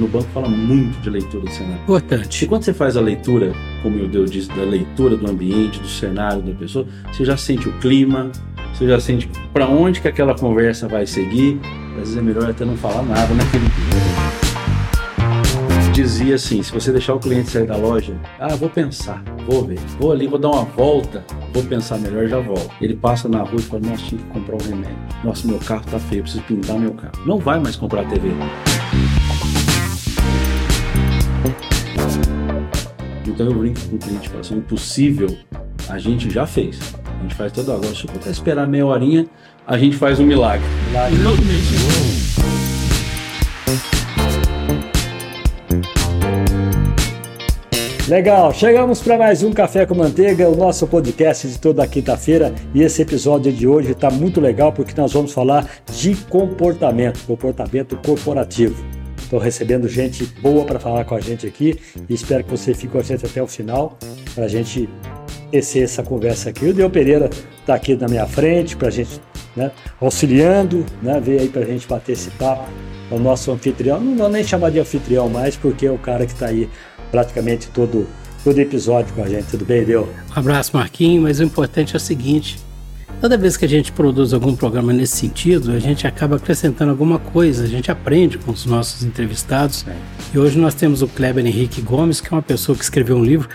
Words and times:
no 0.00 0.08
banco 0.08 0.28
fala 0.32 0.48
muito 0.48 0.98
de 1.00 1.10
leitura 1.10 1.44
de 1.46 1.52
cenário. 1.52 1.82
Importante. 1.82 2.44
E 2.44 2.48
quando 2.48 2.64
você 2.64 2.72
faz 2.72 2.96
a 2.96 3.00
leitura, 3.00 3.52
como 3.82 4.02
o 4.02 4.08
Deus 4.08 4.30
disse, 4.30 4.48
da 4.48 4.62
leitura 4.62 5.16
do 5.16 5.30
ambiente, 5.30 5.78
do 5.78 5.88
cenário 5.88 6.42
da 6.42 6.52
pessoa, 6.52 6.86
você 7.12 7.24
já 7.24 7.36
sente 7.36 7.68
o 7.68 7.72
clima, 7.78 8.32
você 8.74 8.86
já 8.86 8.98
sente 8.98 9.28
para 9.52 9.66
onde 9.66 10.00
que 10.00 10.08
aquela 10.08 10.34
conversa 10.34 10.88
vai 10.88 11.06
seguir. 11.06 11.60
Às 11.92 11.98
vezes 11.98 12.16
é 12.16 12.22
melhor 12.22 12.50
até 12.50 12.64
não 12.64 12.76
falar 12.76 13.02
nada 13.02 13.34
naquele 13.34 13.64
dia 13.64 14.40
dizia 16.02 16.34
assim: 16.34 16.62
se 16.62 16.72
você 16.72 16.92
deixar 16.92 17.14
o 17.14 17.20
cliente 17.20 17.50
sair 17.50 17.66
da 17.66 17.76
loja, 17.76 18.14
ah, 18.38 18.54
vou 18.56 18.68
pensar, 18.68 19.22
vou 19.46 19.64
ver, 19.64 19.78
vou 19.98 20.12
ali, 20.12 20.26
vou 20.26 20.38
dar 20.38 20.48
uma 20.48 20.64
volta, 20.64 21.24
vou 21.52 21.62
pensar 21.62 21.98
melhor, 21.98 22.26
já 22.26 22.40
volto. 22.40 22.70
Ele 22.80 22.94
passa 22.94 23.28
na 23.28 23.42
rua 23.42 23.58
e 23.58 23.62
fala: 23.62 23.82
nossa, 23.86 24.04
tinha 24.04 24.20
que 24.20 24.28
comprar 24.28 24.56
um 24.56 24.68
remédio. 24.68 24.98
Nossa, 25.22 25.46
meu 25.46 25.58
carro 25.58 25.84
tá 25.90 25.98
feio, 25.98 26.22
preciso 26.22 26.42
pintar 26.44 26.78
meu 26.78 26.92
carro. 26.94 27.12
Não 27.26 27.38
vai 27.38 27.60
mais 27.60 27.76
comprar 27.76 28.04
TV. 28.08 28.30
Então 33.26 33.46
eu 33.46 33.54
brinco 33.54 33.80
com 33.88 33.96
o 33.96 33.98
cliente, 33.98 34.28
falo 34.28 34.40
assim: 34.40 34.56
impossível, 34.56 35.36
a 35.88 35.98
gente 35.98 36.28
já 36.30 36.46
fez. 36.46 36.78
A 37.18 37.22
gente 37.22 37.34
faz 37.34 37.52
todo 37.52 37.72
agora. 37.72 37.94
Se 37.94 38.04
eu 38.04 38.12
puder 38.12 38.30
esperar 38.30 38.66
meia 38.66 38.84
horinha, 38.86 39.26
a 39.66 39.78
gente 39.78 39.96
faz 39.96 40.18
um 40.20 40.26
milagre. 40.26 40.66
milagre. 40.88 41.16
Legal, 48.08 48.52
chegamos 48.52 49.00
para 49.00 49.16
mais 49.16 49.44
um 49.44 49.52
Café 49.52 49.86
com 49.86 49.94
Manteiga, 49.94 50.48
o 50.48 50.56
nosso 50.56 50.84
podcast 50.88 51.46
de 51.46 51.58
toda 51.60 51.86
quinta-feira. 51.86 52.52
E 52.74 52.82
esse 52.82 53.00
episódio 53.02 53.52
de 53.52 53.68
hoje 53.68 53.92
está 53.92 54.10
muito 54.10 54.40
legal 54.40 54.72
porque 54.72 55.00
nós 55.00 55.12
vamos 55.12 55.32
falar 55.32 55.66
de 55.92 56.16
comportamento, 56.28 57.24
comportamento 57.24 57.96
corporativo. 58.04 58.99
Estou 59.30 59.38
recebendo 59.38 59.86
gente 59.86 60.24
boa 60.42 60.64
para 60.64 60.80
falar 60.80 61.04
com 61.04 61.14
a 61.14 61.20
gente 61.20 61.46
aqui 61.46 61.78
e 62.08 62.14
espero 62.14 62.42
que 62.42 62.50
você 62.50 62.74
fique 62.74 62.88
com 62.88 62.98
a 62.98 63.02
gente 63.02 63.24
até 63.24 63.40
o 63.40 63.46
final 63.46 63.96
para 64.34 64.46
a 64.46 64.48
gente 64.48 64.88
tecer 65.52 65.84
essa 65.84 66.02
conversa 66.02 66.50
aqui. 66.50 66.64
O 66.64 66.74
Deu 66.74 66.90
Pereira 66.90 67.30
está 67.60 67.76
aqui 67.76 67.94
na 67.94 68.08
minha 68.08 68.26
frente 68.26 68.76
para 68.76 68.88
a 68.88 68.90
gente, 68.90 69.20
né, 69.54 69.70
auxiliando, 70.00 70.84
né, 71.00 71.20
veio 71.20 71.42
aí 71.42 71.48
para 71.48 71.62
a 71.62 71.64
gente 71.64 71.86
bater 71.86 72.10
esse 72.10 72.28
papo. 72.30 72.68
É 73.08 73.14
o 73.14 73.20
nosso 73.20 73.52
anfitrião, 73.52 74.00
não 74.00 74.16
vou 74.16 74.28
nem 74.28 74.42
chamar 74.42 74.72
de 74.72 74.80
anfitrião 74.80 75.28
mais 75.28 75.54
porque 75.54 75.86
é 75.86 75.92
o 75.92 75.98
cara 75.98 76.26
que 76.26 76.32
está 76.32 76.46
aí 76.46 76.68
praticamente 77.12 77.68
todo, 77.68 78.08
todo 78.42 78.58
episódio 78.58 79.14
com 79.14 79.22
a 79.22 79.28
gente. 79.28 79.46
Tudo 79.46 79.64
bem, 79.64 79.84
Deu? 79.84 80.08
Um 80.36 80.40
abraço, 80.40 80.76
Marquinhos, 80.76 81.22
mas 81.22 81.38
o 81.38 81.44
importante 81.44 81.94
é 81.94 81.98
o 81.98 82.00
seguinte: 82.00 82.58
toda 83.20 83.36
vez 83.36 83.56
que 83.56 83.64
a 83.64 83.68
gente 83.68 83.92
produz 83.92 84.32
algum 84.32 84.56
programa 84.56 84.92
nesse 84.92 85.16
sentido, 85.16 85.72
a 85.72 85.78
gente 85.78 86.06
acaba 86.06 86.36
acrescentando 86.36 86.90
alguma 86.90 87.18
coisa, 87.18 87.64
a 87.64 87.66
gente 87.66 87.90
aprende 87.90 88.38
com 88.38 88.50
os 88.50 88.64
nossos 88.64 89.04
entrevistados. 89.04 89.84
E 90.32 90.38
hoje 90.38 90.58
nós 90.58 90.74
temos 90.74 91.02
o 91.02 91.08
Kleber 91.08 91.44
Henrique 91.46 91.82
Gomes, 91.82 92.20
que 92.20 92.32
é 92.32 92.36
uma 92.36 92.42
pessoa 92.42 92.76
que 92.76 92.82
escreveu 92.82 93.16
um 93.16 93.24
livro 93.24 93.48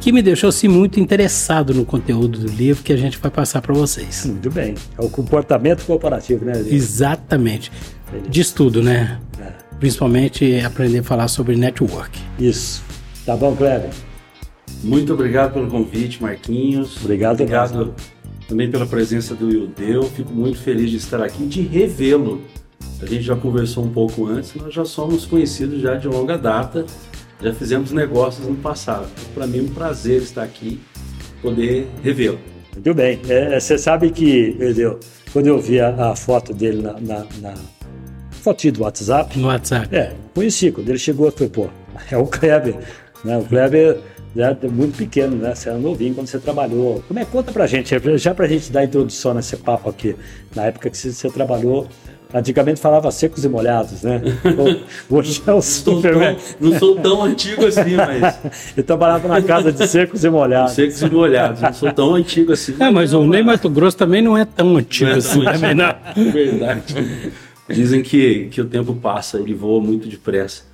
que 0.00 0.10
me 0.10 0.20
deixou 0.20 0.48
assim, 0.48 0.66
muito 0.66 0.98
interessado 0.98 1.72
no 1.72 1.84
conteúdo 1.84 2.40
do 2.40 2.48
livro 2.48 2.82
que 2.82 2.92
a 2.92 2.96
gente 2.96 3.18
vai 3.18 3.30
passar 3.30 3.62
para 3.62 3.72
vocês. 3.72 4.24
Muito 4.26 4.50
bem. 4.50 4.74
É 4.98 5.04
o 5.04 5.08
comportamento 5.08 5.84
corporativo, 5.84 6.44
né? 6.44 6.54
Exatamente. 6.66 7.70
De 8.28 8.40
estudo, 8.40 8.82
né? 8.82 9.20
É. 9.38 9.52
Principalmente 9.78 10.60
aprender 10.60 10.98
a 10.98 11.02
falar 11.04 11.28
sobre 11.28 11.54
network. 11.54 12.18
Isso. 12.36 12.82
Tá 13.24 13.36
bom, 13.36 13.54
Kleber? 13.54 13.90
Muito 14.82 15.12
obrigado 15.12 15.52
pelo 15.52 15.68
convite, 15.68 16.20
Marquinhos. 16.20 16.96
Obrigado, 17.00 17.40
obrigado 17.40 17.94
também 18.52 18.70
pela 18.70 18.84
presença 18.84 19.34
do 19.34 19.50
Ildeu. 19.50 20.02
Fico 20.02 20.30
muito 20.30 20.58
feliz 20.58 20.90
de 20.90 20.98
estar 20.98 21.22
aqui 21.22 21.44
e 21.44 21.46
de 21.46 21.62
revê-lo. 21.62 22.42
A 23.00 23.06
gente 23.06 23.22
já 23.22 23.34
conversou 23.34 23.82
um 23.82 23.90
pouco 23.90 24.26
antes, 24.26 24.54
nós 24.54 24.74
já 24.74 24.84
somos 24.84 25.24
conhecidos 25.24 25.80
já 25.80 25.94
de 25.94 26.06
longa 26.06 26.36
data, 26.36 26.84
já 27.42 27.52
fizemos 27.54 27.92
negócios 27.92 28.46
no 28.46 28.54
passado. 28.56 29.08
Para 29.34 29.46
mim 29.46 29.60
é 29.60 29.62
um 29.62 29.68
prazer 29.68 30.20
estar 30.20 30.42
aqui, 30.42 30.78
poder 31.40 31.88
revê-lo. 32.02 32.38
Muito 32.74 32.94
bem. 32.94 33.20
É, 33.26 33.58
você 33.58 33.78
sabe 33.78 34.10
que, 34.10 34.54
Ildeu, 34.60 35.00
quando 35.32 35.46
eu 35.46 35.58
vi 35.58 35.80
a, 35.80 36.10
a 36.10 36.14
foto 36.16 36.52
dele 36.52 36.82
na, 36.82 36.92
na, 37.00 37.26
na 37.40 37.54
fotinho 38.30 38.74
do 38.74 38.82
WhatsApp. 38.82 39.38
No 39.38 39.48
WhatsApp. 39.48 39.96
É, 39.96 40.14
conheci. 40.34 40.70
Quando 40.70 40.90
ele 40.90 40.98
chegou, 40.98 41.26
eu 41.26 41.32
falei, 41.32 41.48
pô, 41.48 41.68
é 42.10 42.16
o 42.18 42.26
Kleber. 42.26 42.76
Né? 43.24 43.38
O 43.38 43.44
Kleber 43.44 43.98
já 44.34 44.56
é 44.62 44.68
muito 44.68 44.96
pequeno, 44.96 45.36
né? 45.36 45.54
Você 45.54 45.68
era 45.68 45.78
novinho 45.78 46.14
quando 46.14 46.26
você 46.26 46.38
trabalhou. 46.38 47.02
Como 47.06 47.20
é? 47.20 47.24
Conta 47.24 47.52
pra 47.52 47.66
gente, 47.66 47.94
já 48.16 48.34
pra 48.34 48.46
gente 48.46 48.72
dar 48.72 48.84
introdução 48.84 49.34
nesse 49.34 49.56
papo 49.56 49.90
aqui. 49.90 50.16
Na 50.54 50.64
época 50.64 50.88
que 50.88 50.96
você 50.96 51.28
trabalhou, 51.30 51.86
antigamente 52.32 52.80
falava 52.80 53.10
secos 53.10 53.44
e 53.44 53.48
molhados, 53.48 54.02
né? 54.02 54.22
Hoje 55.10 55.42
é 55.46 55.52
o 55.52 55.60
super... 55.60 56.14
Tão, 56.14 56.36
não 56.60 56.78
sou 56.78 56.96
tão 56.96 57.22
antigo 57.24 57.66
assim, 57.66 57.94
mas... 57.96 58.38
Eu 58.76 58.82
trabalhava 58.82 59.28
na 59.28 59.42
casa 59.42 59.70
de 59.70 59.86
secos 59.86 60.24
e 60.24 60.30
molhados. 60.30 60.72
Secos 60.72 61.02
e 61.02 61.10
molhados, 61.10 61.60
não 61.60 61.72
sou 61.74 61.92
tão 61.92 62.14
antigo 62.14 62.52
assim. 62.52 62.74
É, 62.80 62.90
mas 62.90 63.12
o 63.12 63.26
Ney 63.26 63.42
Mato 63.42 63.68
Grosso 63.68 63.98
também 63.98 64.22
não 64.22 64.36
é 64.36 64.46
tão 64.46 64.76
antigo 64.76 65.10
não 65.10 65.16
é 65.16 65.18
assim 65.18 65.44
tão 65.44 65.52
também, 65.52 65.74
não. 65.74 65.94
Verdade. 66.32 67.32
Dizem 67.68 68.02
que, 68.02 68.48
que 68.50 68.60
o 68.60 68.64
tempo 68.64 68.94
passa, 68.94 69.38
ele 69.38 69.54
voa 69.54 69.80
muito 69.80 70.08
depressa. 70.08 70.71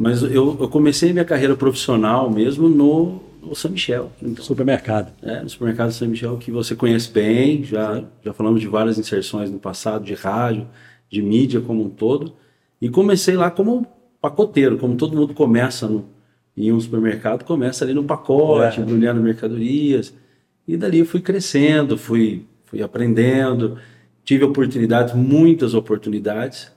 Mas 0.00 0.22
eu, 0.22 0.56
eu 0.58 0.66
comecei 0.70 1.12
minha 1.12 1.26
carreira 1.26 1.54
profissional 1.54 2.30
mesmo 2.30 2.70
no, 2.70 3.20
no 3.42 3.54
São 3.54 3.70
Michel. 3.70 4.10
No 4.22 4.40
supermercado. 4.42 5.12
É, 5.22 5.42
no 5.42 5.48
supermercado 5.50 5.92
São 5.92 6.08
Michel, 6.08 6.38
que 6.38 6.50
você 6.50 6.74
conhece 6.74 7.12
bem, 7.12 7.62
já, 7.62 8.02
já 8.24 8.32
falamos 8.32 8.62
de 8.62 8.66
várias 8.66 8.98
inserções 8.98 9.50
no 9.50 9.58
passado, 9.58 10.02
de 10.02 10.14
rádio, 10.14 10.66
de 11.10 11.20
mídia 11.20 11.60
como 11.60 11.84
um 11.84 11.90
todo. 11.90 12.32
E 12.80 12.88
comecei 12.88 13.36
lá 13.36 13.50
como 13.50 13.86
pacoteiro, 14.22 14.78
como 14.78 14.96
todo 14.96 15.14
mundo 15.14 15.34
começa 15.34 15.86
no, 15.86 16.06
em 16.56 16.72
um 16.72 16.80
supermercado, 16.80 17.44
começa 17.44 17.84
ali 17.84 17.92
no 17.92 18.04
pacote, 18.04 18.80
é. 18.80 18.82
embrulhando 18.82 19.20
mercadorias. 19.20 20.14
E 20.66 20.78
dali 20.78 21.00
eu 21.00 21.04
fui 21.04 21.20
crescendo, 21.20 21.98
fui, 21.98 22.46
fui 22.64 22.82
aprendendo, 22.82 23.76
tive 24.24 24.44
oportunidades, 24.44 25.12
muitas 25.12 25.74
oportunidades. 25.74 26.72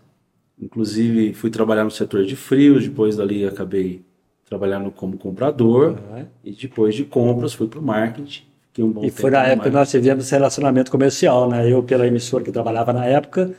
Inclusive, 0.62 1.34
fui 1.34 1.50
trabalhar 1.50 1.84
no 1.84 1.92
setor 1.92 2.26
de 2.26 2.36
frios, 2.36 2.84
depois 2.84 3.16
dali 3.16 3.46
acabei 3.46 4.02
trabalhando 4.48 4.92
como 4.92 5.18
comprador, 5.18 5.92
uhum. 5.92 6.26
e 6.44 6.52
depois 6.52 6.94
de 6.94 7.04
compras 7.04 7.54
fui 7.54 7.68
para 7.68 7.80
o 7.80 7.84
marketing. 7.84 8.44
Um 8.78 9.06
e 9.06 9.12
foi 9.12 9.30
na 9.30 9.44
época 9.44 9.70
que 9.70 9.76
nós 9.76 9.90
tivemos 9.90 10.30
relacionamento 10.30 10.90
comercial, 10.90 11.50
né? 11.50 11.72
Eu 11.72 11.84
pela 11.84 12.08
emissora 12.08 12.44
que 12.44 12.52
trabalhava 12.52 12.92
na 12.92 13.06
época, 13.06 13.52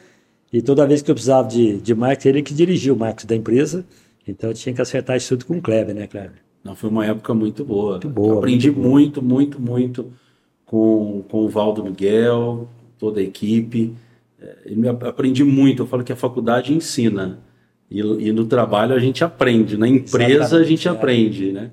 e 0.52 0.62
toda 0.62 0.86
vez 0.86 1.02
que 1.02 1.10
eu 1.10 1.14
precisava 1.14 1.48
de, 1.48 1.78
de 1.78 1.94
marketing, 1.94 2.28
ele 2.28 2.42
que 2.42 2.54
dirigia 2.54 2.92
o 2.92 2.96
marketing 2.96 3.26
da 3.26 3.36
empresa, 3.36 3.84
então 4.26 4.50
eu 4.50 4.54
tinha 4.54 4.74
que 4.74 4.80
acertar 4.80 5.16
isso 5.16 5.36
tudo 5.36 5.46
com 5.46 5.58
o 5.58 5.62
Kleber, 5.62 5.94
né, 5.94 6.06
Kleber? 6.06 6.42
Não, 6.64 6.74
foi 6.74 6.88
uma 6.90 7.04
época 7.04 7.34
muito 7.34 7.64
boa. 7.64 7.92
Muito 7.92 8.08
boa. 8.08 8.38
Aprendi 8.38 8.70
muito, 8.70 9.22
muito, 9.22 9.60
muito, 9.60 10.02
muito 10.02 10.12
com, 10.64 11.22
com 11.28 11.44
o 11.44 11.48
Valdo 11.48 11.84
Miguel, 11.84 12.68
toda 12.98 13.20
a 13.20 13.22
equipe. 13.22 13.94
É, 14.44 15.08
aprendi 15.08 15.42
muito. 15.42 15.82
Eu 15.82 15.86
falo 15.86 16.04
que 16.04 16.12
a 16.12 16.16
faculdade 16.16 16.74
ensina. 16.74 17.40
E, 17.90 18.00
e 18.00 18.32
no 18.32 18.44
trabalho 18.44 18.94
a 18.94 18.98
gente 18.98 19.24
aprende. 19.24 19.76
Na 19.76 19.88
empresa 19.88 20.32
Exatamente, 20.32 20.54
a 20.54 20.68
gente 20.68 20.88
é. 20.88 20.90
aprende, 20.90 21.52
né? 21.52 21.70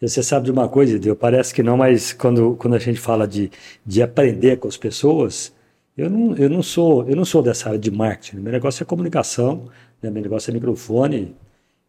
Você 0.00 0.22
sabe 0.22 0.46
de 0.46 0.52
uma 0.52 0.68
coisa, 0.68 0.98
Deus, 0.98 1.16
parece 1.18 1.54
que 1.54 1.62
não, 1.62 1.78
mas 1.78 2.12
quando, 2.12 2.56
quando 2.56 2.74
a 2.74 2.78
gente 2.78 3.00
fala 3.00 3.26
de, 3.26 3.50
de 3.86 4.02
aprender 4.02 4.58
com 4.58 4.68
as 4.68 4.76
pessoas, 4.76 5.54
eu 5.96 6.10
não, 6.10 6.36
eu, 6.36 6.50
não 6.50 6.62
sou, 6.62 7.08
eu 7.08 7.16
não 7.16 7.24
sou 7.24 7.42
dessa 7.42 7.68
área 7.68 7.78
de 7.78 7.90
marketing. 7.90 8.36
Meu 8.38 8.52
negócio 8.52 8.82
é 8.82 8.86
comunicação, 8.86 9.68
né? 10.02 10.10
meu 10.10 10.22
negócio 10.22 10.50
é 10.50 10.54
microfone. 10.54 11.34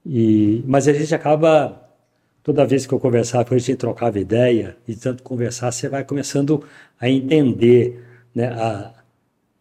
E, 0.05 0.63
mas 0.65 0.87
a 0.87 0.93
gente 0.93 1.13
acaba, 1.13 1.89
toda 2.41 2.65
vez 2.65 2.85
que 2.85 2.93
eu 2.93 2.99
conversava, 2.99 3.53
a 3.53 3.57
gente 3.57 3.75
trocava 3.75 4.19
ideia, 4.19 4.77
e 4.87 4.95
tanto 4.95 5.23
conversar, 5.23 5.71
você 5.71 5.89
vai 5.89 6.03
começando 6.05 6.63
a 6.99 7.09
entender 7.09 8.01
né, 8.33 8.47
a, 8.47 8.93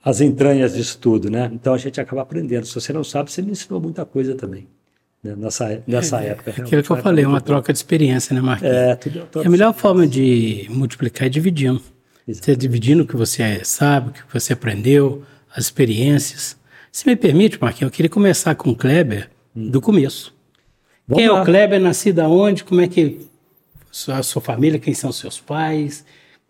as 0.04 0.20
entranhas 0.20 0.75
disso 0.75 0.98
tudo, 0.98 1.31
né? 1.31 1.50
Então 1.53 1.72
a 1.72 1.78
gente 1.78 1.99
acaba 2.00 2.23
aprendendo. 2.23 2.67
Se 2.67 2.75
você 2.75 2.93
não 2.93 3.02
sabe, 3.02 3.32
você 3.32 3.40
me 3.40 3.52
ensinou 3.52 3.81
muita 3.81 4.05
coisa 4.05 4.34
também. 4.34 4.69
Né? 5.23 5.34
Nessa, 5.34 5.82
nessa 5.87 6.23
é, 6.23 6.29
época. 6.29 6.50
Aquilo 6.50 6.82
que 6.82 6.90
eu 6.90 6.96
falei, 6.96 7.25
uma 7.25 7.40
troca 7.40 7.73
de 7.73 7.79
experiência, 7.79 8.34
né, 8.34 8.43
Marquinhos? 8.43 8.75
É, 8.75 8.94
tudo, 8.96 9.26
tudo 9.32 9.46
a 9.46 9.50
melhor 9.50 9.73
forma 9.73 10.06
de 10.06 10.67
multiplicar 10.69 11.26
é 11.26 11.31
dividindo. 11.31 11.81
Exatamente. 12.29 12.44
Você 12.44 12.56
dividindo 12.56 13.02
o 13.02 13.06
que 13.06 13.17
você 13.17 13.64
sabe, 13.64 14.11
o 14.11 14.12
que 14.12 14.20
você 14.31 14.52
aprendeu, 14.52 15.23
as 15.55 15.64
experiências. 15.64 16.56
Se 16.93 17.06
me 17.06 17.17
permite, 17.17 17.58
Marquinhos, 17.58 17.90
eu 17.90 17.96
queria 17.96 18.11
começar 18.11 18.55
com 18.55 18.70
o 18.70 18.76
Kleber 18.76 19.31
hum. 19.56 19.70
do 19.70 19.81
começo. 19.81 20.34
Vamos 21.08 21.23
quem 21.23 21.31
lá. 21.31 21.38
é 21.38 21.40
o 21.40 21.44
Kleber, 21.44 21.81
nascido 21.81 22.20
aonde, 22.20 22.62
como 22.62 22.82
é 22.82 22.88
que 22.88 23.26
a 24.08 24.23
sua 24.23 24.43
família, 24.43 24.79
quem 24.79 24.93
são 24.93 25.12
seus 25.12 25.40
pais, 25.40 26.05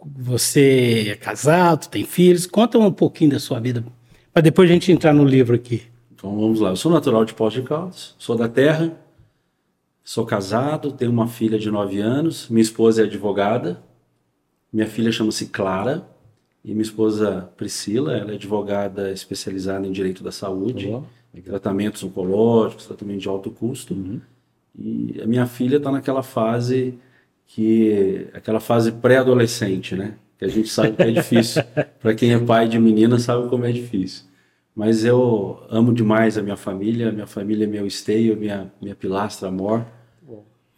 você 0.05 1.09
é 1.11 1.17
casado, 1.17 1.89
tem 1.89 2.05
filhos? 2.05 2.47
Conta 2.47 2.79
um 2.79 2.93
pouquinho 2.93 3.33
da 3.33 3.39
sua 3.39 3.61
vida, 3.61 3.85
para 4.33 4.43
depois 4.43 4.69
a 4.69 4.73
gente 4.73 4.93
entrar 4.93 5.12
no 5.12 5.25
livro 5.25 5.55
aqui. 5.55 5.83
Então 6.15 6.35
vamos 6.39 6.61
lá. 6.61 6.71
Eu 6.71 6.77
sou 6.77 6.91
natural 6.91 7.25
de 7.25 7.35
Pós 7.35 7.53
de 7.53 7.62
Caldas, 7.62 8.15
sou 8.19 8.37
da 8.37 8.49
terra, 8.49 8.97
sou 10.03 10.25
casado, 10.27 10.93
tenho 10.93 11.11
uma 11.11 11.29
filha 11.29 11.59
de 11.59 11.71
9 11.71 12.01
anos, 12.01 12.49
minha 12.49 12.62
esposa 12.62 13.03
é 13.03 13.05
advogada, 13.05 13.83
minha 14.73 14.87
filha 14.87 15.12
chama-se 15.12 15.47
Clara 15.47 16.06
e 16.65 16.73
minha 16.73 16.83
esposa 16.83 17.51
Priscila, 17.56 18.17
ela 18.17 18.33
é 18.33 18.35
advogada 18.35 19.11
especializada 19.12 19.87
em 19.87 19.93
direito 19.93 20.23
da 20.23 20.33
saúde. 20.33 20.89
Uhum. 20.89 21.05
tratamentos 21.43 22.03
oncológicos, 22.03 22.87
tratamento 22.87 23.21
de 23.21 23.29
alto 23.29 23.51
custo. 23.51 23.95
Uhum. 23.95 24.21
E 24.77 25.21
a 25.23 25.27
minha 25.27 25.47
filha 25.47 25.77
está 25.77 25.91
naquela 25.91 26.23
fase 26.23 26.99
que 27.46 28.26
aquela 28.35 28.61
fase 28.61 28.93
pré-adolescente, 28.93 29.94
né? 29.94 30.14
Que 30.38 30.44
a 30.44 30.49
gente 30.49 30.69
sabe 30.69 30.93
que 30.93 31.02
é 31.02 31.11
difícil. 31.11 31.62
Para 32.00 32.14
quem 32.14 32.32
é 32.32 32.38
pai 32.38 32.69
de 32.69 32.79
menina 32.79 33.19
sabe 33.19 33.49
como 33.49 33.64
é 33.64 33.73
difícil. 33.73 34.25
Mas 34.75 35.05
eu 35.05 35.62
amo 35.70 35.93
demais 35.93 36.37
a 36.37 36.43
minha 36.43 36.56
família, 36.56 37.12
minha 37.12 37.26
família 37.26 37.64
é 37.64 37.69
meu 37.69 37.87
esteio, 37.87 38.37
minha 38.37 38.73
minha 38.82 38.94
pilastra 38.94 39.49
amor. 39.49 39.85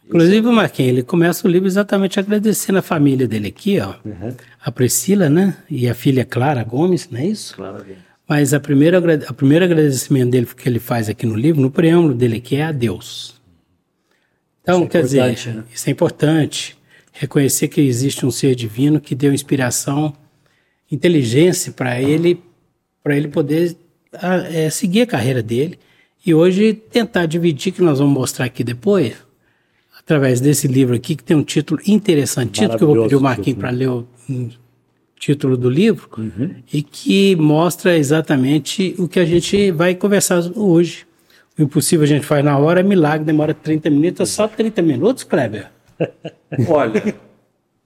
Inclusive, 0.07 0.47
o 0.47 0.53
Marquinhos, 0.53 0.91
ele 0.93 1.03
começa 1.03 1.45
o 1.45 1.51
livro 1.51 1.67
exatamente 1.67 2.17
agradecendo 2.17 2.79
a 2.79 2.81
família 2.81 3.27
dele 3.27 3.49
aqui, 3.49 3.77
ó. 3.81 3.95
Uhum. 4.05 4.33
A 4.63 4.71
Priscila, 4.71 5.29
né? 5.29 5.57
E 5.69 5.89
a 5.89 5.93
filha 5.93 6.23
Clara 6.23 6.63
Gomes, 6.63 7.09
não 7.11 7.19
é 7.19 7.25
isso? 7.25 7.55
Clara 7.55 7.79
Gomes. 7.79 8.07
Mas 8.27 8.53
a 8.53 8.59
primeira, 8.59 8.99
a 9.27 9.33
primeiro 9.33 9.65
agradecimento 9.65 10.31
dele 10.31 10.45
que 10.45 10.67
ele 10.67 10.79
faz 10.79 11.09
aqui 11.09 11.25
no 11.25 11.35
livro, 11.35 11.61
no 11.61 11.71
preâmbulo 11.71 12.13
dele 12.13 12.37
aqui, 12.37 12.57
é 12.57 12.63
a 12.63 12.71
Deus. 12.71 13.36
Então, 14.67 14.83
é 14.83 14.87
quer 14.87 15.03
dizer, 15.03 15.47
né? 15.47 15.63
isso 15.73 15.87
é 15.87 15.91
importante. 15.91 16.77
Reconhecer 17.13 17.69
que 17.69 17.79
existe 17.79 18.25
um 18.25 18.31
ser 18.31 18.53
divino 18.53 18.99
que 18.99 19.15
deu 19.15 19.33
inspiração, 19.33 20.13
inteligência 20.91 21.71
para 21.71 22.01
ele, 22.01 22.43
para 23.01 23.15
ele 23.15 23.29
poder 23.29 23.77
é, 24.51 24.69
seguir 24.69 25.01
a 25.01 25.07
carreira 25.07 25.41
dele. 25.41 25.79
E 26.25 26.33
hoje 26.33 26.73
tentar 26.73 27.25
dividir, 27.25 27.71
que 27.71 27.81
nós 27.81 27.99
vamos 27.99 28.13
mostrar 28.13 28.45
aqui 28.45 28.61
depois, 28.61 29.15
através 29.97 30.41
desse 30.41 30.67
livro 30.67 30.93
aqui, 30.93 31.15
que 31.15 31.23
tem 31.23 31.37
um 31.37 31.43
título 31.43 31.79
interessantíssimo, 31.87 32.77
que 32.77 32.83
eu 32.83 32.87
vou 32.93 33.03
pedir 33.03 33.15
o 33.15 33.21
Marquinhos 33.21 33.59
para 33.59 33.69
ler 33.69 33.89
o 33.89 34.05
título 35.17 35.55
do 35.55 35.69
livro, 35.69 36.09
uhum. 36.17 36.55
e 36.71 36.83
que 36.83 37.37
mostra 37.37 37.97
exatamente 37.97 38.93
o 38.97 39.07
que 39.07 39.19
a 39.19 39.25
gente 39.25 39.71
vai 39.71 39.95
conversar 39.95 40.43
hoje. 40.53 41.06
O 41.57 41.63
impossível 41.63 42.03
a 42.03 42.07
gente 42.07 42.25
faz 42.25 42.45
na 42.45 42.57
hora, 42.57 42.81
é 42.81 42.83
milagre, 42.83 43.25
demora 43.25 43.53
30 43.53 43.89
minutos, 43.89 44.21
é 44.21 44.25
só 44.25 44.47
30 44.47 44.81
minutos, 44.81 45.23
Kleber? 45.23 45.71
Olha, 46.69 47.15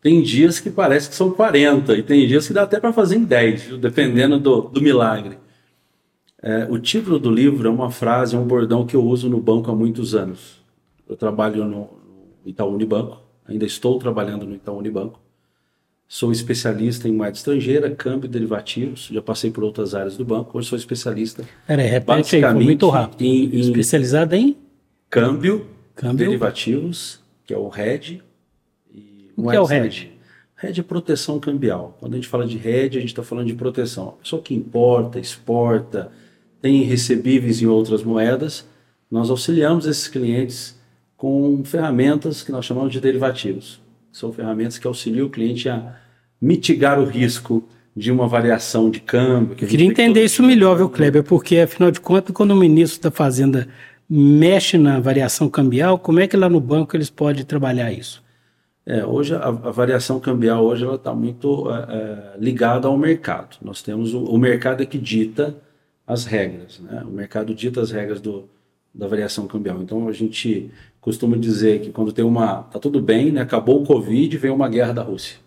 tem 0.02 0.22
dias 0.22 0.60
que 0.60 0.70
parece 0.70 1.10
que 1.10 1.16
são 1.16 1.32
40, 1.32 1.94
e 1.96 2.04
tem 2.04 2.28
dias 2.28 2.48
que 2.48 2.54
dá 2.54 2.64
até 2.64 2.80
para 2.80 2.92
fazer 2.92 3.16
em 3.16 3.24
10, 3.24 3.78
dependendo 3.78 4.38
do, 4.40 4.62
do 4.64 4.82
milagre. 4.82 5.38
É, 6.44 6.68
o 6.70 6.80
título 6.80 7.18
do 7.18 7.32
livro 7.32 7.66
é 7.68 7.72
uma 7.72 7.90
frase, 7.90 8.36
é 8.36 8.40
um 8.40 8.46
bordão 8.46 8.86
que 8.86 8.96
eu 8.96 9.06
uso 9.06 9.30
no 9.30 9.40
banco 9.40 9.72
há 9.72 9.76
muitos 9.76 10.16
anos. 10.16 10.62
Eu 11.08 11.16
trabalho 11.16 11.64
no, 11.64 11.88
Itaú 12.46 12.74
Unibanco, 12.74 13.22
ainda 13.48 13.66
estou 13.66 13.98
trabalhando 14.00 14.46
no 14.46 14.56
Itaú 14.56 14.80
Unibanco. 14.80 15.21
Sou 16.14 16.30
especialista 16.30 17.08
em 17.08 17.14
moeda 17.14 17.38
estrangeira, 17.38 17.90
câmbio, 17.90 18.28
derivativos. 18.28 19.08
Já 19.10 19.22
passei 19.22 19.50
por 19.50 19.64
outras 19.64 19.96
áreas 19.96 20.18
do 20.18 20.26
banco. 20.26 20.58
Hoje 20.58 20.68
sou 20.68 20.78
especialista. 20.78 21.46
Peraí, 21.66 21.88
repete 21.88 22.36
aí, 22.36 22.42
foi 22.42 22.54
muito 22.66 22.90
rápido. 22.90 23.22
Em, 23.22 23.46
em 23.46 23.60
Especializado 23.62 24.36
em? 24.36 24.58
Câmbio, 25.10 25.68
câmbio, 25.96 26.26
derivativos, 26.26 27.22
que 27.46 27.54
é 27.54 27.58
o 27.58 27.70
RED. 27.70 28.22
E 28.94 29.32
o 29.38 29.50
que 29.50 29.56
é 29.56 29.62
o 29.62 29.64
RED? 29.64 30.12
RED 30.58 30.82
é 30.82 30.84
proteção 30.84 31.40
cambial. 31.40 31.96
Quando 31.98 32.12
a 32.12 32.16
gente 32.18 32.28
fala 32.28 32.46
de 32.46 32.58
RED, 32.58 32.98
a 32.98 33.00
gente 33.00 33.12
está 33.12 33.24
falando 33.24 33.48
de 33.48 33.54
proteção. 33.54 34.10
A 34.10 34.22
pessoa 34.22 34.42
que 34.42 34.54
importa, 34.54 35.18
exporta, 35.18 36.12
tem 36.62 36.84
recebíveis 36.84 37.62
em 37.62 37.68
outras 37.68 38.04
moedas, 38.04 38.68
nós 39.10 39.30
auxiliamos 39.30 39.86
esses 39.86 40.10
clientes 40.10 40.78
com 41.16 41.64
ferramentas 41.64 42.44
que 42.44 42.52
nós 42.52 42.66
chamamos 42.66 42.92
de 42.92 43.00
derivativos. 43.00 43.80
São 44.12 44.34
ferramentas 44.34 44.78
que 44.78 44.86
auxiliam 44.86 45.28
o 45.28 45.30
cliente 45.30 45.70
a 45.70 46.01
mitigar 46.42 47.00
o 47.00 47.06
risco 47.06 47.64
de 47.96 48.12
uma 48.12 48.28
variação 48.28 48.90
de 48.90 49.00
câmbio. 49.00 49.56
Que 49.56 49.66
queria 49.66 49.86
entender 49.86 50.24
isso 50.24 50.42
melhor, 50.42 50.78
viu, 50.78 50.90
Kleber? 50.90 51.24
Porque, 51.24 51.58
afinal 51.58 51.92
de 51.92 52.00
contas, 52.00 52.34
quando 52.34 52.52
o 52.52 52.56
ministro 52.56 53.02
da 53.02 53.12
Fazenda 53.12 53.68
mexe 54.10 54.78
na 54.78 55.00
variação 55.00 55.50
cambial, 55.50 56.00
como 56.00 56.20
é 56.20 56.28
que 56.28 56.36
lá 56.36 56.50
no 56.50 56.60
banco 56.60 56.96
eles 56.96 57.10
podem 57.10 57.46
trabalhar 57.46 57.92
isso? 57.92 58.24
É, 58.86 59.06
hoje 59.06 59.36
a, 59.36 59.48
a, 59.48 59.52
variação 59.52 60.20
cambial 60.20 60.66
hoje 60.66 60.84
ela 60.84 60.96
está 60.96 61.14
muito 61.14 61.70
é, 61.72 61.76
é, 61.76 62.38
ligada 62.40 62.88
ao 62.88 62.98
mercado. 62.98 63.58
Nós 63.62 63.82
temos 63.82 64.14
o, 64.14 64.24
o 64.24 64.38
mercado 64.38 64.82
é 64.82 64.86
que 64.86 64.98
dita 64.98 65.56
as 66.06 66.26
regras, 66.26 66.80
né? 66.80 67.04
O 67.06 67.12
mercado 67.12 67.54
dita 67.54 67.80
as 67.80 67.92
regras 67.92 68.20
do, 68.20 68.50
da 68.94 69.08
variação 69.08 69.48
cambial. 69.48 69.82
Então 69.82 70.08
a 70.08 70.12
gente 70.12 70.72
costuma 71.00 71.38
dizer 71.38 71.82
que 71.82 71.92
quando 71.92 72.12
tem 72.12 72.26
uma. 72.26 72.64
tá 72.64 72.80
tudo 72.80 73.00
bem, 73.02 73.32
né? 73.32 73.42
acabou 73.42 73.82
o 73.82 73.86
Covid, 73.86 74.36
vem 74.38 74.52
uma 74.52 74.68
guerra 74.68 74.94
da 74.94 75.04
Rússia. 75.04 75.38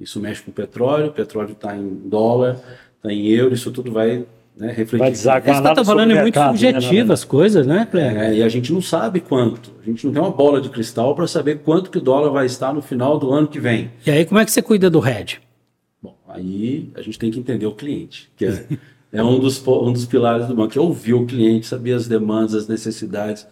Isso 0.00 0.20
mexe 0.20 0.42
com 0.42 0.50
o 0.50 0.54
petróleo, 0.54 1.08
o 1.08 1.12
petróleo 1.12 1.52
está 1.52 1.76
em 1.76 1.88
dólar, 2.04 2.60
está 2.96 3.12
em 3.12 3.26
euro, 3.28 3.54
isso 3.54 3.70
tudo 3.70 3.90
vai 3.90 4.24
né, 4.56 4.72
refletir. 4.72 4.98
Vai 4.98 5.14
Você 5.14 5.50
está 5.50 5.84
falando 5.84 6.12
é 6.12 6.22
muito 6.22 6.38
subjetivo 6.38 7.08
né, 7.08 7.14
as 7.14 7.24
coisas, 7.24 7.66
né, 7.66 7.88
é, 7.94 8.34
E 8.36 8.42
a 8.42 8.48
gente 8.48 8.72
não 8.72 8.80
sabe 8.80 9.20
quanto. 9.20 9.72
A 9.82 9.84
gente 9.84 10.06
não 10.06 10.12
tem 10.12 10.22
uma 10.22 10.30
bola 10.30 10.60
de 10.60 10.68
cristal 10.68 11.14
para 11.14 11.26
saber 11.26 11.60
quanto 11.60 11.90
que 11.90 11.98
o 11.98 12.00
dólar 12.00 12.30
vai 12.30 12.46
estar 12.46 12.72
no 12.72 12.82
final 12.82 13.18
do 13.18 13.32
ano 13.32 13.48
que 13.48 13.58
vem. 13.58 13.90
E 14.06 14.10
aí, 14.10 14.24
como 14.24 14.38
é 14.40 14.44
que 14.44 14.50
você 14.50 14.62
cuida 14.62 14.88
do 14.88 15.06
hedge? 15.06 15.40
Bom, 16.02 16.16
aí 16.28 16.90
a 16.94 17.02
gente 17.02 17.18
tem 17.18 17.30
que 17.30 17.38
entender 17.38 17.66
o 17.66 17.72
cliente, 17.72 18.30
que 18.36 18.44
é 18.44 18.64
É 19.12 19.22
um 19.22 19.38
dos, 19.38 19.66
um 19.66 19.92
dos 19.92 20.04
pilares 20.04 20.46
do 20.46 20.54
banco, 20.54 20.78
é 20.78 20.80
ouvir 20.80 21.14
o 21.14 21.24
cliente, 21.24 21.66
saber 21.66 21.92
as 21.94 22.06
demandas, 22.06 22.54
as 22.54 22.68
necessidades, 22.68 23.46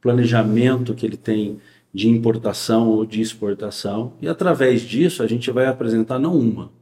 planejamento 0.00 0.94
que 0.94 1.04
ele 1.04 1.16
tem 1.16 1.58
de 1.94 2.08
importação 2.08 2.88
ou 2.88 3.06
de 3.06 3.20
exportação. 3.20 4.14
E 4.20 4.26
através 4.26 4.82
disso 4.82 5.22
a 5.22 5.26
gente 5.28 5.50
vai 5.52 5.66
apresentar 5.66 6.18
não 6.18 6.36
uma, 6.36 6.72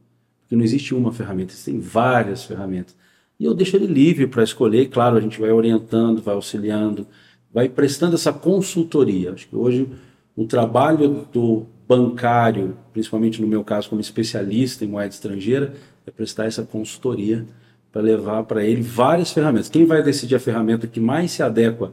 porque 0.40 0.56
não 0.56 0.64
existe 0.64 0.94
uma 0.94 1.12
ferramenta, 1.12 1.52
existem 1.52 1.78
várias 1.78 2.44
ferramentas. 2.44 2.96
E 3.38 3.44
eu 3.44 3.52
deixo 3.52 3.76
ele 3.76 3.86
livre 3.86 4.26
para 4.26 4.42
escolher, 4.42 4.82
e, 4.82 4.88
claro, 4.88 5.16
a 5.16 5.20
gente 5.20 5.38
vai 5.38 5.50
orientando, 5.50 6.22
vai 6.22 6.34
auxiliando, 6.34 7.06
vai 7.52 7.68
prestando 7.68 8.14
essa 8.14 8.32
consultoria. 8.32 9.32
Acho 9.32 9.48
que 9.48 9.56
hoje 9.56 9.86
o 10.34 10.46
trabalho 10.46 11.26
do 11.30 11.66
bancário, 11.86 12.76
principalmente 12.92 13.42
no 13.42 13.46
meu 13.46 13.62
caso 13.62 13.90
como 13.90 14.00
especialista 14.00 14.84
em 14.84 14.88
moeda 14.88 15.12
estrangeira, 15.12 15.74
é 16.06 16.10
prestar 16.10 16.46
essa 16.46 16.62
consultoria 16.62 17.44
para 17.90 18.00
levar 18.00 18.44
para 18.44 18.64
ele 18.64 18.80
várias 18.80 19.30
ferramentas. 19.30 19.68
Quem 19.68 19.84
vai 19.84 20.02
decidir 20.02 20.36
a 20.36 20.40
ferramenta 20.40 20.86
que 20.86 21.00
mais 21.00 21.32
se 21.32 21.42
adequa 21.42 21.92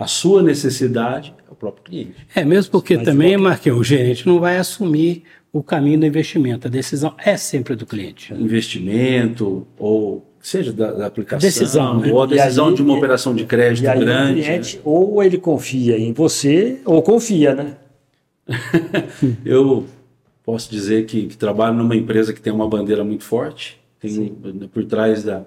à 0.00 0.06
sua 0.06 0.42
necessidade 0.42 1.34
é 1.48 1.52
o 1.52 1.54
próprio 1.54 1.84
cliente. 1.84 2.26
É, 2.34 2.44
mesmo 2.44 2.72
porque 2.72 2.98
também, 2.98 3.36
Marquinhos, 3.36 3.78
o 3.78 3.84
gerente 3.84 4.26
não 4.26 4.40
vai 4.40 4.56
assumir 4.56 5.24
o 5.52 5.62
caminho 5.62 6.00
do 6.00 6.06
investimento. 6.06 6.66
A 6.66 6.70
decisão 6.70 7.14
é 7.18 7.36
sempre 7.36 7.76
do 7.76 7.86
cliente. 7.86 8.32
Investimento 8.34 9.66
ou 9.78 10.26
seja 10.40 10.72
da, 10.72 10.92
da 10.92 11.06
aplicação, 11.06 11.36
a 11.36 11.52
decisão, 11.52 12.00
né? 12.00 12.10
ou 12.10 12.22
a 12.22 12.26
decisão 12.26 12.68
aí, 12.68 12.74
de 12.74 12.82
uma 12.82 12.96
operação 12.96 13.34
de 13.34 13.44
crédito 13.44 13.84
e 13.84 13.98
grande. 13.98 14.40
O 14.40 14.44
cliente, 14.44 14.76
né? 14.76 14.82
ou 14.84 15.22
ele 15.22 15.36
confia 15.36 15.98
em 15.98 16.12
você, 16.12 16.80
ou 16.84 17.02
confia, 17.02 17.54
né? 17.54 17.76
Eu 19.44 19.86
posso 20.42 20.70
dizer 20.70 21.04
que, 21.04 21.26
que 21.26 21.36
trabalho 21.36 21.76
numa 21.76 21.94
empresa 21.94 22.32
que 22.32 22.40
tem 22.40 22.52
uma 22.52 22.66
bandeira 22.66 23.04
muito 23.04 23.22
forte 23.22 23.78
tem, 24.00 24.34
por 24.72 24.84
trás 24.86 25.22
da, 25.22 25.42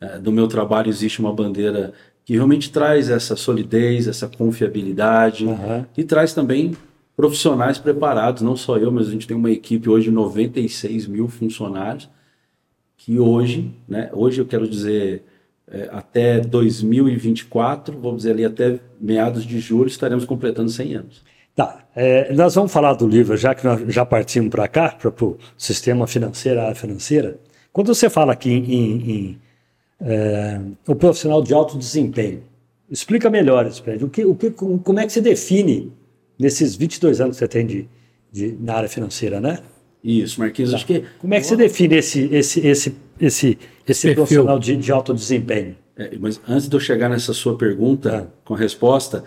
é, 0.00 0.18
do 0.18 0.32
meu 0.32 0.48
trabalho 0.48 0.88
existe 0.88 1.20
uma 1.20 1.32
bandeira 1.32 1.92
que 2.30 2.36
realmente 2.36 2.70
traz 2.70 3.10
essa 3.10 3.34
solidez, 3.34 4.06
essa 4.06 4.28
confiabilidade 4.28 5.44
uhum. 5.46 5.84
e 5.96 6.04
traz 6.04 6.32
também 6.32 6.76
profissionais 7.16 7.76
preparados, 7.76 8.40
não 8.40 8.54
só 8.54 8.78
eu, 8.78 8.92
mas 8.92 9.08
a 9.08 9.10
gente 9.10 9.26
tem 9.26 9.36
uma 9.36 9.50
equipe 9.50 9.90
hoje 9.90 10.04
de 10.04 10.12
96 10.12 11.08
mil 11.08 11.26
funcionários 11.26 12.08
que 12.96 13.18
hoje, 13.18 13.74
né, 13.88 14.10
hoje 14.12 14.40
eu 14.40 14.46
quero 14.46 14.68
dizer 14.68 15.24
é, 15.66 15.88
até 15.90 16.38
2024, 16.38 17.98
vamos 17.98 18.18
dizer 18.18 18.30
ali 18.30 18.44
até 18.44 18.78
meados 19.00 19.44
de 19.44 19.58
julho, 19.58 19.88
estaremos 19.88 20.24
completando 20.24 20.70
100 20.70 20.94
anos. 20.94 21.24
Tá, 21.56 21.84
é, 21.96 22.32
nós 22.32 22.54
vamos 22.54 22.72
falar 22.72 22.94
do 22.94 23.08
livro, 23.08 23.36
já 23.36 23.56
que 23.56 23.64
nós 23.64 23.82
já 23.92 24.06
partimos 24.06 24.50
para 24.50 24.68
cá, 24.68 24.90
para 24.90 25.08
o 25.08 25.36
sistema 25.58 26.06
financeiro, 26.06 26.60
a 26.60 26.62
área 26.66 26.76
financeira. 26.76 27.40
Quando 27.72 27.92
você 27.92 28.08
fala 28.08 28.32
aqui 28.32 28.52
em, 28.52 28.72
em, 28.72 29.10
em 29.10 29.40
é, 30.00 30.60
o 30.86 30.94
profissional 30.94 31.42
de 31.42 31.52
alto 31.52 31.76
desempenho, 31.76 32.42
explica 32.90 33.30
melhor 33.30 33.66
isso 33.66 33.82
para 33.82 33.94
O 34.04 34.08
que, 34.08 34.24
o 34.24 34.34
que, 34.34 34.50
como 34.50 34.98
é 34.98 35.06
que 35.06 35.12
você 35.12 35.20
define 35.20 35.92
nesses 36.38 36.74
22 36.74 37.20
anos 37.20 37.36
que 37.36 37.40
você 37.40 37.48
tem 37.48 37.66
de, 37.66 37.88
de 38.32 38.56
na 38.60 38.74
área 38.74 38.88
financeira, 38.88 39.40
né? 39.40 39.58
Isso, 40.02 40.40
Marquinhos, 40.40 40.70
tá. 40.70 40.76
acho 40.76 40.86
que... 40.86 41.04
Como 41.18 41.34
é 41.34 41.40
que 41.40 41.46
você 41.46 41.56
define 41.56 41.96
esse, 41.96 42.24
esse, 42.32 42.66
esse, 42.66 42.96
esse, 43.20 43.58
esse 43.86 44.14
profissional 44.14 44.58
de, 44.58 44.76
de 44.76 44.90
alto 44.90 45.12
desempenho? 45.12 45.76
É, 45.96 46.16
mas 46.18 46.40
antes 46.48 46.68
de 46.68 46.74
eu 46.74 46.80
chegar 46.80 47.10
nessa 47.10 47.34
sua 47.34 47.56
pergunta, 47.56 48.26
ah. 48.26 48.38
com 48.42 48.54
a 48.54 48.56
resposta, 48.56 49.22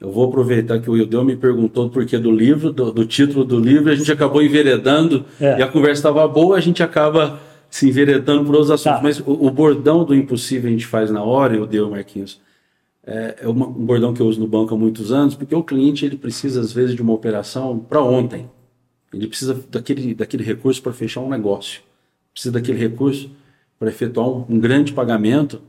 eu 0.00 0.12
vou 0.12 0.28
aproveitar 0.28 0.78
que 0.78 0.88
o 0.88 0.96
Ildeu 0.96 1.24
me 1.24 1.36
perguntou 1.36 1.90
por 1.90 2.06
que 2.06 2.16
do 2.16 2.30
livro, 2.30 2.72
do, 2.72 2.92
do, 2.92 3.04
título 3.04 3.44
do 3.44 3.58
livro, 3.58 3.90
a 3.90 3.96
gente 3.96 4.12
acabou 4.12 4.40
enveredando 4.40 5.24
é. 5.40 5.58
e 5.58 5.62
a 5.62 5.66
conversa 5.66 6.00
estava 6.00 6.28
boa, 6.28 6.56
a 6.56 6.60
gente 6.60 6.82
acaba 6.82 7.40
se 7.74 7.88
enveredando 7.88 8.44
por 8.44 8.54
outros 8.54 8.70
assuntos. 8.70 8.98
Tá. 8.98 9.02
Mas 9.02 9.18
o, 9.18 9.32
o, 9.32 9.50
bordão 9.50 10.04
do 10.04 10.14
impossível 10.14 10.68
a 10.68 10.72
gente 10.72 10.86
faz 10.86 11.10
na 11.10 11.24
hora, 11.24 11.56
eu 11.56 11.66
deu, 11.66 11.90
Marquinhos. 11.90 12.40
É, 13.04 13.38
é 13.40 13.48
uma, 13.48 13.66
um 13.66 13.84
bordão 13.84 14.14
que 14.14 14.22
eu 14.22 14.28
uso 14.28 14.38
no 14.38 14.46
banco 14.46 14.72
há 14.72 14.78
muitos 14.78 15.10
anos, 15.10 15.34
porque 15.34 15.52
o 15.56 15.62
cliente 15.64 16.06
ele 16.06 16.16
precisa, 16.16 16.60
às 16.60 16.72
vezes, 16.72 16.94
de 16.94 17.02
uma 17.02 17.12
operação 17.12 17.80
para 17.80 18.00
ontem. 18.00 18.48
Ele 19.12 19.26
precisa 19.26 19.54
daquele, 19.68 20.14
daquele 20.14 20.44
recurso 20.44 20.80
para 20.80 20.92
fechar 20.92 21.20
um 21.20 21.28
negócio. 21.28 21.80
Precisa 22.32 22.52
daquele 22.52 22.78
recurso 22.78 23.28
para 23.76 23.88
efetuar 23.88 24.28
um, 24.28 24.46
um 24.48 24.60
grande 24.60 24.92
pagamento. 24.92 25.60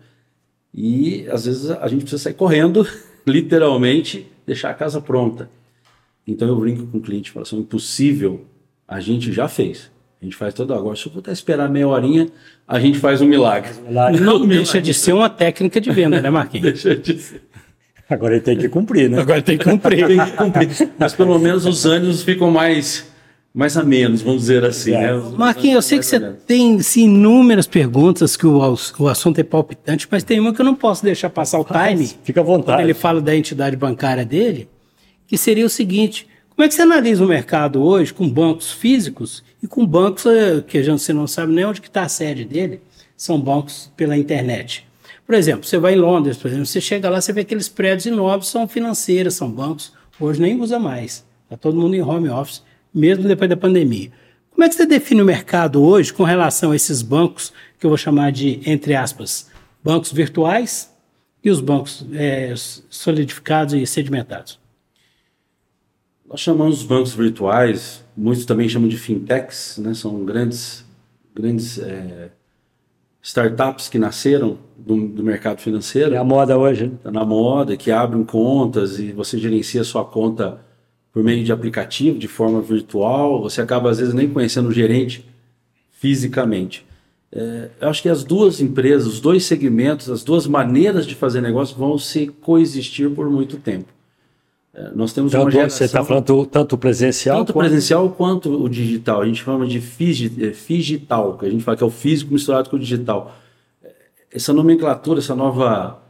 E 0.72 1.28
às 1.30 1.46
vezes 1.46 1.72
a 1.72 1.88
gente 1.88 2.02
precisa 2.02 2.22
sair 2.22 2.36
correndo, 2.36 2.88
literalmente, 3.26 4.32
deixar 4.46 4.70
a 4.70 4.76
casa 4.76 5.02
pronta. 5.02 5.50
Então 6.28 6.48
eu 6.48 6.56
brinco 6.56 6.86
com 6.86 7.00
o 7.00 7.02
cliente, 7.02 7.32
falo 7.32 7.42
assim, 7.42 7.58
impossível, 7.58 8.46
a 8.88 9.00
gente 9.00 9.34
já 9.34 9.48
fez. 9.48 9.95
A 10.22 10.26
gente 10.26 10.36
faz 10.36 10.54
todo 10.54 10.74
agora. 10.74 10.96
Se 10.96 11.06
eu 11.06 11.12
puder 11.12 11.32
esperar 11.32 11.70
meia 11.70 11.88
horinha, 11.88 12.28
a 12.68 12.80
gente 12.80 13.00
faz 13.00 13.22
um 13.22 13.26
milagre. 13.26 13.72
Não, 13.90 14.40
Não 14.40 14.48
deixa 14.48 14.82
de 14.82 14.94
ser 14.94 15.14
uma 15.14 15.30
técnica 15.30 15.80
de 15.80 15.92
venda, 15.92 16.22
né, 16.22 16.30
Marquinhos? 16.30 16.84
deixa 16.84 16.96
de 16.96 17.20
ser. 17.20 17.42
Agora 18.10 18.36
ele 18.36 18.44
tem 18.44 18.58
que 18.58 18.70
cumprir, 18.70 19.10
né? 19.10 19.20
Agora 19.20 19.42
tem 19.42 19.58
que 19.58 19.64
cumprir. 19.64 20.08
tem 20.08 20.20
que 20.20 20.32
cumprir. 20.32 20.70
Mas 20.98 21.14
pelo 21.14 21.40
menos 21.40 21.66
os 21.66 21.86
ânimos 21.86 22.22
ficam 22.22 22.52
mais, 22.52 23.08
mais 23.52 23.76
a 23.76 23.84
menos, 23.84 24.22
vamos 24.22 24.42
dizer 24.42 24.64
assim. 24.64 24.94
É. 24.94 25.12
Né? 25.12 25.32
Marquinhos, 25.36 25.76
eu 25.76 25.82
sei 25.82 26.00
que 26.00 26.06
você 26.06 26.20
tem 26.20 26.80
sim, 26.80 27.06
inúmeras 27.06 27.66
perguntas, 27.66 28.38
que 28.38 28.46
o, 28.46 28.60
o 29.00 29.08
assunto 29.08 29.40
é 29.40 29.44
palpitante, 29.44 30.08
mas 30.10 30.24
tem 30.24 30.40
uma 30.40 30.54
que 30.54 30.62
eu 30.62 30.66
não 30.66 30.76
posso 30.76 31.04
deixar 31.04 31.32
passar 31.32 31.60
o 31.60 31.66
time. 31.66 32.08
Fica 32.24 32.42
à 32.42 32.44
vontade. 32.44 32.78
Quando 32.78 32.86
ele 32.86 32.94
fala 32.94 33.20
da 33.20 33.36
entidade 33.36 33.76
bancária 33.76 34.24
dele, 34.24 34.70
que 35.26 35.36
seria 35.36 35.66
o 35.66 35.70
seguinte: 35.70 36.28
como 36.56 36.66
é 36.66 36.70
que 36.70 36.74
você 36.74 36.84
analisa 36.84 37.22
o 37.22 37.28
mercado 37.28 37.84
hoje 37.84 38.14
com 38.14 38.30
bancos 38.30 38.72
físicos 38.72 39.44
e 39.62 39.68
com 39.68 39.86
bancos 39.86 40.26
eh, 40.26 40.64
que 40.66 40.78
a 40.78 40.84
gente 40.84 41.12
não 41.12 41.28
sabe 41.28 41.52
nem 41.52 41.66
onde 41.66 41.82
está 41.82 42.04
a 42.04 42.08
sede 42.08 42.46
dele? 42.46 42.80
São 43.18 43.38
bancos 43.38 43.92
pela 43.98 44.18
internet. 44.18 44.88
Por 45.28 45.36
exemplo, 45.36 45.66
você 45.66 45.78
vai 45.78 45.96
em 45.96 45.98
Londres, 45.98 46.38
por 46.38 46.48
exemplo, 46.48 46.66
você 46.66 46.80
chega 46.80 47.10
lá, 47.10 47.20
você 47.20 47.34
vê 47.34 47.42
aqueles 47.42 47.68
prédios 47.68 48.06
enormes, 48.06 48.48
são 48.48 48.70
financeiras, 48.70 49.34
são 49.34 49.52
bancos, 49.52 49.92
hoje 50.18 50.42
nem 50.42 50.58
usa 50.62 50.80
mais. 50.80 51.26
Está 51.44 51.58
todo 51.58 51.78
mundo 51.78 51.94
em 51.94 52.02
home 52.02 52.30
office, 52.30 52.64
mesmo 52.94 53.28
depois 53.28 53.50
da 53.50 53.58
pandemia. 53.58 54.10
Como 54.50 54.64
é 54.64 54.70
que 54.70 54.76
você 54.76 54.86
define 54.86 55.22
o 55.22 55.26
mercado 55.26 55.84
hoje 55.84 56.14
com 56.14 56.24
relação 56.24 56.72
a 56.72 56.76
esses 56.78 57.02
bancos, 57.02 57.52
que 57.78 57.86
eu 57.86 57.90
vou 57.90 57.98
chamar 57.98 58.32
de, 58.32 58.62
entre 58.66 58.96
aspas, 58.96 59.50
bancos 59.84 60.14
virtuais 60.14 60.90
e 61.44 61.50
os 61.50 61.60
bancos 61.60 62.06
é, 62.14 62.54
solidificados 62.90 63.74
e 63.74 63.86
sedimentados? 63.86 64.64
Nós 66.28 66.40
chamamos 66.40 66.80
os 66.80 66.84
bancos 66.84 67.14
virtuais, 67.14 68.04
muitos 68.18 68.46
também 68.46 68.68
chamam 68.68 68.90
de 68.90 68.98
fintechs, 68.98 69.78
né? 69.78 69.94
são 69.94 70.26
grandes, 70.26 70.84
grandes 71.36 71.78
é, 71.78 72.32
startups 73.22 73.88
que 73.88 74.00
nasceram 74.00 74.58
do, 74.76 75.08
do, 75.08 75.24
mercado 75.24 75.62
financeiro. 75.62 76.16
É 76.16 76.18
a 76.18 76.24
moda 76.24 76.58
hoje. 76.58 76.92
Está 76.96 77.12
na 77.12 77.24
moda, 77.24 77.78
que 77.78 77.92
abrem 77.92 78.24
contas 78.24 78.98
e 78.98 79.12
você 79.12 79.38
gerencia 79.38 79.84
sua 79.84 80.04
conta 80.04 80.60
por 81.14 81.24
meio 81.24 81.44
de 81.44 81.52
aplicativo, 81.52 82.18
de 82.18 82.28
forma 82.28 82.60
virtual. 82.60 83.44
Você 83.44 83.62
acaba, 83.62 83.92
às 83.92 84.00
vezes, 84.00 84.14
nem 84.14 84.28
conhecendo 84.28 84.70
o 84.70 84.74
gerente 84.74 85.24
fisicamente. 85.92 86.84
É, 87.32 87.70
eu 87.82 87.90
acho 87.90 88.02
que 88.02 88.10
as 88.10 88.24
duas 88.24 88.60
empresas, 88.60 89.06
os 89.08 89.20
dois 89.20 89.46
segmentos, 89.46 90.10
as 90.10 90.24
duas 90.24 90.48
maneiras 90.48 91.06
de 91.06 91.14
fazer 91.14 91.40
negócio 91.40 91.78
vão 91.78 92.00
se 92.00 92.28
coexistir 92.28 93.12
por 93.12 93.30
muito 93.30 93.58
tempo. 93.58 93.95
É, 94.76 94.92
nós 94.94 95.14
temos 95.14 95.32
então, 95.32 95.46
uma 95.46 95.52
geração, 95.52 95.78
Você 95.78 95.84
está 95.86 96.04
falando 96.04 96.46
tanto 96.46 96.78
presencial? 96.78 97.38
Tanto 97.38 97.54
quanto... 97.54 97.68
presencial 97.68 98.10
quanto 98.10 98.64
o 98.64 98.68
digital. 98.68 99.22
A 99.22 99.26
gente 99.26 99.42
chama 99.42 99.66
de 99.66 99.80
digital, 99.80 101.38
que 101.38 101.46
a 101.46 101.50
gente 101.50 101.64
fala 101.64 101.78
que 101.78 101.84
é 101.84 101.88
o 101.88 101.90
físico 101.90 102.34
misturado 102.34 102.70
com 102.70 102.76
o 102.76 102.80
digital. 102.80 103.34
É, 103.82 103.92
essa 104.34 104.52
nomenclatura, 104.52 105.20
essa 105.20 105.34
nova. 105.34 106.02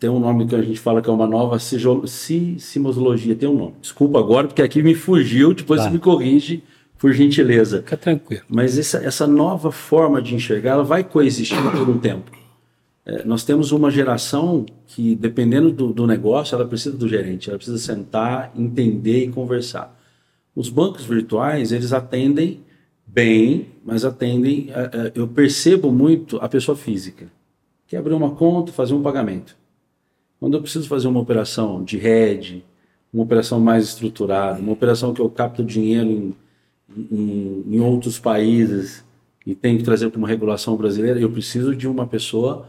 Tem 0.00 0.08
um 0.08 0.18
nome 0.18 0.46
que 0.46 0.54
a 0.54 0.62
gente 0.62 0.80
fala 0.80 1.02
que 1.02 1.10
é 1.10 1.12
uma 1.12 1.26
nova 1.26 1.58
simosologia, 1.58 3.34
tem 3.34 3.46
um 3.46 3.54
nome. 3.54 3.74
Desculpa 3.82 4.18
agora, 4.18 4.46
porque 4.46 4.62
aqui 4.62 4.82
me 4.82 4.94
fugiu, 4.94 5.52
depois 5.52 5.78
tá. 5.78 5.88
você 5.88 5.92
me 5.92 5.98
corrige, 5.98 6.62
por 6.98 7.12
gentileza. 7.12 7.78
Fica 7.78 7.96
tranquilo. 7.98 8.44
Mas 8.48 8.78
essa, 8.78 8.96
essa 9.04 9.26
nova 9.26 9.70
forma 9.70 10.22
de 10.22 10.34
enxergar, 10.34 10.70
ela 10.70 10.84
vai 10.84 11.04
coexistir 11.04 11.60
por 11.70 11.86
um 11.86 11.98
tempo. 11.98 12.30
É, 13.08 13.24
nós 13.24 13.42
temos 13.42 13.72
uma 13.72 13.90
geração 13.90 14.66
que, 14.86 15.14
dependendo 15.16 15.72
do, 15.72 15.94
do, 15.94 16.06
negócio, 16.06 16.54
ela 16.54 16.66
precisa 16.66 16.94
do 16.94 17.08
gerente, 17.08 17.48
ela 17.48 17.56
precisa 17.56 17.78
sentar, 17.78 18.52
entender 18.54 19.24
e 19.24 19.32
conversar. 19.32 19.98
Os 20.54 20.68
bancos 20.68 21.06
virtuais, 21.06 21.72
eles 21.72 21.94
atendem 21.94 22.60
bem, 23.06 23.68
mas 23.82 24.04
atendem, 24.04 24.68
é, 24.70 24.80
é, 24.80 25.12
eu 25.14 25.26
percebo 25.26 25.90
muito 25.90 26.36
a 26.36 26.48
pessoa 26.50 26.76
física, 26.76 27.32
que 27.86 27.96
abrir 27.96 28.12
uma 28.12 28.32
conta, 28.32 28.72
fazer 28.72 28.92
um 28.92 29.02
pagamento. 29.02 29.56
Quando 30.38 30.58
eu 30.58 30.60
preciso 30.60 30.86
fazer 30.86 31.08
uma 31.08 31.20
operação 31.20 31.82
de 31.82 31.96
rede, 31.96 32.62
uma 33.10 33.22
operação 33.22 33.58
mais 33.58 33.84
estruturada, 33.84 34.60
uma 34.60 34.72
operação 34.72 35.14
que 35.14 35.20
eu 35.22 35.30
capto 35.30 35.64
dinheiro 35.64 36.10
em, 36.10 36.36
em, 37.10 37.64
em 37.70 37.80
outros 37.80 38.18
países 38.18 39.02
e 39.46 39.54
tenho 39.54 39.78
que 39.78 39.84
trazer 39.84 40.10
para 40.10 40.18
uma 40.18 40.28
regulação 40.28 40.76
brasileira, 40.76 41.18
eu 41.18 41.30
preciso 41.30 41.74
de 41.74 41.88
uma 41.88 42.06
pessoa 42.06 42.68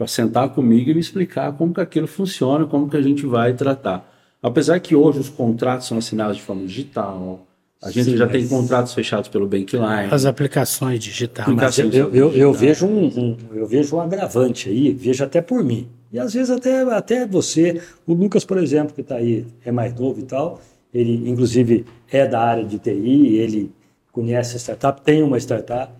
para 0.00 0.06
sentar 0.06 0.48
comigo 0.48 0.88
e 0.88 0.94
me 0.94 1.00
explicar 1.00 1.52
como 1.52 1.74
que 1.74 1.80
aquilo 1.82 2.06
funciona, 2.06 2.64
como 2.64 2.88
que 2.88 2.96
a 2.96 3.02
gente 3.02 3.26
vai 3.26 3.52
tratar. 3.52 4.10
Apesar 4.42 4.80
que 4.80 4.96
hoje 4.96 5.18
os 5.18 5.28
contratos 5.28 5.86
são 5.86 5.98
assinados 5.98 6.38
de 6.38 6.42
forma 6.42 6.64
digital, 6.64 7.46
a 7.82 7.90
gente 7.90 8.12
Sim, 8.12 8.16
já 8.16 8.26
tem 8.26 8.48
contratos 8.48 8.94
fechados 8.94 9.28
pelo 9.28 9.46
Bankline. 9.46 10.08
As 10.10 10.24
aplicações 10.24 11.00
digitais. 11.00 11.46
Aplicações 11.46 11.94
eu, 11.94 12.14
eu, 12.14 12.32
eu, 12.32 12.50
vejo 12.50 12.86
um, 12.86 13.08
um, 13.08 13.36
eu 13.52 13.66
vejo 13.66 13.94
um 13.94 14.00
agravante 14.00 14.70
aí, 14.70 14.90
vejo 14.90 15.22
até 15.22 15.42
por 15.42 15.62
mim. 15.62 15.86
E 16.10 16.18
às 16.18 16.32
vezes 16.32 16.48
até, 16.48 16.80
até 16.80 17.26
você, 17.26 17.82
o 18.06 18.14
Lucas, 18.14 18.42
por 18.42 18.56
exemplo, 18.56 18.94
que 18.94 19.02
está 19.02 19.16
aí, 19.16 19.46
é 19.62 19.70
mais 19.70 19.94
novo 19.94 20.18
e 20.18 20.22
tal, 20.22 20.62
ele 20.94 21.28
inclusive 21.28 21.84
é 22.10 22.26
da 22.26 22.40
área 22.40 22.64
de 22.64 22.78
TI, 22.78 23.36
ele 23.36 23.70
conhece 24.10 24.56
a 24.56 24.58
startup, 24.58 25.02
tem 25.02 25.22
uma 25.22 25.36
startup, 25.36 25.92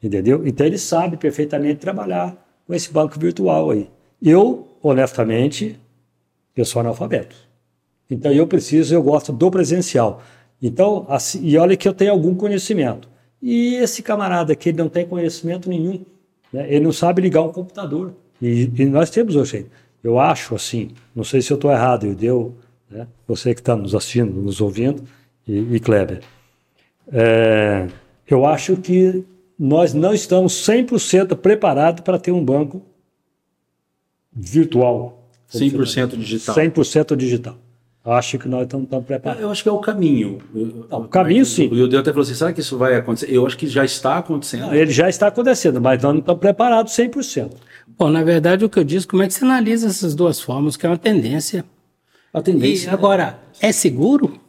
entendeu? 0.00 0.46
Então 0.46 0.64
ele 0.64 0.78
sabe 0.78 1.16
perfeitamente 1.16 1.80
trabalhar 1.80 2.46
com 2.68 2.74
esse 2.74 2.92
banco 2.92 3.18
virtual 3.18 3.70
aí. 3.70 3.88
Eu, 4.22 4.68
honestamente, 4.82 5.80
eu 6.54 6.64
sou 6.66 6.80
analfabeto. 6.80 7.34
Então 8.10 8.30
eu 8.30 8.46
preciso, 8.46 8.94
eu 8.94 9.02
gosto 9.02 9.32
do 9.32 9.50
presencial. 9.50 10.22
Então, 10.60 11.06
assim, 11.08 11.40
e 11.42 11.56
olha 11.56 11.76
que 11.76 11.88
eu 11.88 11.94
tenho 11.94 12.12
algum 12.12 12.34
conhecimento. 12.34 13.08
E 13.40 13.76
esse 13.76 14.02
camarada 14.02 14.54
que 14.54 14.68
ele 14.68 14.78
não 14.78 14.88
tem 14.88 15.06
conhecimento 15.06 15.68
nenhum, 15.68 16.04
né? 16.52 16.66
ele 16.68 16.84
não 16.84 16.92
sabe 16.92 17.22
ligar 17.22 17.42
um 17.42 17.52
computador. 17.52 18.12
E, 18.42 18.70
e 18.76 18.84
nós 18.84 19.08
temos 19.08 19.34
hoje. 19.34 19.66
Eu 20.04 20.18
acho 20.18 20.54
assim, 20.54 20.90
não 21.14 21.24
sei 21.24 21.40
se 21.40 21.50
eu 21.50 21.54
estou 21.54 21.70
errado, 21.70 22.06
eu 22.06 22.14
deu, 22.14 22.54
né? 22.90 23.06
você 23.26 23.54
que 23.54 23.60
está 23.60 23.74
nos 23.74 23.94
assistindo, 23.94 24.32
nos 24.42 24.60
ouvindo, 24.60 25.02
e, 25.46 25.76
e 25.76 25.80
Kleber. 25.80 26.20
É, 27.10 27.86
eu 28.28 28.44
acho 28.44 28.76
que 28.76 29.24
nós 29.58 29.92
não 29.92 30.14
estamos 30.14 30.52
100% 30.52 31.36
preparados 31.36 32.02
para 32.02 32.18
ter 32.18 32.30
um 32.30 32.44
banco 32.44 32.82
virtual. 34.32 35.28
100% 35.52 36.16
digital. 36.16 36.54
100% 36.54 37.16
digital. 37.16 37.58
Acho 38.04 38.38
que 38.38 38.48
nós 38.48 38.62
estamos, 38.62 38.84
estamos 38.84 39.04
preparados. 39.04 39.42
Eu 39.42 39.50
acho 39.50 39.62
que 39.62 39.68
é 39.68 39.72
o 39.72 39.80
caminho. 39.80 40.38
Não, 40.88 41.02
o 41.02 41.08
caminho, 41.08 41.44
sim. 41.44 41.66
O 41.66 41.88
Deus 41.88 42.00
até 42.00 42.10
falou 42.10 42.22
assim: 42.22 42.34
será 42.34 42.52
que 42.52 42.60
isso 42.60 42.78
vai 42.78 42.94
acontecer? 42.94 43.30
Eu 43.30 43.46
acho 43.46 43.56
que 43.58 43.66
já 43.66 43.84
está 43.84 44.16
acontecendo. 44.16 44.62
Não, 44.62 44.74
ele 44.74 44.90
já 44.90 45.08
está 45.08 45.26
acontecendo, 45.26 45.80
mas 45.80 46.02
nós 46.02 46.12
não 46.12 46.20
estamos 46.20 46.40
preparados 46.40 46.92
100%. 46.94 47.50
Bom, 47.86 48.08
na 48.08 48.22
verdade, 48.22 48.64
o 48.64 48.70
que 48.70 48.78
eu 48.78 48.84
disse, 48.84 49.06
como 49.06 49.22
é 49.22 49.26
que 49.26 49.34
você 49.34 49.44
analisa 49.44 49.88
essas 49.88 50.14
duas 50.14 50.40
formas, 50.40 50.76
que 50.76 50.86
é 50.86 50.88
uma 50.88 50.96
tendência. 50.96 51.64
A 52.32 52.40
tendência. 52.40 52.88
E 52.88 52.94
agora, 52.94 53.40
é 53.60 53.72
seguro? 53.72 54.40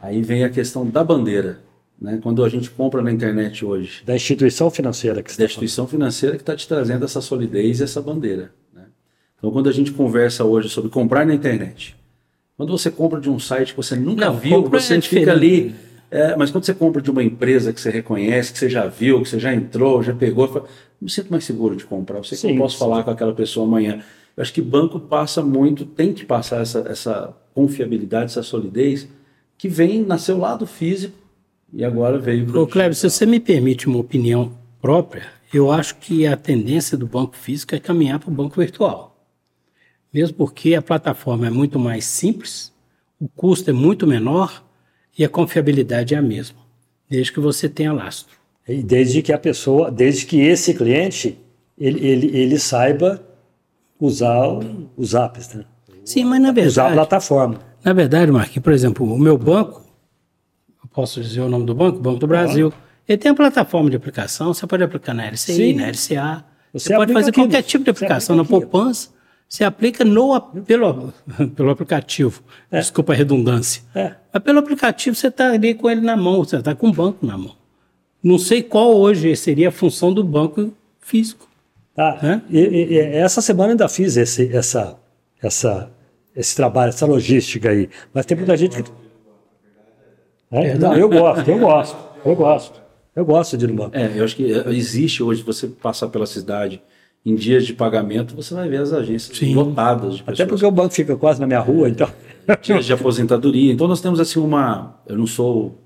Aí 0.00 0.20
vem 0.22 0.42
a 0.42 0.50
questão 0.50 0.86
da 0.86 1.04
bandeira. 1.04 1.63
Né? 2.00 2.18
Quando 2.22 2.44
a 2.44 2.48
gente 2.48 2.70
compra 2.70 3.02
na 3.02 3.12
internet 3.12 3.64
hoje. 3.64 4.02
Da 4.04 4.14
instituição 4.14 4.70
financeira 4.70 5.22
que 5.22 5.30
Da 5.30 5.36
tá 5.36 5.44
instituição 5.44 5.86
financeira 5.86 6.36
que 6.36 6.42
está 6.42 6.56
te 6.56 6.66
trazendo 6.66 7.04
essa 7.04 7.20
solidez 7.20 7.80
e 7.80 7.84
essa 7.84 8.00
bandeira. 8.00 8.52
Né? 8.72 8.84
Então, 9.38 9.50
quando 9.50 9.68
a 9.68 9.72
gente 9.72 9.92
conversa 9.92 10.44
hoje 10.44 10.68
sobre 10.68 10.90
comprar 10.90 11.24
na 11.24 11.34
internet, 11.34 11.96
quando 12.56 12.70
você 12.70 12.90
compra 12.90 13.20
de 13.20 13.28
um 13.28 13.38
site 13.38 13.70
que 13.70 13.76
você 13.76 13.96
nunca 13.96 14.26
Não, 14.26 14.38
viu, 14.38 14.62
você 14.68 14.96
é 14.96 15.00
fica 15.00 15.32
ali. 15.32 15.74
É, 16.10 16.36
mas 16.36 16.50
quando 16.50 16.64
você 16.64 16.74
compra 16.74 17.02
de 17.02 17.10
uma 17.10 17.22
empresa 17.22 17.72
que 17.72 17.80
você 17.80 17.90
reconhece, 17.90 18.52
que 18.52 18.58
você 18.58 18.68
já 18.68 18.86
viu, 18.86 19.20
que 19.22 19.28
você 19.28 19.40
já 19.40 19.52
entrou, 19.52 20.00
já 20.00 20.14
pegou, 20.14 20.46
fala, 20.46 20.66
me 21.00 21.10
sinto 21.10 21.28
mais 21.28 21.42
seguro 21.42 21.74
de 21.74 21.84
comprar. 21.84 22.18
Eu 22.18 22.24
sei 22.24 22.38
sim, 22.38 22.48
que 22.48 22.54
eu 22.54 22.58
posso 22.58 22.74
sim. 22.74 22.80
falar 22.80 23.02
com 23.02 23.10
aquela 23.10 23.34
pessoa 23.34 23.66
amanhã. 23.66 24.00
Eu 24.36 24.42
acho 24.42 24.52
que 24.52 24.62
banco 24.62 25.00
passa 25.00 25.42
muito, 25.42 25.84
tem 25.84 26.12
que 26.12 26.24
passar 26.24 26.60
essa, 26.60 26.84
essa 26.88 27.34
confiabilidade, 27.52 28.26
essa 28.26 28.42
solidez, 28.42 29.08
que 29.58 29.68
vem, 29.68 30.02
nasceu 30.04 30.38
lá 30.38 30.54
do 30.54 30.66
físico, 30.66 31.16
e 31.74 31.84
agora 31.84 32.18
veio 32.18 32.46
para 32.46 32.60
o. 32.60 32.66
Cleber, 32.66 32.94
se 32.94 33.10
você 33.10 33.26
me 33.26 33.40
permite 33.40 33.88
uma 33.88 33.98
opinião 33.98 34.52
própria, 34.80 35.26
eu 35.52 35.70
acho 35.70 35.96
que 35.96 36.26
a 36.26 36.36
tendência 36.36 36.96
do 36.96 37.06
banco 37.06 37.36
físico 37.36 37.74
é 37.74 37.80
caminhar 37.80 38.20
para 38.20 38.30
o 38.30 38.34
banco 38.34 38.60
virtual. 38.60 39.26
Mesmo 40.12 40.36
porque 40.36 40.74
a 40.74 40.82
plataforma 40.82 41.48
é 41.48 41.50
muito 41.50 41.78
mais 41.78 42.04
simples, 42.04 42.72
o 43.20 43.28
custo 43.28 43.70
é 43.70 43.72
muito 43.72 44.06
menor 44.06 44.64
e 45.18 45.24
a 45.24 45.28
confiabilidade 45.28 46.14
é 46.14 46.18
a 46.18 46.22
mesma, 46.22 46.58
desde 47.10 47.32
que 47.32 47.40
você 47.40 47.68
tenha 47.68 47.92
lastro. 47.92 48.36
E 48.68 48.82
desde 48.82 49.20
que 49.20 49.32
a 49.32 49.38
pessoa, 49.38 49.90
desde 49.90 50.24
que 50.24 50.40
esse 50.40 50.72
cliente, 50.72 51.36
ele, 51.76 52.06
ele, 52.06 52.36
ele 52.36 52.58
saiba 52.58 53.20
usar 54.00 54.48
os 54.96 55.14
apps, 55.14 55.54
né? 55.54 55.64
Sim, 56.04 56.24
mas 56.24 56.40
na 56.40 56.52
verdade... 56.52 56.68
Usar 56.68 56.88
a 56.88 56.92
plataforma. 56.92 57.58
Na 57.84 57.92
verdade, 57.92 58.30
Marquinhos, 58.30 58.62
por 58.62 58.72
exemplo, 58.72 59.12
o 59.12 59.18
meu 59.18 59.36
banco, 59.36 59.83
posso 60.92 61.20
dizer 61.20 61.40
o 61.40 61.48
nome 61.48 61.64
do 61.66 61.74
banco? 61.74 61.98
Banco 61.98 62.18
do 62.18 62.26
Brasil. 62.26 62.72
Ele 63.08 63.18
tem 63.18 63.30
a 63.30 63.34
plataforma 63.34 63.90
de 63.90 63.96
aplicação, 63.96 64.54
você 64.54 64.66
pode 64.66 64.82
aplicar 64.82 65.12
na 65.14 65.26
LCI, 65.26 65.54
Sim. 65.54 65.74
na 65.74 65.88
LCA, 65.88 66.44
Você, 66.72 66.88
você 66.88 66.96
pode 66.96 67.12
fazer 67.12 67.30
aqui, 67.30 67.40
qualquer 67.40 67.62
tipo 67.62 67.84
de 67.84 67.90
aplicação 67.90 68.34
na 68.34 68.44
poupança. 68.44 69.10
Você 69.48 69.62
aplica 69.62 70.04
no, 70.04 70.40
pelo, 70.40 71.12
pelo 71.54 71.70
aplicativo. 71.70 72.42
É. 72.70 72.80
Desculpa 72.80 73.12
a 73.12 73.16
redundância. 73.16 73.82
É. 73.94 74.14
Mas 74.32 74.42
pelo 74.42 74.58
aplicativo 74.58 75.14
você 75.14 75.28
está 75.28 75.52
ali 75.52 75.74
com 75.74 75.90
ele 75.90 76.00
na 76.00 76.16
mão, 76.16 76.42
você 76.42 76.56
está 76.56 76.74
com 76.74 76.88
o 76.88 76.92
banco 76.92 77.24
na 77.24 77.36
mão. 77.36 77.54
Não 78.22 78.38
sei 78.38 78.62
qual 78.62 78.96
hoje 78.96 79.36
seria 79.36 79.68
a 79.68 79.72
função 79.72 80.12
do 80.12 80.24
banco 80.24 80.72
físico. 80.98 81.46
Tá. 81.94 82.18
É? 82.22 82.40
E, 82.50 82.94
e, 82.94 82.98
essa 82.98 83.40
semana 83.40 83.74
ainda 83.74 83.88
fiz 83.88 84.16
esse, 84.16 84.50
essa, 84.54 84.98
essa, 85.40 85.90
esse 86.34 86.56
trabalho, 86.56 86.88
essa 86.88 87.06
logística 87.06 87.68
aí. 87.68 87.88
Mas 88.12 88.26
tem 88.26 88.36
muita 88.36 88.56
gente 88.56 88.82
que. 88.82 88.90
É, 90.50 90.78
não, 90.78 90.94
eu 90.96 91.08
gosto, 91.08 91.50
eu 91.50 91.58
gosto, 91.58 91.96
eu 92.24 92.36
gosto. 92.36 92.84
Eu 93.14 93.24
gosto 93.24 93.56
de 93.56 93.64
ir 93.64 93.68
no 93.68 93.74
banco. 93.74 93.96
É, 93.96 94.18
eu 94.18 94.24
acho 94.24 94.34
que 94.34 94.42
existe 94.42 95.22
hoje, 95.22 95.42
você 95.42 95.68
passar 95.68 96.08
pela 96.08 96.26
cidade 96.26 96.82
em 97.24 97.34
dias 97.34 97.64
de 97.64 97.72
pagamento, 97.72 98.34
você 98.34 98.54
vai 98.54 98.68
ver 98.68 98.80
as 98.80 98.92
agências 98.92 99.38
Sim. 99.38 99.54
lotadas. 99.54 100.22
Até 100.26 100.44
porque 100.44 100.64
o 100.66 100.70
banco 100.70 100.92
fica 100.92 101.16
quase 101.16 101.40
na 101.40 101.46
minha 101.46 101.60
rua, 101.60 101.88
então. 101.88 102.08
Dias 102.60 102.84
de 102.84 102.92
aposentadoria. 102.92 103.72
Então 103.72 103.86
nós 103.86 104.00
temos 104.00 104.20
assim 104.20 104.38
uma. 104.40 104.96
Eu 105.06 105.16
não 105.16 105.26
sou. 105.26 105.78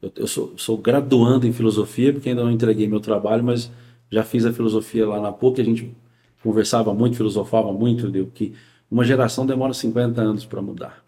Eu, 0.00 0.12
eu 0.16 0.26
sou, 0.26 0.54
sou 0.56 0.78
graduando 0.78 1.46
em 1.46 1.52
filosofia, 1.52 2.12
porque 2.12 2.28
ainda 2.28 2.44
não 2.44 2.50
entreguei 2.50 2.86
meu 2.86 3.00
trabalho, 3.00 3.42
mas 3.42 3.70
já 4.10 4.22
fiz 4.22 4.46
a 4.46 4.52
filosofia 4.52 5.06
lá 5.06 5.20
na 5.20 5.32
PUC, 5.32 5.60
a 5.60 5.64
gente 5.64 5.94
conversava 6.42 6.94
muito, 6.94 7.16
filosofava 7.16 7.72
muito, 7.72 8.08
deu 8.08 8.26
que 8.32 8.54
uma 8.90 9.04
geração 9.04 9.44
demora 9.44 9.74
50 9.74 10.20
anos 10.20 10.46
para 10.46 10.62
mudar. 10.62 11.05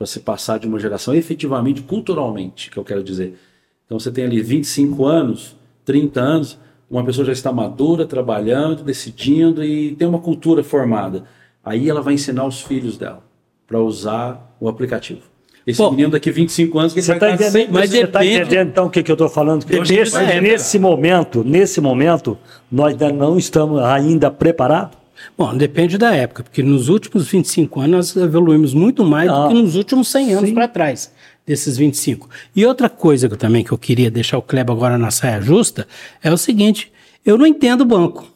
Para 0.00 0.06
se 0.06 0.20
passar 0.20 0.58
de 0.58 0.66
uma 0.66 0.80
geração 0.80 1.14
efetivamente, 1.14 1.82
culturalmente, 1.82 2.70
que 2.70 2.78
eu 2.78 2.82
quero 2.82 3.04
dizer. 3.04 3.38
Então 3.84 4.00
você 4.00 4.10
tem 4.10 4.24
ali 4.24 4.40
25 4.40 5.04
anos, 5.04 5.54
30 5.84 6.18
anos, 6.18 6.58
uma 6.90 7.04
pessoa 7.04 7.26
já 7.26 7.34
está 7.34 7.52
madura, 7.52 8.06
trabalhando, 8.06 8.82
decidindo 8.82 9.62
e 9.62 9.94
tem 9.96 10.08
uma 10.08 10.18
cultura 10.18 10.64
formada. 10.64 11.24
Aí 11.62 11.90
ela 11.90 12.00
vai 12.00 12.14
ensinar 12.14 12.46
os 12.46 12.62
filhos 12.62 12.96
dela 12.96 13.22
para 13.66 13.78
usar 13.78 14.56
o 14.58 14.70
aplicativo. 14.70 15.20
Esse 15.66 15.82
Bom, 15.82 15.90
menino 15.90 16.12
daqui 16.12 16.30
25 16.30 16.78
anos 16.78 16.94
que 16.94 17.02
você 17.02 17.12
está 17.12 17.32
entendendo, 17.32 17.70
mas 17.70 17.90
você 17.90 18.04
está 18.04 18.24
entendendo 18.24 18.68
então 18.70 18.86
o 18.86 18.90
que, 18.90 19.02
que 19.02 19.10
eu 19.10 19.16
estou 19.16 19.28
falando? 19.28 19.66
Nesse, 19.66 20.16
é, 20.16 20.40
nesse 20.40 20.78
momento, 20.78 21.44
nesse 21.44 21.78
momento, 21.78 22.38
nós 22.72 22.92
ainda 22.92 23.12
não 23.12 23.36
estamos 23.36 23.82
ainda 23.82 24.30
preparados. 24.30 24.99
Bom, 25.36 25.56
depende 25.56 25.96
da 25.96 26.14
época, 26.14 26.42
porque 26.42 26.62
nos 26.62 26.88
últimos 26.88 27.28
25 27.28 27.80
anos 27.80 28.14
nós 28.14 28.24
evoluímos 28.24 28.74
muito 28.74 29.04
mais 29.04 29.30
ah, 29.30 29.42
do 29.42 29.48
que 29.48 29.54
nos 29.54 29.76
últimos 29.76 30.08
100 30.08 30.34
anos 30.34 30.50
para 30.52 30.68
trás, 30.68 31.12
desses 31.46 31.76
25. 31.76 32.28
E 32.54 32.66
outra 32.66 32.88
coisa 32.88 33.28
que 33.28 33.34
eu, 33.34 33.38
também 33.38 33.64
que 33.64 33.72
eu 33.72 33.78
queria 33.78 34.10
deixar 34.10 34.38
o 34.38 34.42
Kleber 34.42 34.74
agora 34.74 34.98
na 34.98 35.10
saia 35.10 35.40
justa 35.40 35.86
é 36.22 36.32
o 36.32 36.36
seguinte: 36.36 36.92
eu 37.24 37.38
não 37.38 37.46
entendo 37.46 37.82
o 37.82 37.86
banco. 37.86 38.26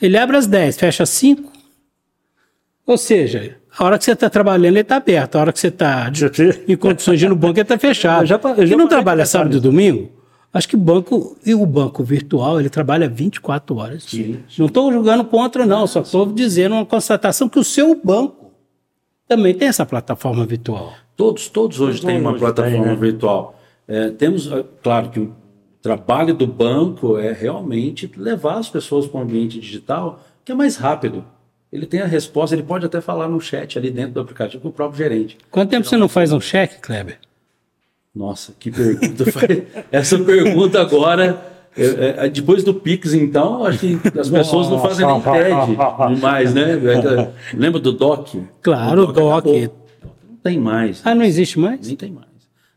Ele 0.00 0.16
abre 0.18 0.36
às 0.36 0.46
10, 0.46 0.76
fecha 0.76 1.02
às 1.04 1.10
5. 1.10 1.50
Ou 2.84 2.98
seja, 2.98 3.56
a 3.78 3.84
hora 3.84 3.98
que 3.98 4.04
você 4.04 4.12
está 4.12 4.28
trabalhando, 4.28 4.74
ele 4.74 4.80
está 4.80 4.96
aberto. 4.96 5.36
A 5.36 5.40
hora 5.40 5.52
que 5.52 5.60
você 5.60 5.68
está 5.68 6.10
em 6.66 6.76
condições 6.76 7.18
de 7.18 7.26
ir 7.26 7.28
no 7.28 7.36
banco, 7.36 7.54
ele 7.54 7.62
está 7.62 7.78
fechado. 7.78 8.26
Já, 8.26 8.40
já 8.64 8.76
não 8.76 8.88
trabalha 8.88 9.24
sábado 9.24 9.56
e 9.56 9.60
domingo? 9.60 10.21
Acho 10.52 10.68
que 10.68 10.76
o 10.76 10.78
banco, 10.78 11.36
e 11.46 11.54
o 11.54 11.64
banco 11.64 12.04
virtual, 12.04 12.60
ele 12.60 12.68
trabalha 12.68 13.08
24 13.08 13.74
horas. 13.76 14.04
Sim. 14.04 14.40
Não 14.58 14.66
estou 14.66 14.92
julgando 14.92 15.24
contra, 15.24 15.64
não, 15.64 15.86
só 15.86 16.00
estou 16.00 16.26
dizendo 16.26 16.74
uma 16.74 16.84
constatação 16.84 17.48
que 17.48 17.58
o 17.58 17.64
seu 17.64 17.98
banco 18.02 18.52
também 19.26 19.54
tem 19.54 19.68
essa 19.68 19.86
plataforma 19.86 20.44
virtual. 20.44 20.92
Todos, 21.16 21.48
todos 21.48 21.80
hoje 21.80 22.04
têm 22.04 22.20
uma 22.20 22.36
plataforma 22.36 22.84
tem, 22.84 22.86
né? 22.86 22.94
virtual. 22.94 23.58
É, 23.88 24.10
temos, 24.10 24.50
é, 24.50 24.62
claro 24.82 25.08
que 25.08 25.20
o 25.20 25.34
trabalho 25.80 26.34
do 26.34 26.46
banco 26.46 27.16
é 27.16 27.32
realmente 27.32 28.10
levar 28.14 28.58
as 28.58 28.68
pessoas 28.68 29.06
para 29.06 29.20
o 29.20 29.22
ambiente 29.22 29.58
digital, 29.58 30.20
que 30.44 30.52
é 30.52 30.54
mais 30.54 30.76
rápido. 30.76 31.24
Ele 31.72 31.86
tem 31.86 32.02
a 32.02 32.06
resposta, 32.06 32.54
ele 32.54 32.62
pode 32.62 32.84
até 32.84 33.00
falar 33.00 33.26
no 33.26 33.40
chat 33.40 33.78
ali 33.78 33.90
dentro 33.90 34.12
do 34.12 34.20
aplicativo 34.20 34.62
com 34.62 34.68
o 34.68 34.72
próprio 34.72 34.98
gerente. 34.98 35.38
Quanto 35.50 35.70
tempo 35.70 35.86
você 35.86 35.96
não 35.96 36.08
faz 36.08 36.30
um 36.30 36.40
cheque, 36.40 36.78
Kleber? 36.80 37.18
Nossa, 38.14 38.52
que 38.58 38.70
pergunta. 38.70 39.24
Essa 39.90 40.18
pergunta 40.18 40.80
agora. 40.80 41.50
É, 41.74 42.26
é, 42.26 42.28
depois 42.28 42.62
do 42.62 42.74
Pix, 42.74 43.14
então, 43.14 43.64
acho 43.64 43.78
que 43.78 43.98
as 44.18 44.28
pessoas 44.28 44.68
não 44.68 44.78
fazem 44.78 45.06
nem 45.06 45.20
TED 45.22 46.14
demais, 46.14 46.52
né? 46.52 46.78
Lembra 47.54 47.80
do 47.80 47.92
DOC? 47.92 48.42
Claro, 48.60 49.04
o 49.04 49.12
DOC. 49.12 49.70
Não 50.28 50.36
tem 50.42 50.58
mais. 50.58 51.00
Ah, 51.02 51.14
não 51.14 51.24
existe 51.24 51.58
mais? 51.58 51.86
Nem 51.86 51.96
tem 51.96 52.10
mais. 52.10 52.26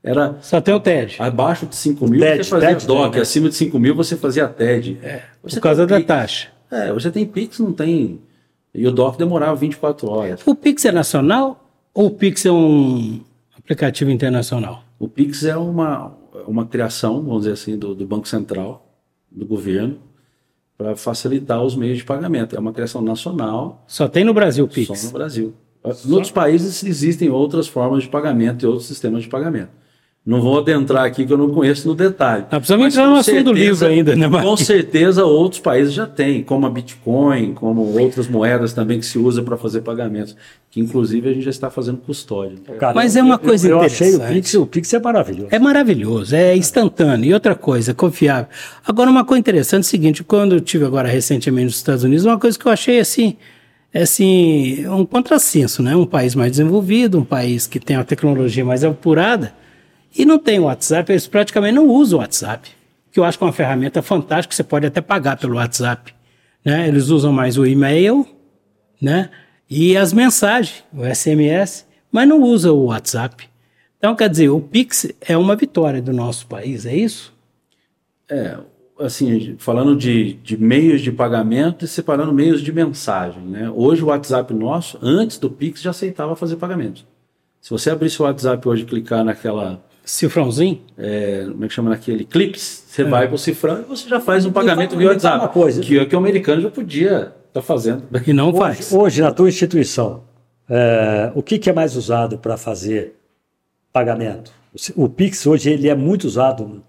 Era 0.02 0.38
Só 0.40 0.62
tem 0.62 0.74
o 0.74 0.80
TED. 0.80 1.18
Abaixo 1.20 1.66
de 1.66 1.76
5 1.76 2.08
mil 2.08 2.22
TED, 2.22 2.44
você 2.44 2.50
fazia 2.52 2.70
TED, 2.70 2.88
DOC, 2.88 3.12
TED, 3.12 3.22
acima 3.22 3.50
de 3.50 3.56
5 3.56 3.80
mil 3.80 3.96
você 3.96 4.16
fazia 4.16 4.48
TED. 4.48 4.98
É, 5.04 5.24
por 5.42 5.60
causa 5.60 5.86
da 5.86 6.00
taxa. 6.00 6.48
É, 6.72 6.94
você 6.94 7.12
tem 7.12 7.26
Pix, 7.26 7.60
não 7.60 7.74
tem. 7.74 8.22
E 8.74 8.88
o 8.88 8.92
DOC 8.92 9.18
demorava 9.18 9.56
24 9.56 10.10
horas. 10.10 10.42
O 10.46 10.56
Pix 10.56 10.86
é 10.86 10.92
nacional 10.92 11.68
ou 11.94 12.06
o 12.06 12.12
Pix 12.12 12.46
é 12.46 12.52
um 12.52 13.20
aplicativo 13.58 14.12
internacional? 14.12 14.85
O 14.98 15.08
Pix 15.08 15.44
é 15.44 15.58
uma, 15.58 16.16
uma 16.48 16.66
criação, 16.66 17.22
vamos 17.22 17.42
dizer 17.42 17.54
assim, 17.54 17.78
do, 17.78 17.94
do 17.94 18.06
Banco 18.06 18.28
Central, 18.28 18.86
do 19.30 19.46
governo, 19.46 20.00
para 20.78 20.96
facilitar 20.96 21.62
os 21.64 21.76
meios 21.76 21.98
de 21.98 22.06
pagamento. 22.06 22.56
É 22.56 22.60
uma 22.60 22.74
criação 22.74 23.02
nacional. 23.02 23.84
Só 23.88 24.08
tem 24.08 24.24
no 24.24 24.34
Brasil 24.34 24.66
o 24.66 24.68
Pix? 24.68 25.00
Só 25.00 25.08
no 25.08 25.14
Brasil. 25.14 25.54
Só? 25.94 26.10
Em 26.10 26.14
outros 26.14 26.32
países 26.32 26.84
existem 26.84 27.30
outras 27.30 27.68
formas 27.68 28.04
de 28.04 28.10
pagamento 28.10 28.64
e 28.64 28.68
outros 28.68 28.88
sistemas 28.88 29.24
de 29.24 29.30
pagamento. 29.30 29.70
Não 30.26 30.42
vou 30.42 30.58
adentrar 30.58 31.06
aqui 31.06 31.24
que 31.24 31.32
eu 31.32 31.38
não 31.38 31.52
conheço 31.52 31.88
no 31.88 31.94
detalhe. 31.94 32.46
Ah, 32.50 32.58
precisamos 32.58 32.88
entrar 32.88 33.08
no 33.08 33.16
assunto 33.16 33.44
do 33.44 33.54
livro 33.54 33.88
ainda, 33.88 34.16
né, 34.16 34.28
Marquinhos? 34.28 34.60
Com 34.60 34.66
certeza 34.66 35.24
outros 35.24 35.62
países 35.62 35.94
já 35.94 36.08
têm, 36.08 36.42
como 36.42 36.66
a 36.66 36.70
Bitcoin, 36.70 37.54
como 37.54 37.82
outras 37.96 38.28
moedas 38.28 38.74
também 38.74 39.00
que 39.00 39.06
se 39.06 39.20
usa 39.20 39.44
para 39.44 39.56
fazer 39.56 39.82
pagamentos, 39.82 40.36
que 40.72 40.80
inclusive 40.80 41.30
a 41.30 41.32
gente 41.32 41.44
já 41.44 41.52
está 41.52 41.70
fazendo 41.70 41.98
custódia. 41.98 42.58
Cara, 42.80 42.96
Mas 42.96 43.16
é 43.16 43.22
uma 43.22 43.38
coisa 43.38 43.68
eu, 43.68 43.74
eu 43.74 43.78
interessante. 43.78 44.14
Eu 44.14 44.24
achei 44.24 44.32
o 44.32 44.34
Pix, 44.34 44.54
o 44.56 44.66
Pix 44.66 44.94
é 44.96 45.00
maravilhoso. 45.00 45.48
É 45.52 45.60
maravilhoso, 45.60 46.36
é 46.36 46.58
instantâneo. 46.58 47.30
E 47.30 47.34
outra 47.34 47.54
coisa, 47.54 47.94
confiável. 47.94 48.48
Agora, 48.84 49.12
uma 49.12 49.24
coisa 49.24 49.40
interessante 49.42 49.84
é 49.84 49.86
o 49.86 49.90
seguinte, 49.90 50.24
quando 50.24 50.56
eu 50.56 50.60
tive 50.60 50.86
agora 50.86 51.08
recentemente 51.08 51.66
nos 51.66 51.76
Estados 51.76 52.04
Unidos, 52.04 52.26
uma 52.26 52.40
coisa 52.40 52.58
que 52.58 52.66
eu 52.66 52.72
achei 52.72 53.00
assim, 53.00 53.38
é 53.94 54.02
assim, 54.02 54.88
um 54.88 55.06
contrassenso, 55.06 55.84
né? 55.84 55.96
Um 55.96 56.08
país 56.08 56.34
mais 56.34 56.50
desenvolvido, 56.50 57.20
um 57.20 57.24
país 57.24 57.68
que 57.68 57.80
tem 57.80 57.96
a 57.96 58.04
tecnologia 58.04 58.66
mais 58.66 58.84
apurada, 58.84 59.54
e 60.16 60.26
não 60.26 60.40
tem 60.40 60.60
WhatsApp, 60.60 61.12
eles 61.12 61.28
praticamente 61.28 61.76
não 61.76 61.88
usam 61.88 62.20
o 62.20 62.22
WhatsApp, 62.22 62.70
que 63.12 63.20
eu 63.20 63.24
acho 63.24 63.38
que 63.38 63.44
é 63.44 63.48
uma 63.48 63.54
ferramenta 63.54 64.02
fantástica, 64.02 64.56
você 64.56 64.64
pode 64.64 64.86
até 64.86 65.02
pagar 65.02 65.38
pelo 65.38 65.56
WhatsApp. 65.56 66.14
Né? 66.64 66.88
Eles 66.88 67.10
usam 67.10 67.34
mais 67.34 67.58
o 67.58 67.66
e-mail 67.66 68.26
né? 69.02 69.30
e 69.70 69.96
as 69.98 70.14
mensagens, 70.14 70.84
o 70.94 71.04
SMS, 71.06 71.86
mas 72.12 72.28
não 72.28 72.42
usam 72.42 72.76
o 72.76 72.86
WhatsApp. 72.86 73.50
Então, 73.98 74.16
quer 74.16 74.30
dizer, 74.30 74.50
o 74.50 74.62
Pix 74.62 75.12
é 75.22 75.38
uma 75.38 75.56
vitória 75.56 76.02
do 76.02 76.14
nosso 76.14 76.48
país, 76.48 76.86
é 76.86 76.96
isso? 76.96 77.34
É, 78.30 78.58
assim, 79.00 79.56
falando 79.58 79.96
de, 79.96 80.34
de 80.34 80.58
meios 80.58 81.02
de 81.02 81.12
pagamento 81.12 81.86
e 81.86 81.88
separando 81.88 82.32
meios 82.32 82.62
de 82.62 82.72
mensagem. 82.72 83.42
Né? 83.44 83.70
Hoje 83.70 84.04
o 84.04 84.08
WhatsApp 84.08 84.54
nosso, 84.54 84.98
antes 85.02 85.38
do 85.38 85.50
Pix, 85.50 85.82
já 85.82 85.90
aceitava 85.90 86.36
fazer 86.36 86.56
pagamentos. 86.56 87.06
Se 87.60 87.70
você 87.70 87.90
abrisse 87.90 88.22
o 88.22 88.26
WhatsApp 88.26 88.68
hoje 88.68 88.84
e 88.84 88.86
clicar 88.86 89.24
naquela 89.24 89.84
Cifrãozinho? 90.06 90.82
É, 90.98 91.46
como 91.50 91.66
é 91.66 91.68
que 91.68 91.74
chama 91.74 91.90
naquele? 91.90 92.26
Clips. 92.26 92.86
Você 92.88 93.02
é. 93.02 93.06
vai 93.06 93.28
para 93.28 93.36
o 93.36 93.38
cifrão 93.38 93.80
e 93.80 93.84
você 93.84 94.08
já 94.08 94.20
faz 94.20 94.46
um 94.46 94.52
pagamento 94.52 94.96
via 94.96 95.10
WhatsApp. 95.10 95.52
Coisa. 95.52 95.82
Que, 95.82 96.06
que 96.06 96.16
o 96.16 96.20
americano 96.20 96.62
já 96.62 96.70
podia 96.70 97.18
estar 97.18 97.34
tá 97.54 97.62
fazendo. 97.62 98.04
E 98.26 98.32
não 98.32 98.50
hoje, 98.50 98.58
faz. 98.60 98.94
Hoje, 98.94 99.22
na 99.22 99.32
tua 99.32 99.50
instituição, 99.50 100.24
é, 100.70 101.32
o 101.34 101.42
que, 101.42 101.58
que, 101.58 101.70
é 101.70 101.74
mais 101.74 101.96
usado 101.96 102.38
para 102.38 102.56
fazer 102.56 103.16
pagamento? 103.92 104.52
O 104.96 105.10
Pix 105.10 105.46
hoje 105.48 105.72
ele 105.72 105.90
é 105.90 105.96
muito 105.96 106.26
usado 106.26 106.84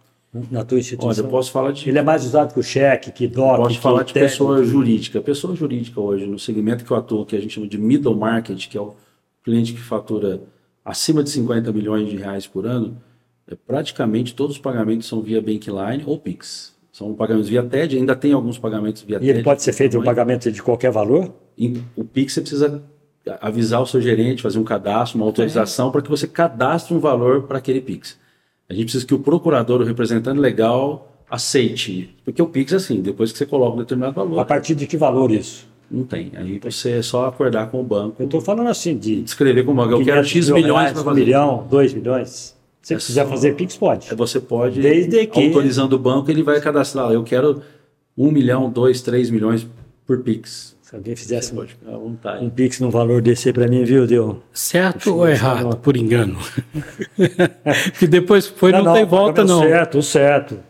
na 0.51 0.65
tua 0.65 0.79
instituição. 0.79 1.25
Olha, 1.25 1.29
eu 1.29 1.31
posso 1.31 1.51
falar 1.51 1.73
de. 1.73 1.89
Ele 1.89 1.99
é 1.99 2.03
mais 2.03 2.25
usado 2.25 2.53
que 2.53 2.61
o 2.61 2.63
cheque, 2.63 3.11
que 3.11 3.27
DOC. 3.27 3.57
Posso 3.57 3.81
falar 3.81 4.03
de 4.03 4.13
pessoa 4.13 4.63
jurídica. 4.63 5.21
Pessoa 5.21 5.57
jurídica 5.57 5.99
hoje, 6.01 6.27
no 6.27 6.39
segmento 6.39 6.85
que 6.85 6.91
eu 6.91 6.97
atuo, 6.97 7.25
que 7.25 7.35
a 7.35 7.41
gente 7.41 7.55
chama 7.55 7.67
de 7.67 7.79
middle 7.79 8.15
market, 8.15 8.69
que 8.69 8.77
é 8.77 8.81
o 8.81 8.95
cliente 9.43 9.73
que 9.73 9.81
fatura 9.81 10.41
acima 10.87 11.23
de 11.25 11.31
50 11.31 11.73
milhões 11.73 12.09
de 12.09 12.17
reais 12.17 12.47
por 12.47 12.65
ano, 12.65 12.97
é, 13.51 13.57
praticamente 13.57 14.35
todos 14.35 14.55
os 14.57 14.63
pagamentos 14.63 15.09
são 15.09 15.21
via 15.21 15.43
Bankline 15.43 16.05
ou 16.07 16.17
Pix. 16.17 16.75
São 16.93 17.13
pagamentos 17.13 17.49
via 17.49 17.63
TED, 17.63 17.99
ainda 17.99 18.15
tem 18.15 18.33
alguns 18.33 18.57
pagamentos 18.57 19.03
via 19.03 19.17
e 19.17 19.19
TED. 19.19 19.27
E 19.27 19.35
ele 19.35 19.43
pode 19.43 19.63
ser 19.63 19.73
feito 19.73 19.99
um 19.99 20.03
pagamento 20.03 20.51
de 20.51 20.63
qualquer 20.63 20.93
valor? 20.93 21.35
o 21.97 22.05
Pix 22.05 22.35
você 22.35 22.41
precisa 22.43 22.83
avisar 23.41 23.83
o 23.83 23.87
seu 23.87 24.01
gerente, 24.01 24.43
fazer 24.43 24.59
um 24.59 24.65
cadastro, 24.65 25.19
uma 25.19 25.27
autorização, 25.27 25.89
é. 25.89 25.93
para 25.93 26.03
que 26.03 26.09
você 26.09 26.29
cadastre 26.29 26.95
um 26.95 27.01
valor 27.01 27.43
para 27.43 27.59
aquele 27.59 27.81
Pix. 27.81 28.17
A 28.69 28.75
gente 28.75 28.85
precisa 28.85 29.07
que 29.07 29.15
o 29.15 29.19
procurador, 29.19 29.81
o 29.81 29.85
representante 29.85 30.39
legal, 30.39 31.25
aceite. 31.29 32.15
Porque 32.25 32.41
o 32.41 32.47
Pix 32.47 32.73
é 32.73 32.77
assim, 32.77 33.01
depois 33.01 33.33
que 33.33 33.39
você 33.39 33.47
coloca 33.47 33.75
um 33.75 33.79
determinado 33.79 34.15
valor. 34.15 34.39
A 34.39 34.45
partir 34.45 34.75
de 34.75 34.87
que 34.87 34.97
valor 34.97 35.31
isso? 35.31 35.67
Não 35.91 36.05
tem. 36.05 36.33
Aí 36.35 36.59
você 36.59 36.93
é 36.93 37.03
só 37.03 37.27
acordar 37.27 37.71
com 37.71 37.81
o 37.81 37.85
banco. 37.85 38.17
Eu 38.21 38.27
estou 38.27 38.41
falando 38.41 38.69
assim 38.69 38.97
de. 38.97 39.23
Escrever 39.23 39.65
com 39.65 39.73
o 39.73 39.75
banco. 39.75 39.93
Eu 39.93 40.05
quero 40.05 40.25
X 40.25 40.51
milhões 40.51 40.93
para 40.93 41.03
fazer. 41.03 41.21
Um 41.21 41.25
milhão, 41.25 41.67
dois 41.71 41.95
milhões. 41.95 42.57
Se 42.83 42.95
é 42.95 42.97
quiser 42.97 43.25
só, 43.25 43.31
fazer 43.31 43.55
Pix, 43.57 43.77
pode. 43.77 44.15
Você 44.15 44.39
pode, 44.39 44.81
Desde 44.81 45.27
que... 45.27 45.45
autorizando 45.45 45.95
o 45.95 45.99
banco, 45.99 46.31
ele 46.31 46.43
vai 46.43 46.61
cadastrar. 46.61 47.11
Eu 47.11 47.25
quero 47.25 47.61
um 48.17 48.31
milhão, 48.31 48.71
dois, 48.71 49.01
três 49.03 49.29
milhões 49.29 49.67
por 50.07 50.21
Pix. 50.21 50.77
Se 50.83 50.95
alguém 50.95 51.17
fizesse 51.17 51.53
um, 51.53 52.17
um 52.41 52.49
Pix 52.49 52.79
num 52.79 52.91
valor 52.91 53.21
desse 53.21 53.53
para 53.53 53.67
mim, 53.67 53.83
viu, 53.83 54.07
deu. 54.07 54.41
Certo 54.53 55.17
ou 55.17 55.29
errado, 55.29 55.77
por 55.79 55.97
engano? 55.97 56.39
que 57.99 58.07
depois 58.07 58.47
foi 58.47 58.71
não, 58.71 58.85
não, 58.85 58.95
tem 58.95 59.05
volta, 59.05 59.45
não. 59.45 59.63
Certo, 59.63 60.01
certo. 60.01 60.61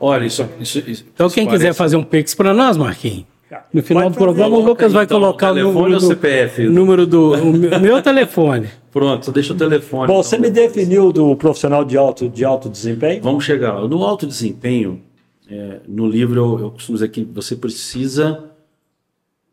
Olha, 0.00 0.24
isso, 0.24 0.48
isso, 0.60 0.78
isso 0.86 1.04
Então, 1.12 1.28
quem 1.28 1.44
parece... 1.44 1.64
quiser 1.64 1.74
fazer 1.74 1.96
um 1.96 2.02
Pix 2.02 2.34
para 2.34 2.54
nós, 2.54 2.76
Marquinhos, 2.76 3.26
no 3.72 3.82
final 3.82 4.10
do 4.10 4.16
programa, 4.16 4.56
o 4.56 4.60
Lucas 4.60 4.92
vai 4.92 5.04
então, 5.04 5.18
colocar 5.18 5.52
o 5.52 5.72
número 5.72 5.98
do 5.98 6.00
CPF. 6.00 6.64
número 6.68 7.06
do 7.06 7.32
o 7.32 7.80
meu 7.80 8.00
telefone. 8.02 8.68
Pronto, 8.90 9.32
deixa 9.32 9.52
o 9.52 9.56
telefone. 9.56 10.06
Bom, 10.06 10.14
então. 10.14 10.22
você 10.22 10.38
me 10.38 10.50
definiu 10.50 11.12
do 11.12 11.34
profissional 11.36 11.84
de 11.84 11.96
alto, 11.96 12.28
de 12.28 12.44
alto 12.44 12.68
desempenho? 12.68 13.22
Vamos 13.22 13.44
chegar. 13.44 13.80
No 13.88 14.04
alto 14.04 14.26
desempenho, 14.26 15.02
é, 15.48 15.80
no 15.88 16.06
livro 16.06 16.38
eu, 16.38 16.60
eu 16.60 16.70
costumo 16.72 16.96
dizer 16.96 17.08
que 17.08 17.24
você 17.24 17.56
precisa 17.56 18.50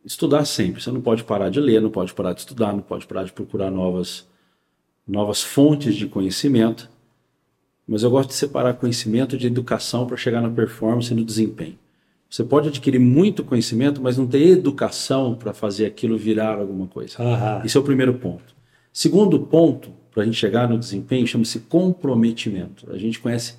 estudar 0.03 0.45
sempre. 0.45 0.81
Você 0.81 0.91
não 0.91 1.01
pode 1.01 1.23
parar 1.23 1.49
de 1.49 1.59
ler, 1.59 1.81
não 1.81 1.89
pode 1.89 2.13
parar 2.13 2.33
de 2.33 2.41
estudar, 2.41 2.73
não 2.73 2.81
pode 2.81 3.07
parar 3.07 3.23
de 3.23 3.31
procurar 3.31 3.71
novas, 3.71 4.27
novas 5.07 5.41
fontes 5.41 5.95
de 5.95 6.05
conhecimento. 6.05 6.89
Mas 7.87 8.03
eu 8.03 8.09
gosto 8.09 8.29
de 8.29 8.35
separar 8.35 8.73
conhecimento 8.73 9.37
de 9.37 9.47
educação 9.47 10.07
para 10.07 10.17
chegar 10.17 10.41
na 10.41 10.49
performance 10.49 11.11
e 11.11 11.15
no 11.15 11.23
desempenho. 11.23 11.77
Você 12.29 12.43
pode 12.43 12.69
adquirir 12.69 12.99
muito 12.99 13.43
conhecimento, 13.43 14.01
mas 14.01 14.17
não 14.17 14.27
ter 14.27 14.41
educação 14.41 15.35
para 15.35 15.53
fazer 15.53 15.85
aquilo 15.85 16.17
virar 16.17 16.57
alguma 16.57 16.87
coisa. 16.87 17.21
Uhum. 17.21 17.63
Esse 17.63 17.77
é 17.77 17.79
o 17.79 17.83
primeiro 17.83 18.15
ponto. 18.15 18.55
Segundo 18.91 19.39
ponto, 19.39 19.91
para 20.11 20.23
a 20.23 20.25
gente 20.25 20.37
chegar 20.37 20.67
no 20.67 20.77
desempenho, 20.77 21.27
chama-se 21.27 21.59
comprometimento. 21.59 22.91
A 22.91 22.97
gente 22.97 23.19
conhece 23.19 23.55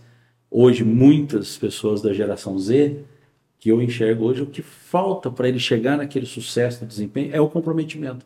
hoje 0.51 0.83
muitas 0.83 1.57
pessoas 1.57 2.03
da 2.03 2.13
geração 2.13 2.59
Z 2.59 3.05
que 3.59 3.71
eu 3.71 3.81
enxergo 3.83 4.25
hoje 4.25 4.43
o 4.43 4.47
que 4.47 4.63
falta 4.63 5.31
para 5.31 5.49
ele 5.49 5.59
chegar 5.59 5.97
naquele 5.97 6.27
sucesso 6.27 6.83
no 6.83 6.89
desempenho 6.89 7.35
é 7.35 7.41
o 7.41 7.49
comprometimento. 7.49 8.25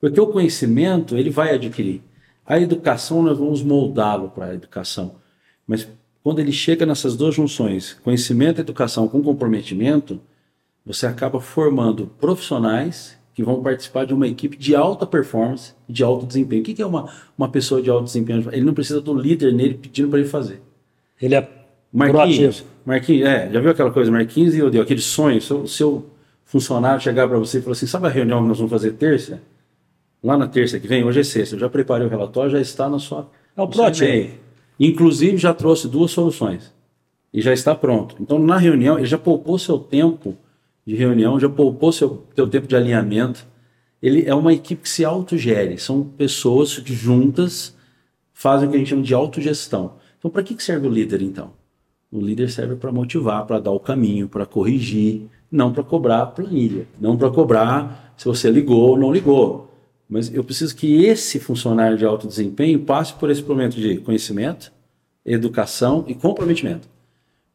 Porque 0.00 0.20
o 0.20 0.26
conhecimento 0.26 1.16
ele 1.16 1.30
vai 1.30 1.54
adquirir. 1.54 2.02
A 2.46 2.60
educação 2.60 3.22
nós 3.22 3.38
vamos 3.38 3.62
moldá-lo 3.62 4.28
para 4.28 4.46
a 4.46 4.54
educação. 4.54 5.16
Mas 5.66 5.88
quando 6.22 6.40
ele 6.40 6.52
chega 6.52 6.84
nessas 6.84 7.16
duas 7.16 7.34
junções, 7.34 7.94
conhecimento 8.02 8.58
e 8.58 8.62
educação 8.62 9.08
com 9.08 9.22
comprometimento, 9.22 10.20
você 10.84 11.06
acaba 11.06 11.40
formando 11.40 12.06
profissionais 12.20 13.16
que 13.34 13.42
vão 13.42 13.62
participar 13.62 14.06
de 14.06 14.14
uma 14.14 14.28
equipe 14.28 14.56
de 14.56 14.76
alta 14.76 15.06
performance 15.06 15.74
de 15.88 16.04
alto 16.04 16.24
desempenho. 16.24 16.62
O 16.62 16.64
que 16.64 16.80
é 16.80 16.86
uma, 16.86 17.10
uma 17.36 17.48
pessoa 17.48 17.82
de 17.82 17.90
alto 17.90 18.04
desempenho? 18.04 18.48
Ele 18.52 18.64
não 18.64 18.74
precisa 18.74 19.00
do 19.00 19.12
líder 19.12 19.52
nele 19.52 19.74
pedindo 19.74 20.08
para 20.08 20.20
ele 20.20 20.28
fazer. 20.28 20.62
Ele 21.20 21.34
é 21.34 21.48
Marquinhos, 21.92 22.64
Marquinhos, 22.84 23.28
é, 23.28 23.50
já 23.52 23.60
viu 23.60 23.70
aquela 23.70 23.90
coisa, 23.90 24.10
Marquinhos 24.10 24.54
e 24.54 24.58
eu 24.58 24.68
deu 24.68 24.82
aquele 24.82 25.00
sonho, 25.00 25.40
seu, 25.40 25.66
seu 25.66 26.10
funcionário 26.44 27.00
chegar 27.00 27.28
para 27.28 27.38
você 27.38 27.58
e 27.58 27.62
falar 27.62 27.72
assim, 27.72 27.86
sabe 27.86 28.06
a 28.06 28.10
reunião 28.10 28.42
que 28.42 28.48
nós 28.48 28.58
vamos 28.58 28.72
fazer 28.72 28.92
terça? 28.92 29.40
Lá 30.24 30.38
na 30.38 30.48
terça 30.48 30.80
que 30.80 30.88
vem, 30.88 31.04
hoje 31.04 31.20
é 31.20 31.22
sexta, 31.22 31.54
eu 31.54 31.60
já 31.60 31.68
preparei 31.68 32.06
o 32.06 32.10
relatório, 32.10 32.50
já 32.50 32.60
está 32.60 32.88
na 32.88 32.98
sua... 32.98 33.30
É 33.54 33.60
o 33.60 33.68
próximo. 33.68 34.08
Inclusive 34.80 35.36
já 35.36 35.52
trouxe 35.52 35.86
duas 35.86 36.12
soluções 36.12 36.72
e 37.30 37.42
já 37.42 37.52
está 37.52 37.74
pronto. 37.74 38.16
Então 38.18 38.38
na 38.38 38.56
reunião 38.56 38.96
ele 38.96 39.06
já 39.06 39.18
poupou 39.18 39.58
seu 39.58 39.78
tempo 39.78 40.34
de 40.86 40.96
reunião, 40.96 41.38
já 41.38 41.48
poupou 41.48 41.92
seu, 41.92 42.24
seu 42.34 42.48
tempo 42.48 42.66
de 42.66 42.74
alinhamento. 42.74 43.46
Ele 44.00 44.24
é 44.26 44.34
uma 44.34 44.54
equipe 44.54 44.82
que 44.82 44.88
se 44.88 45.04
autogere, 45.04 45.76
são 45.76 46.02
pessoas 46.02 46.78
que 46.78 46.94
juntas 46.94 47.76
fazem 48.32 48.66
o 48.66 48.70
que 48.70 48.76
a 48.76 48.78
gente 48.78 48.88
chama 48.88 49.02
de 49.02 49.12
autogestão. 49.12 49.96
Então 50.18 50.30
para 50.30 50.42
que 50.42 50.60
serve 50.62 50.86
o 50.86 50.90
líder 50.90 51.20
então? 51.20 51.52
O 52.10 52.18
líder 52.18 52.48
serve 52.48 52.76
para 52.76 52.90
motivar, 52.90 53.44
para 53.44 53.60
dar 53.60 53.72
o 53.72 53.80
caminho, 53.80 54.26
para 54.26 54.46
corrigir, 54.46 55.28
não 55.52 55.70
para 55.70 55.82
cobrar 55.84 56.24
planilha, 56.26 56.86
não 56.98 57.14
para 57.14 57.28
cobrar 57.28 58.14
se 58.16 58.24
você 58.24 58.50
ligou 58.50 58.88
ou 58.88 58.98
não 58.98 59.12
ligou. 59.12 59.73
Mas 60.08 60.32
eu 60.32 60.44
preciso 60.44 60.76
que 60.76 61.04
esse 61.04 61.40
funcionário 61.40 61.96
de 61.96 62.04
alto 62.04 62.26
desempenho 62.26 62.80
passe 62.80 63.14
por 63.14 63.30
esse 63.30 63.42
momento 63.42 63.76
de 63.76 63.96
conhecimento, 63.98 64.72
educação 65.24 66.04
e 66.06 66.14
comprometimento. 66.14 66.88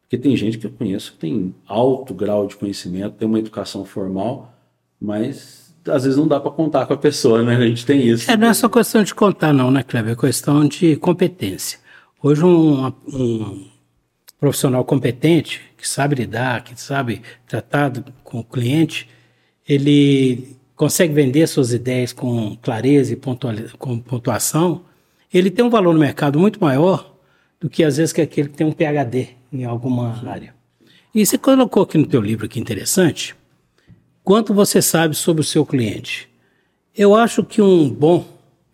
Porque 0.02 0.18
tem 0.18 0.36
gente 0.36 0.58
que 0.58 0.66
eu 0.66 0.70
conheço 0.70 1.12
que 1.12 1.18
tem 1.18 1.54
alto 1.66 2.12
grau 2.12 2.46
de 2.46 2.56
conhecimento, 2.56 3.14
tem 3.14 3.28
uma 3.28 3.38
educação 3.38 3.84
formal, 3.84 4.52
mas 5.00 5.72
às 5.88 6.02
vezes 6.02 6.18
não 6.18 6.26
dá 6.26 6.40
para 6.40 6.50
contar 6.50 6.86
com 6.86 6.92
a 6.92 6.96
pessoa, 6.96 7.42
né? 7.42 7.56
A 7.56 7.66
gente 7.66 7.86
tem 7.86 8.06
isso. 8.06 8.30
É, 8.30 8.36
não 8.36 8.48
é 8.48 8.54
só 8.54 8.68
questão 8.68 9.02
de 9.02 9.14
contar, 9.14 9.52
não, 9.52 9.70
né, 9.70 9.82
Kleber? 9.82 10.12
É 10.12 10.16
questão 10.16 10.66
de 10.66 10.96
competência. 10.96 11.78
Hoje, 12.22 12.44
um, 12.44 12.92
um 13.06 13.66
profissional 14.38 14.84
competente, 14.84 15.60
que 15.76 15.88
sabe 15.88 16.16
lidar, 16.16 16.64
que 16.64 16.78
sabe 16.78 17.22
tratar 17.46 17.92
com 18.24 18.40
o 18.40 18.44
cliente, 18.44 19.08
ele 19.66 20.56
consegue 20.80 21.12
vender 21.12 21.46
suas 21.46 21.74
ideias 21.74 22.10
com 22.10 22.56
clareza 22.56 23.12
e 23.12 23.76
com 23.76 23.98
pontuação, 23.98 24.86
ele 25.30 25.50
tem 25.50 25.62
um 25.62 25.68
valor 25.68 25.92
no 25.92 26.00
mercado 26.00 26.38
muito 26.38 26.58
maior 26.58 27.14
do 27.60 27.68
que 27.68 27.84
às 27.84 27.98
vezes 27.98 28.14
que 28.14 28.22
aquele 28.22 28.48
que 28.48 28.56
tem 28.56 28.66
um 28.66 28.72
PhD 28.72 29.28
em 29.52 29.66
alguma 29.66 30.26
área. 30.26 30.54
E 31.14 31.26
você 31.26 31.36
colocou 31.36 31.82
aqui 31.82 31.98
no 31.98 32.06
teu 32.06 32.22
livro 32.22 32.48
que 32.48 32.58
interessante, 32.58 33.36
quanto 34.24 34.54
você 34.54 34.80
sabe 34.80 35.14
sobre 35.14 35.42
o 35.42 35.44
seu 35.44 35.66
cliente. 35.66 36.30
Eu 36.96 37.14
acho 37.14 37.44
que 37.44 37.60
um 37.60 37.86
bom 37.90 38.26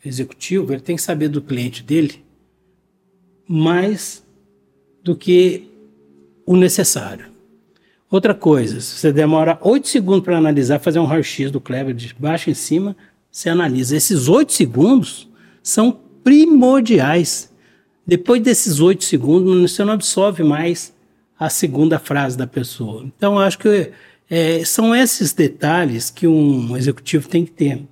executivo 0.05 0.73
ele 0.73 0.83
tem 0.83 0.95
que 0.95 1.03
saber 1.03 1.27
do 1.27 1.42
cliente 1.42 1.83
dele 1.83 2.25
mais 3.49 4.25
do 5.03 5.16
que 5.16 5.69
o 6.47 6.57
necessário. 6.57 7.27
Outra 8.11 8.35
coisa, 8.35 8.81
se 8.81 8.97
você 8.97 9.12
demora 9.12 9.59
8 9.61 9.88
segundos 9.88 10.25
para 10.25 10.38
analisar, 10.38 10.79
fazer 10.79 11.01
um 11.01 11.05
raio-x 11.05 11.51
do 11.51 11.61
Kleber 11.61 11.95
de 11.95 12.14
baixo 12.19 12.51
em 12.51 12.55
cima, 12.55 12.97
você 13.31 13.49
analisa. 13.49 13.97
Esses 13.97 14.29
8 14.29 14.53
segundos 14.53 15.29
são 15.62 15.99
primordiais. 16.23 17.53
Depois 18.07 18.40
desses 18.40 18.79
8 18.79 19.03
segundos, 19.05 19.73
você 19.73 19.85
não 19.85 19.95
absorve 19.95 20.45
mais 20.45 20.95
a 21.38 21.51
segunda 21.51 21.99
frase 21.99 22.38
da 22.38 22.47
pessoa. 22.47 23.05
Então, 23.05 23.38
acho 23.38 23.59
que 23.59 23.90
é, 24.31 24.64
são 24.64 24.95
esses 24.95 25.33
detalhes 25.33 26.09
que 26.09 26.27
um 26.27 26.77
executivo 26.77 27.29
tem 27.29 27.45
que 27.45 27.51
ter. 27.51 27.83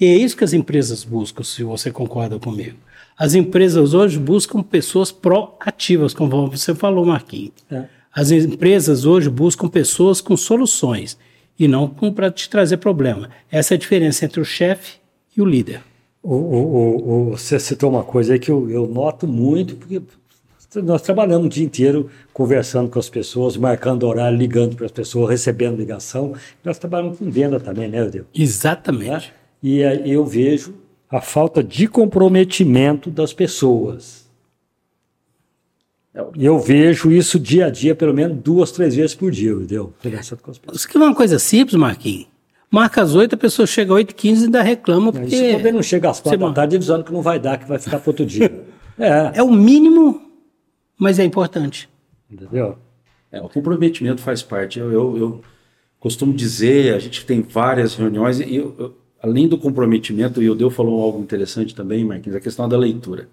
E 0.00 0.06
é 0.06 0.16
isso 0.16 0.36
que 0.36 0.44
as 0.44 0.52
empresas 0.52 1.04
buscam, 1.04 1.42
se 1.42 1.62
você 1.64 1.90
concorda 1.90 2.38
comigo. 2.38 2.78
As 3.16 3.34
empresas 3.34 3.94
hoje 3.94 4.18
buscam 4.18 4.62
pessoas 4.62 5.12
proativas, 5.12 6.14
como 6.14 6.48
você 6.50 6.74
falou, 6.74 7.04
Marquinhos. 7.04 7.52
É. 7.70 7.84
As 8.14 8.30
empresas 8.30 9.04
hoje 9.04 9.28
buscam 9.28 9.68
pessoas 9.68 10.20
com 10.20 10.36
soluções 10.36 11.18
e 11.58 11.66
não 11.66 11.88
para 11.88 12.30
te 12.30 12.48
trazer 12.48 12.76
problema. 12.76 13.28
Essa 13.50 13.74
é 13.74 13.76
a 13.76 13.78
diferença 13.78 14.24
entre 14.24 14.40
o 14.40 14.44
chefe 14.44 14.98
e 15.36 15.42
o 15.42 15.44
líder. 15.44 15.80
O, 16.22 16.34
o, 16.34 17.30
o, 17.30 17.30
você 17.32 17.58
citou 17.58 17.90
uma 17.90 18.04
coisa 18.04 18.34
aí 18.34 18.38
que 18.38 18.50
eu, 18.50 18.70
eu 18.70 18.86
noto 18.86 19.26
muito, 19.26 19.74
porque 19.74 20.00
nós 20.76 21.02
trabalhamos 21.02 21.46
o 21.46 21.48
dia 21.48 21.64
inteiro 21.64 22.08
conversando 22.32 22.88
com 22.88 23.00
as 23.00 23.08
pessoas, 23.08 23.56
marcando 23.56 24.04
horário, 24.04 24.38
ligando 24.38 24.76
para 24.76 24.86
as 24.86 24.92
pessoas, 24.92 25.30
recebendo 25.30 25.76
ligação. 25.76 26.34
Nós 26.64 26.78
trabalhamos 26.78 27.18
com 27.18 27.28
venda 27.28 27.58
também, 27.58 27.88
né, 27.88 28.00
Eudeu? 28.00 28.26
Exatamente. 28.32 29.28
Né? 29.28 29.34
E 29.60 29.84
aí 29.84 30.12
eu 30.12 30.24
vejo 30.24 30.74
a 31.10 31.20
falta 31.20 31.64
de 31.64 31.88
comprometimento 31.88 33.10
das 33.10 33.32
pessoas. 33.32 34.23
Eu 36.36 36.60
vejo 36.60 37.10
isso 37.10 37.40
dia 37.40 37.66
a 37.66 37.70
dia, 37.70 37.94
pelo 37.94 38.14
menos 38.14 38.38
duas, 38.40 38.70
três 38.70 38.94
vezes 38.94 39.16
por 39.16 39.32
dia, 39.32 39.50
entendeu? 39.50 39.92
Isso 40.72 40.88
que 40.88 40.96
é 40.96 41.00
uma 41.00 41.14
coisa 41.14 41.40
simples, 41.40 41.74
Marquinhos. 41.74 42.28
Marca 42.70 43.02
às 43.02 43.14
oito, 43.14 43.34
a 43.34 43.38
pessoa 43.38 43.66
chega 43.66 43.92
às 43.92 43.96
oito 43.96 44.14
quinze 44.14 44.42
e 44.42 44.44
ainda 44.46 44.62
reclama. 44.62 45.12
Porque... 45.12 45.26
Isso 45.26 45.42
quando 45.42 45.66
ele 45.66 45.72
não 45.72 45.82
chega 45.82 46.10
às 46.10 46.20
quatro 46.20 46.40
da 46.40 46.52
tarde, 46.52 46.76
avisando 46.76 47.04
que 47.04 47.12
não 47.12 47.20
vai 47.20 47.40
dar, 47.40 47.58
que 47.58 47.68
vai 47.68 47.78
ficar 47.78 47.98
para 47.98 48.10
outro 48.10 48.24
dia. 48.24 48.64
é. 48.98 49.32
é 49.34 49.42
o 49.42 49.50
mínimo, 49.50 50.22
mas 50.96 51.18
é 51.18 51.24
importante. 51.24 51.88
Entendeu? 52.30 52.78
É, 53.30 53.40
o 53.40 53.48
comprometimento 53.48 54.22
faz 54.22 54.42
parte. 54.42 54.78
Eu, 54.78 54.92
eu, 54.92 55.18
eu, 55.18 55.40
costumo 55.98 56.32
dizer, 56.32 56.94
a 56.94 56.98
gente 56.98 57.24
tem 57.26 57.42
várias 57.42 57.94
reuniões, 57.94 58.38
e 58.38 58.56
eu, 58.56 58.96
além 59.20 59.48
do 59.48 59.58
comprometimento, 59.58 60.40
e 60.40 60.48
o 60.48 60.54
Deu 60.54 60.70
falou 60.70 61.02
algo 61.02 61.20
interessante 61.20 61.74
também, 61.74 62.04
Marquinhos, 62.04 62.36
a 62.36 62.40
questão 62.40 62.68
da 62.68 62.76
leitura 62.76 63.28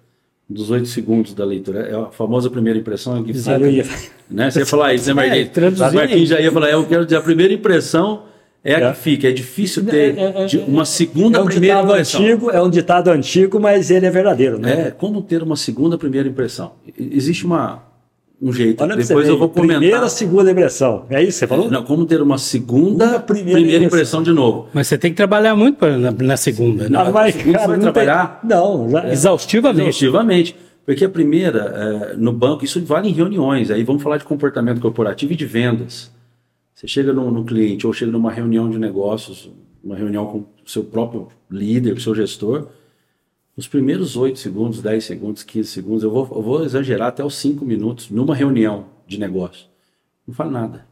dos 0.52 0.70
oito 0.70 0.86
segundos 0.86 1.34
da 1.34 1.44
leitura. 1.44 1.80
É 1.80 1.94
a 1.94 2.06
famosa 2.06 2.50
primeira 2.50 2.78
impressão 2.78 3.22
que 3.22 3.32
fica, 3.34 3.58
né? 4.30 4.50
Você 4.50 4.60
ia 4.60 4.66
falar 4.66 4.94
isso, 4.94 5.08
né, 5.08 5.14
Marquinhos? 5.14 5.80
É, 5.80 5.90
Marquinhos 5.92 6.28
já 6.28 6.40
ia 6.40 6.52
falar, 6.52 6.70
eu 6.70 6.84
quero 6.86 7.04
dizer, 7.04 7.16
a 7.16 7.22
primeira 7.22 7.52
impressão 7.52 8.24
é 8.64 8.74
a 8.74 8.78
é. 8.78 8.92
que 8.92 8.98
fica. 8.98 9.28
É 9.28 9.32
difícil 9.32 9.84
ter 9.84 10.16
é, 10.16 10.22
é, 10.22 10.46
é 10.46 10.64
uma 10.66 10.84
segunda 10.84 11.38
é 11.38 11.42
um 11.42 11.46
primeira 11.46 11.82
impressão. 11.82 12.20
Antigo, 12.20 12.50
é 12.50 12.62
um 12.62 12.70
ditado 12.70 13.10
antigo, 13.10 13.58
mas 13.58 13.90
ele 13.90 14.06
é 14.06 14.10
verdadeiro, 14.10 14.58
né? 14.58 14.88
É, 14.88 14.90
como 14.90 15.22
ter 15.22 15.42
uma 15.42 15.56
segunda 15.56 15.98
primeira 15.98 16.28
impressão. 16.28 16.72
Existe 16.98 17.44
uma, 17.44 17.82
um 18.42 18.52
jeito. 18.52 18.82
Olha 18.82 18.96
Depois 18.96 19.28
eu 19.28 19.38
vou 19.38 19.48
comentar. 19.48 19.78
Primeira, 19.78 20.08
segunda 20.08 20.50
impressão. 20.50 21.06
É 21.08 21.22
isso 21.22 21.26
que 21.26 21.38
você 21.38 21.46
falou? 21.46 21.70
Não, 21.70 21.84
como 21.84 22.04
ter 22.04 22.20
uma 22.20 22.36
segunda, 22.36 23.06
uma 23.06 23.20
primeira, 23.20 23.60
primeira 23.60 23.84
impressão. 23.84 24.20
impressão. 24.20 24.22
de 24.24 24.32
novo. 24.32 24.68
Mas 24.74 24.88
você 24.88 24.98
tem 24.98 25.12
que 25.12 25.16
trabalhar 25.16 25.54
muito 25.54 25.78
pra, 25.78 25.96
na, 25.96 26.10
na 26.10 26.36
segunda. 26.36 26.84
Né? 26.84 26.90
Não, 26.90 27.12
mas, 27.12 27.36
cara, 27.36 27.68
vai 27.68 27.76
não 27.76 27.82
trabalhar? 27.82 28.40
Tem, 28.40 28.50
não, 28.50 28.98
é. 28.98 29.12
exaustivamente. 29.12 29.82
Exaustivamente. 29.82 30.56
Porque 30.84 31.04
a 31.04 31.08
primeira, 31.08 32.12
é, 32.12 32.16
no 32.16 32.32
banco, 32.32 32.64
isso 32.64 32.84
vale 32.84 33.08
em 33.08 33.12
reuniões, 33.12 33.70
aí 33.70 33.84
vamos 33.84 34.02
falar 34.02 34.16
de 34.16 34.24
comportamento 34.24 34.80
corporativo 34.80 35.32
e 35.32 35.36
de 35.36 35.46
vendas. 35.46 36.10
Você 36.74 36.88
chega 36.88 37.12
no, 37.12 37.30
no 37.30 37.44
cliente 37.44 37.86
ou 37.86 37.92
chega 37.92 38.10
numa 38.10 38.32
reunião 38.32 38.68
de 38.68 38.76
negócios, 38.76 39.48
uma 39.84 39.94
reunião 39.94 40.26
com 40.26 40.38
o 40.38 40.46
seu 40.66 40.82
próprio 40.82 41.28
líder, 41.48 41.92
com 41.92 41.98
o 41.98 42.02
seu 42.02 42.14
gestor, 42.16 42.66
os 43.56 43.68
primeiros 43.68 44.16
8 44.16 44.38
segundos, 44.38 44.80
10 44.80 45.04
segundos, 45.04 45.42
15 45.42 45.68
segundos, 45.68 46.02
eu 46.02 46.10
vou, 46.10 46.28
eu 46.34 46.42
vou 46.42 46.64
exagerar 46.64 47.08
até 47.08 47.24
os 47.24 47.34
5 47.36 47.64
minutos 47.64 48.10
numa 48.10 48.34
reunião 48.34 48.86
de 49.06 49.18
negócio. 49.18 49.66
Não 50.26 50.34
fale 50.34 50.50
nada. 50.50 50.86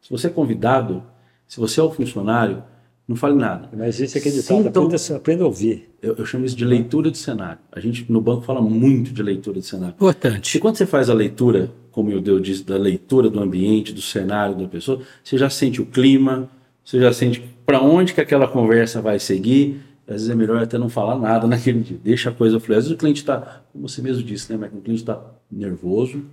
Se 0.00 0.10
você 0.10 0.28
é 0.28 0.30
convidado, 0.30 1.02
se 1.46 1.58
você 1.58 1.80
é 1.80 1.82
o 1.82 1.90
funcionário, 1.90 2.62
não 3.06 3.16
fale 3.16 3.34
nada. 3.34 3.70
Mas 3.74 3.98
isso 3.98 4.18
é 4.18 4.20
que 4.20 4.30
ditado, 4.30 4.68
aprenda 5.16 5.42
a 5.42 5.46
ouvir. 5.46 5.90
Eu, 6.00 6.14
eu, 6.16 6.26
chamo 6.26 6.44
isso 6.44 6.54
de 6.54 6.64
leitura 6.64 7.10
de 7.10 7.16
cenário. 7.16 7.58
A 7.72 7.80
gente 7.80 8.10
no 8.10 8.20
banco 8.20 8.42
fala 8.42 8.60
muito 8.60 9.10
de 9.12 9.22
leitura 9.22 9.58
de 9.58 9.66
cenário. 9.66 9.94
Importante. 9.94 10.56
E 10.56 10.60
quando 10.60 10.76
você 10.76 10.84
faz 10.84 11.08
a 11.08 11.14
leitura, 11.14 11.72
como 11.90 12.10
o 12.14 12.20
Deus 12.20 12.42
disse, 12.42 12.64
da 12.64 12.76
leitura 12.76 13.30
do 13.30 13.40
ambiente, 13.40 13.94
do 13.94 14.02
cenário 14.02 14.54
da 14.54 14.68
pessoa, 14.68 15.00
você 15.24 15.38
já 15.38 15.48
sente 15.48 15.80
o 15.80 15.86
clima, 15.86 16.50
você 16.84 17.00
já 17.00 17.12
sente 17.12 17.42
para 17.64 17.80
onde 17.80 18.12
que 18.12 18.20
aquela 18.20 18.46
conversa 18.46 19.00
vai 19.00 19.18
seguir. 19.18 19.80
Às 20.08 20.14
vezes 20.14 20.30
é 20.30 20.34
melhor 20.34 20.62
até 20.62 20.78
não 20.78 20.88
falar 20.88 21.18
nada 21.18 21.46
naquele 21.48 21.80
dia, 21.80 21.98
deixa 22.02 22.30
a 22.30 22.32
coisa 22.32 22.58
fluir. 22.58 22.78
Às 22.78 22.84
vezes 22.84 22.96
o 22.96 22.98
cliente 22.98 23.20
está, 23.20 23.62
como 23.72 23.88
você 23.88 24.00
mesmo 24.00 24.22
disse, 24.22 24.50
né, 24.52 24.66
o 24.72 24.80
cliente 24.80 25.02
está 25.02 25.20
nervoso, 25.50 26.24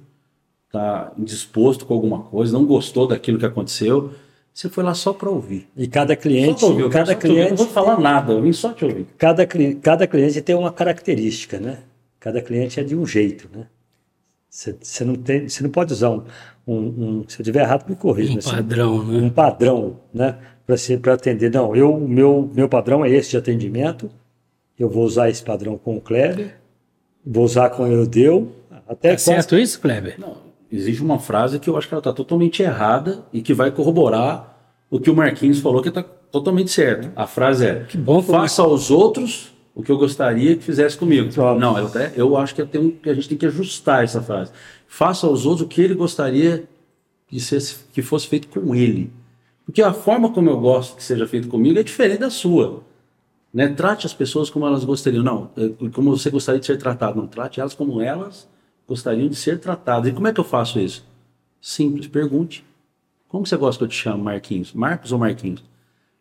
está 0.68 1.12
indisposto 1.18 1.86
com 1.86 1.94
alguma 1.94 2.20
coisa, 2.24 2.54
não 2.54 2.66
gostou 2.66 3.08
daquilo 3.08 3.38
que 3.38 3.46
aconteceu. 3.46 4.14
Você 4.54 4.70
foi 4.70 4.86
lá 4.86 4.94
só 4.94 5.12
para 5.12 5.30
ouvir. 5.30 5.68
E 5.76 5.86
cada 5.86 6.16
cliente, 6.16 6.64
ouvir, 6.64 6.90
cada 6.90 7.14
cliente, 7.14 7.50
não 7.50 7.58
vou 7.58 7.68
falar 7.68 8.00
nada, 8.00 8.32
eu 8.32 8.42
vim 8.42 8.54
só 8.54 8.72
te 8.72 8.86
ouvir. 8.86 9.06
Cada, 9.18 9.46
cada 9.82 10.08
cliente 10.08 10.42
tem 10.42 10.56
uma 10.56 10.72
característica, 10.72 11.60
né? 11.60 11.80
Cada 12.22 12.42
cliente 12.42 12.80
é 12.80 12.84
de 12.84 12.96
um 12.96 13.06
jeito, 13.06 13.50
né? 13.54 13.68
Você 14.50 15.04
não 15.04 15.16
tem, 15.16 15.50
você 15.50 15.62
não 15.62 15.70
pode 15.70 15.92
usar 15.92 16.12
um, 16.12 16.24
um, 16.66 16.78
um 16.78 17.26
se 17.28 17.42
eu 17.42 17.44
estiver 17.44 17.64
errado 17.64 17.90
me 17.90 17.96
corrija. 17.98 18.40
Um 18.40 18.52
padrão, 18.52 19.04
né? 19.04 19.18
Um 19.20 19.30
padrão, 19.30 20.00
né? 20.14 20.38
Para 20.66 20.76
para 21.02 21.14
atender. 21.14 21.52
Não, 21.52 21.76
eu 21.76 22.00
meu 22.00 22.50
meu 22.54 22.68
padrão 22.68 23.06
é 23.06 23.10
esse 23.10 23.32
de 23.32 23.38
atendimento. 23.38 24.10
Eu 24.78 24.90
vou 24.90 25.04
usar 25.04 25.30
esse 25.30 25.44
padrão 25.44 25.78
com 25.78 25.96
o 25.96 26.02
Kleber, 26.02 26.58
vou 27.26 27.46
usar 27.46 27.70
com 27.70 27.84
o 27.84 27.88
Eudeu. 27.88 28.52
Até 28.88 29.14
é 29.14 29.18
certo 29.18 29.58
isso, 29.58 29.80
Kleber? 29.80 30.20
Não, 30.20 30.38
existe 30.72 31.02
uma 31.02 31.20
frase 31.20 31.60
que 31.60 31.70
eu 31.70 31.78
acho 31.78 31.88
que 31.88 31.94
ela 31.94 32.00
está 32.00 32.12
totalmente 32.12 32.62
errada 32.62 33.24
e 33.32 33.42
que 33.42 33.54
vai 33.54 33.72
corroborar 33.72 34.58
o 34.90 35.00
que 35.00 35.10
o 35.10 35.16
Marquinhos 35.16 35.60
falou 35.60 35.82
que 35.82 35.90
está 35.90 36.04
totalmente 36.04 36.72
certo. 36.72 37.10
A 37.16 37.26
frase 37.26 37.66
é: 37.66 37.84
que 37.86 37.98
bom, 37.98 38.22
faça 38.22 38.62
aos 38.62 38.92
outros 38.92 39.54
o 39.76 39.84
que 39.84 39.92
eu 39.92 39.98
gostaria 39.98 40.56
que 40.56 40.64
fizesse 40.64 40.98
comigo. 40.98 41.30
Não, 41.60 41.78
eu, 41.78 41.88
até, 41.88 42.14
eu 42.16 42.38
acho 42.38 42.56
que, 42.56 42.62
um, 42.78 42.92
que, 42.92 43.10
a 43.10 43.14
gente 43.14 43.28
tem 43.28 43.38
que 43.38 43.46
ajustar 43.46 44.04
essa 44.04 44.22
frase. 44.22 44.52
Faça 44.88 45.28
aos 45.28 45.46
outros 45.46 45.66
o 45.66 45.70
que 45.70 45.82
ele 45.82 45.94
gostaria 45.94 46.64
que, 47.28 47.40
se, 47.40 47.76
que 47.92 48.02
fosse 48.02 48.28
feito 48.28 48.48
com 48.48 48.74
ele. 48.74 49.12
Porque 49.66 49.82
a 49.82 49.92
forma 49.92 50.32
como 50.32 50.50
eu 50.50 50.60
gosto 50.60 50.96
que 50.96 51.04
seja 51.04 51.28
feito 51.28 51.48
comigo 51.48 51.80
é 51.80 51.84
diferente 51.84 52.20
da 52.20 52.30
sua. 52.30 52.84
Né? 53.54 53.68
Trate 53.70 54.06
as 54.06 54.14
pessoas 54.14 54.50
como 54.50 54.66
elas 54.68 54.84
gostariam. 54.84 55.24
Não, 55.24 55.50
é, 55.58 55.90
como 55.90 56.16
você 56.16 56.30
gostaria 56.30 56.60
de 56.60 56.66
ser 56.66 56.78
tratado. 56.78 57.18
Não, 57.18 57.28
trate 57.28 57.60
elas 57.60 57.74
como 57.74 58.02
elas 58.02 58.48
gostariam 58.88 59.28
de 59.28 59.36
ser 59.36 59.60
tratadas. 59.60 60.12
E 60.12 60.14
como 60.14 60.28
é 60.28 60.34
que 60.34 60.40
eu 60.40 60.44
faço 60.44 60.80
isso? 60.80 61.06
Simples, 61.60 62.08
pergunte. 62.08 62.64
Como 63.28 63.46
você 63.46 63.58
gosta 63.58 63.80
que 63.80 63.84
eu 63.86 63.88
te 63.88 63.96
chamo, 63.96 64.24
Marquinhos? 64.24 64.72
Marcos 64.74 65.12
ou 65.12 65.20
Marquinhos? 65.20 65.64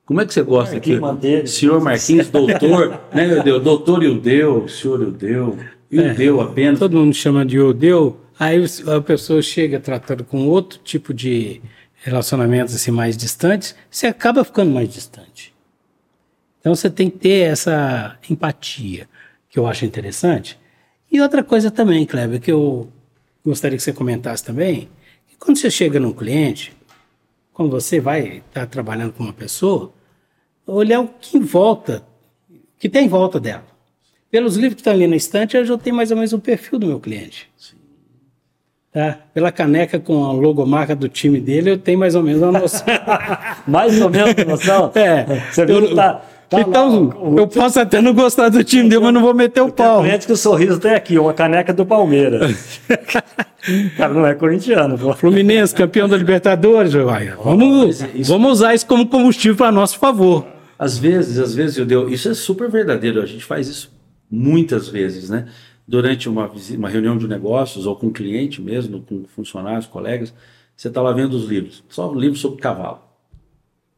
Como 0.07 0.21
é 0.21 0.27
que 0.27 0.35
você 0.35 0.43
gosta 0.43 0.77
aqui? 0.77 0.99
Senhor 1.47 1.81
Marquinhos, 1.81 2.29
doutor, 2.29 3.01
né, 3.13 3.27
meu 3.27 3.43
Deus? 3.43 3.63
Doutor 3.63 4.03
Ildeu, 4.03 4.69
senhor 4.69 5.01
Ildeu, 5.01 5.59
Ildeu 5.91 6.41
é, 6.41 6.45
apenas. 6.45 6.79
Todo 6.79 6.97
mundo 6.97 7.15
chama 7.15 7.45
de 7.45 7.57
Ildeu, 7.57 8.21
aí 8.39 8.63
a 8.95 9.01
pessoa 9.01 9.41
chega 9.41 9.81
tratando 9.81 10.23
com 10.23 10.47
outro 10.47 10.79
tipo 10.85 11.15
de 11.15 11.63
relacionamentos 12.05 12.75
assim 12.75 12.90
mais 12.90 13.17
distantes, 13.17 13.75
você 13.90 14.07
acaba 14.07 14.45
ficando 14.45 14.71
mais 14.71 14.93
distante. 14.93 15.55
Então 16.61 16.75
você 16.75 16.90
tem 16.90 17.09
que 17.09 17.19
ter 17.19 17.51
essa 17.51 18.19
empatia, 18.29 19.09
que 19.49 19.59
eu 19.59 19.67
acho 19.67 19.87
interessante. 19.87 20.59
E 21.11 21.19
outra 21.21 21.43
coisa 21.43 21.71
também, 21.71 22.05
Kleber, 22.05 22.40
que 22.40 22.53
eu 22.53 22.93
gostaria 23.45 23.79
que 23.79 23.83
você 23.83 23.93
comentasse 23.93 24.45
também, 24.45 24.90
que 25.27 25.35
quando 25.37 25.57
você 25.57 25.71
chega 25.71 25.99
num 25.99 26.12
cliente, 26.12 26.77
quando 27.55 27.71
você 27.71 28.01
vai 28.01 28.38
estar 28.38 28.61
tá 28.61 28.67
trabalhando 28.67 29.14
com 29.14 29.23
uma 29.23 29.33
pessoa, 29.33 29.90
olhar 30.67 31.01
o 31.01 31.09
que 31.09 31.38
em 31.38 31.40
volta, 31.40 32.07
o 32.51 32.79
que 32.79 32.88
tem 32.88 33.07
em 33.07 33.09
volta 33.09 33.40
dela. 33.40 33.67
Pelos 34.31 34.57
livros 34.57 34.75
que 34.75 34.81
estão 34.81 34.93
ali 34.93 35.07
na 35.07 35.17
estante, 35.17 35.57
eu 35.57 35.64
já 35.64 35.79
tenho 35.79 35.97
mais 35.97 36.11
ou 36.11 36.19
menos 36.19 36.35
o 36.35 36.38
perfil 36.38 36.79
do 36.79 36.87
meu 36.87 37.01
cliente. 37.01 37.51
Sim. 37.57 37.77
Tá? 38.95 39.19
Pela 39.35 39.51
caneca 39.51 39.99
com 39.99 40.25
a 40.25 40.33
logomarca 40.33 40.95
do 40.95 41.09
time 41.09 41.41
dele, 41.41 41.73
eu 41.73 41.77
tenho 41.77 41.99
mais 41.99 42.15
ou 42.15 42.23
menos 42.23 42.41
uma 42.41 42.61
noção. 42.61 42.87
mais 43.67 44.01
ou 44.01 44.09
menos 44.09 44.35
uma 44.35 44.45
noção? 44.45 44.93
É. 44.95 45.43
Você 45.51 45.67
viu 45.67 45.89
que 45.89 45.97
tá, 45.97 46.23
Tá 46.49 46.61
então, 46.61 47.09
lá, 47.09 47.41
eu 47.41 47.49
posso 47.49 47.81
até 47.81 48.01
não 48.01 48.15
gostar 48.15 48.51
do 48.51 48.63
time 48.63 48.89
dele, 48.89 49.03
mas 49.03 49.15
não 49.15 49.21
vou 49.21 49.35
meter 49.35 49.63
o, 49.63 49.67
o 49.67 49.73
pau. 49.73 50.03
Cliente 50.03 50.27
que 50.27 50.33
o 50.33 50.37
sorriso 50.37 50.79
tem 50.79 50.93
aqui, 50.93 51.19
uma 51.19 51.35
caneca 51.35 51.73
do 51.73 51.85
Palmeiras. 51.85 52.81
cara 53.97 54.15
não 54.15 54.25
é 54.25 54.35
corintiano. 54.35 54.97
Pô. 54.97 55.13
Fluminense, 55.15 55.75
campeão 55.75 56.09
da 56.09 56.17
Libertadores, 56.17 56.93
vai. 56.93 57.31
Vamos, 57.31 58.01
isso... 58.01 58.31
vamos 58.31 58.53
usar 58.53 58.75
isso 58.75 58.87
como 58.87 59.09
combustível 59.09 59.57
para 59.57 59.73
nosso 59.73 59.99
favor. 59.99 60.47
Às 60.79 60.97
vezes, 60.97 61.39
às 61.39 61.53
vezes, 61.53 61.79
eu 61.79 61.87
deu, 61.87 62.09
isso 62.09 62.29
é 62.29 62.35
super 62.35 62.71
verdadeiro. 62.71 63.21
A 63.21 63.27
gente 63.27 63.45
faz 63.45 63.67
isso 63.67 63.93
muitas 64.31 64.89
vezes, 64.89 65.31
né? 65.31 65.47
Durante 65.87 66.29
uma, 66.29 66.51
uma 66.77 66.88
reunião 66.88 67.18
de 67.18 67.29
negócios 67.29 67.87
ou 67.87 67.94
com 67.94 68.07
um 68.07 68.12
cliente 68.12 68.62
mesmo, 68.62 69.03
com 69.03 69.25
funcionários, 69.25 69.87
colegas, 69.87 70.33
você 70.77 70.88
está 70.88 71.03
lá 71.03 71.12
vendo 71.12 71.35
os 71.35 71.44
livros. 71.44 71.85
Só 71.88 72.11
um 72.11 72.18
livro 72.18 72.38
sobre 72.38 72.61
cavalo. 72.61 73.01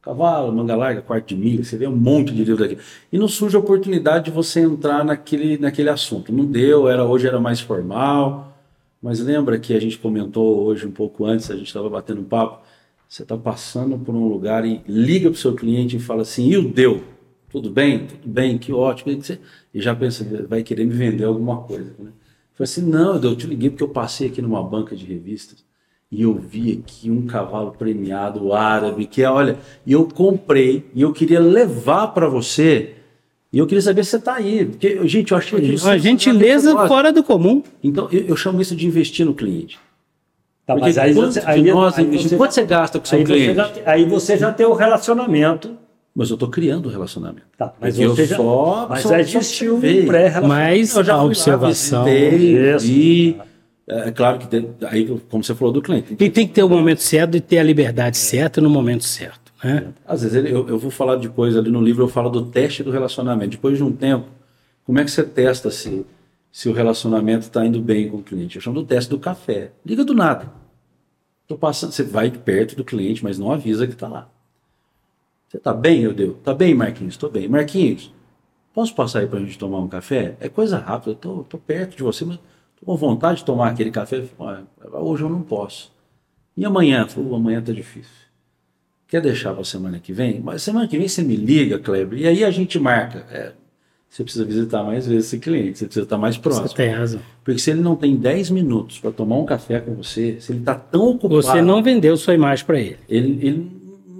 Cavalo, 0.01 0.53
manga 0.53 0.75
larga, 0.75 1.01
quarto 1.01 1.27
de 1.27 1.35
milha, 1.35 1.63
você 1.63 1.75
vê 1.75 1.87
um 1.87 1.95
monte 1.95 2.33
de 2.33 2.43
livro 2.43 2.63
aqui. 2.63 2.77
E 3.11 3.17
não 3.17 3.27
surge 3.27 3.55
a 3.55 3.59
oportunidade 3.59 4.25
de 4.25 4.31
você 4.31 4.61
entrar 4.61 5.03
naquele, 5.03 5.57
naquele 5.57 5.89
assunto. 5.89 6.31
Não 6.31 6.45
deu, 6.45 6.87
era 6.87 7.03
hoje 7.03 7.27
era 7.27 7.39
mais 7.39 7.59
formal. 7.59 8.57
Mas 9.01 9.19
lembra 9.19 9.59
que 9.59 9.73
a 9.73 9.79
gente 9.79 9.97
comentou 9.97 10.63
hoje 10.65 10.85
um 10.85 10.91
pouco 10.91 11.25
antes, 11.25 11.51
a 11.51 11.55
gente 11.55 11.67
estava 11.67 11.89
batendo 11.89 12.21
um 12.21 12.25
papo. 12.25 12.63
Você 13.07 13.23
está 13.23 13.37
passando 13.37 13.97
por 13.97 14.13
um 14.13 14.27
lugar 14.27 14.65
e 14.65 14.81
liga 14.87 15.29
para 15.29 15.37
o 15.37 15.39
seu 15.39 15.55
cliente 15.55 15.95
e 15.95 15.99
fala 15.99 16.23
assim: 16.23 16.49
e 16.49 16.57
o 16.57 16.67
deu? 16.67 17.03
Tudo 17.49 17.69
bem? 17.69 18.07
Tudo 18.07 18.27
bem, 18.27 18.57
que 18.57 18.73
ótimo. 18.73 19.17
E 19.73 19.81
já 19.81 19.95
pensa, 19.95 20.25
vai 20.47 20.63
querer 20.63 20.85
me 20.85 20.93
vender 20.93 21.23
alguma 21.23 21.61
coisa. 21.61 21.93
Né? 21.97 22.11
Falei 22.53 22.63
assim: 22.63 22.81
não, 22.81 23.21
eu 23.21 23.35
te 23.35 23.47
liguei 23.47 23.69
porque 23.69 23.83
eu 23.83 23.89
passei 23.89 24.27
aqui 24.27 24.41
numa 24.41 24.63
banca 24.63 24.95
de 24.95 25.05
revistas 25.05 25.65
e 26.11 26.21
eu 26.21 26.33
vi 26.33 26.81
aqui 26.83 27.11
um 27.11 27.25
cavalo 27.25 27.71
premiado 27.71 28.53
árabe, 28.53 29.05
que 29.05 29.21
é, 29.21 29.29
olha, 29.29 29.57
e 29.85 29.91
eu 29.91 30.07
comprei, 30.07 30.85
e 30.95 31.01
eu 31.01 31.11
queria 31.11 31.39
levar 31.39 32.07
para 32.07 32.29
você, 32.29 32.93
e 33.51 33.57
eu 33.57 33.67
queria 33.67 33.81
saber 33.81 34.03
se 34.05 34.11
você 34.11 34.17
está 34.17 34.35
aí. 34.35 34.65
Porque, 34.65 35.05
gente, 35.07 35.31
eu 35.31 35.37
achei 35.37 35.59
isso. 35.59 35.85
Uma 35.85 35.99
gentileza 35.99 36.87
fora 36.87 37.11
do 37.11 37.23
comum. 37.23 37.61
Então, 37.83 38.07
eu, 38.11 38.21
eu, 38.21 38.35
chamo 38.37 38.61
isso 38.61 38.75
de 38.75 38.87
investir 38.87 39.25
no 39.25 39.33
cliente. 39.33 39.79
Tá, 40.65 40.75
mas 40.75 40.97
aí, 40.97 41.13
quanto, 41.13 41.33
você, 41.33 41.41
aí, 41.45 41.63
nós, 41.63 41.97
aí 41.97 42.05
você, 42.05 42.35
quanto 42.35 42.53
você 42.53 42.63
gasta 42.63 42.99
com 42.99 43.05
o 43.05 43.07
seu 43.07 43.23
cliente? 43.23 43.55
Você 43.55 43.55
já, 43.55 43.71
aí 43.85 44.05
você 44.05 44.37
já 44.37 44.51
tem 44.51 44.65
o 44.65 44.73
relacionamento. 44.73 45.77
Mas 46.17 46.31
eu 46.31 46.33
estou 46.33 46.49
criando 46.49 46.87
o 46.87 46.89
relacionamento. 46.89 47.45
Tá, 47.55 47.71
mas 47.79 47.99
eu 47.99 48.15
já, 48.15 48.37
só, 48.37 48.87
mas 48.89 49.03
só 49.03 49.15
existiu 49.19 49.75
um 49.75 49.79
pré-relacionamento. 49.79 50.47
Mas 50.47 50.97
a 50.97 51.23
observação. 51.23 52.05
Lá, 52.05 52.09
visitei, 52.09 53.39
é, 53.87 54.07
é 54.07 54.11
claro 54.11 54.39
que, 54.39 54.47
tem, 54.47 54.67
aí, 54.89 55.05
como 55.29 55.43
você 55.43 55.53
falou 55.53 55.71
do 55.71 55.79
cliente. 55.79 56.15
E 56.19 56.29
tem 56.31 56.47
que 56.47 56.55
ter 56.55 56.63
o 56.63 56.69
momento 56.69 57.03
certo 57.03 57.37
e 57.37 57.39
ter 57.39 57.59
a 57.59 57.63
liberdade 57.63 58.17
certa 58.17 58.59
no 58.59 58.67
momento 58.67 59.03
certo. 59.03 59.53
Né? 59.63 59.89
Às 60.07 60.23
vezes 60.23 60.35
ele, 60.35 60.51
eu, 60.51 60.67
eu, 60.67 60.79
vou 60.79 60.89
falar 60.89 61.17
depois 61.17 61.55
ali 61.55 61.69
no 61.69 61.79
livro, 61.79 62.05
eu 62.05 62.07
falo 62.07 62.31
do 62.31 62.47
teste 62.47 62.81
do 62.81 62.89
relacionamento. 62.89 63.51
Depois 63.51 63.77
de 63.77 63.83
um 63.83 63.91
tempo, 63.91 64.25
como 64.85 64.97
é 64.97 65.03
que 65.03 65.11
você 65.11 65.21
testa 65.21 65.69
se, 65.69 66.03
se 66.51 66.67
o 66.67 66.73
relacionamento 66.73 67.41
está 67.41 67.63
indo 67.63 67.79
bem 67.79 68.09
com 68.09 68.17
o 68.17 68.23
cliente? 68.23 68.55
Eu 68.55 68.61
chamo 68.63 68.81
do 68.81 68.87
teste 68.87 69.11
do 69.11 69.19
café. 69.19 69.69
Liga 69.85 70.03
do 70.03 70.15
nada. 70.15 70.51
Tô 71.47 71.55
passando, 71.55 71.91
você 71.91 72.01
vai 72.01 72.31
perto 72.31 72.75
do 72.75 72.83
cliente, 72.83 73.23
mas 73.23 73.37
não 73.37 73.51
avisa 73.51 73.85
que 73.85 73.93
está 73.93 74.07
lá. 74.07 74.27
Você 75.47 75.57
está 75.57 75.73
bem, 75.73 76.01
eu 76.01 76.13
deu? 76.13 76.31
Está 76.31 76.53
bem, 76.53 76.73
Marquinhos? 76.73 77.13
Estou 77.13 77.29
bem. 77.29 77.47
Marquinhos, 77.47 78.13
posso 78.73 78.93
passar 78.93 79.19
aí 79.19 79.27
para 79.27 79.39
a 79.39 79.41
gente 79.41 79.57
tomar 79.57 79.79
um 79.79 79.87
café? 79.87 80.35
É 80.39 80.49
coisa 80.49 80.77
rápida, 80.77 81.11
eu 81.11 81.43
tô, 81.43 81.57
perto 81.57 81.95
de 81.95 82.03
você, 82.03 82.25
mas 82.25 82.39
Estou 82.77 82.93
com 82.93 82.95
vontade 82.95 83.39
de 83.39 83.45
tomar 83.45 83.69
aquele 83.69 83.89
café. 83.89 84.23
Hoje 84.93 85.23
eu 85.23 85.29
não 85.29 85.41
posso. 85.41 85.91
E 86.55 86.63
amanhã? 86.63 87.07
Falei, 87.07 87.33
amanhã 87.33 87.59
está 87.59 87.73
difícil. 87.73 88.11
Quer 89.07 89.21
deixar 89.21 89.53
para 89.53 89.61
a 89.61 89.65
semana 89.65 89.99
que 89.99 90.13
vem? 90.13 90.39
Mas 90.39 90.61
semana 90.61 90.87
que 90.87 90.97
vem 90.97 91.07
você 91.07 91.23
me 91.23 91.35
liga, 91.35 91.79
Kleber, 91.79 92.19
e 92.19 92.27
aí 92.27 92.43
a 92.43 92.51
gente 92.51 92.77
marca. 92.77 93.25
É, 93.31 93.53
você 94.07 94.23
precisa 94.23 94.45
visitar 94.45 94.83
mais 94.83 95.07
vezes 95.07 95.25
esse 95.25 95.39
cliente, 95.39 95.79
você 95.79 95.85
precisa 95.85 96.03
estar 96.03 96.17
mais 96.17 96.37
próximo. 96.37 96.67
Você 96.67 96.75
tem 96.75 96.89
razão. 96.89 97.21
Porque 97.43 97.59
se 97.59 97.71
ele 97.71 97.81
não 97.81 97.95
tem 97.95 98.15
10 98.15 98.51
minutos 98.51 98.99
para 98.99 99.11
tomar 99.11 99.37
um 99.37 99.45
café 99.45 99.79
com 99.79 99.95
você, 99.95 100.39
se 100.39 100.51
ele 100.51 100.59
está 100.59 100.75
tão 100.75 101.09
ocupado. 101.09 101.41
Você 101.41 101.61
não 101.61 101.81
vendeu 101.81 102.15
sua 102.15 102.35
imagem 102.35 102.65
para 102.65 102.79
ele. 102.79 102.97
ele. 103.09 103.47
Ele 103.47 103.76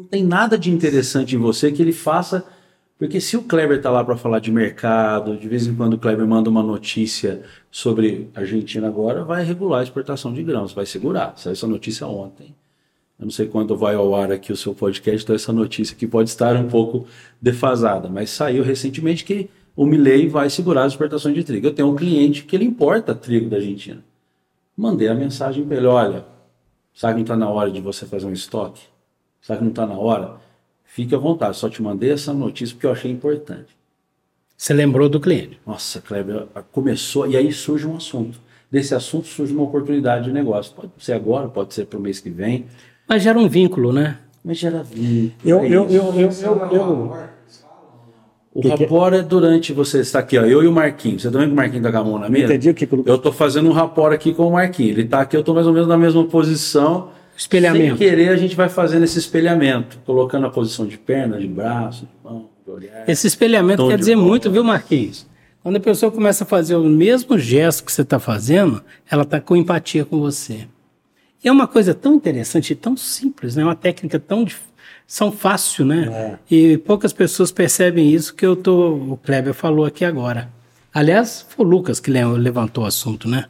tem 0.10 0.24
nada 0.24 0.58
de 0.58 0.72
interessante 0.72 1.36
em 1.36 1.40
você 1.40 1.72
que 1.72 1.82
ele 1.82 1.94
faça 1.94 2.46
Porque 2.98 3.22
se 3.22 3.38
o 3.38 3.44
Kleber 3.44 3.78
está 3.78 3.92
lá 3.92 4.04
para 4.04 4.18
falar 4.18 4.40
de 4.40 4.52
mercado, 4.52 5.38
de 5.38 5.48
vez 5.48 5.68
em 5.68 5.76
quando 5.76 5.94
o 5.94 6.00
Kleber 6.00 6.26
manda 6.26 6.50
uma 6.50 6.64
notícia 6.64 7.44
sobre 7.70 8.30
Argentina 8.34 8.88
agora, 8.88 9.24
vai 9.24 9.44
regular 9.44 9.82
a 9.82 9.84
exportação 9.84 10.34
de 10.34 10.42
grãos, 10.42 10.74
vai 10.74 10.86
segurar. 10.86 11.34
Saiu 11.38 11.54
essa 11.54 11.68
notícia 11.68 12.08
ontem. 12.08 12.56
Eu 13.20 13.26
não 13.26 13.32
sei 13.32 13.48
quando 13.48 13.78
vai 13.78 13.94
ao 13.94 14.16
ar 14.16 14.32
aqui 14.32 14.52
o 14.52 14.58
seu 14.58 14.74
podcast, 14.74 15.24
então 15.24 15.36
essa 15.36 15.54
notícia 15.54 15.96
aqui 15.96 16.08
pode 16.08 16.30
estar 16.30 16.56
um 16.56 16.68
pouco 16.68 17.06
defasada, 17.40 18.10
mas 18.10 18.32
saiu 18.32 18.64
recentemente 18.64 19.24
que 19.24 19.50
o 19.76 19.86
Milley 19.86 20.28
vai 20.28 20.50
segurar 20.50 20.84
as 20.86 20.94
exportações 20.94 21.36
de 21.36 21.44
trigo. 21.44 21.68
Eu 21.68 21.74
tenho 21.74 21.90
um 21.90 21.96
cliente 21.96 22.44
que 22.46 22.56
ele 22.56 22.66
importa 22.66 23.14
trigo 23.14 23.48
da 23.48 23.58
Argentina. 23.58 24.04
Mandei 24.76 25.08
a 25.08 25.14
mensagem 25.16 25.64
para 25.66 25.78
ele, 25.78 25.86
olha, 25.86 26.26
sabe 26.94 27.16
que 27.16 27.22
está 27.22 27.36
na 27.36 27.48
hora 27.48 27.70
de 27.70 27.80
você 27.80 28.08
fazer 28.08 28.26
um 28.26 28.34
estoque? 28.34 28.82
Sabe 29.42 29.60
que 29.60 29.64
não 29.64 29.72
está 29.72 29.86
na 29.86 29.96
hora? 29.96 30.36
Fique 30.86 31.14
à 31.14 31.18
vontade, 31.18 31.58
só 31.58 31.70
te 31.70 31.82
mandei 31.82 32.12
essa 32.12 32.34
notícia 32.34 32.76
porque 32.76 32.88
eu 32.88 32.92
achei 32.92 33.12
importante. 33.12 33.78
Você 34.58 34.74
lembrou 34.74 35.08
do 35.08 35.20
cliente? 35.20 35.60
Nossa, 35.66 36.02
Kleber, 36.02 36.48
começou, 36.72 37.28
e 37.28 37.38
aí 37.38 37.52
surge 37.54 37.86
um 37.86 37.96
assunto. 37.96 38.40
Desse 38.72 38.96
assunto 38.96 39.28
surge 39.28 39.54
uma 39.54 39.64
oportunidade 39.64 40.26
de 40.26 40.32
negócio. 40.32 40.74
Pode 40.74 40.92
ser 41.00 41.14
agora, 41.14 41.48
pode 41.48 41.74
ser 41.74 41.86
para 41.86 42.00
o 42.00 42.02
mês 42.02 42.20
que 42.20 42.30
vem. 42.30 42.66
Mas 43.08 43.24
gera 43.24 43.38
um 43.38 43.48
vínculo, 43.48 43.94
né? 43.94 44.18
Mas 44.44 44.58
gera 44.58 44.84
vínculo. 44.84 45.34
Eu, 45.46 45.60
é 45.60 45.68
eu, 45.68 45.90
eu, 45.90 46.14
eu, 46.14 46.32
eu, 46.32 46.70
eu, 46.72 47.28
o 48.58 48.62
que 48.62 48.70
rapor 48.70 49.14
é 49.14 49.22
durante 49.22 49.72
você 49.72 50.00
está 50.00 50.18
aqui, 50.18 50.36
ó, 50.36 50.42
eu 50.42 50.64
e 50.64 50.68
o 50.68 50.72
Marquinhos. 50.72 51.22
Você 51.22 51.30
também 51.30 51.48
com 51.48 51.54
o 51.54 51.56
Marquinhos 51.56 51.84
da 51.84 51.92
Gamon 51.92 52.18
na 52.18 52.28
mesa? 52.28 52.46
Entendi 52.46 52.72
o 52.72 52.74
que 52.74 52.90
Eu 53.06 53.16
estou 53.18 53.32
fazendo 53.32 53.70
um 53.70 53.72
rapor 53.72 54.12
aqui 54.12 54.34
com 54.34 54.48
o 54.48 54.54
Marquinhos. 54.54 54.94
Ele 54.94 55.04
está 55.04 55.22
aqui, 55.22 55.36
eu 55.36 55.42
estou 55.42 55.54
mais 55.54 55.68
ou 55.68 55.74
menos 55.74 55.88
na 55.88 55.96
mesma 55.96 56.26
posição. 56.26 57.10
Espelhamento. 57.38 57.98
Sem 57.98 58.10
querer, 58.10 58.30
a 58.30 58.36
gente 58.36 58.56
vai 58.56 58.68
fazendo 58.68 59.04
esse 59.04 59.20
espelhamento, 59.20 60.00
colocando 60.06 60.48
a 60.48 60.50
posição 60.50 60.88
de 60.88 60.98
perna, 60.98 61.38
de 61.38 61.48
braço, 61.48 62.06
de 62.06 62.12
mão, 62.24 62.50
de 62.66 62.72
olhar. 62.72 63.08
Esse 63.08 63.28
espelhamento 63.28 63.88
quer 63.88 64.00
dizer 64.00 64.16
bola. 64.16 64.28
muito, 64.28 64.50
viu, 64.50 64.64
Marquinhos? 64.64 65.28
Quando 65.62 65.76
a 65.76 65.80
pessoa 65.80 66.12
começa 66.12 66.44
a 66.44 66.48
fazer 66.48 66.76
o 66.76 66.84
mesmo 66.84 67.38
gesto 67.38 67.84
que 67.86 67.92
você 67.92 68.02
está 68.02 68.18
fazendo, 68.20 68.82
ela 69.10 69.22
está 69.22 69.40
com 69.40 69.56
empatia 69.56 70.04
com 70.04 70.20
você. 70.20 70.68
E 71.44 71.48
é 71.48 71.52
uma 71.52 71.68
coisa 71.68 71.94
tão 71.94 72.16
interessante 72.16 72.74
tão 72.74 72.98
simples, 72.98 73.56
né? 73.56 73.64
Uma 73.64 73.76
técnica 73.76 74.20
tão 74.20 74.44
são 75.06 75.32
fácil, 75.32 75.86
né? 75.86 76.10
É. 76.12 76.38
E 76.50 76.78
poucas 76.80 77.14
pessoas 77.14 77.52
percebem 77.52 78.12
isso 78.12 78.34
que 78.34 78.46
eu 78.46 78.56
tô, 78.56 78.96
o 78.96 79.18
Kleber 79.18 79.54
falou 79.54 79.86
aqui 79.86 80.04
agora. 80.04 80.50
Aliás, 80.94 81.46
foi 81.48 81.66
o 81.66 81.70
Lucas 81.70 82.00
que 82.00 82.10
levantou 82.10 82.84
o 82.84 82.88
assunto, 82.88 83.30
né? 83.30 83.46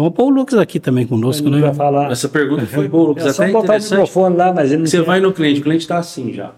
Vamos 0.00 0.14
pôr 0.14 0.24
o 0.24 0.30
Lucas 0.30 0.58
aqui 0.58 0.80
também 0.80 1.06
conosco, 1.06 1.50
né? 1.50 1.74
Falar. 1.74 2.10
Essa 2.10 2.26
pergunta 2.26 2.64
foi 2.64 2.88
boa, 2.88 3.08
Lucas. 3.08 3.26
É 3.26 3.32
só 3.34 3.42
até 3.42 3.52
botar 3.52 3.78
o 3.78 3.82
microfone 3.82 4.34
lá, 4.34 4.50
mas 4.50 4.72
ele 4.72 4.86
Você 4.86 4.96
quer. 4.96 5.04
vai 5.04 5.20
no 5.20 5.30
cliente, 5.30 5.60
o 5.60 5.62
cliente 5.62 5.82
está 5.82 5.98
assim 5.98 6.32
já. 6.32 6.52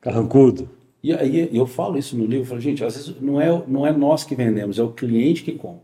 Carrancudo. 0.00 0.70
E 1.02 1.12
aí 1.12 1.50
eu 1.52 1.66
falo 1.66 1.98
isso 1.98 2.16
no 2.16 2.24
livro, 2.24 2.38
eu 2.38 2.46
falo, 2.46 2.58
gente, 2.58 2.82
às 2.82 2.96
vezes 2.96 3.14
não 3.20 3.38
é, 3.38 3.62
não 3.68 3.86
é 3.86 3.92
nós 3.92 4.24
que 4.24 4.34
vendemos, 4.34 4.78
é 4.78 4.82
o 4.82 4.88
cliente 4.88 5.42
que 5.42 5.52
compra. 5.52 5.82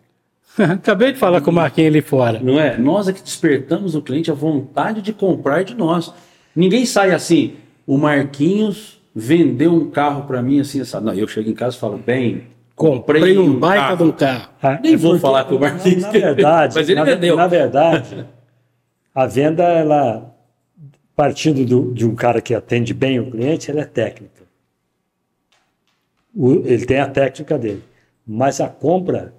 Acabei 0.73 1.12
de 1.12 1.19
falar 1.19 1.43
com 1.43 1.51
o 1.51 1.55
Marquinhos 1.55 1.91
ali 1.91 2.01
fora. 2.01 2.41
Não 2.41 2.59
é? 2.59 2.79
Nós 2.79 3.07
é 3.09 3.12
que 3.12 3.23
despertamos 3.23 3.93
no 3.93 4.01
cliente 4.01 4.31
a 4.31 4.35
vontade 4.35 5.03
de 5.03 5.12
comprar 5.12 5.65
de 5.65 5.75
nós. 5.75 6.15
Ninguém 6.57 6.87
sai 6.87 7.11
assim, 7.11 7.57
o 7.87 7.99
Marquinhos 7.99 9.03
vendeu 9.15 9.75
um 9.75 9.91
carro 9.91 10.23
para 10.23 10.41
mim 10.41 10.61
assim, 10.61 10.83
sabe? 10.83 11.05
Não, 11.05 11.12
eu 11.12 11.29
chego 11.29 11.51
em 11.51 11.55
casa 11.55 11.77
e 11.77 11.79
falo, 11.79 11.99
bem, 11.99 12.45
comprei, 12.90 13.21
comprei 13.21 13.38
um, 13.38 13.59
baita 13.59 13.85
carro. 13.85 13.97
de 13.97 14.03
um 14.03 14.12
carro. 14.12 14.49
Ah, 14.62 14.81
Nem 14.83 14.95
é 14.95 14.97
vou 14.97 15.18
falar 15.18 15.45
com 15.45 15.57
o 15.57 15.61
Marquinhos. 15.61 16.03
Na, 16.03 16.09
na 16.09 16.12
verdade, 16.12 16.75
mas 16.75 16.88
ele 16.88 17.01
na, 17.01 17.05
vendeu. 17.05 17.37
Na 17.37 17.47
verdade, 17.47 18.27
a 19.14 19.27
venda, 19.27 19.62
ela, 19.64 20.35
partindo 21.14 21.64
do, 21.64 21.92
de 21.95 22.07
um 22.07 22.14
cara 22.14 22.40
que 22.40 22.55
atende 22.55 22.92
bem 22.92 23.21
o 23.21 23.31
cliente, 23.31 23.71
ela 23.71 23.81
é 23.81 23.85
técnica. 23.85 24.42
O, 26.35 26.53
ele 26.66 26.85
tem 26.85 26.99
a 26.99 27.09
técnica 27.09 27.59
dele. 27.59 27.83
Mas 28.27 28.61
a 28.61 28.68
compra 28.68 29.35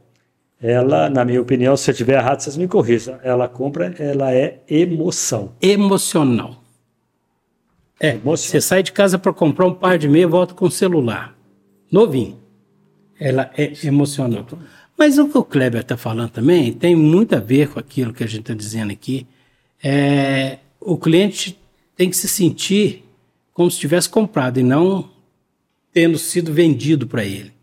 ela, 0.63 1.09
na 1.09 1.25
minha 1.25 1.41
opinião, 1.41 1.75
se 1.75 1.89
eu 1.89 1.91
estiver 1.91 2.17
errado, 2.17 2.39
vocês 2.39 2.55
me 2.55 2.69
corrijam. 2.69 3.19
Ela 3.21 3.49
compra, 3.49 3.93
ela 3.99 4.33
é 4.33 4.61
emoção. 4.65 5.51
Emocional. 5.61 6.63
É, 7.99 8.11
Emocional. 8.11 8.37
você 8.37 8.61
sai 8.61 8.81
de 8.81 8.93
casa 8.93 9.19
para 9.19 9.33
comprar 9.33 9.67
um 9.67 9.73
par 9.73 9.97
de 9.97 10.07
meia, 10.07 10.25
volta 10.25 10.53
com 10.53 10.65
o 10.65 10.71
celular. 10.71 11.35
Novinho. 11.91 12.42
Ela 13.19 13.51
é 13.57 13.73
emocional. 13.85 14.45
Mas 14.97 15.17
o 15.17 15.27
que 15.27 15.37
o 15.37 15.43
Kleber 15.43 15.81
está 15.81 15.97
falando 15.97 16.29
também 16.29 16.71
tem 16.71 16.95
muito 16.95 17.35
a 17.35 17.39
ver 17.39 17.69
com 17.69 17.79
aquilo 17.79 18.13
que 18.13 18.23
a 18.23 18.27
gente 18.27 18.41
está 18.41 18.53
dizendo 18.53 18.91
aqui. 18.91 19.27
É, 19.83 20.59
o 20.79 20.97
cliente 20.97 21.59
tem 21.95 22.09
que 22.09 22.15
se 22.15 22.27
sentir 22.27 23.03
como 23.53 23.69
se 23.69 23.79
tivesse 23.79 24.09
comprado 24.09 24.59
e 24.59 24.63
não 24.63 25.11
tendo 25.91 26.17
sido 26.17 26.51
vendido 26.51 27.05
para 27.05 27.23
ele. 27.23 27.53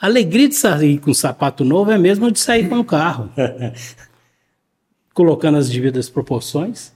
A 0.00 0.06
alegria 0.06 0.48
de 0.48 0.54
sair 0.54 0.98
com 0.98 1.10
um 1.10 1.14
sapato 1.14 1.64
novo 1.64 1.90
é 1.90 1.94
a 1.94 1.98
mesma 1.98 2.30
de 2.30 2.38
sair 2.38 2.68
com 2.68 2.76
um 2.76 2.84
carro. 2.84 3.30
Colocando 5.12 5.58
as 5.58 5.68
devidas 5.68 6.08
proporções. 6.08 6.92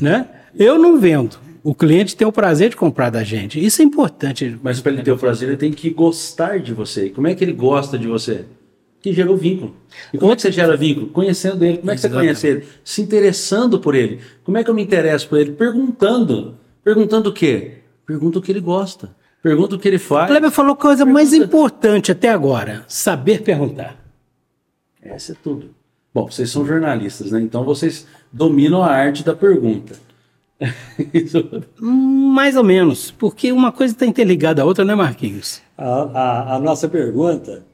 Né? 0.00 0.28
Eu 0.54 0.78
não 0.78 1.00
vendo. 1.00 1.38
O 1.66 1.74
cliente 1.74 2.14
tem 2.14 2.24
o 2.24 2.30
prazer 2.30 2.70
de 2.70 2.76
comprar 2.76 3.10
da 3.10 3.24
gente. 3.24 3.58
Isso 3.58 3.82
é 3.82 3.84
importante. 3.84 4.56
Mas 4.62 4.80
para 4.80 4.92
ele 4.92 5.02
ter 5.02 5.10
o 5.10 5.18
prazer, 5.18 5.48
ele 5.48 5.56
tem 5.56 5.72
que 5.72 5.90
gostar 5.90 6.60
de 6.60 6.72
você. 6.72 7.10
Como 7.10 7.26
é 7.26 7.34
que 7.34 7.42
ele 7.42 7.52
gosta 7.52 7.98
de 7.98 8.06
você? 8.06 8.44
Que 9.00 9.12
gera 9.12 9.32
o 9.32 9.36
vínculo. 9.36 9.74
E 10.14 10.16
como 10.16 10.30
é 10.30 10.36
que 10.36 10.42
você 10.42 10.52
gera 10.52 10.76
vínculo? 10.76 11.08
Conhecendo 11.08 11.64
ele. 11.64 11.78
Como 11.78 11.90
é 11.90 11.96
que 11.96 12.00
você 12.02 12.08
conhece 12.08 12.46
ele? 12.46 12.66
Se 12.84 13.02
interessando 13.02 13.80
por 13.80 13.96
ele. 13.96 14.20
Como 14.44 14.56
é 14.56 14.62
que 14.62 14.70
eu 14.70 14.74
me 14.76 14.82
interesso 14.84 15.28
por 15.28 15.40
ele? 15.40 15.50
Perguntando. 15.50 16.54
Perguntando 16.84 17.30
o 17.30 17.32
quê? 17.32 17.78
Pergunta 18.06 18.38
o 18.38 18.42
que 18.42 18.52
ele 18.52 18.60
gosta. 18.60 19.10
Pergunta 19.42 19.74
o 19.74 19.78
que 19.80 19.88
ele 19.88 19.98
faz. 19.98 20.26
O 20.26 20.28
Kleber 20.28 20.52
falou 20.52 20.76
coisa 20.76 20.98
pergunta... 20.98 21.14
mais 21.14 21.32
importante 21.32 22.12
até 22.12 22.28
agora: 22.28 22.84
saber 22.86 23.42
perguntar. 23.42 23.96
Essa 25.02 25.32
é 25.32 25.36
tudo. 25.42 25.74
Bom, 26.14 26.30
vocês 26.30 26.48
são 26.48 26.64
jornalistas, 26.64 27.32
né? 27.32 27.40
Então 27.40 27.64
vocês 27.64 28.06
dominam 28.32 28.84
a 28.84 28.92
arte 28.92 29.24
da 29.24 29.34
pergunta. 29.34 30.05
mais 31.80 32.56
ou 32.56 32.64
menos, 32.64 33.10
porque 33.10 33.52
uma 33.52 33.70
coisa 33.70 33.94
está 33.94 34.06
interligada 34.06 34.62
à 34.62 34.64
outra, 34.64 34.84
né, 34.84 34.94
Marquinhos? 34.94 35.60
A, 35.76 35.84
a, 35.84 36.54
a, 36.54 36.58
nossa 36.58 36.88
pergunta, 36.88 37.64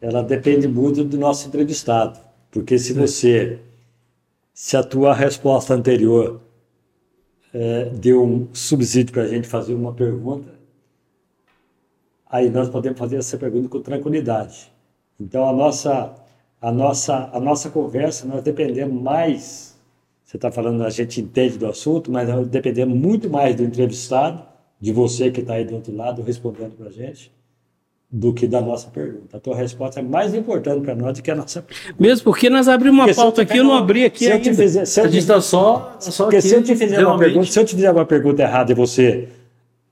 ela 0.00 0.22
depende 0.22 0.68
muito 0.68 1.04
do 1.04 1.16
nosso 1.16 1.48
entrevistado, 1.48 2.18
porque 2.50 2.78
se 2.78 2.92
você, 2.92 3.58
se 4.52 4.76
a 4.76 4.82
tua 4.82 5.14
resposta 5.14 5.74
anterior 5.74 6.40
é, 7.52 7.86
deu 7.86 8.22
um 8.22 8.48
subsídio 8.52 9.12
para 9.12 9.22
a 9.22 9.28
gente 9.28 9.48
fazer 9.48 9.74
uma 9.74 9.92
pergunta, 9.92 10.52
aí 12.26 12.50
nós 12.50 12.68
podemos 12.68 12.98
fazer 12.98 13.16
essa 13.16 13.38
pergunta 13.38 13.68
com 13.68 13.80
tranquilidade. 13.80 14.72
Então 15.20 15.48
a 15.48 15.52
nossa 15.52 16.14
a 16.60 16.72
nossa 16.72 17.28
a 17.32 17.40
nossa 17.40 17.70
conversa 17.70 18.26
nós 18.26 18.42
dependemos 18.42 19.00
mais 19.00 19.71
você 20.32 20.38
está 20.38 20.50
falando 20.50 20.82
a 20.82 20.88
gente 20.88 21.20
entende 21.20 21.58
do 21.58 21.66
assunto, 21.66 22.10
mas 22.10 22.26
dependemos 22.48 22.96
muito 22.98 23.28
mais 23.28 23.54
do 23.54 23.62
entrevistado, 23.62 24.42
de 24.80 24.90
você 24.90 25.30
que 25.30 25.40
está 25.40 25.54
aí 25.54 25.64
do 25.66 25.74
outro 25.74 25.94
lado 25.94 26.22
respondendo 26.22 26.72
para 26.74 26.86
a 26.86 26.90
gente, 26.90 27.30
do 28.10 28.32
que 28.32 28.46
da 28.46 28.62
nossa 28.62 28.88
pergunta. 28.88 29.36
A 29.36 29.40
tua 29.40 29.54
resposta 29.54 30.00
é 30.00 30.02
mais 30.02 30.32
importante 30.32 30.80
para 30.80 30.94
nós 30.94 31.18
do 31.18 31.22
que 31.22 31.30
a 31.30 31.34
nossa 31.34 31.60
pergunta. 31.60 32.02
Mesmo 32.02 32.24
porque 32.24 32.48
nós 32.48 32.66
abrimos 32.66 32.98
uma 32.98 33.04
porque 33.04 33.20
pauta 33.20 33.42
aqui, 33.42 33.58
eu 33.58 33.64
não 33.64 33.74
abri 33.74 34.06
aqui 34.06 34.24
se 34.24 34.32
ainda. 34.32 34.54
Fizer, 34.54 34.86
se 34.86 35.00
a 35.02 35.04
gente 35.04 35.18
está 35.18 35.38
só, 35.38 35.96
só 36.00 36.24
porque 36.24 36.38
aqui, 36.38 36.48
se 36.48 36.54
eu 36.54 36.62
te 36.62 36.76
fizer 36.76 37.06
uma 37.06 37.18
pergunta, 37.18 37.46
se 37.46 37.60
eu 37.60 37.64
te 37.66 37.74
fizer 37.74 37.90
uma 37.90 38.06
pergunta 38.06 38.42
errada 38.42 38.72
e 38.72 38.74
você 38.74 39.28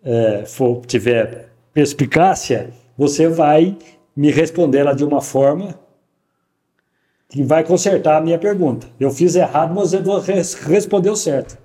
é, 0.03 0.45
for 0.47 0.81
tiver 0.87 1.51
perspicácia, 1.75 2.71
você 2.97 3.29
vai 3.29 3.77
me 4.17 4.31
responder 4.31 4.79
ela 4.79 4.95
de 4.95 5.05
uma 5.05 5.21
forma 5.21 5.79
que 7.31 7.43
vai 7.43 7.65
consertar 7.65 8.19
a 8.19 8.21
minha 8.21 8.39
pergunta. 8.39 8.89
Eu 8.99 9.11
fiz 9.11 9.37
errado, 9.37 9.73
mas 9.75 9.93
você 9.93 10.33
respondeu 10.67 11.15
certo. 11.15 11.57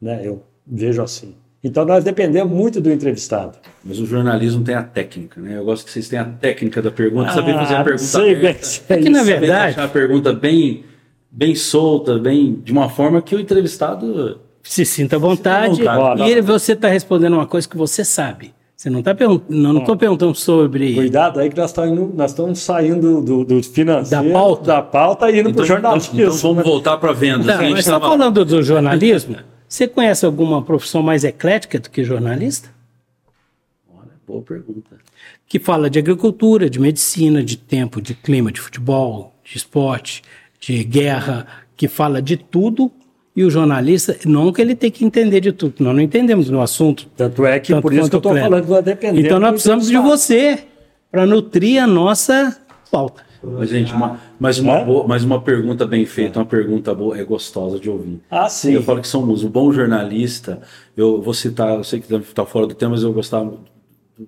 Né? 0.00 0.22
Eu 0.24 0.42
vejo 0.66 1.02
assim. 1.02 1.34
Então 1.62 1.84
nós 1.84 2.02
dependemos 2.02 2.50
muito 2.50 2.80
do 2.80 2.90
entrevistado. 2.90 3.58
Mas 3.84 4.00
o 4.00 4.06
jornalismo 4.06 4.64
tem 4.64 4.74
a 4.74 4.82
técnica, 4.82 5.38
né? 5.38 5.58
Eu 5.58 5.64
gosto 5.64 5.84
que 5.84 5.92
vocês 5.92 6.08
tenham 6.08 6.24
a 6.24 6.28
técnica 6.28 6.80
da 6.80 6.90
pergunta, 6.90 7.28
ah, 7.28 7.34
saber 7.34 7.52
fazer 7.52 7.74
a 7.74 7.84
pergunta 7.84 8.04
sei 8.04 8.34
bem, 8.34 8.56
é 8.88 8.96
que 8.96 9.10
na 9.10 9.22
verdade 9.22 9.66
deixar 9.66 9.84
a 9.84 9.88
pergunta 9.88 10.32
bem 10.32 10.84
bem 11.30 11.54
solta, 11.54 12.18
bem 12.18 12.54
de 12.54 12.72
uma 12.72 12.88
forma 12.88 13.20
que 13.20 13.34
o 13.34 13.40
entrevistado 13.40 14.40
se 14.62 14.86
sinta 14.86 15.16
à 15.16 15.18
vontade, 15.18 15.76
se 15.76 15.82
vontade. 15.82 16.22
e 16.22 16.30
ele, 16.30 16.40
você 16.40 16.72
está 16.72 16.88
respondendo 16.88 17.34
uma 17.34 17.46
coisa 17.46 17.68
que 17.68 17.76
você 17.76 18.04
sabe. 18.04 18.54
Você 18.80 18.88
não 18.88 19.00
está 19.00 19.14
perguntando, 19.14 19.54
não 19.54 19.80
estou 19.80 19.94
perguntando 19.94 20.34
sobre. 20.34 20.94
Cuidado 20.94 21.38
aí 21.38 21.50
que 21.50 21.56
nós 21.58 21.68
estamos 21.68 22.14
nós 22.14 22.30
estamos 22.30 22.58
saindo 22.60 23.20
do, 23.20 23.44
do 23.44 23.62
financeiro, 23.62 24.24
da 24.24 24.32
pauta, 24.32 24.64
da 24.64 24.80
pauta 24.80 25.30
e 25.30 25.38
indo 25.38 25.50
então, 25.50 25.52
para 25.52 25.62
o 25.64 25.66
jornalismo. 25.66 26.14
Então, 26.14 26.24
então 26.24 26.38
vamos 26.38 26.64
voltar 26.64 26.96
para 26.96 27.10
a 27.10 27.12
venda. 27.12 27.58
Não, 27.58 27.70
mas 27.72 27.80
está 27.80 28.00
falando 28.00 28.42
do 28.42 28.62
jornalismo. 28.62 29.36
Você 29.68 29.86
conhece 29.86 30.24
alguma 30.24 30.62
profissão 30.62 31.02
mais 31.02 31.24
eclética 31.24 31.78
do 31.78 31.90
que 31.90 32.02
jornalista? 32.02 32.70
Olha, 33.94 34.12
boa 34.26 34.40
pergunta. 34.40 34.96
Que 35.46 35.58
fala 35.58 35.90
de 35.90 35.98
agricultura, 35.98 36.70
de 36.70 36.80
medicina, 36.80 37.44
de 37.44 37.58
tempo, 37.58 38.00
de 38.00 38.14
clima, 38.14 38.50
de 38.50 38.62
futebol, 38.62 39.34
de 39.44 39.58
esporte, 39.58 40.22
de 40.58 40.82
guerra, 40.84 41.46
que 41.76 41.86
fala 41.86 42.22
de 42.22 42.38
tudo 42.38 42.90
E 43.40 43.44
o 43.44 43.48
jornalista, 43.48 44.18
não 44.26 44.52
que 44.52 44.60
ele 44.60 44.74
tem 44.74 44.90
que 44.90 45.02
entender 45.02 45.40
de 45.40 45.50
tudo, 45.50 45.76
nós 45.82 45.94
não 45.94 46.02
entendemos 46.02 46.50
no 46.50 46.60
assunto. 46.60 47.06
Tanto 47.16 47.46
é 47.46 47.58
que 47.58 47.74
por 47.80 47.90
isso 47.90 48.10
que 48.10 48.16
eu 48.16 48.18
estou 48.18 48.36
falando 48.36 48.66
vai 48.66 48.82
depender. 48.82 49.18
Então 49.24 49.40
nós 49.40 49.52
precisamos 49.52 49.88
de 49.88 49.96
você 49.96 50.58
para 51.10 51.24
nutrir 51.24 51.82
a 51.82 51.86
nossa 51.86 52.54
pauta. 52.90 53.22
Mas, 53.42 53.70
gente, 53.70 53.94
uma, 53.94 54.20
mas, 54.38 54.58
uma 54.58 54.84
boa, 54.84 55.08
mas 55.08 55.24
uma 55.24 55.40
pergunta 55.40 55.86
bem 55.86 56.04
feita, 56.04 56.38
uma 56.38 56.44
pergunta 56.44 56.94
boa, 56.94 57.18
é 57.18 57.24
gostosa 57.24 57.80
de 57.80 57.88
ouvir. 57.88 58.20
Ah, 58.30 58.46
sim. 58.46 58.74
Eu 58.74 58.82
falo 58.82 59.00
que 59.00 59.08
somos 59.08 59.42
um 59.42 59.48
bom 59.48 59.72
jornalista. 59.72 60.60
Eu 60.94 61.22
vou 61.22 61.32
citar, 61.32 61.78
eu 61.78 61.82
sei 61.82 61.98
que 61.98 62.14
está 62.14 62.44
fora 62.44 62.66
do 62.66 62.74
tema, 62.74 62.90
mas 62.90 63.02
eu 63.02 63.10
gostava 63.10 63.54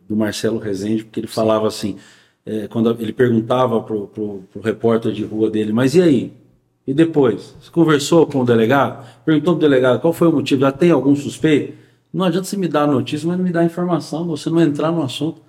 do 0.08 0.16
Marcelo 0.16 0.58
Rezende, 0.58 1.04
porque 1.04 1.20
ele 1.20 1.26
falava 1.26 1.68
assim, 1.68 1.98
é, 2.46 2.66
quando 2.66 2.96
ele 2.98 3.12
perguntava 3.12 3.78
para 3.82 3.94
o 3.94 4.42
repórter 4.64 5.12
de 5.12 5.22
rua 5.22 5.50
dele, 5.50 5.70
mas 5.70 5.94
e 5.94 6.00
aí? 6.00 6.41
E 6.87 6.93
depois? 6.93 7.55
Você 7.61 7.70
conversou 7.70 8.26
com 8.26 8.41
o 8.41 8.45
delegado? 8.45 9.07
Perguntou 9.24 9.55
para 9.55 9.66
o 9.66 9.68
delegado 9.68 10.01
qual 10.01 10.12
foi 10.12 10.28
o 10.28 10.33
motivo? 10.33 10.62
Já 10.62 10.72
tem 10.72 10.91
algum 10.91 11.14
suspeito? 11.14 11.74
Não 12.12 12.24
adianta 12.24 12.47
você 12.47 12.57
me 12.57 12.68
dar 12.68 12.83
a 12.83 12.87
notícia, 12.87 13.26
mas 13.26 13.39
não 13.39 13.45
me 13.45 13.53
dar 13.53 13.61
a 13.61 13.64
informação, 13.64 14.26
você 14.26 14.51
não 14.51 14.61
entrar 14.61 14.91
no 14.91 15.03
assunto. 15.03 15.41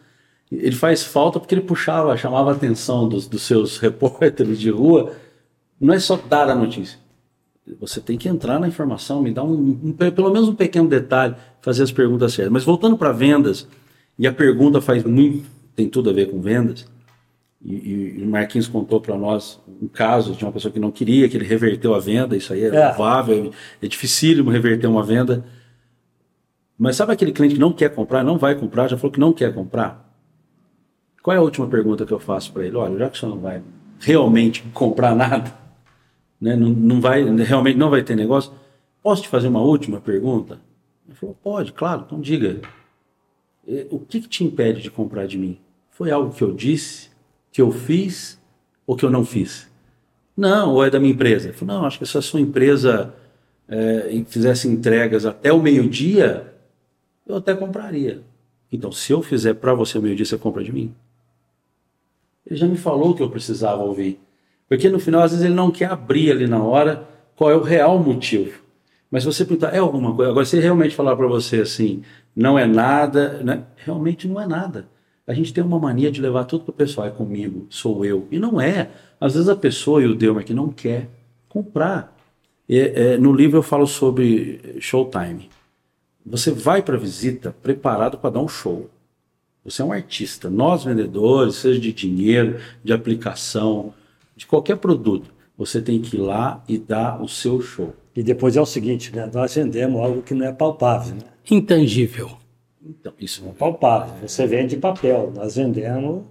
Ele 0.52 0.76
faz 0.76 1.04
falta 1.04 1.40
porque 1.40 1.56
ele 1.56 1.62
puxava, 1.62 2.16
chamava 2.16 2.52
a 2.52 2.54
atenção 2.54 3.10
dos, 3.10 3.28
dos 3.28 3.42
seus 3.42 3.78
repórteres 3.80 4.60
de 4.60 4.70
rua. 4.70 5.14
Não 5.82 5.94
é 5.94 6.00
só 6.00 6.16
dar 6.16 6.50
a 6.50 6.56
notícia. 6.56 7.00
Você 7.80 8.00
tem 8.00 8.18
que 8.18 8.30
entrar 8.30 8.60
na 8.60 8.68
informação, 8.68 9.22
me 9.22 9.32
dar 9.32 9.44
um, 9.44 9.80
um 9.84 9.94
pelo 9.94 10.32
menos 10.32 10.50
um 10.50 10.56
pequeno 10.56 10.88
detalhe, 10.88 11.36
fazer 11.62 11.84
as 11.84 11.92
perguntas 11.92 12.34
certas. 12.34 12.52
Mas 12.52 12.64
voltando 12.64 12.98
para 12.98 13.12
vendas, 13.12 13.68
e 14.20 14.28
a 14.28 14.34
pergunta 14.34 14.82
faz 14.82 15.04
muito, 15.04 15.50
tem 15.76 15.90
tudo 15.90 16.10
a 16.10 16.14
ver 16.14 16.30
com 16.30 16.40
vendas. 16.42 16.86
E, 17.64 18.18
e 18.20 18.24
o 18.24 18.28
Marquinhos 18.28 18.68
contou 18.68 19.00
para 19.00 19.18
nós 19.18 19.60
um 19.82 19.88
caso 19.88 20.34
de 20.34 20.44
uma 20.44 20.52
pessoa 20.52 20.72
que 20.72 20.80
não 20.80 20.92
queria, 20.92 21.30
que 21.30 21.38
ele 21.38 21.46
reverteu 21.46 21.96
a 21.96 22.00
venda. 22.00 22.36
Isso 22.36 22.52
aí 22.52 22.66
é, 22.66 22.68
é. 22.68 22.88
louvável, 22.90 23.52
é 23.82 23.88
dificílimo 23.88 24.52
reverter 24.52 24.88
uma 24.88 25.04
venda. 25.04 25.46
Mas 26.78 26.98
sabe 26.98 27.14
aquele 27.14 27.32
cliente 27.32 27.56
que 27.56 27.62
não 27.62 27.72
quer 27.72 27.94
comprar, 27.94 28.24
não 28.24 28.38
vai 28.38 28.56
comprar, 28.56 28.90
já 28.90 28.98
falou 28.98 29.12
que 29.12 29.20
não 29.20 29.32
quer 29.32 29.54
comprar? 29.54 30.04
Qual 31.22 31.34
é 31.34 31.38
a 31.38 31.42
última 31.42 31.68
pergunta 31.68 32.06
que 32.06 32.12
eu 32.12 32.20
faço 32.20 32.52
para 32.52 32.66
ele? 32.66 32.76
Olha, 32.76 32.98
já 32.98 33.10
que 33.10 33.18
você 33.18 33.26
não 33.26 33.40
vai 33.40 33.64
realmente 34.00 34.62
comprar 34.74 35.16
nada, 35.16 35.54
né, 36.42 36.58
não, 36.58 36.68
não 36.68 37.00
vai, 37.00 37.24
realmente 37.24 37.78
não 37.78 37.90
vai 37.90 38.04
ter 38.04 38.16
negócio, 38.16 38.52
posso 39.02 39.22
te 39.22 39.30
fazer 39.30 39.48
uma 39.48 39.62
última 39.62 40.02
pergunta? 40.02 40.60
Ele 41.08 41.16
falou, 41.16 41.38
pode, 41.42 41.72
claro, 41.72 42.04
então 42.06 42.20
diga. 42.20 42.60
O 43.90 44.00
que, 44.00 44.20
que 44.20 44.28
te 44.28 44.44
impede 44.44 44.82
de 44.82 44.92
comprar 44.92 45.26
de 45.26 45.38
mim? 45.38 45.58
Foi 45.92 46.12
algo 46.12 46.34
que 46.34 46.42
eu 46.42 46.54
disse, 46.54 47.13
que 47.54 47.62
eu 47.62 47.72
fiz 47.72 48.42
ou 48.86 48.98
que 48.98 49.06
eu 49.06 49.12
não 49.12 49.24
fiz? 49.24 49.72
Não, 50.36 50.74
ou 50.74 50.84
é 50.84 50.90
da 50.90 51.00
minha 51.00 51.14
empresa? 51.14 51.48
Ele 51.48 51.54
falou, 51.54 51.76
não, 51.76 51.86
acho 51.86 52.00
que 52.00 52.06
se 52.06 52.18
a 52.18 52.22
sua 52.22 52.42
empresa 52.42 53.14
é, 53.70 54.24
fizesse 54.28 54.68
entregas 54.68 55.26
até 55.26 55.54
o 55.54 55.62
meio-dia, 55.62 56.52
eu 57.28 57.36
até 57.36 57.54
compraria. 57.54 58.22
Então, 58.72 58.92
se 58.92 59.14
eu 59.14 59.22
fizer 59.22 59.54
para 59.54 59.76
você 59.76 60.00
o 60.00 60.02
meio-dia, 60.02 60.26
você 60.26 60.38
compra 60.38 60.64
de 60.64 60.74
mim? 60.74 60.94
Ele 62.46 62.60
já 62.60 62.68
me 62.68 62.76
falou 62.76 63.12
o 63.12 63.16
que 63.16 63.22
eu 63.22 63.30
precisava 63.30 63.84
ouvir. 63.84 64.20
Porque 64.68 64.90
no 64.90 65.00
final, 65.00 65.22
às 65.22 65.32
vezes, 65.32 65.46
ele 65.46 65.54
não 65.54 65.70
quer 65.70 65.92
abrir 65.92 66.32
ali 66.32 66.48
na 66.48 66.62
hora 66.62 67.08
qual 67.36 67.52
é 67.52 67.56
o 67.56 67.62
real 67.62 68.00
motivo. 68.00 68.64
Mas 69.12 69.24
você 69.24 69.46
perguntar, 69.46 69.76
é 69.76 69.78
alguma 69.78 70.16
coisa? 70.16 70.32
Agora, 70.32 70.44
se 70.44 70.56
ele 70.56 70.64
realmente 70.64 70.96
falar 70.96 71.16
para 71.16 71.28
você 71.28 71.62
assim, 71.62 72.02
não 72.36 72.58
é 72.58 72.66
nada, 72.66 73.44
né? 73.44 73.64
realmente 73.76 74.28
não 74.28 74.42
é 74.42 74.48
nada. 74.48 74.88
A 75.26 75.34
gente 75.34 75.54
tem 75.54 75.64
uma 75.64 75.80
mania 75.80 76.12
de 76.12 76.22
levar 76.22 76.44
tudo 76.44 76.66
para 76.66 76.72
o 76.72 76.76
pessoal, 76.76 77.08
é 77.08 77.12
comigo, 77.12 77.66
sou 77.70 78.04
eu. 78.04 78.28
E 78.30 78.38
não 78.38 78.60
é. 78.60 78.90
Às 79.20 79.34
vezes 79.34 79.48
a 79.48 79.56
pessoa 79.56 80.02
e 80.02 80.06
o 80.06 80.16
Delmer 80.16 80.44
que 80.44 80.54
não 80.54 80.70
quer 80.70 81.10
comprar. 81.48 82.16
é, 82.68 83.18
no 83.18 83.32
livro 83.32 83.58
eu 83.58 83.64
falo 83.64 83.88
sobre 83.88 84.78
showtime. 84.80 85.50
Você 86.26 86.52
vai 86.52 86.82
para 86.82 86.96
a 86.96 87.00
visita 87.00 87.56
preparado 87.62 88.18
para 88.18 88.32
dar 88.32 88.42
um 88.42 88.48
show. 88.48 88.90
Você 89.64 89.82
é 89.82 89.86
um 89.86 89.94
artista. 89.94 90.50
Nós, 90.50 90.84
vendedores, 90.84 91.56
seja 91.56 91.80
de 91.80 91.94
dinheiro, 91.94 92.60
de 92.84 92.92
aplicação, 92.92 93.94
de 94.36 94.46
qualquer 94.46 94.78
produto, 94.78 95.34
você 95.58 95.82
tem 95.82 96.02
que 96.02 96.18
ir 96.18 96.20
lá 96.20 96.64
e 96.68 96.78
dar 96.78 97.22
o 97.22 97.28
seu 97.28 97.62
show. 97.62 97.94
E 98.16 98.22
depois 98.22 98.56
é 98.58 98.62
o 98.62 98.66
seguinte, 98.66 99.16
né? 99.16 99.30
Nós 99.34 99.56
vendemos 99.56 100.02
algo 100.02 100.22
que 100.22 100.34
não 100.34 100.46
é 100.46 100.52
palpável, 100.52 101.16
né? 101.16 101.22
Intangível. 101.50 102.43
Então, 102.86 103.14
isso 103.20 103.46
é 103.48 103.52
palpável. 103.54 104.28
Você 104.28 104.46
vende 104.46 104.78
papel, 104.78 105.32
nós 105.36 105.56
vendemos 105.56 106.24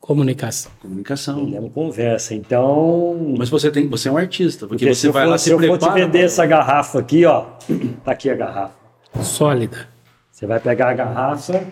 comunicação. 0.00 0.72
Comunicação. 0.80 1.44
Vendemos 1.44 1.72
conversa. 1.72 2.34
Então. 2.34 3.34
Mas 3.36 3.50
você 3.50 3.70
tem, 3.70 3.86
você 3.88 4.08
é 4.08 4.12
um 4.12 4.16
artista, 4.16 4.66
porque, 4.66 4.86
porque 4.86 4.94
você 4.94 5.10
vai 5.10 5.24
for, 5.24 5.30
lá 5.30 5.38
se 5.38 5.50
eu 5.50 5.58
for 5.58 5.78
te 5.78 5.90
vender 5.90 6.20
essa 6.20 6.46
garrafa 6.46 6.98
aqui, 6.98 7.26
ó, 7.26 7.46
tá 8.04 8.12
aqui 8.12 8.30
a 8.30 8.34
garrafa. 8.34 8.74
Sólida. 9.22 9.88
Você 10.30 10.46
vai 10.46 10.60
pegar 10.60 10.90
a 10.90 10.94
garrafa, 10.94 11.66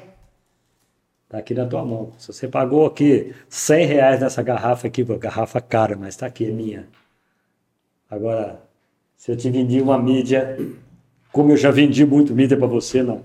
Está 1.25 1.39
aqui 1.39 1.55
na 1.55 1.67
tua 1.67 1.85
mão. 1.85 2.13
Se 2.19 2.33
você 2.33 2.47
pagou 2.47 2.87
aqui 2.87 3.35
100 3.49 3.87
reais 3.87 4.21
nessa 4.21 4.43
garrafa 4.43 4.87
aqui, 4.87 5.03
garrafa 5.03 5.61
cara, 5.61 5.97
mas 5.97 6.11
está 6.11 6.27
aqui, 6.27 6.47
é 6.47 6.51
minha. 6.51 6.87
Agora, 8.09 8.63
se 9.17 9.33
eu 9.33 9.37
te 9.37 9.51
vendi 9.51 9.81
uma 9.81 9.99
mídia, 9.99 10.57
como 11.33 11.53
eu 11.53 11.57
já 11.57 11.71
vendi 11.71 12.05
muito 12.05 12.35
mídia 12.35 12.57
para 12.57 12.67
você, 12.67 13.03
não. 13.03 13.23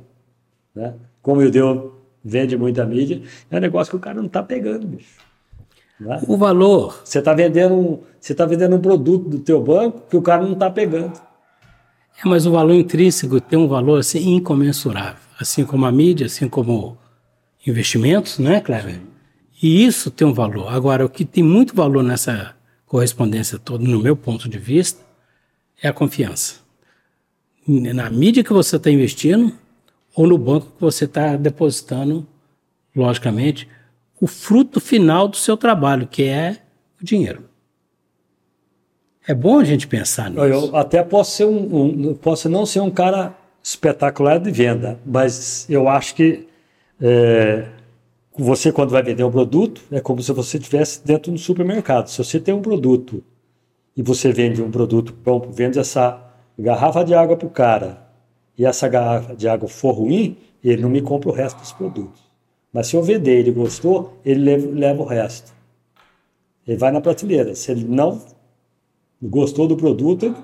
Né? 0.75 0.93
Como 1.21 1.41
eu 1.41 1.51
deu, 1.51 2.01
vende 2.23 2.57
muita 2.57 2.85
mídia, 2.85 3.21
é 3.49 3.57
um 3.57 3.59
negócio 3.59 3.91
que 3.91 3.97
o 3.97 3.99
cara 3.99 4.17
não 4.17 4.27
está 4.27 4.41
pegando, 4.41 4.87
bicho. 4.87 5.19
Né? 5.99 6.19
O 6.27 6.35
valor. 6.35 7.01
Você 7.03 7.19
está 7.19 7.33
vendendo, 7.33 7.75
um, 7.75 7.99
você 8.19 8.33
tá 8.33 8.45
vendendo 8.45 8.75
um 8.75 8.81
produto 8.81 9.29
do 9.29 9.39
teu 9.39 9.61
banco 9.61 10.03
que 10.09 10.17
o 10.17 10.21
cara 10.21 10.43
não 10.43 10.53
está 10.53 10.69
pegando. 10.69 11.13
É, 12.23 12.27
mas 12.27 12.45
o 12.45 12.51
valor 12.51 12.73
intrínseco 12.73 13.39
tem 13.39 13.57
um 13.57 13.67
valor 13.67 13.99
assim 13.99 14.35
incomensurável. 14.35 15.21
Assim 15.39 15.65
como 15.65 15.85
a 15.85 15.91
mídia, 15.91 16.25
assim 16.25 16.47
como 16.47 16.97
investimentos, 17.65 18.39
né, 18.39 18.61
Cleber? 18.61 18.99
E 19.61 19.85
isso 19.85 20.09
tem 20.09 20.27
um 20.27 20.33
valor. 20.33 20.73
Agora, 20.73 21.05
o 21.05 21.09
que 21.09 21.23
tem 21.23 21.43
muito 21.43 21.75
valor 21.75 22.03
nessa 22.03 22.55
correspondência 22.85 23.59
toda, 23.59 23.83
no 23.83 23.99
meu 23.99 24.15
ponto 24.15 24.49
de 24.49 24.57
vista, 24.57 25.01
é 25.81 25.87
a 25.87 25.93
confiança. 25.93 26.55
Na 27.67 28.09
mídia 28.09 28.43
que 28.43 28.51
você 28.51 28.75
está 28.75 28.89
investindo 28.89 29.53
ou 30.15 30.27
no 30.27 30.37
banco 30.37 30.67
que 30.67 30.81
você 30.81 31.05
está 31.05 31.35
depositando, 31.35 32.25
logicamente, 32.95 33.67
o 34.19 34.27
fruto 34.27 34.79
final 34.79 35.27
do 35.27 35.37
seu 35.37 35.57
trabalho, 35.57 36.07
que 36.07 36.23
é 36.23 36.57
o 37.01 37.05
dinheiro. 37.05 37.45
É 39.27 39.33
bom 39.33 39.59
a 39.59 39.63
gente 39.63 39.87
pensar 39.87 40.29
nisso. 40.29 40.43
Eu 40.43 40.75
até 40.75 41.03
posso 41.03 41.31
ser 41.31 41.45
um, 41.45 42.09
um 42.09 42.15
posso 42.15 42.49
não 42.49 42.65
ser 42.65 42.81
um 42.81 42.91
cara 42.91 43.35
espetacular 43.63 44.39
de 44.39 44.51
venda, 44.51 44.99
mas 45.05 45.69
eu 45.69 45.87
acho 45.87 46.15
que 46.15 46.47
é, 46.99 47.67
você, 48.37 48.71
quando 48.71 48.89
vai 48.89 49.03
vender 49.03 49.23
um 49.23 49.31
produto, 49.31 49.81
é 49.91 49.99
como 49.99 50.21
se 50.21 50.31
você 50.33 50.57
estivesse 50.57 51.05
dentro 51.05 51.31
do 51.31 51.37
supermercado. 51.37 52.07
Se 52.07 52.17
você 52.17 52.39
tem 52.39 52.53
um 52.53 52.61
produto 52.61 53.23
e 53.95 54.01
você 54.01 54.31
vende 54.31 54.61
um 54.61 54.71
produto, 54.71 55.15
vende 55.51 55.79
essa 55.79 56.21
garrafa 56.57 57.03
de 57.03 57.13
água 57.13 57.37
para 57.37 57.47
o 57.47 57.51
cara 57.51 58.10
e 58.57 58.65
essa 58.65 58.87
garrafa 58.87 59.35
de 59.35 59.47
água 59.47 59.67
for 59.67 59.91
ruim, 59.91 60.37
ele 60.63 60.81
não 60.81 60.89
me 60.89 61.01
compra 61.01 61.29
o 61.29 61.33
resto 61.33 61.59
dos 61.59 61.71
produtos. 61.71 62.21
Mas 62.71 62.87
se 62.87 62.95
eu 62.95 63.03
vender 63.03 63.39
ele 63.39 63.51
gostou, 63.51 64.17
ele 64.23 64.41
leva, 64.41 64.67
leva 64.71 65.01
o 65.01 65.05
resto. 65.05 65.51
Ele 66.67 66.77
vai 66.77 66.91
na 66.91 67.01
prateleira. 67.01 67.55
Se 67.55 67.71
ele 67.71 67.83
não 67.83 68.21
gostou 69.21 69.67
do 69.67 69.75
produto, 69.75 70.35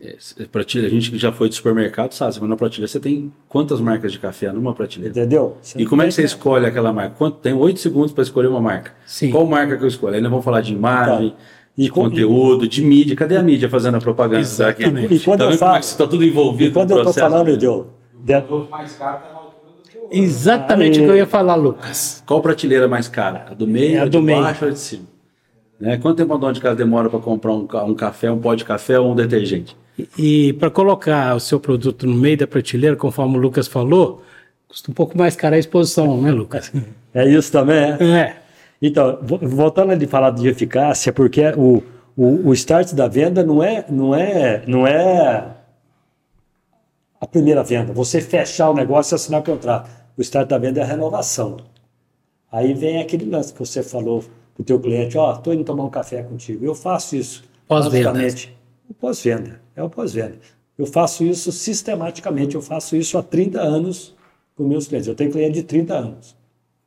é, 0.00 0.16
prateleira, 0.50 0.90
a 0.90 0.94
gente 0.94 1.10
que 1.10 1.18
já 1.18 1.30
foi 1.30 1.48
de 1.48 1.54
supermercado 1.54 2.12
sabe, 2.12 2.36
mas 2.40 2.48
na 2.48 2.56
prateleira 2.56 2.88
você 2.88 2.98
tem 2.98 3.32
quantas 3.48 3.80
marcas 3.80 4.12
de 4.12 4.18
café 4.18 4.50
numa 4.52 4.74
prateleira? 4.74 5.10
Entendeu? 5.10 5.56
Você 5.60 5.80
e 5.80 5.86
como 5.86 6.02
é 6.02 6.06
que 6.06 6.12
você 6.12 6.24
escolhe 6.24 6.66
aquela 6.66 6.92
marca? 6.92 7.16
Quanto, 7.16 7.38
tem 7.38 7.52
oito 7.52 7.80
segundos 7.80 8.12
para 8.12 8.22
escolher 8.22 8.48
uma 8.48 8.60
marca. 8.60 8.92
Sim. 9.06 9.30
Qual 9.30 9.46
marca 9.46 9.76
que 9.76 9.84
eu 9.84 9.88
escolho? 9.88 10.14
Ainda 10.14 10.28
vamos 10.28 10.44
falar 10.44 10.62
de 10.62 10.72
imagem, 10.72 11.30
tá. 11.30 11.36
De 11.76 11.88
conteúdo, 11.88 12.68
de 12.68 12.82
mídia. 12.82 13.16
Cadê 13.16 13.36
a 13.36 13.42
mídia 13.42 13.68
fazendo 13.68 13.96
a 13.96 14.00
propaganda? 14.00 14.40
Exatamente. 14.40 15.14
E 15.14 15.20
quando 15.20 15.38
tá 15.40 15.44
eu 15.46 15.58
falo, 15.58 15.78
está 15.78 16.06
tudo 16.06 16.24
envolvido 16.24 16.70
e 16.70 16.72
quando 16.72 16.90
eu 16.90 16.98
estou 16.98 17.12
falando, 17.12 17.56
Deus, 17.56 17.86
Exatamente 20.10 21.00
o 21.00 21.04
que 21.04 21.08
eu 21.08 21.16
ia 21.16 21.26
falar, 21.26 21.54
Lucas. 21.54 22.22
Qual 22.26 22.40
prateleira 22.42 22.88
mais 22.88 23.06
cara? 23.06 23.46
A 23.50 23.54
do 23.54 23.66
meio, 23.66 23.96
é 23.96 24.00
a, 24.00 24.04
do 24.06 24.20
meio. 24.20 24.42
baixo 24.42 24.64
ou 24.64 24.70
a 24.70 24.74
de 24.74 24.78
cima? 24.78 25.04
Né? 25.78 25.96
Quanto 25.96 26.18
tempo 26.18 26.34
a 26.34 26.36
dona 26.36 26.52
de 26.52 26.60
casa 26.60 26.76
demora 26.76 27.08
para 27.08 27.20
comprar 27.20 27.52
um, 27.52 27.66
um 27.86 27.94
café, 27.94 28.30
um 28.30 28.38
pó 28.38 28.54
de 28.54 28.64
café 28.64 28.98
ou 28.98 29.12
um 29.12 29.14
detergente? 29.14 29.76
E 30.18 30.52
para 30.54 30.70
colocar 30.70 31.34
o 31.34 31.40
seu 31.40 31.60
produto 31.60 32.06
no 32.06 32.14
meio 32.14 32.36
da 32.36 32.46
prateleira, 32.46 32.96
conforme 32.96 33.36
o 33.38 33.40
Lucas 33.40 33.68
falou, 33.68 34.22
custa 34.68 34.90
um 34.90 34.94
pouco 34.94 35.16
mais 35.16 35.36
cara 35.36 35.56
a 35.56 35.58
exposição, 35.58 36.20
né, 36.20 36.30
Lucas? 36.30 36.72
É 37.14 37.28
isso 37.28 37.50
também, 37.50 37.76
é? 37.76 37.98
É. 38.00 38.36
Então, 38.80 39.18
voltando 39.22 39.92
a 39.92 40.08
falar 40.08 40.30
de 40.30 40.48
eficácia, 40.48 41.12
porque 41.12 41.42
o, 41.56 41.82
o, 42.16 42.48
o 42.48 42.52
start 42.54 42.94
da 42.94 43.06
venda 43.06 43.44
não 43.44 43.62
é, 43.62 43.84
não 43.90 44.14
é, 44.14 44.64
não 44.66 44.86
é 44.86 45.56
a 47.20 47.26
primeira 47.26 47.62
venda. 47.62 47.92
Você 47.92 48.20
fechar 48.20 48.70
o 48.70 48.74
negócio 48.74 49.14
e 49.14 49.16
assinar 49.16 49.40
o 49.40 49.44
contrato. 49.44 49.90
O 50.16 50.22
start 50.22 50.48
da 50.48 50.56
venda 50.56 50.80
é 50.80 50.82
a 50.82 50.86
renovação. 50.86 51.58
Aí 52.50 52.72
vem 52.72 53.00
aquele 53.00 53.28
lance 53.28 53.52
que 53.52 53.58
você 53.58 53.82
falou 53.82 54.24
para 54.54 54.62
o 54.62 54.64
teu 54.64 54.80
cliente, 54.80 55.16
ó, 55.16 55.30
oh, 55.30 55.36
estou 55.36 55.54
indo 55.54 55.62
tomar 55.62 55.84
um 55.84 55.90
café 55.90 56.22
contigo. 56.22 56.64
Eu 56.64 56.74
faço 56.74 57.14
isso. 57.16 57.44
Pós-vendas 57.68 58.48
O 58.88 58.94
pós-venda, 58.94 59.60
é 59.76 59.82
o 59.82 59.88
pós-venda. 59.88 60.38
Eu 60.76 60.86
faço 60.86 61.22
isso 61.22 61.52
sistematicamente, 61.52 62.54
eu 62.54 62.62
faço 62.62 62.96
isso 62.96 63.16
há 63.18 63.22
30 63.22 63.60
anos 63.60 64.16
com 64.56 64.64
meus 64.64 64.88
clientes. 64.88 65.06
Eu 65.06 65.14
tenho 65.14 65.30
cliente 65.30 65.52
de 65.52 65.62
30 65.62 65.94
anos, 65.94 66.36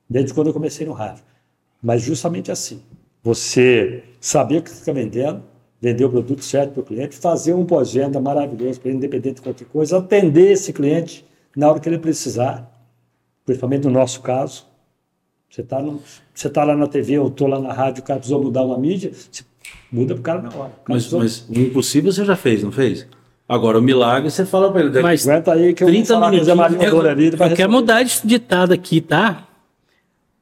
desde 0.10 0.34
quando 0.34 0.48
eu 0.48 0.54
comecei 0.54 0.86
no 0.86 0.94
rádio. 0.94 1.24
Mas 1.84 2.02
justamente 2.02 2.50
assim, 2.50 2.82
você 3.22 4.04
saber 4.22 4.60
o 4.60 4.62
que 4.62 4.70
você 4.70 4.80
está 4.80 4.94
vendendo, 4.94 5.44
vender 5.82 6.06
o 6.06 6.10
produto 6.10 6.42
certo 6.42 6.72
para 6.72 6.82
o 6.82 6.86
cliente, 6.86 7.16
fazer 7.18 7.54
um 7.54 7.66
pós-venda 7.66 8.22
maravilhoso 8.22 8.80
para 8.80 8.90
ele, 8.90 8.98
independente 8.98 9.36
de 9.36 9.42
qualquer 9.42 9.66
coisa, 9.66 9.98
atender 9.98 10.52
esse 10.52 10.72
cliente 10.72 11.26
na 11.56 11.70
hora 11.70 11.82
que 11.82 11.90
ele 11.90 11.98
precisar, 11.98 12.72
principalmente 13.46 13.84
no 13.84 13.92
nosso 13.92 14.22
caso. 14.22 14.66
Você 15.50 15.62
está 15.62 15.84
tá 16.54 16.64
lá 16.64 16.76
na 16.76 16.88
TV, 16.88 17.14
eu 17.16 17.28
estou 17.28 17.48
lá 17.48 17.60
na 17.60 17.74
rádio, 17.74 18.02
o 18.02 18.06
cara 18.06 18.18
precisou 18.18 18.42
mudar 18.42 18.64
uma 18.64 18.78
mídia, 18.78 19.12
você 19.14 19.44
muda 19.92 20.14
para 20.16 20.22
o 20.22 20.24
cara 20.24 20.42
na 20.42 20.56
hora. 20.56 20.72
Mas, 20.88 21.08
precisou... 21.08 21.20
mas 21.20 21.46
o 21.50 21.60
impossível 21.60 22.12
você 22.12 22.24
já 22.24 22.36
fez, 22.38 22.64
não 22.64 22.72
fez? 22.72 23.06
Agora, 23.48 23.78
o 23.78 23.82
milagre, 23.82 24.32
você 24.32 24.46
fala 24.46 24.72
para 24.72 24.82
ele. 24.82 25.02
Mas 25.02 25.28
aguenta 25.28 25.52
aí 25.52 25.74
que 25.74 25.84
eu 25.84 25.88
30 25.88 26.18
vou 26.18 26.30
minutos. 26.30 26.48
Eu, 26.48 26.62
ali, 26.62 27.28
eu, 27.28 27.38
eu 27.38 27.56
quero 27.56 27.72
mudar 27.72 28.02
de 28.04 28.22
ditado 28.24 28.72
aqui, 28.74 29.02
tá? 29.02 29.48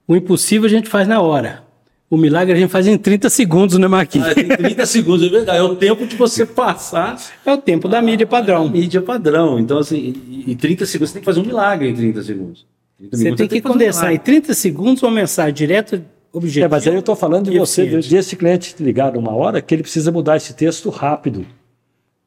O 0.08 0.16
impossível 0.16 0.68
a 0.68 0.70
gente 0.70 0.90
faz 0.90 1.08
na 1.08 1.22
hora. 1.22 1.64
O 2.10 2.18
milagre 2.18 2.54
a 2.54 2.58
gente 2.58 2.70
faz 2.70 2.88
em 2.88 2.98
30 2.98 3.30
segundos, 3.30 3.78
né, 3.78 3.88
Marquinhos? 3.88 4.28
Ah, 4.28 4.36
tem 4.36 4.46
30 4.46 4.86
segundos, 4.86 5.26
é 5.26 5.30
verdade. 5.30 5.58
É 5.58 5.64
o 5.64 5.76
tempo 5.78 6.06
de 6.06 6.18
você 6.18 6.46
passar. 6.46 7.18
É 7.46 7.54
o 7.54 7.58
tempo 7.58 7.88
da 7.88 8.02
mídia 8.02 8.28
padrão. 8.28 8.68
mídia 8.68 9.02
padrão. 9.02 9.58
Então, 9.58 9.78
assim, 9.78 10.14
em 10.46 10.54
30 10.54 10.86
segundos 10.86 11.10
você 11.10 11.14
tem 11.14 11.22
que 11.22 11.26
fazer 11.26 11.40
um 11.40 11.46
milagre 11.46 11.90
em 11.90 11.96
30 11.96 12.22
segundos. 12.22 12.66
30 12.98 13.18
você 13.18 13.36
tem 13.36 13.48
que, 13.48 13.62
que 13.62 13.62
condensar 13.62 14.14
em 14.14 14.18
30 14.18 14.54
segundos 14.54 15.02
uma 15.04 15.12
mensagem 15.12 15.54
direta 15.54 16.04
objetiva. 16.34 16.66
É, 16.66 16.70
mas 16.70 16.86
aí 16.86 16.94
eu 16.94 17.00
estou 17.00 17.16
falando 17.16 17.50
de 17.50 17.58
você, 17.58 17.86
desse 17.86 18.36
cliente 18.36 18.76
ligado 18.80 19.18
uma 19.18 19.34
hora, 19.34 19.62
que 19.62 19.74
ele 19.74 19.84
precisa 19.84 20.12
mudar 20.12 20.36
esse 20.36 20.54
texto 20.54 20.90
rápido. 20.90 21.46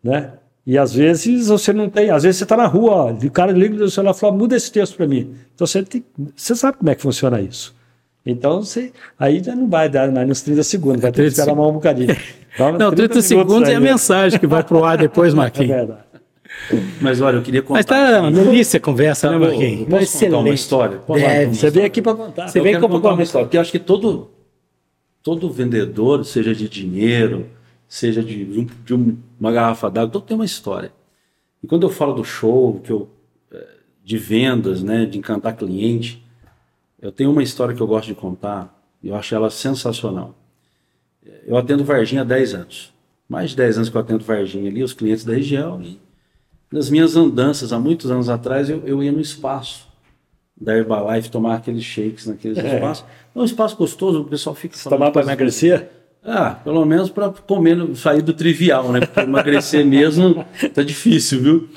Né? 0.02 0.32
E 0.66 0.78
às 0.78 0.94
vezes 0.94 1.48
você 1.48 1.72
não 1.72 1.90
tem, 1.90 2.10
às 2.10 2.22
vezes 2.22 2.38
você 2.38 2.44
está 2.44 2.56
na 2.56 2.66
rua, 2.66 2.92
ó, 2.92 3.12
o 3.12 3.30
cara 3.30 3.52
liga 3.52 3.76
no 3.76 3.90
celular 3.90 4.14
e 4.14 4.18
fala, 4.18 4.32
muda 4.32 4.56
esse 4.56 4.72
texto 4.72 4.96
para 4.96 5.06
mim. 5.06 5.34
Então 5.54 5.66
você, 5.66 5.82
tem, 5.82 6.02
você 6.34 6.54
sabe 6.54 6.78
como 6.78 6.90
é 6.90 6.94
que 6.94 7.02
funciona 7.02 7.40
isso. 7.40 7.74
Então 8.24 8.62
você, 8.62 8.90
aí 9.18 9.42
já 9.44 9.54
não 9.54 9.68
vai 9.68 9.88
dar 9.90 10.10
mais 10.10 10.26
nos 10.26 10.40
30 10.40 10.62
segundos, 10.62 11.02
vai 11.02 11.12
ter 11.12 11.22
que 11.22 11.28
esperar 11.28 11.54
mais 11.54 11.68
um 11.68 11.72
bocadinho. 11.72 12.16
Então, 12.54 12.72
não, 12.72 12.90
30, 12.90 13.08
30 13.08 13.22
segundos 13.22 13.68
é 13.68 13.74
a 13.74 13.80
mensagem 13.80 14.38
que 14.40 14.46
vai 14.46 14.62
para 14.62 14.76
o 14.76 14.84
ar 14.84 14.96
depois, 14.96 15.34
Marquinhos. 15.34 15.70
É 15.70 15.76
verdade. 15.76 16.04
Mas 17.00 17.20
olha, 17.20 17.36
eu 17.36 17.42
queria 17.42 17.62
contar. 17.62 17.74
Mas 17.74 17.84
tá 17.84 18.20
uma 18.20 18.30
delícia 18.30 18.78
a 18.78 18.80
conversa, 18.80 19.28
tá, 19.28 19.38
né, 19.38 19.46
Marquinhos? 19.46 19.88
Posso 19.88 20.02
excelente. 20.02 20.30
contar 20.30 20.48
uma 20.48 20.54
história? 20.54 21.00
Deve. 21.08 21.54
Você 21.56 21.70
veio 21.70 21.86
aqui 21.86 22.00
para 22.00 22.14
contar. 22.14 22.48
Você 22.48 22.60
veio 22.60 22.78
para 22.78 22.88
contar 22.88 23.12
uma 23.12 23.22
história, 23.22 23.46
porque 23.46 23.56
eu 23.56 23.60
acho 23.60 23.72
que 23.72 23.78
todo, 23.78 24.30
todo 25.22 25.50
vendedor, 25.50 26.24
seja 26.24 26.54
de 26.54 26.68
dinheiro, 26.68 27.46
seja 27.94 28.24
de, 28.24 28.44
de 28.44 28.92
uma 29.38 29.52
garrafa 29.52 29.88
d'água, 29.88 30.10
todo 30.10 30.24
tem 30.24 30.34
uma 30.34 30.44
história. 30.44 30.92
E 31.62 31.66
quando 31.68 31.84
eu 31.84 31.90
falo 31.90 32.12
do 32.12 32.24
show, 32.24 32.80
que 32.80 32.90
eu, 32.90 33.08
é, 33.52 33.68
de 34.02 34.18
vendas, 34.18 34.82
né, 34.82 35.06
de 35.06 35.16
encantar 35.16 35.56
cliente, 35.56 36.20
eu 37.00 37.12
tenho 37.12 37.30
uma 37.30 37.40
história 37.40 37.72
que 37.72 37.80
eu 37.80 37.86
gosto 37.86 38.08
de 38.08 38.16
contar, 38.16 38.84
e 39.00 39.10
eu 39.10 39.14
acho 39.14 39.32
ela 39.32 39.48
sensacional. 39.48 40.34
Eu 41.46 41.56
atendo 41.56 41.84
Varginha 41.84 42.22
há 42.22 42.24
10 42.24 42.54
anos. 42.54 42.92
Mais 43.28 43.50
de 43.50 43.56
10 43.58 43.76
anos 43.76 43.88
que 43.88 43.96
eu 43.96 44.00
atendo 44.00 44.24
Varginha 44.24 44.68
ali, 44.68 44.82
os 44.82 44.92
clientes 44.92 45.24
da 45.24 45.32
região, 45.32 45.80
e 45.80 46.00
nas 46.72 46.90
minhas 46.90 47.14
andanças, 47.14 47.72
há 47.72 47.78
muitos 47.78 48.10
anos 48.10 48.28
atrás, 48.28 48.68
eu, 48.68 48.82
eu 48.84 49.04
ia 49.04 49.12
no 49.12 49.20
espaço 49.20 49.86
da 50.60 50.76
Herbalife 50.76 51.30
tomar 51.30 51.58
aqueles 51.58 51.84
shakes 51.84 52.26
naqueles 52.26 52.58
é. 52.58 52.74
espaços. 52.74 53.04
É 53.32 53.38
um 53.38 53.44
espaço 53.44 53.76
gostoso, 53.76 54.22
o 54.22 54.24
pessoal 54.24 54.56
fica 54.56 54.76
falando. 54.76 54.98
Tomar 54.98 55.12
para 55.12 55.22
emagrecer? 55.22 56.03
Ah, 56.24 56.58
pelo 56.64 56.84
menos 56.84 57.10
para 57.10 57.28
comer, 57.30 57.94
sair 57.96 58.22
do 58.22 58.32
trivial, 58.32 58.90
né? 58.90 59.00
Porque 59.00 59.20
emagrecer 59.20 59.84
mesmo 59.86 60.44
tá 60.72 60.82
difícil, 60.82 61.42
viu? 61.42 61.68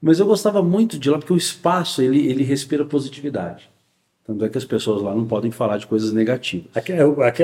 Mas 0.00 0.18
eu 0.18 0.26
gostava 0.26 0.62
muito 0.62 0.98
de 0.98 1.10
lá 1.10 1.18
porque 1.18 1.32
o 1.32 1.36
espaço 1.36 2.02
ele, 2.02 2.26
ele 2.26 2.42
respira 2.42 2.84
positividade. 2.84 3.70
Tanto 4.24 4.44
é 4.44 4.48
que 4.48 4.56
as 4.56 4.64
pessoas 4.64 5.02
lá 5.02 5.14
não 5.14 5.26
podem 5.26 5.50
falar 5.50 5.78
de 5.78 5.86
coisas 5.86 6.12
negativas. 6.12 6.68
Aquele, 6.74 7.00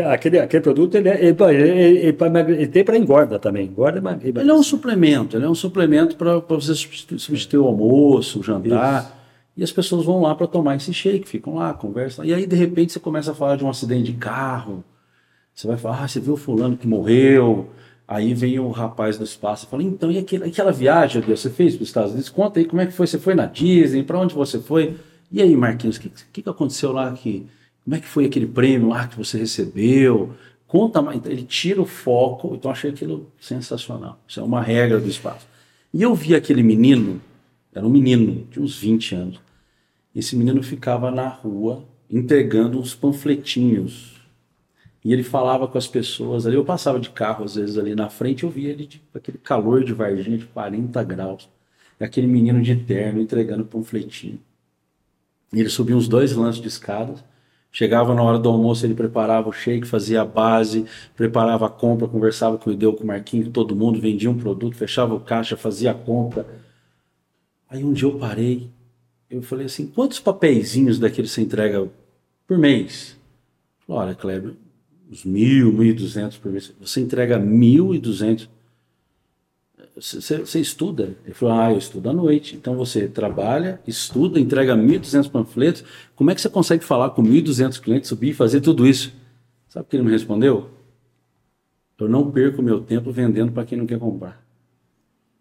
aquele, 0.07 0.39
aquele 0.39 0.63
produto 0.63 0.95
ele, 0.95 1.09
é, 1.09 1.25
ele, 1.25 1.37
ele, 1.43 2.09
ele, 2.09 2.53
ele 2.53 2.67
tem 2.69 2.85
para 2.85 2.97
engorda 2.97 3.39
também. 3.39 3.67
Engorda, 3.67 4.01
ele 4.23 4.51
é 4.51 4.55
um 4.55 4.63
suplemento, 4.63 5.37
ele 5.37 5.45
é 5.45 5.49
um 5.49 5.55
suplemento 5.55 6.17
para 6.17 6.39
você 6.39 6.75
substituir 6.75 7.59
o 7.59 7.67
almoço, 7.67 8.41
o 8.41 8.43
jantar. 8.43 9.03
Isso. 9.03 9.19
E 9.57 9.65
as 9.65 9.73
pessoas 9.73 10.05
vão 10.05 10.23
lá 10.23 10.37
para 10.37 10.47
tomar 10.47 10.77
esse 10.77 10.95
shake, 10.95 11.29
ficam 11.29 11.57
lá, 11.57 11.75
conversam. 11.75 12.25
E 12.25 12.33
aí, 12.33 12.47
de 12.47 12.55
repente, 12.55 12.93
você 12.93 13.01
começa 13.01 13.33
a 13.33 13.35
falar 13.35 13.57
de 13.57 13.65
um 13.65 13.69
acidente 13.69 14.13
de 14.13 14.17
carro. 14.17 14.85
Você 15.59 15.67
vai 15.67 15.77
falar, 15.77 16.05
ah, 16.05 16.07
você 16.07 16.21
viu 16.21 16.35
o 16.35 16.37
fulano 16.37 16.77
que 16.77 16.87
morreu. 16.87 17.69
Aí 18.07 18.33
vem 18.33 18.61
o 18.61 18.71
rapaz 18.71 19.19
do 19.19 19.25
espaço 19.25 19.67
e 19.67 19.69
fala, 19.69 19.83
então, 19.83 20.09
e 20.09 20.17
aquela, 20.17 20.47
aquela 20.47 20.71
viagem 20.71 21.21
que 21.21 21.29
você 21.29 21.51
fez 21.51 21.75
para 21.75 21.83
os 21.83 21.89
Estados 21.89 22.13
Unidos? 22.13 22.31
Conta 22.31 22.61
aí 22.61 22.65
como 22.65 22.81
é 22.81 22.87
que 22.87 22.93
foi. 22.93 23.09
Você 23.09 23.19
foi 23.19 23.35
na 23.35 23.45
Disney? 23.45 24.05
Para 24.05 24.21
onde 24.21 24.37
você 24.37 24.61
foi? 24.61 24.97
E 25.33 25.43
aí, 25.43 25.57
Marquinhos, 25.57 25.97
o 25.97 26.01
que, 26.01 26.13
que, 26.33 26.43
que 26.43 26.49
aconteceu 26.49 26.93
lá? 26.93 27.11
Que, 27.13 27.45
como 27.83 27.97
é 27.97 27.99
que 27.99 28.07
foi 28.07 28.27
aquele 28.27 28.47
prêmio 28.47 28.91
lá 28.91 29.09
que 29.09 29.17
você 29.17 29.37
recebeu? 29.37 30.33
Conta 30.69 31.03
mais. 31.03 31.17
Então, 31.19 31.33
ele 31.33 31.43
tira 31.43 31.83
o 31.83 31.85
foco, 31.85 32.55
então 32.55 32.71
achei 32.71 32.93
aquilo 32.93 33.27
sensacional. 33.41 34.17
Isso 34.29 34.39
é 34.39 34.43
uma 34.45 34.63
regra 34.63 35.01
do 35.01 35.09
espaço. 35.09 35.49
E 35.93 36.01
eu 36.01 36.15
vi 36.15 36.37
aquele 36.37 36.63
menino, 36.63 37.21
era 37.75 37.85
um 37.85 37.91
menino 37.91 38.47
de 38.49 38.61
uns 38.61 38.79
20 38.79 39.15
anos. 39.17 39.41
Esse 40.15 40.37
menino 40.37 40.63
ficava 40.63 41.11
na 41.11 41.27
rua 41.27 41.83
entregando 42.09 42.79
uns 42.79 42.95
panfletinhos. 42.95 44.18
E 45.05 45.13
ele 45.13 45.23
falava 45.23 45.69
com 45.69 45.79
as 45.79 45.87
pessoas 45.87 46.47
ali. 46.47 46.57
Eu 46.57 46.65
passava 46.65 46.99
de 46.99 47.11
carro 47.11 47.45
às 47.45 47.55
vezes 47.55 47.79
ali 47.79 47.95
na 47.95 48.09
frente, 48.09 48.45
eu 48.45 48.51
via 48.51 48.71
ele 48.71 48.87
de 48.87 49.03
aquele 49.15 49.39
calor 49.39 49.85
de 49.85 49.93
Varginha 49.93 50.39
de 50.39 50.47
40 50.47 51.03
graus. 51.05 51.49
E 52.01 52.05
aquele 52.05 52.27
menino 52.27 52.61
de 52.63 52.77
terno 52.77 53.21
entregando 53.21 53.65
panfletinho. 53.65 54.41
Ele 55.53 55.69
subia 55.69 55.97
uns 55.97 56.09
dois 56.09 56.33
lances 56.35 56.61
de 56.61 56.69
escadas. 56.69 57.25
Chegava 57.71 58.15
na 58.15 58.23
hora 58.23 58.39
do 58.39 58.49
almoço, 58.49 58.87
ele 58.87 58.95
preparava 58.95 59.49
o 59.49 59.53
shake, 59.53 59.87
fazia 59.87 60.23
a 60.23 60.25
base, 60.25 60.87
preparava 61.15 61.67
a 61.67 61.71
compra, 61.71 62.09
conversava 62.09 62.57
com 62.57 62.71
o 62.71 62.73
Ideu, 62.73 62.95
com 62.95 63.05
o 63.05 63.07
Marquinhos, 63.07 63.51
todo 63.53 63.77
mundo, 63.77 64.01
vendia 64.01 64.31
um 64.31 64.39
produto, 64.39 64.75
fechava 64.75 65.15
o 65.15 65.21
caixa, 65.21 65.57
fazia 65.57 65.91
a 65.91 65.95
compra. 65.95 66.47
Aí 67.69 67.85
um 67.85 67.93
dia 67.93 68.09
eu 68.09 68.19
parei, 68.19 68.71
eu 69.29 69.43
falei 69.43 69.67
assim, 69.67 69.87
quantos 69.87 70.19
papeizinhos 70.19 70.99
daquele 70.99 71.29
você 71.29 71.43
entrega 71.43 71.87
por 72.47 72.57
mês? 72.57 73.17
Olha, 73.87 74.15
Kleber, 74.15 74.55
uns 75.11 75.25
mil, 75.25 75.73
mil 75.73 75.91
e 75.91 75.93
duzentos 75.93 76.37
por 76.37 76.53
mês. 76.53 76.73
Você 76.81 77.01
entrega 77.01 77.39
mil 77.39 77.95
e 77.95 77.99
duzentos 77.99 78.49
você, 80.01 80.61
estuda? 80.61 81.17
Ele 81.25 81.35
falou, 81.35 81.59
ah, 81.59 81.73
eu 81.73 81.79
estudo 81.79 82.09
à 82.09 82.13
noite. 82.13 82.55
Então 82.55 82.77
você 82.77 83.09
trabalha, 83.09 83.81
estuda, 83.87 84.39
entrega 84.39 84.77
1.200 84.77 85.29
panfletos. 85.29 85.85
Como 86.15 86.31
é 86.31 86.35
que 86.35 86.41
você 86.41 86.49
consegue 86.49 86.85
falar 86.85 87.11
com 87.11 87.23
1.200 87.23 87.81
clientes, 87.81 88.09
subir 88.09 88.31
e 88.31 88.35
fazer 88.35 88.61
tudo 88.61 88.87
isso? 88.87 89.13
Sabe 89.69 89.87
o 89.87 89.89
que 89.89 89.97
ele 89.97 90.05
me 90.05 90.13
respondeu? 90.13 90.71
Eu 91.99 92.09
não 92.09 92.31
perco 92.31 92.63
meu 92.63 92.81
tempo 92.81 93.11
vendendo 93.11 93.51
para 93.51 93.65
quem 93.65 93.77
não 93.77 93.87
quer 93.87 93.99
comprar. 93.99 94.41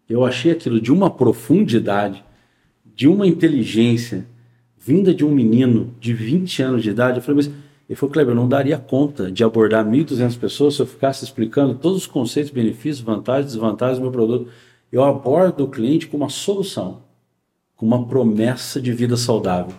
Eu 0.08 0.24
achei 0.24 0.50
aquilo 0.50 0.80
de 0.80 0.90
uma 0.90 1.08
profundidade, 1.08 2.24
de 2.84 3.06
uma 3.06 3.28
inteligência, 3.28 4.26
vinda 4.76 5.14
de 5.14 5.24
um 5.24 5.30
menino 5.30 5.94
de 6.00 6.12
20 6.12 6.62
anos 6.62 6.82
de 6.82 6.90
idade. 6.90 7.18
Eu 7.18 7.22
falei, 7.22 7.44
mas 7.46 7.54
ele 7.88 7.96
falou, 7.96 8.12
Kleber, 8.12 8.32
eu 8.32 8.36
não 8.36 8.48
daria 8.48 8.78
conta 8.78 9.32
de 9.32 9.42
abordar 9.42 9.84
1.200 9.84 10.38
pessoas 10.38 10.74
se 10.74 10.82
eu 10.82 10.86
ficasse 10.86 11.24
explicando 11.24 11.74
todos 11.74 11.98
os 11.98 12.06
conceitos, 12.06 12.50
benefícios, 12.50 13.00
vantagens, 13.00 13.52
desvantagens 13.52 13.98
do 13.98 14.02
meu 14.02 14.12
produto. 14.12 14.50
Eu 14.92 15.02
abordo 15.02 15.64
o 15.64 15.68
cliente 15.68 16.06
com 16.06 16.18
uma 16.18 16.28
solução, 16.28 17.02
com 17.74 17.86
uma 17.86 18.06
promessa 18.06 18.80
de 18.80 18.92
vida 18.92 19.16
saudável. 19.16 19.74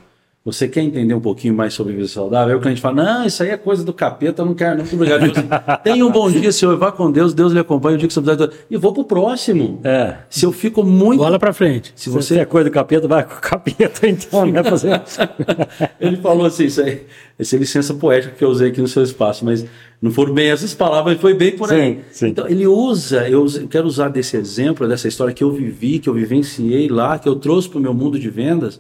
Você 0.52 0.68
quer 0.68 0.82
entender 0.82 1.14
um 1.14 1.22
pouquinho 1.22 1.54
mais 1.54 1.74
sobre 1.74 1.94
vida 1.94 2.08
saudável? 2.08 2.54
Aí 2.54 2.56
o 2.56 2.62
cliente 2.62 2.82
fala: 2.82 3.04
Não, 3.04 3.26
isso 3.26 3.44
aí 3.44 3.50
é 3.50 3.58
coisa 3.58 3.84
do 3.84 3.94
capeta, 3.94 4.42
eu 4.42 4.46
não 4.46 4.56
quero, 4.56 4.72
não. 4.72 4.86
Muito 4.86 4.96
obrigado. 4.96 5.82
Tenha 5.84 6.06
um 6.06 6.12
bom 6.12 6.30
dia, 6.30 6.52
senhor. 6.52 6.76
Vá 6.78 6.92
com 6.92 7.12
Deus, 7.12 7.34
Deus 7.34 7.54
lhe 7.54 7.60
acompanha 7.60 7.96
o 7.96 8.00
dia 8.00 8.08
que 8.08 8.14
você 8.14 8.22
precisar. 8.22 8.50
E 8.70 8.78
vou 8.78 8.94
pro 8.94 9.04
próximo. 9.04 9.80
É. 9.84 10.16
Se 10.30 10.46
eu 10.46 10.52
fico 10.52 10.84
muito. 10.84 11.20
Bola 11.20 11.38
pra 11.38 11.54
frente. 11.54 11.94
Se 11.96 12.10
você 12.10 12.36
se 12.36 12.40
é 12.40 12.46
coisa 12.46 12.70
do 12.70 12.74
capeta, 12.74 13.08
vai 13.08 13.24
com 13.24 13.36
o 13.36 13.42
capeta, 13.42 14.08
então, 14.10 14.46
né? 14.46 14.64
Fazer... 14.64 15.02
Ele 16.02 16.18
falou 16.18 16.46
assim: 16.46 16.66
Isso 16.66 16.82
aí, 16.82 17.04
essa 17.38 17.56
é 17.56 17.60
licença 17.60 17.94
poética 17.94 18.34
que 18.36 18.44
eu 18.44 18.50
usei 18.50 18.70
aqui 18.70 18.82
no 18.82 18.88
seu 18.88 19.04
espaço, 19.04 19.46
mas 19.46 19.66
não 20.02 20.12
foram 20.12 20.34
bem 20.34 20.50
essas 20.50 20.74
palavras, 20.74 21.20
foi 21.20 21.34
bem 21.34 21.52
por 21.52 21.72
aí. 21.72 21.94
Sim, 21.94 22.00
sim. 22.12 22.28
Então, 22.30 22.48
ele 22.48 22.66
usa, 22.66 23.28
eu 23.28 23.46
quero 23.70 23.86
usar 23.86 24.10
desse 24.10 24.38
exemplo, 24.38 24.88
dessa 24.88 25.08
história 25.08 25.34
que 25.34 25.44
eu 25.44 25.52
vivi, 25.52 26.00
que 26.00 26.08
eu 26.08 26.14
vivenciei 26.14 26.88
lá, 26.88 27.20
que 27.20 27.28
eu 27.28 27.36
trouxe 27.36 27.68
para 27.68 27.80
o 27.80 27.82
meu 27.82 27.94
mundo 27.94 28.18
de 28.18 28.30
vendas 28.30 28.80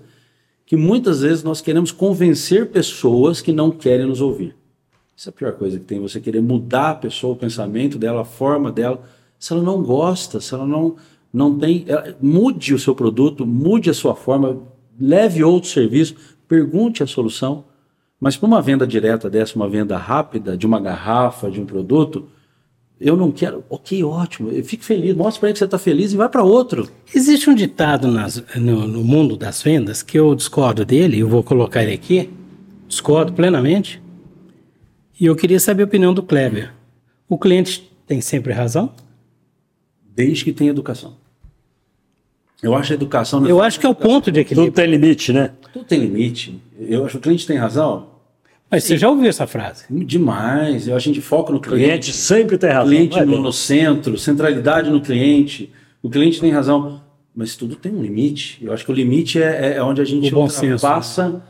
que 0.70 0.78
muitas 0.78 1.22
vezes 1.22 1.44
nós 1.44 1.62
queremos 1.62 1.92
convencer 1.92 2.68
pessoas 2.68 3.42
que 3.42 3.52
não 3.52 3.72
querem 3.72 4.06
nos 4.06 4.22
ouvir. 4.22 4.56
Isso 5.18 5.28
é 5.28 5.32
a 5.32 5.34
pior 5.34 5.54
coisa 5.54 5.80
que 5.80 5.86
tem, 5.86 6.00
você 6.00 6.22
querer 6.22 6.44
mudar 6.44 6.92
a 6.92 6.96
pessoa, 6.96 7.34
o 7.34 7.36
pensamento 7.36 7.98
dela, 7.98 8.22
a 8.22 8.24
forma 8.24 8.72
dela. 8.72 9.02
Se 9.40 9.52
ela 9.52 9.64
não 9.64 9.82
gosta, 9.82 10.40
se 10.40 10.54
ela 10.54 10.68
não, 10.68 10.96
não 11.34 11.58
tem. 11.58 11.86
Ela, 11.88 12.16
mude 12.22 12.76
o 12.76 12.78
seu 12.78 12.94
produto, 12.94 13.48
mude 13.48 13.90
a 13.90 13.96
sua 13.96 14.14
forma, 14.14 14.62
leve 15.02 15.44
outro 15.44 15.72
serviço, 15.72 16.16
pergunte 16.48 17.02
a 17.02 17.08
solução. 17.08 17.64
Mas 18.22 18.38
para 18.38 18.46
uma 18.46 18.62
venda 18.62 18.86
direta 18.86 19.28
dessa, 19.28 19.56
uma 19.56 19.68
venda 19.68 19.98
rápida, 19.98 20.56
de 20.56 20.68
uma 20.68 20.80
garrafa, 20.80 21.50
de 21.50 21.60
um 21.60 21.66
produto, 21.66 22.28
eu 23.00 23.16
não 23.16 23.32
quero. 23.32 23.64
Ok, 23.70 24.04
ótimo. 24.04 24.52
Eu 24.52 24.64
fico 24.64 24.84
feliz. 24.84 25.16
Mostra 25.16 25.40
para 25.40 25.50
ele 25.50 25.54
que 25.54 25.60
você 25.60 25.66
está 25.66 25.80
feliz 25.80 26.12
e 26.12 26.18
vai 26.18 26.28
para 26.28 26.44
outro. 26.44 26.90
Existe 27.16 27.50
um 27.50 27.56
ditado 27.56 28.10
nas, 28.10 28.44
no, 28.56 28.88
no, 28.88 29.04
mundo 29.04 29.38
das 29.38 29.62
vendas 29.64 30.04
que 30.04 30.20
eu 30.20 30.36
discordo 30.36 30.84
dele, 30.84 31.20
eu 31.20 31.30
vou 31.30 31.42
colocar 31.42 31.84
ele 31.84 31.94
aqui. 31.94 32.30
Discordo 32.88 33.32
plenamente. 33.32 34.02
E 35.20 35.26
eu 35.26 35.36
queria 35.36 35.60
saber 35.60 35.84
a 35.84 35.86
opinião 35.86 36.14
do 36.14 36.24
Kleber. 36.24 36.74
O 37.28 37.38
cliente 37.38 37.90
tem 38.06 38.20
sempre 38.20 38.52
razão? 38.52 38.94
Desde 40.14 40.44
que 40.44 40.52
tenha 40.52 40.72
educação. 40.72 41.16
Eu 42.62 42.76
acho 42.76 42.92
a 42.92 42.96
educação. 42.96 43.46
Eu 43.48 43.62
acho 43.62 43.80
que 43.80 43.86
é 43.86 43.90
o 43.90 43.96
ponto 43.96 44.30
de 44.30 44.42
equilíbrio. 44.42 44.72
Tudo 44.72 44.76
tem 44.76 44.92
limite, 44.92 45.32
né? 45.32 45.52
Tudo 45.72 45.86
tem 45.86 46.00
limite. 46.00 46.62
Eu 46.78 47.06
acho 47.06 47.14
que 47.14 47.18
o 47.18 47.22
cliente 47.22 47.48
tem 47.48 47.58
razão. 47.58 48.09
Mas 48.72 48.84
você 48.84 48.98
já 48.98 49.10
ouviu 49.10 49.28
essa 49.28 49.48
frase? 49.48 49.86
Demais. 49.90 50.88
Eu 50.88 50.96
acho 50.96 51.06
que 51.06 51.10
a 51.10 51.14
gente 51.14 51.26
foca 51.26 51.52
no 51.52 51.60
cliente. 51.60 51.84
O 51.84 51.88
cliente 51.88 52.14
sempre 52.14 52.58
tem 52.58 52.70
razão. 52.70 52.90
Cliente 52.90 53.26
no, 53.26 53.42
no, 53.42 53.52
centro, 53.52 54.18
centralidade 54.18 54.90
no 54.92 55.02
cliente. 55.02 55.72
O 56.04 56.10
cliente 56.10 56.40
tem 56.40 56.52
razão. 56.52 57.02
Mas 57.36 57.56
tudo 57.56 57.76
tem 57.76 57.92
um 57.92 58.02
limite. 58.02 58.60
Eu 58.62 58.72
acho 58.72 58.86
que 58.86 58.92
o 58.92 58.94
limite 58.96 59.42
é, 59.42 59.78
é 59.78 59.84
onde 59.84 60.02
a 60.02 60.06
gente 60.06 60.34
o 60.34 60.40
ultrapassa. 60.40 61.42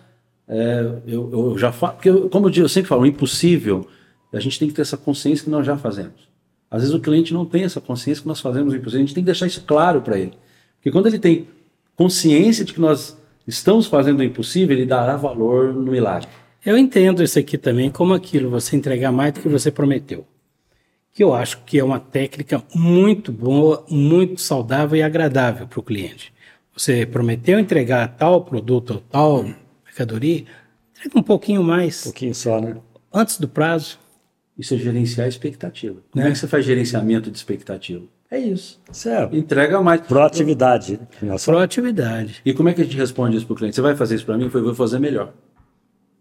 É, 0.48 0.92
eu, 1.06 1.30
eu, 1.32 1.58
já 1.58 1.72
falo. 1.72 1.94
Porque, 1.94 2.12
como 2.30 2.48
eu, 2.48 2.54
eu 2.54 2.70
sempre 2.70 2.88
falo, 2.88 3.02
o 3.02 3.06
impossível, 3.06 3.86
a 4.32 4.40
gente 4.40 4.58
tem 4.58 4.68
que 4.68 4.74
ter 4.74 4.82
essa 4.82 4.98
consciência 4.98 5.44
que 5.44 5.50
nós 5.50 5.66
já 5.66 5.78
fazemos. 5.78 6.30
Às 6.72 6.84
vezes 6.84 6.96
o 6.96 7.00
cliente 7.00 7.34
não 7.34 7.46
tem 7.46 7.64
essa 7.64 7.82
consciência 7.82 8.22
que 8.22 8.28
nós 8.28 8.40
fazemos 8.40 8.74
o 8.74 8.78
impossível. 8.78 9.04
A 9.04 9.06
gente 9.06 9.16
tem 9.16 9.24
que 9.24 9.26
deixar 9.26 9.46
isso 9.46 9.64
claro 9.66 10.02
para 10.02 10.18
ele. 10.18 10.34
Porque 10.78 10.92
quando 10.92 11.08
ele 11.08 11.20
tem 11.20 11.48
consciência 11.96 12.64
de 12.64 12.74
que 12.74 12.80
nós 12.80 13.18
estamos 13.46 13.88
fazendo 13.88 14.20
o 14.20 14.24
impossível, 14.24 14.78
ele 14.78 14.86
dará 14.86 15.18
valor 15.18 15.74
no 15.74 15.92
milagre. 15.92 16.30
Eu 16.66 16.78
entendo 16.78 17.24
isso 17.24 17.40
aqui 17.40 17.58
também 17.58 17.90
como 17.90 18.14
aquilo, 18.14 18.50
você 18.50 18.76
entregar 18.76 19.12
mais 19.12 19.34
do 19.34 19.40
que 19.40 19.48
você 19.48 19.72
prometeu. 19.72 20.26
Que 21.14 21.24
eu 21.24 21.34
acho 21.34 21.64
que 21.64 21.80
é 21.80 21.84
uma 21.84 22.00
técnica 22.00 22.62
muito 22.76 23.32
boa, 23.32 23.86
muito 23.90 24.42
saudável 24.42 24.98
e 24.98 25.04
agradável 25.04 25.68
para 25.68 25.80
o 25.80 25.84
cliente. 25.84 26.34
Você 26.76 27.06
prometeu 27.06 27.60
entregar 27.60 28.08
tal 28.16 28.44
produto 28.44 28.92
ou 28.92 29.00
tal 29.00 29.46
mercadoria, 29.86 30.46
entrega 30.92 31.18
um 31.18 31.24
pouquinho 31.24 31.64
mais. 31.64 32.02
Um 32.02 32.04
pouquinho 32.06 32.36
só, 32.36 32.60
né? 32.60 32.76
Antes 33.14 33.38
do 33.38 33.48
prazo. 33.48 33.98
Isso 34.58 34.74
é 34.74 34.78
gerenciar 34.78 35.26
a 35.26 35.30
expectativa. 35.30 36.02
Como 36.12 36.22
né? 36.22 36.30
é 36.30 36.34
que 36.34 36.38
você 36.38 36.48
faz 36.48 36.66
gerenciamento 36.66 37.32
de 37.32 37.38
expectativa? 37.38 38.04
É 38.30 38.38
isso. 38.38 38.80
Certo. 38.92 39.36
Entrega 39.36 39.82
mais. 39.82 40.02
Proatividade. 40.02 41.00
Nossa. 41.22 41.50
Proatividade. 41.50 42.42
E 42.46 42.54
como 42.54 42.68
é 42.68 42.74
que 42.74 42.82
a 42.82 42.84
gente 42.84 42.98
responde 42.98 43.38
isso 43.38 43.46
para 43.46 43.54
o 43.54 43.56
cliente? 43.56 43.76
Você 43.76 43.82
vai 43.82 43.96
fazer 43.96 44.16
isso 44.16 44.26
para 44.26 44.38
mim? 44.38 44.52
Eu 44.54 44.64
vou 44.64 44.76
fazer 44.76 45.00
melhor. 45.00 45.34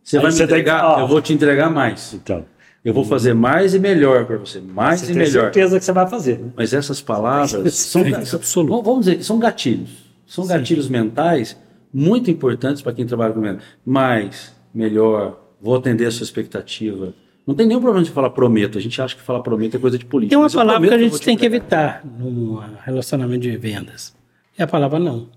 Você 0.09 0.19
vai 0.19 0.33
me 0.33 0.43
entregar, 0.43 0.95
que... 0.95 1.01
eu 1.03 1.07
vou 1.07 1.21
te 1.21 1.35
entregar 1.35 1.71
mais. 1.71 2.15
Então. 2.15 2.47
Eu 2.83 2.95
vou 2.95 3.05
fazer 3.05 3.35
mais 3.35 3.75
e 3.75 3.79
melhor 3.79 4.25
para 4.25 4.39
você, 4.39 4.59
mais 4.59 5.03
você 5.03 5.13
e 5.13 5.15
melhor. 5.15 5.43
certeza 5.43 5.79
que 5.79 5.85
você 5.85 5.93
vai 5.93 6.09
fazer. 6.09 6.39
Né? 6.39 6.51
Mas 6.57 6.73
essas 6.73 7.03
palavras 7.03 7.75
são, 7.75 8.03
são, 8.41 8.67
vamos 8.83 9.05
dizer, 9.05 9.23
são 9.23 9.39
gatilhos. 9.39 9.91
São 10.27 10.45
Sim. 10.45 10.51
gatilhos 10.51 10.89
mentais 10.89 11.59
muito 11.93 12.31
importantes 12.31 12.81
para 12.81 12.95
quem 12.95 13.05
trabalha 13.05 13.35
com 13.35 13.43
venda. 13.43 13.59
Mais, 13.85 14.55
melhor, 14.73 15.39
vou 15.61 15.77
atender 15.77 16.07
a 16.07 16.11
sua 16.11 16.25
expectativa. 16.25 17.13
Não 17.47 17.55
tem 17.55 17.67
nenhum 17.67 17.81
problema 17.81 18.05
de 18.05 18.11
falar 18.11 18.31
prometo. 18.31 18.79
A 18.79 18.81
gente 18.81 19.03
acha 19.03 19.15
que 19.15 19.21
falar 19.21 19.41
prometo 19.41 19.77
é 19.77 19.81
coisa 19.81 19.99
de 19.99 20.07
política. 20.07 20.35
Tem 20.35 20.43
uma 20.43 20.51
palavra 20.51 20.89
que 20.89 20.95
a 20.95 20.99
gente 20.99 21.21
tem 21.21 21.37
que 21.37 21.45
evitar 21.45 22.03
no 22.03 22.63
relacionamento 22.83 23.43
de 23.43 23.55
vendas. 23.59 24.15
É 24.57 24.63
a 24.63 24.67
palavra 24.67 24.99
não. 24.99 25.29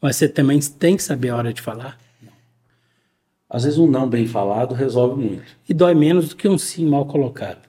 Mas 0.00 0.14
você 0.14 0.28
também 0.28 0.60
tem 0.60 0.96
que 0.96 1.02
saber 1.02 1.30
a 1.30 1.36
hora 1.36 1.52
de 1.52 1.60
falar. 1.60 1.98
Às 3.52 3.64
vezes 3.64 3.78
um 3.78 3.86
não 3.86 4.08
bem 4.08 4.26
falado 4.26 4.74
resolve 4.74 5.22
muito. 5.22 5.44
E 5.68 5.74
dói 5.74 5.94
menos 5.94 6.30
do 6.30 6.36
que 6.36 6.48
um 6.48 6.56
sim 6.56 6.88
mal 6.88 7.04
colocado. 7.04 7.68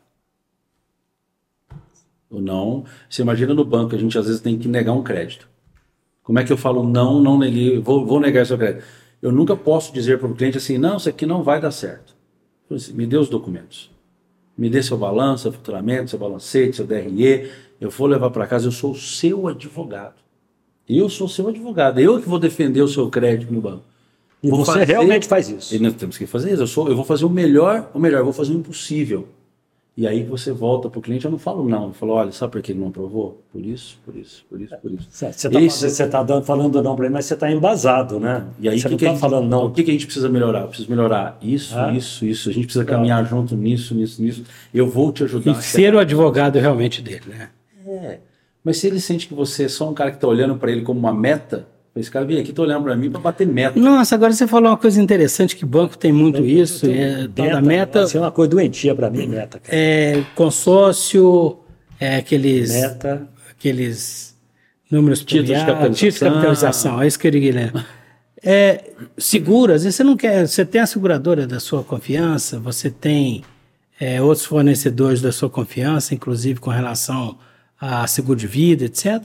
O 2.29 2.39
não, 2.39 2.85
você 3.09 3.21
imagina 3.21 3.53
no 3.53 3.65
banco, 3.65 3.93
a 3.93 3.99
gente 3.99 4.17
às 4.17 4.25
vezes 4.25 4.39
tem 4.39 4.57
que 4.57 4.69
negar 4.69 4.93
um 4.93 5.03
crédito. 5.03 5.45
Como 6.23 6.39
é 6.39 6.43
que 6.45 6.53
eu 6.53 6.57
falo 6.57 6.87
não, 6.87 7.21
não 7.21 7.37
neguei, 7.37 7.79
vou, 7.79 8.05
vou 8.05 8.17
negar 8.17 8.45
seu 8.45 8.57
crédito? 8.57 8.85
Eu 9.21 9.33
nunca 9.33 9.57
posso 9.57 9.93
dizer 9.93 10.19
para 10.19 10.29
o 10.29 10.33
cliente 10.33 10.57
assim, 10.57 10.77
não, 10.77 10.95
isso 10.95 11.09
aqui 11.09 11.25
não 11.25 11.43
vai 11.43 11.59
dar 11.59 11.71
certo. 11.71 12.15
Assim, 12.71 12.93
me 12.93 13.05
dê 13.05 13.17
os 13.17 13.27
documentos. 13.27 13.91
Me 14.57 14.69
dê 14.69 14.81
seu 14.81 14.97
balanço, 14.97 15.43
seu 15.43 15.51
faturamento, 15.51 16.09
seu 16.09 16.17
balancete, 16.17 16.77
seu 16.77 16.87
DRE. 16.87 17.51
Eu 17.81 17.89
vou 17.89 18.07
levar 18.07 18.29
para 18.29 18.47
casa, 18.47 18.67
eu 18.67 18.71
sou 18.71 18.91
o 18.91 18.95
seu 18.95 19.49
advogado. 19.49 20.15
Eu 20.87 21.09
sou 21.09 21.27
seu 21.27 21.49
advogado. 21.49 21.99
Eu 21.99 22.21
que 22.21 22.29
vou 22.29 22.39
defender 22.39 22.81
o 22.81 22.87
seu 22.87 23.09
crédito 23.09 23.51
no 23.53 23.59
banco. 23.59 23.92
E 24.43 24.49
vou 24.49 24.65
você 24.65 24.73
fazer, 24.73 24.85
realmente 24.85 25.27
faz 25.27 25.49
isso. 25.49 25.73
E 25.73 25.79
nós 25.79 25.93
temos 25.93 26.17
que 26.17 26.25
fazer 26.25 26.51
isso. 26.51 26.61
Eu, 26.61 26.67
sou, 26.67 26.89
eu 26.89 26.95
vou 26.95 27.05
fazer 27.05 27.23
o 27.23 27.29
melhor, 27.29 27.89
o 27.93 27.99
melhor, 27.99 28.19
eu 28.19 28.25
vou 28.25 28.33
fazer 28.33 28.51
o 28.51 28.57
impossível. 28.57 29.25
E 29.95 30.07
aí 30.07 30.23
você 30.23 30.51
volta 30.51 30.89
para 30.89 30.97
o 30.97 31.01
cliente, 31.01 31.23
eu 31.23 31.29
não 31.29 31.37
falo 31.37 31.69
não. 31.69 31.87
Eu 31.87 31.93
falo, 31.93 32.13
olha, 32.13 32.31
sabe 32.31 32.51
por 32.51 32.61
que 32.63 32.71
ele 32.71 32.79
não 32.79 32.87
aprovou? 32.87 33.43
Por 33.51 33.63
isso, 33.63 33.99
por 34.03 34.15
isso, 34.15 34.43
por 34.49 34.59
isso, 34.59 34.75
por 34.81 34.91
isso. 34.91 35.07
Você 35.07 35.27
está 36.03 36.25
tá 36.25 36.41
falando 36.41 36.81
não 36.81 36.95
para 36.95 37.05
ele, 37.05 37.13
mas 37.13 37.25
você 37.25 37.35
está 37.35 37.51
embasado, 37.51 38.19
né? 38.19 38.43
E 38.59 38.67
aí 38.67 38.79
você 38.79 38.89
que 38.89 39.05
não 39.05 39.13
está 39.13 39.29
falando 39.29 39.47
não. 39.47 39.67
O 39.67 39.71
que, 39.71 39.83
que 39.83 39.91
a 39.91 39.93
gente 39.93 40.05
precisa 40.05 40.27
melhorar? 40.27 40.65
Precisa 40.65 40.89
melhorar 40.89 41.37
isso, 41.43 41.77
ah. 41.77 41.93
isso, 41.93 42.25
isso. 42.25 42.49
A 42.49 42.51
gente 42.51 42.65
precisa 42.65 42.83
caminhar 42.83 43.23
junto 43.25 43.55
nisso, 43.55 43.93
nisso, 43.93 44.19
nisso. 44.19 44.43
Eu 44.73 44.89
vou 44.89 45.11
te 45.11 45.25
ajudar. 45.25 45.51
E 45.51 45.61
ser 45.61 45.93
o 45.93 45.99
advogado 45.99 46.57
realmente 46.57 46.99
dele, 46.99 47.25
né? 47.27 47.49
É. 47.85 48.19
Mas 48.63 48.77
se 48.77 48.87
ele 48.87 48.99
sente 48.99 49.27
que 49.27 49.33
você 49.35 49.65
é 49.65 49.69
só 49.69 49.87
um 49.87 49.93
cara 49.93 50.09
que 50.09 50.17
está 50.17 50.27
olhando 50.27 50.55
para 50.55 50.71
ele 50.71 50.81
como 50.81 50.99
uma 50.99 51.13
meta, 51.13 51.67
esse 51.95 52.09
cara 52.09 52.25
vem 52.25 52.39
aqui, 52.39 52.51
tô 52.51 52.63
olhando 52.63 52.83
para 52.83 52.95
mim 52.95 53.11
para 53.11 53.19
bater 53.19 53.45
meta. 53.45 53.79
Nossa, 53.79 54.15
agora 54.15 54.33
você 54.33 54.47
falou 54.47 54.71
uma 54.71 54.77
coisa 54.77 54.99
interessante, 54.99 55.55
que 55.55 55.63
banco 55.63 55.95
tem 55.95 56.11
muito 56.11 56.41
tem, 56.41 56.59
isso. 56.59 56.87
Tem, 56.87 57.03
é, 57.03 57.27
meta, 57.27 57.61
meta. 57.61 58.03
Isso 58.03 58.17
é 58.17 58.21
uma 58.21 58.31
coisa 58.31 58.49
doentia 58.49 58.95
para 58.95 59.11
mim, 59.11 59.27
meta. 59.27 59.59
Cara. 59.59 59.77
É 59.77 60.23
consórcio, 60.33 61.59
é 61.99 62.15
aqueles. 62.15 62.71
Meta. 62.71 63.27
Aqueles 63.51 64.35
números 64.89 65.19
títulos 65.19 65.47
de 65.47 65.53
capitalização. 65.53 65.93
Títulos 65.93 66.19
de 66.19 66.35
capitalização, 66.35 67.01
é 67.01 67.07
isso 67.07 67.19
que 67.19 67.27
eu 67.27 67.31
queria 67.31 67.73
É, 68.43 68.91
seguro, 69.17 69.71
às 69.71 69.83
vezes 69.83 69.95
você 69.95 70.03
não 70.03 70.17
quer. 70.17 70.47
Você 70.47 70.65
tem 70.65 70.81
a 70.81 70.87
seguradora 70.87 71.45
da 71.45 71.59
sua 71.59 71.83
confiança, 71.83 72.59
você 72.59 72.89
tem 72.89 73.43
é, 73.99 74.19
outros 74.19 74.45
fornecedores 74.45 75.21
da 75.21 75.31
sua 75.31 75.49
confiança, 75.49 76.15
inclusive 76.15 76.59
com 76.59 76.71
relação 76.71 77.37
a 77.79 78.07
seguro 78.07 78.39
de 78.39 78.47
vida, 78.47 78.85
etc. 78.85 79.21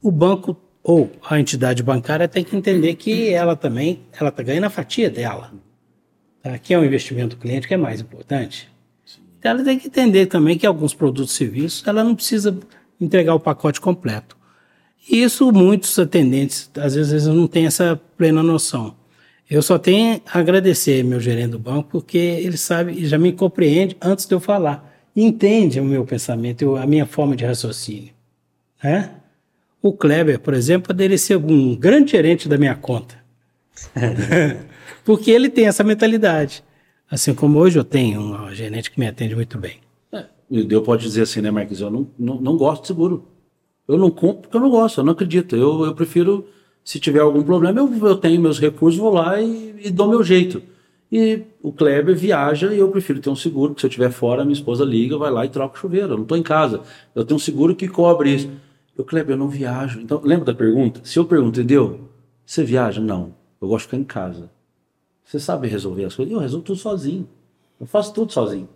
O 0.00 0.12
banco 0.12 0.56
ou 0.82 1.10
a 1.28 1.38
entidade 1.38 1.82
bancária 1.82 2.26
tem 2.26 2.42
que 2.42 2.56
entender 2.56 2.94
que 2.94 3.30
ela 3.30 3.54
também 3.54 4.00
ela 4.18 4.30
está 4.30 4.42
ganhando 4.42 4.64
a 4.64 4.70
fatia 4.70 5.10
dela. 5.10 5.52
Tá? 6.42 6.58
Que 6.58 6.74
é 6.74 6.78
o 6.78 6.84
investimento 6.84 7.36
do 7.36 7.40
cliente 7.40 7.68
que 7.68 7.74
é 7.74 7.76
mais 7.76 8.00
importante. 8.00 8.68
Então 9.38 9.52
ela 9.52 9.64
tem 9.64 9.78
que 9.78 9.88
entender 9.88 10.26
também 10.26 10.58
que 10.58 10.66
alguns 10.66 10.94
produtos 10.94 11.34
e 11.34 11.38
serviços 11.38 11.86
ela 11.86 12.04
não 12.04 12.14
precisa 12.14 12.58
entregar 13.00 13.34
o 13.34 13.40
pacote 13.40 13.80
completo. 13.80 14.36
E 15.10 15.22
isso 15.22 15.50
muitos 15.52 15.98
atendentes 15.98 16.70
às 16.76 16.94
vezes 16.94 17.26
não 17.26 17.46
têm 17.46 17.66
essa 17.66 18.00
plena 18.16 18.42
noção. 18.42 18.94
Eu 19.48 19.62
só 19.62 19.78
tenho 19.78 20.20
a 20.32 20.38
agradecer 20.38 21.02
meu 21.02 21.18
gerente 21.18 21.50
do 21.50 21.58
banco 21.58 21.88
porque 21.90 22.16
ele 22.16 22.56
sabe 22.56 22.92
e 22.92 23.06
já 23.06 23.18
me 23.18 23.32
compreende 23.32 23.96
antes 24.00 24.26
de 24.26 24.34
eu 24.34 24.40
falar. 24.40 24.88
Entende 25.16 25.80
o 25.80 25.84
meu 25.84 26.04
pensamento, 26.04 26.76
a 26.76 26.86
minha 26.86 27.04
forma 27.04 27.34
de 27.34 27.44
raciocínio. 27.44 28.12
Né? 28.82 29.10
O 29.82 29.92
Kleber, 29.92 30.38
por 30.40 30.52
exemplo, 30.52 30.88
poderia 30.88 31.16
ser 31.16 31.36
um 31.36 31.74
grande 31.74 32.12
gerente 32.12 32.48
da 32.48 32.58
minha 32.58 32.74
conta. 32.74 33.16
Porque 35.04 35.30
ele 35.30 35.48
tem 35.48 35.66
essa 35.66 35.82
mentalidade. 35.82 36.62
Assim 37.10 37.34
como 37.34 37.58
hoje 37.58 37.78
eu 37.78 37.84
tenho 37.84 38.20
um 38.20 38.54
gerente 38.54 38.90
que 38.90 39.00
me 39.00 39.06
atende 39.06 39.34
muito 39.34 39.58
bem. 39.58 39.78
É, 40.12 40.26
eu 40.50 40.82
pode 40.82 41.02
dizer 41.02 41.22
assim, 41.22 41.40
né, 41.40 41.50
Marquinhos? 41.50 41.80
Eu 41.80 41.90
não, 41.90 42.06
não, 42.18 42.40
não, 42.40 42.56
gosto 42.56 42.82
de 42.82 42.88
seguro. 42.88 43.26
Eu 43.88 43.98
não 43.98 44.10
compro 44.10 44.42
porque 44.42 44.56
eu 44.56 44.60
não 44.60 44.70
gosto, 44.70 45.00
eu 45.00 45.04
não 45.04 45.12
acredito. 45.12 45.56
Eu, 45.56 45.84
eu 45.86 45.94
prefiro, 45.94 46.46
se 46.84 47.00
tiver 47.00 47.20
algum 47.20 47.42
problema, 47.42 47.80
eu, 47.80 48.06
eu 48.06 48.16
tenho 48.16 48.40
meus 48.40 48.60
recursos, 48.60 49.00
vou 49.00 49.12
lá 49.12 49.40
e, 49.40 49.74
e 49.82 49.90
dou 49.90 50.08
meu 50.08 50.22
jeito. 50.22 50.62
E 51.10 51.42
o 51.60 51.72
Kleber 51.72 52.14
viaja 52.14 52.72
e 52.72 52.78
eu 52.78 52.88
prefiro 52.88 53.18
ter 53.18 53.30
um 53.30 53.34
seguro, 53.34 53.70
porque 53.70 53.80
se 53.80 53.86
eu 53.86 53.88
estiver 53.88 54.12
fora, 54.12 54.44
minha 54.44 54.52
esposa 54.52 54.84
liga, 54.84 55.18
vai 55.18 55.30
lá 55.30 55.44
e 55.44 55.48
troca 55.48 55.76
o 55.76 55.80
chuveiro. 55.80 56.10
Eu 56.12 56.16
não 56.16 56.22
estou 56.22 56.38
em 56.38 56.42
casa. 56.42 56.82
Eu 57.14 57.24
tenho 57.24 57.36
um 57.36 57.40
seguro 57.40 57.74
que 57.74 57.88
cobre 57.88 58.34
isso. 58.34 58.50
Eu, 59.00 59.04
Kleber, 59.04 59.34
eu 59.34 59.38
não 59.38 59.48
viajo. 59.48 59.98
Então, 59.98 60.20
lembra 60.22 60.44
da 60.44 60.54
pergunta? 60.54 61.00
Se 61.02 61.18
eu 61.18 61.24
pergunto, 61.24 61.58
entendeu? 61.58 62.10
Você 62.44 62.62
viaja? 62.62 63.00
Não. 63.00 63.34
Eu 63.60 63.68
gosto 63.68 63.84
de 63.86 63.90
ficar 63.90 63.96
em 63.96 64.04
casa. 64.04 64.50
Você 65.24 65.40
sabe 65.40 65.68
resolver 65.68 66.04
as 66.04 66.14
coisas? 66.14 66.30
Eu 66.30 66.38
resolvo 66.38 66.66
tudo 66.66 66.78
sozinho. 66.78 67.26
Eu 67.80 67.86
faço 67.86 68.12
tudo 68.12 68.30
sozinho. 68.30 68.68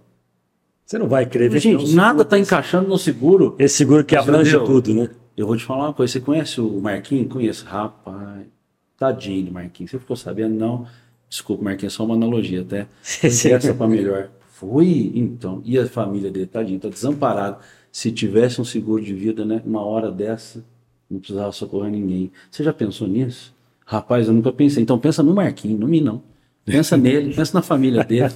Você 0.87 0.99
não 0.99 1.09
vai 1.09 1.27
crer. 1.27 1.51
Gente, 1.59 1.95
nada 1.95 2.23
está 2.23 2.39
encaixando 2.39 2.89
no 2.89 2.97
seguro. 2.97 3.55
Esse 3.59 3.77
seguro 3.77 4.03
que 4.03 4.17
abrange 4.17 4.57
entendeu? 4.57 4.65
tudo, 4.65 4.95
né? 4.95 5.11
Eu 5.37 5.47
vou 5.47 5.59
te 5.59 5.65
falar 5.65 5.89
uma 5.89 5.93
coisa. 5.93 6.15
Você 6.15 6.21
conhece 6.21 6.59
o 6.59 6.81
Marquinhos? 6.81 7.31
Conheço. 7.31 7.67
Rapaz, 7.67 8.47
tadinho 8.97 9.53
Marquinhos. 9.53 9.91
Você 9.91 9.99
ficou 9.99 10.17
sabendo? 10.17 10.55
Não. 10.55 10.87
Desculpa, 11.29 11.65
Marquinhos, 11.65 11.93
é 11.93 11.97
só 11.97 12.05
uma 12.07 12.15
analogia 12.15 12.63
até. 12.63 12.87
Essa 13.23 13.75
para 13.75 13.89
melhor. 13.89 14.31
Foi, 14.53 15.13
então. 15.15 15.61
E 15.67 15.79
a 15.79 15.87
família 15.87 16.31
dele, 16.31 16.47
tadinho, 16.47 16.81
tá 16.81 16.89
desamparado 16.89 17.59
se 17.95 18.11
tivesse 18.11 18.61
um 18.61 18.65
seguro 18.65 19.01
de 19.01 19.15
vida, 19.15 19.45
né, 19.45 19.63
uma 19.65 19.81
hora 19.81 20.11
dessa, 20.11 20.65
não 21.09 21.21
precisava 21.21 21.53
socorrer 21.53 21.93
ninguém. 21.93 22.33
Você 22.51 22.65
já 22.65 22.73
pensou 22.73 23.07
nisso? 23.07 23.55
Rapaz, 23.87 24.27
eu 24.27 24.35
nunca 24.35 24.51
pensei. 24.51 24.83
Então 24.83 24.99
pensa 24.99 25.23
no 25.23 25.33
Marquinhos, 25.33 25.79
no 25.79 25.87
mim 25.87 26.01
não. 26.01 26.21
Pensa 26.65 26.97
nele, 26.97 27.33
pensa 27.33 27.57
na 27.57 27.63
família 27.63 28.03
dele. 28.03 28.33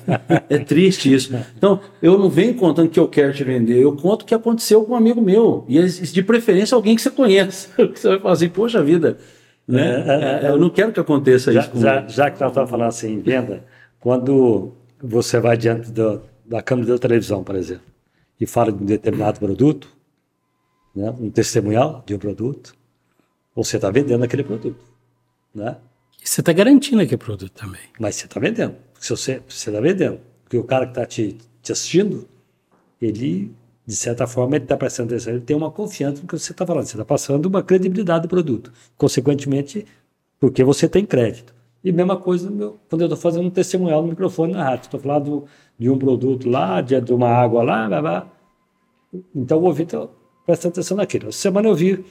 É 0.48 0.58
triste 0.58 1.12
isso. 1.12 1.34
Então, 1.56 1.80
eu 2.00 2.16
não 2.16 2.30
venho 2.30 2.54
contando 2.54 2.88
que 2.88 3.00
eu 3.00 3.08
quero 3.08 3.34
te 3.34 3.42
vender, 3.42 3.82
eu 3.82 3.96
conto 3.96 4.22
o 4.22 4.26
que 4.26 4.34
aconteceu 4.34 4.84
com 4.84 4.92
um 4.92 4.96
amigo 4.96 5.20
meu. 5.20 5.64
E 5.66 5.84
de 5.84 6.22
preferência 6.22 6.76
alguém 6.76 6.94
que 6.94 7.02
você 7.02 7.10
conhece. 7.10 7.68
Você 7.76 8.08
vai 8.10 8.20
falar 8.20 8.34
assim, 8.34 8.48
poxa 8.48 8.80
vida, 8.80 9.18
né? 9.66 9.82
É, 9.82 10.44
é, 10.44 10.46
é, 10.46 10.50
eu 10.50 10.58
não 10.58 10.70
quero 10.70 10.92
que 10.92 11.00
aconteça 11.00 11.52
já, 11.52 11.62
isso 11.62 11.80
já, 11.80 12.06
já 12.06 12.30
que 12.30 12.40
nós 12.40 12.50
estamos 12.50 12.70
falando 12.70 12.88
assim 12.88 13.14
em 13.14 13.20
venda, 13.20 13.64
quando 13.98 14.72
você 15.02 15.40
vai 15.40 15.56
diante 15.56 15.90
do, 15.90 16.22
da 16.46 16.62
câmera 16.62 16.92
da 16.92 16.98
televisão, 16.98 17.42
por 17.42 17.56
exemplo, 17.56 17.97
e 18.40 18.46
fala 18.46 18.72
de 18.72 18.82
um 18.82 18.86
determinado 18.86 19.38
produto, 19.38 19.88
né, 20.94 21.10
um 21.18 21.30
testemunhal 21.30 22.02
de 22.06 22.14
um 22.14 22.18
produto, 22.18 22.74
você 23.54 23.76
está 23.76 23.90
vendendo 23.90 24.24
aquele 24.24 24.44
produto. 24.44 24.84
Né? 25.54 25.76
E 26.22 26.28
você 26.28 26.40
está 26.40 26.52
garantindo 26.52 27.02
aquele 27.02 27.16
produto 27.16 27.50
também. 27.50 27.80
Mas 27.98 28.16
você 28.16 28.26
está 28.26 28.38
vendendo. 28.38 28.76
Se 28.98 29.10
você 29.10 29.42
está 29.48 29.80
vendendo. 29.80 30.20
Porque 30.44 30.56
o 30.56 30.64
cara 30.64 30.86
que 30.86 30.92
está 30.92 31.04
te, 31.04 31.36
te 31.62 31.72
assistindo, 31.72 32.28
ele, 33.00 33.54
de 33.86 33.96
certa 33.96 34.26
forma, 34.26 34.56
ele 34.56 34.64
está 34.64 34.76
prestando 34.76 35.12
atenção, 35.12 35.32
ele 35.32 35.42
tem 35.42 35.56
uma 35.56 35.70
confiança 35.70 36.22
no 36.22 36.28
que 36.28 36.38
você 36.38 36.52
está 36.52 36.66
falando. 36.66 36.86
Você 36.86 36.94
está 36.94 37.04
passando 37.04 37.46
uma 37.46 37.62
credibilidade 37.62 38.22
do 38.22 38.28
produto. 38.28 38.72
Consequentemente, 38.96 39.86
porque 40.38 40.62
você 40.64 40.88
tem 40.88 41.04
crédito. 41.04 41.54
E 41.82 41.92
mesma 41.92 42.16
coisa 42.16 42.50
meu, 42.50 42.78
quando 42.88 43.02
eu 43.02 43.06
estou 43.06 43.18
fazendo 43.18 43.46
um 43.46 43.50
testemunhal 43.50 44.02
no 44.02 44.08
microfone 44.08 44.52
na 44.52 44.64
rádio. 44.64 44.84
Estou 44.86 45.00
falando 45.00 45.44
de 45.78 45.88
um 45.88 45.98
produto 45.98 46.48
lá, 46.48 46.80
de, 46.80 46.94
uma 47.12 47.28
água 47.28 47.62
lá, 47.62 47.88
blá, 47.88 48.00
blá. 48.00 48.26
Então 49.34 49.58
o 49.58 49.64
ouvinte 49.64 49.96
presta 50.44 50.68
atenção 50.68 50.96
naquilo. 50.96 51.28
Essa 51.28 51.38
semana 51.38 51.68
eu 51.68 51.74
vi 51.74 52.04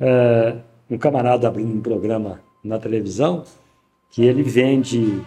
é, 0.00 0.56
um 0.90 0.96
camarada 0.96 1.46
abrindo 1.46 1.74
um 1.74 1.80
programa 1.80 2.40
na 2.62 2.78
televisão 2.78 3.44
que 4.10 4.24
ele 4.24 4.42
vende 4.42 5.22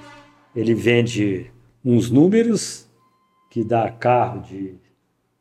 ele 0.55 0.73
vende 0.73 1.51
uns 1.85 2.09
números 2.09 2.87
que 3.49 3.63
dá 3.63 3.91
carro 3.91 4.41
de 4.41 4.75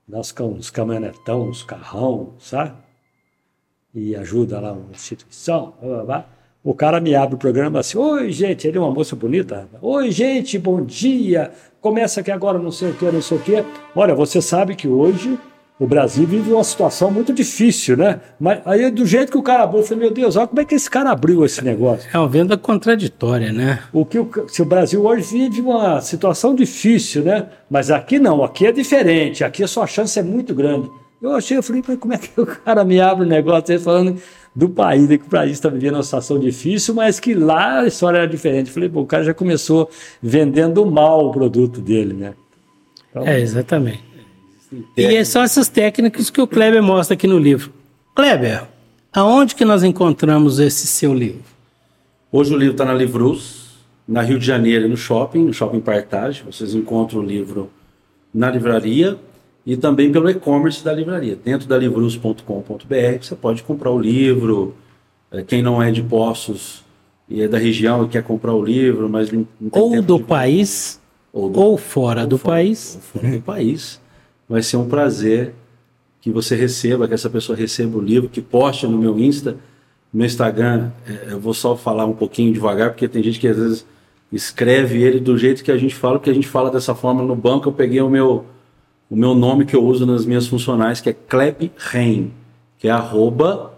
uns, 0.09 0.35
uns 0.39 0.71
caminhonetão, 0.71 1.49
uns 1.49 1.63
carrão, 1.63 2.35
sabe? 2.39 2.77
E 3.95 4.15
ajuda 4.15 4.61
lá 4.61 4.73
uma 4.73 4.91
instituição, 4.91 5.75
blá, 5.81 5.89
blá, 5.89 6.05
blá. 6.05 6.36
O 6.67 6.75
cara 6.75 6.99
me 6.99 7.15
abre 7.15 7.37
o 7.37 7.39
programa 7.39 7.79
assim: 7.79 7.97
Oi, 7.97 8.33
gente, 8.33 8.67
ele 8.67 8.77
é 8.77 8.81
uma 8.81 8.91
moça 8.91 9.15
bonita. 9.15 9.69
Oi, 9.81 10.11
gente, 10.11 10.59
bom 10.59 10.83
dia. 10.85 11.53
Começa 11.81 12.19
aqui 12.19 12.33
agora, 12.33 12.59
não 12.59 12.73
sei 12.73 12.91
o 12.91 12.95
que, 12.95 13.05
não 13.05 13.23
sei 13.23 13.37
o 13.37 13.41
que. 13.41 13.65
Olha, 13.95 14.17
você 14.17 14.43
sabe 14.43 14.75
que 14.75 14.89
hoje 14.89 15.39
o 15.79 15.87
Brasil 15.87 16.27
vive 16.27 16.53
uma 16.53 16.65
situação 16.65 17.09
muito 17.09 17.33
difícil, 17.33 17.97
né? 17.97 18.19
Mas 18.41 18.63
aí, 18.67 18.91
do 18.91 19.07
jeito 19.07 19.31
que 19.31 19.39
o 19.39 19.45
cara 19.45 19.63
abriu, 19.63 19.83
eu 19.83 19.87
falei: 19.87 20.07
Meu 20.07 20.13
Deus, 20.13 20.35
olha 20.35 20.49
como 20.49 20.61
é 20.61 20.65
que 20.65 20.75
esse 20.75 20.91
cara 20.91 21.13
abriu 21.13 21.45
esse 21.45 21.63
negócio. 21.63 22.11
É 22.13 22.19
uma 22.19 22.27
venda 22.27 22.59
contraditória, 22.59 23.53
né? 23.53 23.79
O 23.93 24.05
que 24.05 24.19
o, 24.19 24.29
se 24.49 24.61
o 24.61 24.65
Brasil 24.65 25.07
hoje 25.07 25.23
vive 25.23 25.61
uma 25.61 26.01
situação 26.01 26.53
difícil, 26.53 27.23
né? 27.23 27.47
Mas 27.71 27.93
aqui 27.93 28.19
não, 28.19 28.43
aqui 28.43 28.67
é 28.67 28.73
diferente, 28.73 29.45
aqui 29.45 29.63
a 29.63 29.69
sua 29.69 29.87
chance 29.87 30.19
é 30.19 30.23
muito 30.23 30.53
grande. 30.53 30.91
Eu 31.23 31.33
achei, 31.37 31.57
eu 31.57 31.63
falei, 31.63 31.83
como 31.83 32.13
é 32.13 32.19
que 32.19 32.41
o 32.41 32.45
cara 32.45 32.85
me 32.85 33.01
abre 33.01 33.25
o 33.25 33.29
negócio 33.29 33.73
aí 33.73 33.79
falando 33.79 34.21
do 34.57 34.71
país, 34.71 35.07
que 35.07 35.17
o 35.17 35.29
país 35.29 35.53
está 35.53 35.69
vivendo 35.69 35.97
uma 35.97 36.03
situação 36.03 36.39
difícil, 36.39 36.95
mas 36.95 37.21
que 37.21 37.35
lá 37.35 37.81
a 37.81 37.87
história 37.87 38.19
era 38.19 38.27
diferente. 38.27 38.71
Falei, 38.71 38.89
pô, 38.89 39.03
o 39.03 39.07
cara 39.07 39.23
já 39.23 39.35
começou 39.35 39.91
vendendo 40.23 40.87
mal 40.87 41.27
o 41.27 41.31
produto 41.31 41.79
dele, 41.79 42.15
né? 42.15 42.33
Então, 43.11 43.27
é, 43.27 43.39
exatamente. 43.39 44.03
E 44.97 45.23
são 45.27 45.43
essas 45.43 45.69
técnicas 45.69 46.31
que 46.31 46.41
o 46.41 46.47
Kleber 46.47 46.83
mostra 46.83 47.13
aqui 47.13 47.27
no 47.27 47.39
livro. 47.39 47.71
Kleber, 48.15 48.65
aonde 49.13 49.55
que 49.55 49.65
nós 49.65 49.85
encontramos 49.85 50.59
esse 50.59 50.87
seu 50.87 51.13
livro? 51.13 51.45
Hoje 52.33 52.55
o 52.55 52.57
livro 52.57 52.73
está 52.73 52.87
na 52.87 52.95
Livrus, 52.95 53.77
na 54.09 54.23
Rio 54.23 54.39
de 54.39 54.47
Janeiro, 54.47 54.89
no 54.89 54.97
shopping, 54.97 55.45
no 55.45 55.53
Shopping 55.53 55.81
Partage. 55.81 56.43
Vocês 56.43 56.75
encontram 56.75 57.21
o 57.21 57.23
livro 57.23 57.71
na 58.33 58.51
livraria 58.51 59.19
e 59.67 59.77
também 59.77 60.13
pelo 60.13 60.31
e-commerce 60.31 60.85
da 60.85 60.93
livraria. 60.93 61.37
Dentro 61.37 61.67
da 61.67 61.77
livrus.com.br 61.77 62.45
você 63.21 63.35
pode 63.35 63.65
comprar 63.65 63.91
o 63.91 63.99
livro. 63.99 64.77
É, 65.31 65.43
quem 65.43 65.61
não 65.61 65.83
é 65.83 65.91
de 65.91 66.03
Poços 66.03 66.85
e 67.29 67.43
é 67.43 67.49
da 67.49 67.59
região 67.59 68.05
e 68.05 68.09
quer 68.09 68.23
comprar 68.23 68.55
o 68.55 68.65
livro, 68.65 69.09
mas 69.09 69.33
não, 69.33 69.47
não 69.61 69.69
tem 69.69 69.83
ou 69.83 70.01
do 70.01 70.21
país 70.21 71.01
ou, 71.33 71.51
do, 71.51 71.61
ou 71.61 71.77
fora 71.77 72.23
ou 72.23 72.27
do 72.29 72.39
fora, 72.39 72.55
país. 72.55 72.95
Ou 72.95 73.21
fora 73.21 73.37
do 73.37 73.43
país. 73.43 74.01
Vai 74.49 74.63
ser 74.63 74.77
um 74.77 74.89
prazer 74.89 75.53
que 76.21 76.31
você 76.31 76.55
receba, 76.55 77.09
que 77.09 77.15
essa 77.15 77.29
pessoa 77.29 77.59
receba 77.59 77.99
o 77.99 78.01
livro, 78.01 78.29
que 78.29 78.41
poste 78.41 78.87
no 78.87 78.97
meu 78.97 79.19
Insta, 79.19 79.53
no 80.13 80.19
meu 80.19 80.27
Instagram. 80.27 80.93
É, 81.09 81.33
eu 81.33 81.41
vou 81.41 81.53
só 81.53 81.77
falar 81.77 82.07
um 82.07 82.13
pouquinho 82.13 82.53
devagar, 82.53 82.91
porque 82.91 83.09
tem 83.09 83.21
gente 83.21 83.41
que 83.41 83.49
às 83.49 83.57
vezes 83.57 83.87
escreve 84.33 85.03
ele 85.03 85.19
do 85.19 85.37
jeito 85.37 85.65
que 85.65 85.73
a 85.73 85.77
gente 85.77 85.95
fala, 85.95 86.19
porque 86.21 86.31
a 86.31 86.35
gente 86.35 86.47
fala 86.47 86.71
dessa 86.71 86.95
forma 86.95 87.25
no 87.25 87.35
banco. 87.35 87.69
Eu 87.69 87.73
peguei 87.73 88.01
o 88.01 88.09
meu 88.09 88.45
o 89.09 89.17
meu 89.17 89.35
nome 89.35 89.65
que 89.65 89.77
eu 89.77 89.85
uso 89.85 90.05
nas 90.05 90.27
minhas 90.27 90.47
funcionais, 90.47 91.01
que 91.01 91.11
é 91.11 91.13
Kleb 91.13 91.71
Rein, 91.77 92.33
que 92.79 92.89
é 92.89 92.91
arroba 92.91 93.73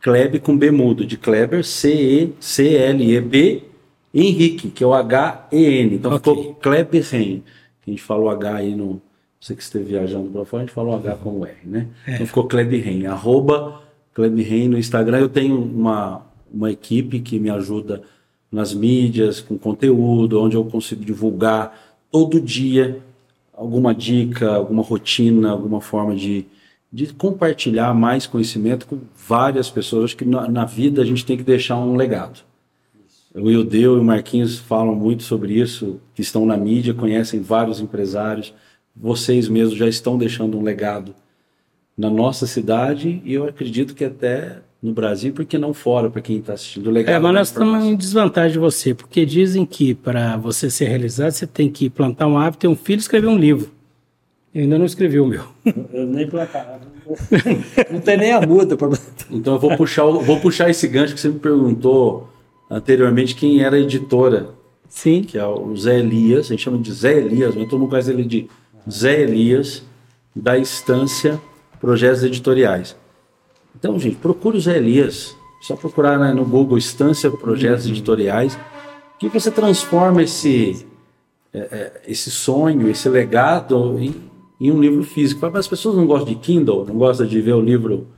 Kleb 0.00 0.38
com 0.40 0.56
B 0.56 0.70
mudo, 0.70 1.04
de 1.04 1.16
Kleber, 1.16 1.64
C-E-C-L-E-B, 1.64 3.64
Henrique, 4.14 4.70
que 4.70 4.84
é 4.84 4.86
o 4.86 4.94
H-E-N. 4.94 5.96
Então 5.96 6.14
okay. 6.14 6.34
ficou 6.34 6.54
Kleb 6.54 7.00
Rein. 7.00 7.42
A 7.86 7.90
gente 7.90 8.02
falou 8.02 8.30
H 8.30 8.54
aí 8.54 8.74
no. 8.74 9.00
Você 9.40 9.54
que 9.54 9.62
esteve 9.62 9.84
viajando 9.84 10.30
para 10.30 10.44
fora, 10.44 10.62
a 10.62 10.66
gente 10.66 10.74
falou 10.74 10.96
H 10.96 11.14
como 11.16 11.46
R, 11.46 11.54
né? 11.64 11.88
É. 12.06 12.14
Então 12.14 12.26
ficou 12.26 12.44
Kleb 12.44 12.76
Rein, 12.76 13.06
arroba 13.06 13.82
Kleb 14.14 14.40
Rein 14.42 14.68
no 14.68 14.78
Instagram. 14.78 15.18
Eu 15.18 15.28
tenho 15.28 15.60
uma, 15.60 16.22
uma 16.52 16.70
equipe 16.70 17.20
que 17.20 17.38
me 17.38 17.50
ajuda 17.50 18.02
nas 18.50 18.74
mídias, 18.74 19.40
com 19.40 19.58
conteúdo, 19.58 20.40
onde 20.40 20.56
eu 20.56 20.64
consigo 20.64 21.04
divulgar 21.04 21.78
todo 22.10 22.40
dia 22.40 23.00
alguma 23.58 23.92
dica, 23.92 24.54
alguma 24.54 24.82
rotina, 24.82 25.50
alguma 25.50 25.80
forma 25.80 26.14
de, 26.14 26.46
de 26.92 27.12
compartilhar 27.12 27.92
mais 27.92 28.24
conhecimento 28.24 28.86
com 28.86 29.00
várias 29.26 29.68
pessoas. 29.68 30.04
Acho 30.04 30.16
que 30.16 30.24
na, 30.24 30.48
na 30.48 30.64
vida 30.64 31.02
a 31.02 31.04
gente 31.04 31.26
tem 31.26 31.36
que 31.36 31.42
deixar 31.42 31.76
um 31.76 31.96
legado. 31.96 32.40
O 33.34 33.50
Ildeu 33.50 33.96
e 33.96 34.00
o 34.00 34.04
Marquinhos 34.04 34.58
falam 34.58 34.94
muito 34.94 35.24
sobre 35.24 35.54
isso, 35.54 36.00
que 36.14 36.22
estão 36.22 36.46
na 36.46 36.56
mídia, 36.56 36.94
conhecem 36.94 37.40
vários 37.40 37.80
empresários. 37.80 38.54
Vocês 38.96 39.48
mesmos 39.48 39.76
já 39.76 39.88
estão 39.88 40.16
deixando 40.16 40.56
um 40.56 40.62
legado 40.62 41.14
na 41.96 42.08
nossa 42.08 42.46
cidade 42.46 43.20
e 43.24 43.34
eu 43.34 43.44
acredito 43.44 43.94
que 43.94 44.04
até 44.04 44.62
no 44.82 44.92
Brasil, 44.92 45.32
porque 45.32 45.58
não 45.58 45.74
fora 45.74 46.08
para 46.08 46.22
quem 46.22 46.38
está 46.38 46.52
assistindo. 46.52 46.90
Legal, 46.90 47.14
é, 47.14 47.18
mas 47.18 47.34
nós 47.34 47.48
estamos 47.48 47.84
em 47.84 47.96
desvantagem 47.96 48.52
de 48.52 48.58
você, 48.58 48.94
porque 48.94 49.26
dizem 49.26 49.66
que 49.66 49.94
para 49.94 50.36
você 50.36 50.70
ser 50.70 50.86
realizado, 50.86 51.32
você 51.32 51.46
tem 51.46 51.68
que 51.68 51.90
plantar 51.90 52.26
um 52.26 52.38
hábito, 52.38 52.60
ter 52.60 52.68
um 52.68 52.76
filho 52.76 52.98
e 52.98 53.00
escrever 53.00 53.26
um 53.26 53.36
livro. 53.36 53.70
Eu 54.54 54.62
ainda 54.62 54.78
não 54.78 54.86
escrevi 54.86 55.20
o 55.20 55.26
meu. 55.26 55.44
Eu 55.92 56.06
nem 56.06 56.26
plantar. 56.26 56.80
não 57.90 58.00
tem 58.00 58.16
nem 58.18 58.32
a 58.32 58.40
muda 58.40 58.76
para 58.76 58.88
Então 59.30 59.54
eu 59.54 59.58
vou 59.58 59.74
puxar, 59.78 60.04
vou 60.04 60.38
puxar 60.40 60.68
esse 60.68 60.86
gancho 60.86 61.14
que 61.14 61.20
você 61.20 61.30
me 61.30 61.38
perguntou 61.38 62.28
anteriormente 62.70 63.34
quem 63.34 63.62
era 63.62 63.76
a 63.76 63.80
editora. 63.80 64.50
Sim. 64.88 65.22
Que 65.22 65.38
é 65.38 65.46
o 65.46 65.74
Zé 65.74 65.98
Elias, 65.98 66.46
a 66.46 66.48
gente 66.50 66.62
chama 66.62 66.78
de 66.78 66.92
Zé 66.92 67.18
Elias, 67.18 67.54
mas 67.54 67.68
todo 67.68 67.80
mundo 67.80 67.88
conhece 67.88 68.10
ele 68.10 68.24
de 68.24 68.48
Zé 68.90 69.22
Elias, 69.22 69.82
da 70.36 70.58
Estância 70.58 71.40
Projetos 71.80 72.22
Editoriais. 72.22 72.94
Então, 73.78 73.98
gente, 73.98 74.16
procure 74.16 74.56
o 74.56 74.60
Zé 74.60 74.76
Elias. 74.76 75.36
Só 75.60 75.76
procurar 75.76 76.18
né, 76.18 76.32
no 76.32 76.44
Google 76.44 76.78
Estância 76.78 77.30
Projetos 77.30 77.86
uhum. 77.86 77.92
Editoriais, 77.92 78.58
que 79.18 79.28
você 79.28 79.50
transforma 79.50 80.22
esse, 80.22 80.86
é, 81.52 81.58
é, 81.58 82.02
esse 82.06 82.30
sonho, 82.30 82.88
esse 82.88 83.08
legado 83.08 83.98
em, 83.98 84.14
em, 84.60 84.70
um 84.70 84.80
livro 84.80 85.02
físico. 85.02 85.44
As 85.46 85.66
pessoas 85.66 85.96
não 85.96 86.06
gostam 86.06 86.28
de 86.28 86.36
Kindle, 86.36 86.86
não 86.86 86.96
gostam 86.96 87.26
de 87.26 87.40
ver 87.40 87.54
o 87.54 87.60
livro. 87.60 88.08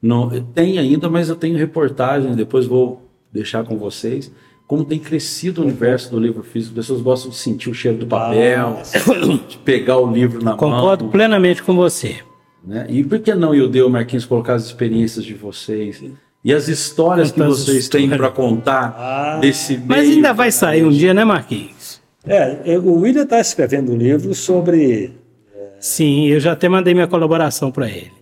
Não, 0.00 0.28
tem 0.54 0.78
ainda, 0.78 1.08
mas 1.08 1.28
eu 1.28 1.36
tenho 1.36 1.56
reportagens, 1.56 2.36
depois 2.36 2.66
vou 2.66 3.02
deixar 3.32 3.64
com 3.64 3.76
vocês. 3.76 4.30
Como 4.66 4.84
tem 4.84 4.98
crescido 4.98 5.60
o 5.60 5.64
universo 5.64 6.10
do 6.10 6.18
livro 6.18 6.42
físico, 6.42 6.78
as 6.78 6.86
pessoas 6.86 7.02
gostam 7.02 7.30
de 7.30 7.36
sentir 7.36 7.70
o 7.70 7.74
cheiro 7.74 7.98
do 7.98 8.06
papel, 8.06 8.78
ah. 8.78 8.82
de 9.48 9.58
pegar 9.58 9.98
o 9.98 10.10
livro 10.10 10.42
na 10.42 10.52
Concordo 10.52 10.70
mão. 10.70 10.80
Concordo 10.80 11.08
plenamente 11.08 11.62
com 11.62 11.74
você. 11.74 12.20
Né? 12.66 12.86
E 12.88 13.04
por 13.04 13.18
que 13.18 13.34
não, 13.34 13.54
Ildeu 13.54 13.90
Marquinhos, 13.90 14.24
colocar 14.24 14.54
as 14.54 14.64
experiências 14.64 15.24
de 15.24 15.34
vocês 15.34 16.02
e 16.42 16.52
as 16.52 16.68
histórias 16.68 17.30
que 17.30 17.42
vocês 17.42 17.88
têm 17.88 18.08
para 18.08 18.30
contar 18.30 18.94
ah, 18.98 19.38
desse 19.40 19.74
meio? 19.76 19.86
Mas 19.86 20.08
ainda 20.08 20.32
vai 20.32 20.50
sair 20.50 20.84
um 20.84 20.90
dia, 20.90 21.12
né, 21.12 21.24
Marquinhos? 21.24 22.02
É, 22.26 22.78
o 22.78 23.00
William 23.00 23.24
está 23.24 23.38
escrevendo 23.38 23.92
um 23.92 23.96
livro 23.96 24.34
sobre. 24.34 25.12
É... 25.54 25.68
Sim, 25.78 26.26
eu 26.28 26.40
já 26.40 26.52
até 26.52 26.68
mandei 26.68 26.94
minha 26.94 27.06
colaboração 27.06 27.70
para 27.70 27.88
ele. 27.88 28.12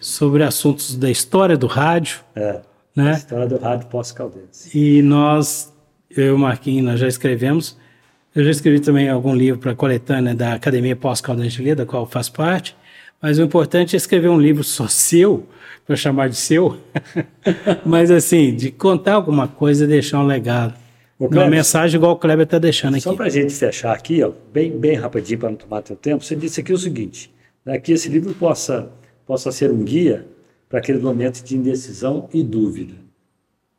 Sobre 0.00 0.44
assuntos 0.44 0.94
da 0.94 1.10
história 1.10 1.56
do 1.56 1.66
rádio. 1.66 2.20
É, 2.36 2.60
né? 2.94 3.14
História 3.14 3.48
do 3.48 3.58
rádio 3.58 3.88
pós-caldense. 3.88 4.78
E 4.78 5.02
nós, 5.02 5.72
eu 6.08 6.26
e 6.26 6.30
o 6.30 6.38
Marquinhos, 6.38 6.84
nós 6.84 7.00
já 7.00 7.08
escrevemos. 7.08 7.76
Eu 8.32 8.44
já 8.44 8.50
escrevi 8.50 8.78
também 8.78 9.08
algum 9.08 9.34
livro 9.34 9.60
para 9.60 9.72
a 9.72 9.74
coletânea 9.74 10.34
da 10.34 10.54
Academia 10.54 10.94
Pós-Caldense 10.94 11.74
da 11.74 11.84
qual 11.84 12.06
faço 12.06 12.32
parte. 12.32 12.76
Mas 13.22 13.38
o 13.38 13.42
importante 13.42 13.94
é 13.94 13.96
escrever 13.96 14.28
um 14.28 14.40
livro 14.40 14.64
só 14.64 14.88
seu, 14.90 15.46
para 15.86 15.94
chamar 15.94 16.28
de 16.28 16.36
seu, 16.36 16.76
mas 17.86 18.10
assim, 18.10 18.54
de 18.54 18.72
contar 18.72 19.14
alguma 19.14 19.46
coisa 19.46 19.84
e 19.84 19.86
deixar 19.86 20.18
um 20.18 20.26
legado. 20.26 20.74
Kleber, 21.18 21.38
Uma 21.38 21.48
mensagem 21.48 21.96
igual 21.96 22.12
o 22.12 22.16
Kleber 22.16 22.44
está 22.44 22.58
deixando 22.58 22.94
aqui. 22.94 23.02
Só 23.02 23.14
para 23.14 23.26
a 23.26 23.30
gente 23.30 23.54
fechar 23.54 23.94
aqui, 23.94 24.22
ó, 24.24 24.32
bem, 24.52 24.76
bem 24.76 24.96
rapidinho 24.96 25.38
para 25.38 25.50
não 25.50 25.56
tomar 25.56 25.82
teu 25.82 25.94
tempo, 25.94 26.24
você 26.24 26.34
disse 26.34 26.60
aqui 26.60 26.72
o 26.72 26.78
seguinte, 26.78 27.32
né, 27.64 27.78
que 27.78 27.92
esse 27.92 28.08
livro 28.08 28.34
possa, 28.34 28.90
possa 29.24 29.52
ser 29.52 29.70
um 29.70 29.84
guia 29.84 30.26
para 30.68 30.80
aquele 30.80 30.98
momento 30.98 31.44
de 31.44 31.56
indecisão 31.56 32.28
e 32.34 32.42
dúvida. 32.42 32.94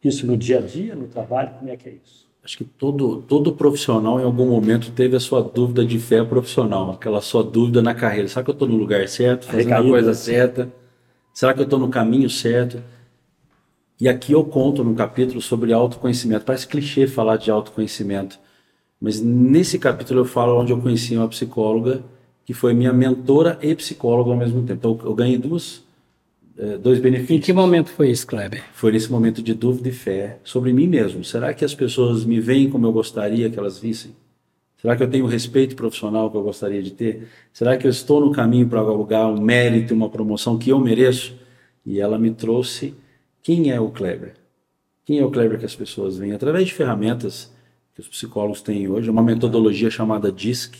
Isso 0.01 0.25
no 0.25 0.37
dia 0.37 0.59
a 0.59 0.61
dia, 0.61 0.95
no 0.95 1.07
trabalho, 1.07 1.51
como 1.59 1.69
é 1.69 1.75
que 1.75 1.89
é 1.89 1.93
isso? 1.93 2.27
Acho 2.43 2.57
que 2.57 2.65
todo, 2.65 3.21
todo 3.21 3.53
profissional 3.53 4.19
em 4.19 4.23
algum 4.23 4.45
momento 4.45 4.91
teve 4.91 5.15
a 5.15 5.19
sua 5.19 5.41
dúvida 5.41 5.85
de 5.85 5.97
fé 5.97 6.23
profissional, 6.25 6.91
aquela 6.91 7.21
sua 7.21 7.41
dúvida 7.41 7.81
na 7.81 7.95
carreira. 7.95 8.27
Será 8.27 8.43
que 8.43 8.49
eu 8.49 8.53
estou 8.53 8.67
no 8.67 8.75
lugar 8.75 9.07
certo, 9.07 9.45
fazendo 9.45 9.73
a 9.73 9.81
coisa 9.81 10.13
certa? 10.13 10.69
Será 11.33 11.53
que 11.53 11.61
eu 11.61 11.63
estou 11.63 11.79
no 11.79 11.87
caminho 11.87 12.29
certo? 12.29 12.83
E 13.99 14.09
aqui 14.09 14.33
eu 14.33 14.43
conto 14.43 14.83
no 14.83 14.93
capítulo 14.93 15.41
sobre 15.41 15.71
autoconhecimento. 15.71 16.43
Parece 16.43 16.67
clichê 16.67 17.07
falar 17.07 17.37
de 17.37 17.49
autoconhecimento, 17.49 18.37
mas 18.99 19.21
nesse 19.21 19.79
capítulo 19.79 20.21
eu 20.21 20.25
falo 20.25 20.59
onde 20.59 20.73
eu 20.73 20.81
conheci 20.81 21.15
uma 21.15 21.29
psicóloga 21.29 22.03
que 22.45 22.53
foi 22.53 22.73
minha 22.73 22.91
mentora 22.91 23.57
e 23.61 23.73
psicóloga 23.73 24.31
ao 24.31 24.37
mesmo 24.37 24.61
tempo. 24.63 24.73
Então 24.73 25.07
eu 25.07 25.15
ganhei 25.15 25.37
duas 25.37 25.82
dois 26.81 26.99
benefícios. 26.99 27.37
Em 27.37 27.41
que 27.41 27.51
momento 27.51 27.89
foi 27.89 28.11
isso, 28.11 28.27
Kleber? 28.27 28.63
Foi 28.73 28.91
nesse 28.91 29.11
momento 29.11 29.41
de 29.41 29.53
dúvida 29.53 29.89
e 29.89 29.91
fé 29.91 30.39
sobre 30.43 30.71
mim 30.71 30.87
mesmo. 30.87 31.23
Será 31.23 31.53
que 31.53 31.65
as 31.65 31.73
pessoas 31.73 32.23
me 32.23 32.39
veem 32.39 32.69
como 32.69 32.85
eu 32.85 32.91
gostaria 32.91 33.49
que 33.49 33.57
elas 33.57 33.79
vissem? 33.79 34.15
Será 34.77 34.95
que 34.95 35.03
eu 35.03 35.09
tenho 35.09 35.25
o 35.25 35.27
respeito 35.27 35.75
profissional 35.75 36.29
que 36.29 36.37
eu 36.37 36.43
gostaria 36.43 36.83
de 36.83 36.91
ter? 36.91 37.27
Será 37.51 37.77
que 37.77 37.87
eu 37.87 37.91
estou 37.91 38.19
no 38.19 38.31
caminho 38.31 38.67
para 38.67 38.83
galgar 38.83 39.27
um 39.27 39.41
mérito, 39.41 39.93
uma 39.93 40.09
promoção 40.09 40.57
que 40.57 40.69
eu 40.69 40.79
mereço? 40.79 41.33
E 41.85 41.99
ela 41.99 42.19
me 42.19 42.31
trouxe 42.31 42.93
quem 43.41 43.71
é 43.71 43.79
o 43.79 43.89
Kleber. 43.89 44.33
Quem 45.05 45.19
é 45.19 45.25
o 45.25 45.31
Kleber 45.31 45.57
que 45.57 45.65
as 45.65 45.75
pessoas 45.75 46.17
veem? 46.17 46.33
Através 46.33 46.67
de 46.67 46.73
ferramentas 46.73 47.51
que 47.95 48.01
os 48.01 48.07
psicólogos 48.07 48.61
têm 48.61 48.87
hoje, 48.87 49.09
uma 49.09 49.23
metodologia 49.23 49.89
chamada 49.89 50.31
DISC, 50.31 50.75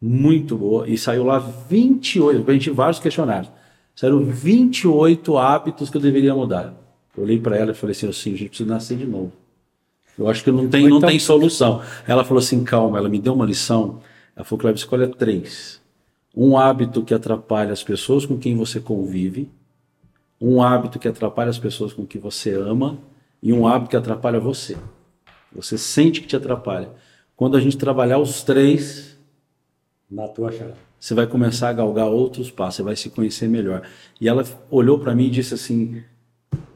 muito 0.00 0.56
boa, 0.56 0.88
e 0.88 0.98
saiu 0.98 1.24
lá 1.24 1.38
28, 1.38 2.50
a 2.50 2.52
gente 2.52 2.70
vários 2.70 2.98
questionários 2.98 3.50
Saíram 3.94 4.24
28 4.24 5.38
hábitos 5.38 5.88
que 5.88 5.96
eu 5.96 6.00
deveria 6.00 6.34
mudar. 6.34 6.74
Eu 7.16 7.22
olhei 7.22 7.38
para 7.38 7.56
ela 7.56 7.70
e 7.70 7.74
falei 7.74 7.92
assim, 7.92 8.08
assim, 8.08 8.34
a 8.34 8.36
gente 8.36 8.48
precisa 8.48 8.68
nascer 8.68 8.98
de 8.98 9.06
novo. 9.06 9.32
Eu 10.18 10.28
acho 10.28 10.42
que 10.42 10.50
não 10.50 10.68
tem, 10.68 10.88
não 10.88 11.00
tem 11.00 11.18
solução. 11.18 11.80
Ela 12.06 12.24
falou 12.24 12.40
assim, 12.40 12.64
calma, 12.64 12.98
ela 12.98 13.08
me 13.08 13.20
deu 13.20 13.34
uma 13.34 13.46
lição. 13.46 14.00
Ela 14.34 14.44
falou, 14.44 14.60
Cleber, 14.60 14.76
escolha 14.76 15.08
três. 15.08 15.80
Um 16.36 16.58
hábito 16.58 17.04
que 17.04 17.14
atrapalha 17.14 17.72
as 17.72 17.84
pessoas 17.84 18.26
com 18.26 18.36
quem 18.36 18.56
você 18.56 18.80
convive, 18.80 19.48
um 20.40 20.60
hábito 20.60 20.98
que 20.98 21.06
atrapalha 21.06 21.50
as 21.50 21.58
pessoas 21.58 21.92
com 21.92 22.04
quem 22.04 22.20
você 22.20 22.52
ama 22.52 22.98
e 23.40 23.52
um 23.52 23.66
hábito 23.66 23.90
que 23.90 23.96
atrapalha 23.96 24.40
você. 24.40 24.76
Você 25.52 25.78
sente 25.78 26.20
que 26.20 26.26
te 26.26 26.34
atrapalha. 26.34 26.90
Quando 27.36 27.56
a 27.56 27.60
gente 27.60 27.76
trabalhar 27.76 28.18
os 28.18 28.42
três, 28.42 29.16
matou 30.10 30.46
a 30.48 30.50
chave 30.50 30.83
você 31.04 31.12
vai 31.12 31.26
começar 31.26 31.68
a 31.68 31.72
galgar 31.74 32.06
outros 32.06 32.50
passos, 32.50 32.76
você 32.76 32.82
vai 32.82 32.96
se 32.96 33.10
conhecer 33.10 33.46
melhor. 33.46 33.82
E 34.18 34.26
ela 34.26 34.42
olhou 34.70 34.98
para 34.98 35.14
mim 35.14 35.26
e 35.26 35.30
disse 35.30 35.52
assim: 35.52 36.02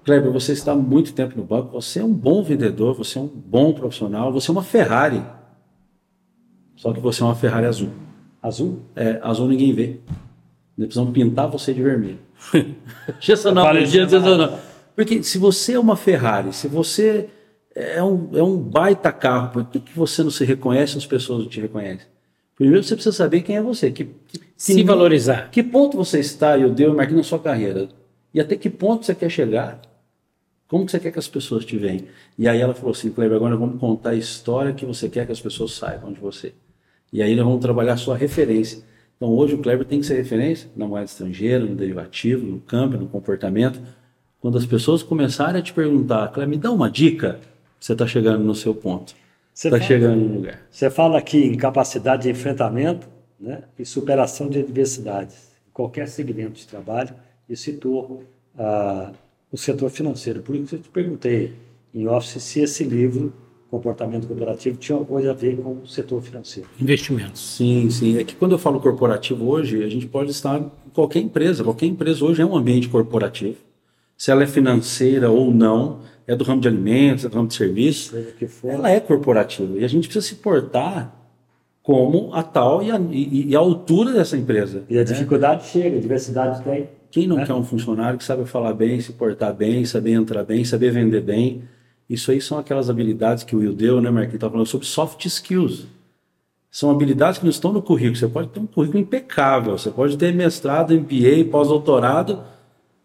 Kleber, 0.05 0.31
você 0.31 0.53
está 0.53 0.73
há 0.73 0.77
muito 0.77 1.15
tempo 1.15 1.35
no 1.35 1.43
banco, 1.43 1.73
você 1.73 2.01
é 2.01 2.05
um 2.05 2.13
bom 2.13 2.43
vendedor, 2.43 2.93
você 2.93 3.19
é 3.19 3.23
um 3.23 3.27
bom 3.27 3.73
profissional, 3.73 4.31
você 4.31 4.51
é 4.51 4.53
uma 4.53 4.63
Ferrari. 4.63 5.25
Só 6.77 6.93
que 6.93 7.01
você 7.01 7.23
é 7.23 7.25
uma 7.25 7.35
Ferrari 7.37 7.65
azul. 7.65 7.89
Azul? 8.43 8.81
É, 8.95 9.19
azul 9.23 9.49
ninguém 9.49 9.73
vê. 9.73 9.99
Nós 10.77 10.89
precisamos 10.89 11.15
pintar 11.15 11.49
você 11.49 11.73
de 11.73 11.83
vermelho. 11.83 12.19
Essa 13.27 13.51
não, 13.51 14.37
não. 14.37 14.59
Porque 14.95 15.23
se 15.23 15.39
você 15.39 15.73
é 15.73 15.81
uma 15.81 15.97
Ferrari, 15.97 16.53
se 16.53 16.69
você 16.69 17.31
é 17.75 18.03
um, 18.03 18.29
é 18.35 18.43
um 18.43 18.59
baita 18.59 19.11
carro, 19.11 19.53
por 19.53 19.65
que, 19.65 19.81
que 19.81 19.97
você 19.97 20.23
não 20.23 20.31
se 20.31 20.45
reconhece 20.45 20.99
as 20.99 21.07
pessoas 21.07 21.45
não 21.45 21.49
te 21.49 21.63
reconhecem? 21.63 22.18
Primeiro 22.59 22.83
você 22.83 22.97
precisa 22.97 23.15
saber 23.15 23.43
quem 23.43 23.57
é 23.57 23.63
você. 23.63 23.93
Que, 23.93 24.05
que, 24.05 24.41
Se 24.57 24.75
que, 24.75 24.83
valorizar. 24.83 25.49
Que 25.49 25.63
ponto 25.63 25.97
você 25.97 26.19
está, 26.19 26.59
eu 26.59 26.71
dei 26.71 26.89
marquei 26.89 27.17
na 27.17 27.23
sua 27.23 27.39
carreira. 27.39 27.89
E 28.35 28.41
até 28.41 28.57
que 28.57 28.69
ponto 28.69 29.07
você 29.07 29.15
quer 29.15 29.31
chegar. 29.31 29.81
Como 30.67 30.85
que 30.85 30.91
você 30.91 30.99
quer 30.99 31.13
que 31.13 31.19
as 31.21 31.29
pessoas 31.29 31.65
te 31.65 31.79
veem? 31.79 32.07
E 32.37 32.49
aí 32.49 32.61
ela 32.61 32.75
falou 32.75 32.91
assim, 32.91 33.11
Kleber, 33.11 33.37
agora 33.37 33.57
vamos 33.57 33.81
contar 33.81 34.11
a 34.11 34.15
história 34.17 34.73
que 34.73 34.85
você 34.85 35.09
quer 35.09 35.25
que 35.25 35.33
as 35.33 35.41
pessoas 35.41 35.73
saibam 35.73 36.13
de 36.13 36.21
você. 36.21 36.53
E 37.13 37.23
aí 37.23 37.37
nós 37.37 37.47
vamos 37.47 37.61
trabalhar 37.61 37.93
a 37.93 37.97
sua 37.97 38.17
referência. 38.17 38.83
Então 39.17 39.31
hoje 39.31 39.55
o 39.55 39.59
Kleber 39.59 39.87
tem 39.87 40.01
que 40.01 40.07
ser 40.07 40.17
referência 40.17 40.69
na 40.77 40.87
moeda 40.87 41.07
estrangeira, 41.07 41.65
no 41.65 41.77
derivativo, 41.77 42.45
no 42.45 42.59
câmbio, 42.59 42.99
no 42.99 43.07
comportamento. 43.07 43.81
Quando 44.41 44.59
as 44.59 44.67
pessoas 44.67 45.03
começarem 45.03 45.61
a 45.61 45.63
te 45.63 45.73
perguntar, 45.73 46.29
Kleber, 46.33 46.49
me 46.51 46.57
dá 46.59 46.73
uma 46.73 46.91
dica, 46.91 47.41
você 47.79 47.93
está 47.93 48.07
chegando 48.07 48.43
no 48.43 48.55
seu 48.55 48.75
ponto. 48.75 49.15
Está 49.67 49.81
chegando 49.81 50.21
no 50.21 50.35
lugar. 50.37 50.61
Você 50.71 50.89
fala 50.89 51.19
aqui 51.19 51.39
em 51.39 51.57
capacidade 51.57 52.23
de 52.23 52.31
enfrentamento 52.31 53.09
né, 53.41 53.65
e 53.77 53.85
superação 53.85 54.49
de 54.49 54.61
adversidades. 54.61 55.49
Em 55.69 55.73
qualquer 55.73 56.07
segmento 56.07 56.53
de 56.53 56.67
trabalho, 56.67 57.15
e 57.49 57.57
citou 57.57 58.23
ah, 58.57 59.13
o 59.51 59.57
setor 59.57 59.91
financeiro. 59.91 60.43
Por 60.43 60.55
isso 60.55 60.77
eu 60.77 60.79
te 60.79 60.89
perguntei 60.89 61.55
em 61.93 62.07
office 62.07 62.43
se 62.43 62.61
esse 62.61 62.85
livro, 62.85 63.33
Comportamento 63.71 64.27
Corporativo, 64.27 64.77
tinha 64.77 64.97
alguma 64.97 65.19
coisa 65.19 65.33
a 65.33 65.35
ver 65.35 65.57
com 65.57 65.81
o 65.83 65.87
setor 65.87 66.23
financeiro. 66.23 66.69
Investimentos. 66.81 67.57
Sim, 67.57 67.91
sim. 67.91 68.17
É 68.17 68.25
que 68.25 68.37
quando 68.37 68.53
eu 68.53 68.59
falo 68.59 68.81
corporativo 68.81 69.49
hoje, 69.49 69.83
a 69.83 69.89
gente 69.89 70.07
pode 70.07 70.31
estar 70.31 70.59
em 70.59 70.71
qualquer 70.93 71.21
empresa. 71.21 71.65
Qualquer 71.65 71.87
empresa 71.87 72.25
hoje 72.25 72.41
é 72.41 72.47
um 72.47 72.57
ambiente 72.57 72.89
corporativo. 72.89 73.57
Se 74.19 74.33
ela 74.33 74.43
é 74.43 74.47
financeira 74.49 75.31
ou 75.31 75.55
não, 75.55 76.01
é 76.27 76.35
do 76.35 76.43
ramo 76.43 76.61
de 76.61 76.67
alimentos, 76.67 77.25
é 77.25 77.29
do 77.29 77.37
ramo 77.37 77.47
de 77.47 77.55
serviços, 77.55 78.13
ela 78.65 78.91
é 78.91 78.99
corporativa. 78.99 79.79
E 79.79 79.85
a 79.85 79.89
gente 79.89 80.09
precisa 80.09 80.27
se 80.27 80.35
portar 80.35 81.15
como 81.85 82.35
a 82.35 82.43
tal 82.43 82.83
e 82.83 82.91
a, 82.91 82.99
e, 82.99 83.51
e 83.51 83.57
a 83.57 83.61
altura 83.61 84.13
dessa 84.13 84.37
empresa. 84.37 84.83
E 84.91 84.97
a 84.97 84.99
né? 84.99 85.05
dificuldade 85.05 85.69
chega, 85.69 85.97
a 85.97 86.01
diversidade 86.01 86.63
tem. 86.65 86.89
Quem 87.13 87.29
não 87.29 87.37
né? 87.37 87.47
quer 87.47 87.55
um 87.55 87.63
funcionário 87.63 88.19
que 88.19 88.25
sabe 88.25 88.45
falar 88.45 88.75
bem, 88.75 89.01
se 89.01 89.13
portar 89.13 89.55
bem, 89.55 89.85
saber 89.85 90.13
entrar 90.13 90.43
bem, 90.43 90.65
saber 90.65 90.91
vender 90.91 91.23
bem? 91.23 91.63
Isso 92.11 92.33
aí 92.33 92.41
são 92.41 92.59
aquelas 92.59 92.91
habilidades 92.91 93.45
que 93.45 93.55
o 93.55 93.61
Will 93.61 93.73
deu, 93.73 94.01
né, 94.01 94.11
Marquinhos? 94.11 94.35
Estava 94.35 94.53
falando 94.53 94.67
sobre 94.67 94.87
soft 94.87 95.25
skills. 95.27 95.87
São 96.71 96.91
habilidades 96.91 97.39
que 97.39 97.45
não 97.45 97.51
estão 97.51 97.73
no 97.73 97.81
currículo. 97.81 98.17
Você 98.17 98.29
pode 98.29 98.49
ter 98.49 98.59
um 98.59 98.67
currículo 98.67 99.01
impecável, 99.01 99.79
você 99.79 99.91
pode 99.91 100.17
ter 100.19 100.35
mestrado, 100.35 100.93
MBA, 100.93 101.51
pós-doutorado, 101.51 102.43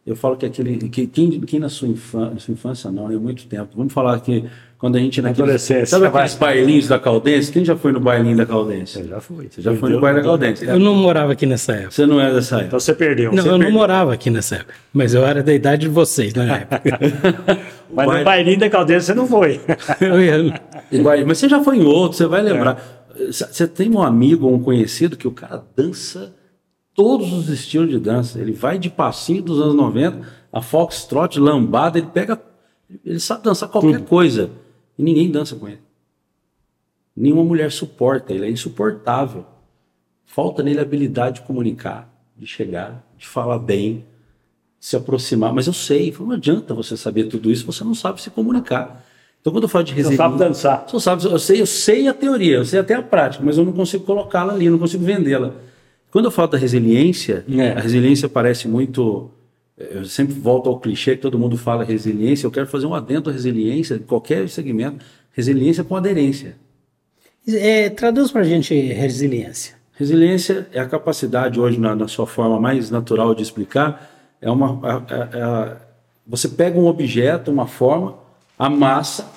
eu 0.05 0.15
falo 0.17 0.35
que 0.35 0.45
aquele. 0.45 0.89
Que, 0.89 1.07
quem, 1.07 1.39
quem 1.41 1.59
na 1.59 1.69
sua 1.69 1.87
infância, 1.87 2.39
sua 2.39 2.53
infância 2.53 2.91
não, 2.91 3.09
é 3.09 3.15
muito 3.15 3.47
tempo. 3.47 3.69
Vamos 3.73 3.93
falar 3.93 4.19
que 4.19 4.43
quando 4.77 4.97
a 4.97 4.99
gente 4.99 5.21
naquele. 5.21 5.43
Adolescência. 5.43 5.85
Sabe 5.85 6.07
aqueles 6.07 6.35
bailinhos 6.35 6.89
da 6.89 6.99
Caldense? 6.99 7.49
Quem 7.49 7.63
já 7.63 7.73
foi 7.73 7.93
no 7.93 8.01
bailinho 8.01 8.35
da 8.35 8.45
Caldense? 8.45 8.99
Eu 8.99 9.07
já 9.07 9.21
fui. 9.21 9.47
Você 9.49 9.61
já 9.61 9.73
foi 9.73 9.91
no 9.91 10.01
baile 10.01 10.19
da 10.19 10.25
Caldense? 10.25 10.65
Eu 10.65 10.77
não 10.77 10.93
morava 10.93 11.31
aqui 11.31 11.45
nessa 11.45 11.71
época. 11.71 11.91
Você 11.91 12.05
não 12.05 12.19
é 12.19 12.33
dessa 12.33 12.55
época. 12.55 12.67
Então 12.67 12.79
você 12.81 12.93
perdeu. 12.93 13.31
Não, 13.31 13.41
você 13.41 13.47
eu 13.47 13.53
perdeu. 13.53 13.69
não 13.69 13.79
morava 13.79 14.13
aqui 14.13 14.29
nessa 14.29 14.55
época. 14.55 14.73
Mas 14.91 15.13
eu 15.13 15.25
era 15.25 15.41
da 15.41 15.53
idade 15.53 15.83
de 15.83 15.87
vocês 15.87 16.33
na 16.33 16.43
época. 16.57 16.81
mas 17.89 18.05
baile... 18.05 18.19
no 18.19 18.25
bailinho 18.25 18.59
da 18.59 18.69
Caldense 18.69 19.05
você 19.05 19.13
não 19.13 19.25
foi. 19.25 19.61
eu 20.01 20.21
ia. 20.21 20.61
Mas 21.25 21.39
você 21.39 21.47
já 21.47 21.63
foi 21.63 21.77
em 21.77 21.85
outro, 21.85 22.17
você 22.17 22.27
vai 22.27 22.41
lembrar. 22.41 22.77
É. 23.17 23.31
Você 23.31 23.65
tem 23.65 23.89
um 23.89 24.01
amigo 24.01 24.47
ou 24.47 24.53
um 24.53 24.59
conhecido 24.61 25.15
que 25.15 25.29
o 25.29 25.31
cara 25.31 25.63
dança 25.77 26.33
todos 26.93 27.33
os 27.33 27.49
estilos 27.49 27.89
de 27.89 27.99
dança. 27.99 28.39
Ele 28.39 28.51
vai 28.51 28.77
de 28.77 28.89
passinho 28.89 29.41
dos 29.41 29.59
anos 29.59 29.75
90 29.75 30.43
a 30.53 30.61
foxtrot, 30.61 31.39
lambada, 31.39 31.97
ele 31.97 32.07
pega, 32.13 32.39
ele 33.03 33.19
sabe 33.19 33.43
dançar 33.43 33.67
qualquer 33.67 33.97
Tudo. 33.97 34.07
coisa 34.07 34.51
e 34.97 35.01
ninguém 35.01 35.31
dança 35.31 35.55
com 35.55 35.67
ele. 35.67 35.81
Nenhuma 37.15 37.43
mulher 37.43 37.71
suporta, 37.71 38.31
ele 38.31 38.45
é 38.45 38.51
insuportável. 38.51 39.45
Falta 40.25 40.61
nele 40.61 40.79
a 40.79 40.83
habilidade 40.83 41.41
de 41.41 41.47
comunicar, 41.47 42.07
de 42.37 42.45
chegar, 42.45 43.03
de 43.17 43.27
falar 43.27 43.57
bem, 43.57 44.05
de 44.79 44.85
se 44.85 44.95
aproximar. 44.95 45.51
Mas 45.53 45.65
eu 45.65 45.73
sei, 45.73 46.13
não 46.19 46.31
adianta 46.31 46.73
você 46.73 46.95
saber 46.95 47.25
tudo 47.25 47.51
isso, 47.51 47.65
você 47.65 47.83
não 47.83 47.95
sabe 47.95 48.21
se 48.21 48.29
comunicar. 48.29 49.03
Então, 49.41 49.51
quando 49.51 49.63
eu 49.63 49.69
falo 49.69 49.83
de 49.83 49.93
resiliência. 49.93 50.23
Você 50.23 50.31
sabe 50.31 50.37
dançar. 50.37 50.85
Você 50.87 50.99
sabe, 50.99 51.25
eu 51.25 51.39
sei, 51.39 51.61
eu 51.61 51.65
sei 51.65 52.07
a 52.07 52.13
teoria, 52.13 52.57
eu 52.57 52.65
sei 52.65 52.79
até 52.79 52.93
a 52.93 53.01
prática, 53.01 53.43
mas 53.43 53.57
eu 53.57 53.65
não 53.65 53.73
consigo 53.73 54.05
colocá-la 54.05 54.53
ali, 54.53 54.67
eu 54.67 54.71
não 54.71 54.79
consigo 54.79 55.03
vendê-la. 55.03 55.53
Quando 56.13 56.25
eu 56.25 56.31
falo 56.31 56.47
da 56.47 56.59
resiliência, 56.59 57.43
é. 57.49 57.71
a 57.71 57.79
resiliência 57.79 58.29
parece 58.29 58.67
muito 58.67 59.31
eu 59.75 60.05
sempre 60.05 60.35
volto 60.35 60.69
ao 60.69 60.79
clichê 60.79 61.15
que 61.15 61.23
todo 61.23 61.39
mundo 61.39 61.57
fala 61.57 61.83
resiliência. 61.83 62.45
Eu 62.45 62.51
quero 62.51 62.67
fazer 62.67 62.85
um 62.85 62.93
adendo 62.93 63.31
à 63.31 63.33
resiliência, 63.33 63.97
qualquer 63.97 64.47
segmento, 64.47 65.03
resiliência 65.31 65.83
com 65.83 65.95
aderência. 65.95 66.55
É, 67.47 67.89
traduz 67.89 68.31
para 68.31 68.41
a 68.41 68.43
gente 68.43 68.75
resiliência. 68.75 69.73
Resiliência 69.93 70.67
é 70.71 70.79
a 70.79 70.85
capacidade, 70.85 71.59
hoje, 71.59 71.79
na, 71.79 71.95
na 71.95 72.07
sua 72.07 72.27
forma 72.27 72.59
mais 72.59 72.91
natural 72.91 73.33
de 73.33 73.41
explicar, 73.41 74.37
é 74.39 74.51
uma. 74.51 74.79
Você 76.27 76.47
pega 76.47 76.79
um 76.79 76.85
objeto, 76.85 77.49
uma 77.49 77.65
forma, 77.65 78.19
amassa 78.57 79.27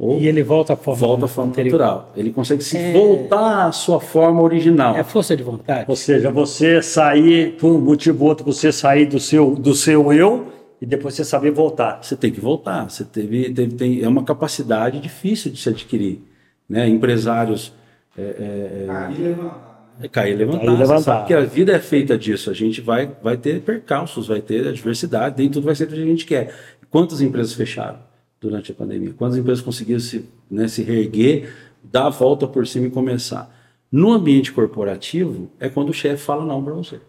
ou 0.00 0.18
e 0.18 0.26
ele 0.26 0.42
volta 0.42 0.72
à 0.72 0.76
forma, 0.76 1.06
volta 1.06 1.24
à 1.26 1.28
forma 1.28 1.52
natural. 1.54 2.10
Ele 2.16 2.32
consegue 2.32 2.64
se 2.64 2.74
é... 2.74 2.90
voltar 2.90 3.66
à 3.66 3.72
sua 3.72 4.00
forma 4.00 4.40
original. 4.40 4.96
É 4.96 5.04
força 5.04 5.36
de 5.36 5.42
vontade. 5.42 5.84
Ou 5.86 5.94
seja, 5.94 6.30
você 6.30 6.80
sair, 6.80 7.52
por 7.58 7.70
um 7.70 7.78
motivo 7.78 8.24
ou 8.24 8.30
outro, 8.30 8.42
você 8.42 8.72
sair 8.72 9.04
do 9.04 9.20
seu, 9.20 9.54
do 9.54 9.74
seu 9.74 10.10
eu 10.10 10.46
e 10.80 10.86
depois 10.86 11.14
você 11.14 11.22
saber 11.22 11.50
voltar. 11.50 12.02
Você 12.02 12.16
tem 12.16 12.32
que 12.32 12.40
voltar. 12.40 12.88
Você 12.88 13.04
teve, 13.04 13.52
teve 13.52 13.74
tem, 13.74 14.02
é 14.02 14.08
uma 14.08 14.24
capacidade 14.24 14.98
difícil 15.00 15.52
de 15.52 15.60
se 15.60 15.68
adquirir. 15.68 16.22
Né? 16.66 16.88
Empresários. 16.88 17.70
É, 18.16 18.22
é, 18.22 18.86
Cair 18.86 19.20
e 19.20 19.22
levantar. 19.22 19.96
É 20.02 20.08
cair 20.08 20.32
e 20.32 20.36
levantar. 20.36 20.58
Cair 20.60 20.78
levantar. 20.78 20.96
Você 20.96 21.04
sabe 21.04 21.26
que 21.26 21.34
a 21.34 21.40
vida 21.42 21.72
é 21.72 21.78
feita 21.78 22.16
disso. 22.16 22.48
A 22.48 22.54
gente 22.54 22.80
vai, 22.80 23.10
vai 23.22 23.36
ter 23.36 23.60
percalços, 23.60 24.28
vai 24.28 24.40
ter 24.40 24.66
adversidade, 24.66 25.34
nem 25.36 25.50
tudo 25.50 25.66
vai 25.66 25.74
ser 25.74 25.84
o 25.84 25.88
que 25.88 25.92
a 25.92 26.06
gente 26.06 26.24
quer. 26.24 26.54
Quantas 26.88 27.20
empresas 27.20 27.52
fecharam 27.52 28.09
durante 28.40 28.72
a 28.72 28.74
pandemia? 28.74 29.12
Quantas 29.12 29.36
empresas 29.36 29.62
conseguiram 29.62 30.00
se, 30.00 30.28
né, 30.50 30.66
se 30.66 30.82
reerguer, 30.82 31.52
dar 31.82 32.06
a 32.06 32.10
volta 32.10 32.46
por 32.46 32.66
cima 32.66 32.86
e 32.86 32.90
começar? 32.90 33.54
No 33.92 34.12
ambiente 34.12 34.52
corporativo, 34.52 35.50
é 35.58 35.68
quando 35.68 35.90
o 35.90 35.94
chefe 35.94 36.22
fala 36.22 36.44
não 36.44 36.62
para 36.62 36.74
você. 36.74 37.00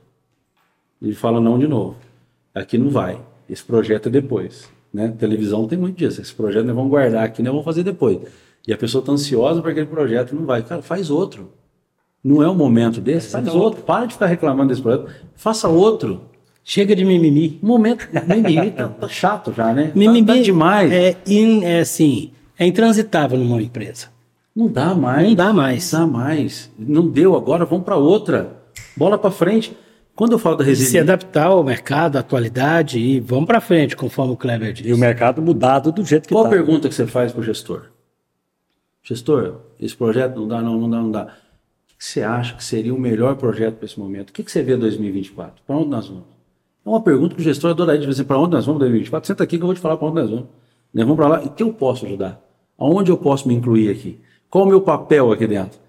Ele 1.01 1.13
fala 1.13 1.39
não 1.39 1.57
de 1.57 1.67
novo. 1.67 1.95
Aqui 2.53 2.77
não 2.77 2.89
vai. 2.89 3.19
Esse 3.49 3.63
projeto 3.63 4.07
é 4.07 4.09
depois. 4.09 4.69
Né? 4.93 5.07
Televisão 5.09 5.67
tem 5.67 5.77
muito 5.77 5.97
disso. 5.97 6.21
Esse 6.21 6.33
projeto 6.33 6.65
nós 6.65 6.75
vamos 6.75 6.89
guardar 6.89 7.23
aqui, 7.23 7.41
nós 7.41 7.51
vamos 7.51 7.65
fazer 7.65 7.83
depois. 7.83 8.19
E 8.67 8.73
a 8.73 8.77
pessoa 8.77 9.01
está 9.01 9.11
ansiosa 9.11 9.61
para 9.61 9.71
aquele 9.71 9.87
projeto 9.87 10.35
não 10.35 10.45
vai. 10.45 10.63
Cara, 10.63 10.81
faz 10.81 11.09
outro. 11.09 11.51
Não 12.23 12.43
é 12.43 12.47
o 12.47 12.53
momento 12.53 13.01
desse, 13.01 13.31
faz 13.31 13.47
então, 13.47 13.59
outro. 13.59 13.81
Para 13.81 14.05
de 14.05 14.13
ficar 14.13 14.27
reclamando 14.27 14.69
desse 14.69 14.81
projeto. 14.81 15.11
Faça 15.35 15.67
outro. 15.67 16.21
Chega 16.63 16.95
de 16.95 17.03
mimimi. 17.03 17.59
Momento, 17.61 18.07
mimimi 18.27 18.71
tá, 18.77 18.87
tá, 18.87 19.07
chato 19.07 19.53
já, 19.53 19.73
né? 19.73 19.91
Mimimi 19.95 20.27
tá, 20.27 20.33
tá 20.35 20.41
demais. 20.41 20.91
É, 20.91 21.17
in, 21.27 21.63
é 21.63 21.79
assim, 21.79 22.31
é 22.57 22.65
intransitável 22.65 23.37
numa 23.37 23.61
empresa. 23.61 24.07
Não 24.55 24.67
dá 24.67 24.93
mais. 24.93 25.27
Não 25.27 25.35
dá 25.35 25.53
mais. 25.53 25.91
Não 25.91 25.99
dá 25.99 26.07
mais. 26.07 26.71
Não 26.77 27.07
deu 27.07 27.35
agora, 27.35 27.65
vamos 27.65 27.85
para 27.85 27.95
outra. 27.95 28.57
Bola 28.95 29.17
para 29.17 29.31
frente. 29.31 29.75
Quando 30.13 30.33
eu 30.33 30.39
falo 30.39 30.57
da 30.57 30.63
resiliência. 30.63 30.99
Se 30.99 30.99
adaptar 30.99 31.47
ao 31.47 31.63
mercado, 31.63 32.17
à 32.17 32.19
atualidade 32.19 32.99
e 32.99 33.19
vamos 33.19 33.45
para 33.45 33.61
frente, 33.61 33.95
conforme 33.95 34.33
o 34.33 34.37
Kleber 34.37 34.73
disse. 34.73 34.89
E 34.89 34.93
o 34.93 34.97
mercado 34.97 35.41
mudado 35.41 35.91
do 35.91 36.05
jeito 36.05 36.27
que 36.27 36.33
está. 36.33 36.43
Qual 36.43 36.45
a 36.45 36.49
pergunta 36.49 36.89
que 36.89 36.93
você 36.93 37.07
faz 37.07 37.31
para 37.31 37.41
o 37.41 37.43
gestor? 37.43 37.85
Gestor, 39.03 39.61
esse 39.79 39.95
projeto 39.95 40.35
não 40.35 40.47
dá, 40.47 40.61
não, 40.61 40.79
não 40.79 40.89
dá, 40.89 40.97
não 40.97 41.11
dá. 41.11 41.23
O 41.23 41.97
que 41.97 42.05
você 42.05 42.21
acha 42.21 42.55
que 42.55 42.63
seria 42.63 42.93
o 42.93 42.99
melhor 42.99 43.35
projeto 43.35 43.75
para 43.75 43.85
esse 43.85 43.99
momento? 43.99 44.29
O 44.29 44.33
que 44.33 44.43
você 44.43 44.61
vê 44.61 44.75
em 44.75 44.79
2024? 44.79 45.63
Para 45.65 45.75
onde 45.75 45.89
nós 45.89 46.07
vamos? 46.07 46.30
É 46.85 46.89
uma 46.89 47.01
pergunta 47.01 47.35
que 47.35 47.41
o 47.41 47.43
gestor 47.43 47.71
adoraria 47.71 48.07
dizer 48.07 48.23
para 48.23 48.39
onde 48.39 48.51
nós 48.51 48.65
vamos 48.65 48.79
em 48.79 48.85
2024. 48.85 49.27
Senta 49.27 49.43
aqui 49.43 49.57
que 49.57 49.63
eu 49.63 49.67
vou 49.67 49.75
te 49.75 49.81
falar 49.81 49.97
para 49.97 50.07
onde 50.07 50.21
nós 50.21 50.29
vamos. 50.29 50.45
Nós 50.93 51.05
vamos 51.05 51.17
para 51.17 51.27
lá. 51.27 51.43
E 51.43 51.47
o 51.47 51.51
que 51.51 51.63
eu 51.63 51.73
posso 51.73 52.05
ajudar? 52.05 52.41
Aonde 52.77 53.11
eu 53.11 53.17
posso 53.17 53.47
me 53.47 53.53
incluir 53.53 53.89
aqui? 53.89 54.19
Qual 54.49 54.65
o 54.65 54.67
meu 54.67 54.81
papel 54.81 55.31
aqui 55.31 55.47
dentro? 55.47 55.79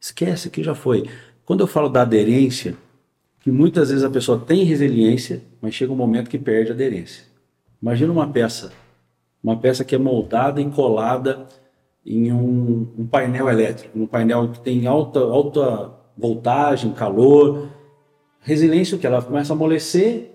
Esquece 0.00 0.50
que 0.50 0.62
já 0.62 0.74
foi. 0.74 1.08
Quando 1.44 1.60
eu 1.60 1.66
falo 1.66 1.88
da 1.88 2.02
aderência, 2.02 2.76
que 3.40 3.50
muitas 3.50 3.90
vezes 3.90 4.04
a 4.04 4.10
pessoa 4.10 4.38
tem 4.38 4.64
resiliência, 4.64 5.42
mas 5.60 5.74
chega 5.74 5.92
um 5.92 5.96
momento 5.96 6.28
que 6.28 6.38
perde 6.38 6.70
a 6.70 6.74
aderência. 6.74 7.24
Imagina 7.80 8.12
uma 8.12 8.26
peça, 8.26 8.72
uma 9.42 9.56
peça 9.56 9.84
que 9.84 9.94
é 9.94 9.98
moldada 9.98 10.60
e 10.60 10.70
colada 10.70 11.46
em 12.04 12.32
um, 12.32 12.88
um 12.98 13.06
painel 13.06 13.48
elétrico, 13.48 13.98
um 13.98 14.06
painel 14.06 14.48
que 14.48 14.60
tem 14.60 14.86
alta, 14.86 15.20
alta 15.20 15.92
voltagem, 16.16 16.92
calor. 16.92 17.68
Resiliência 18.48 18.96
o 18.96 18.98
que? 18.98 19.06
Ela 19.06 19.20
começa 19.20 19.52
a 19.52 19.54
amolecer, 19.54 20.30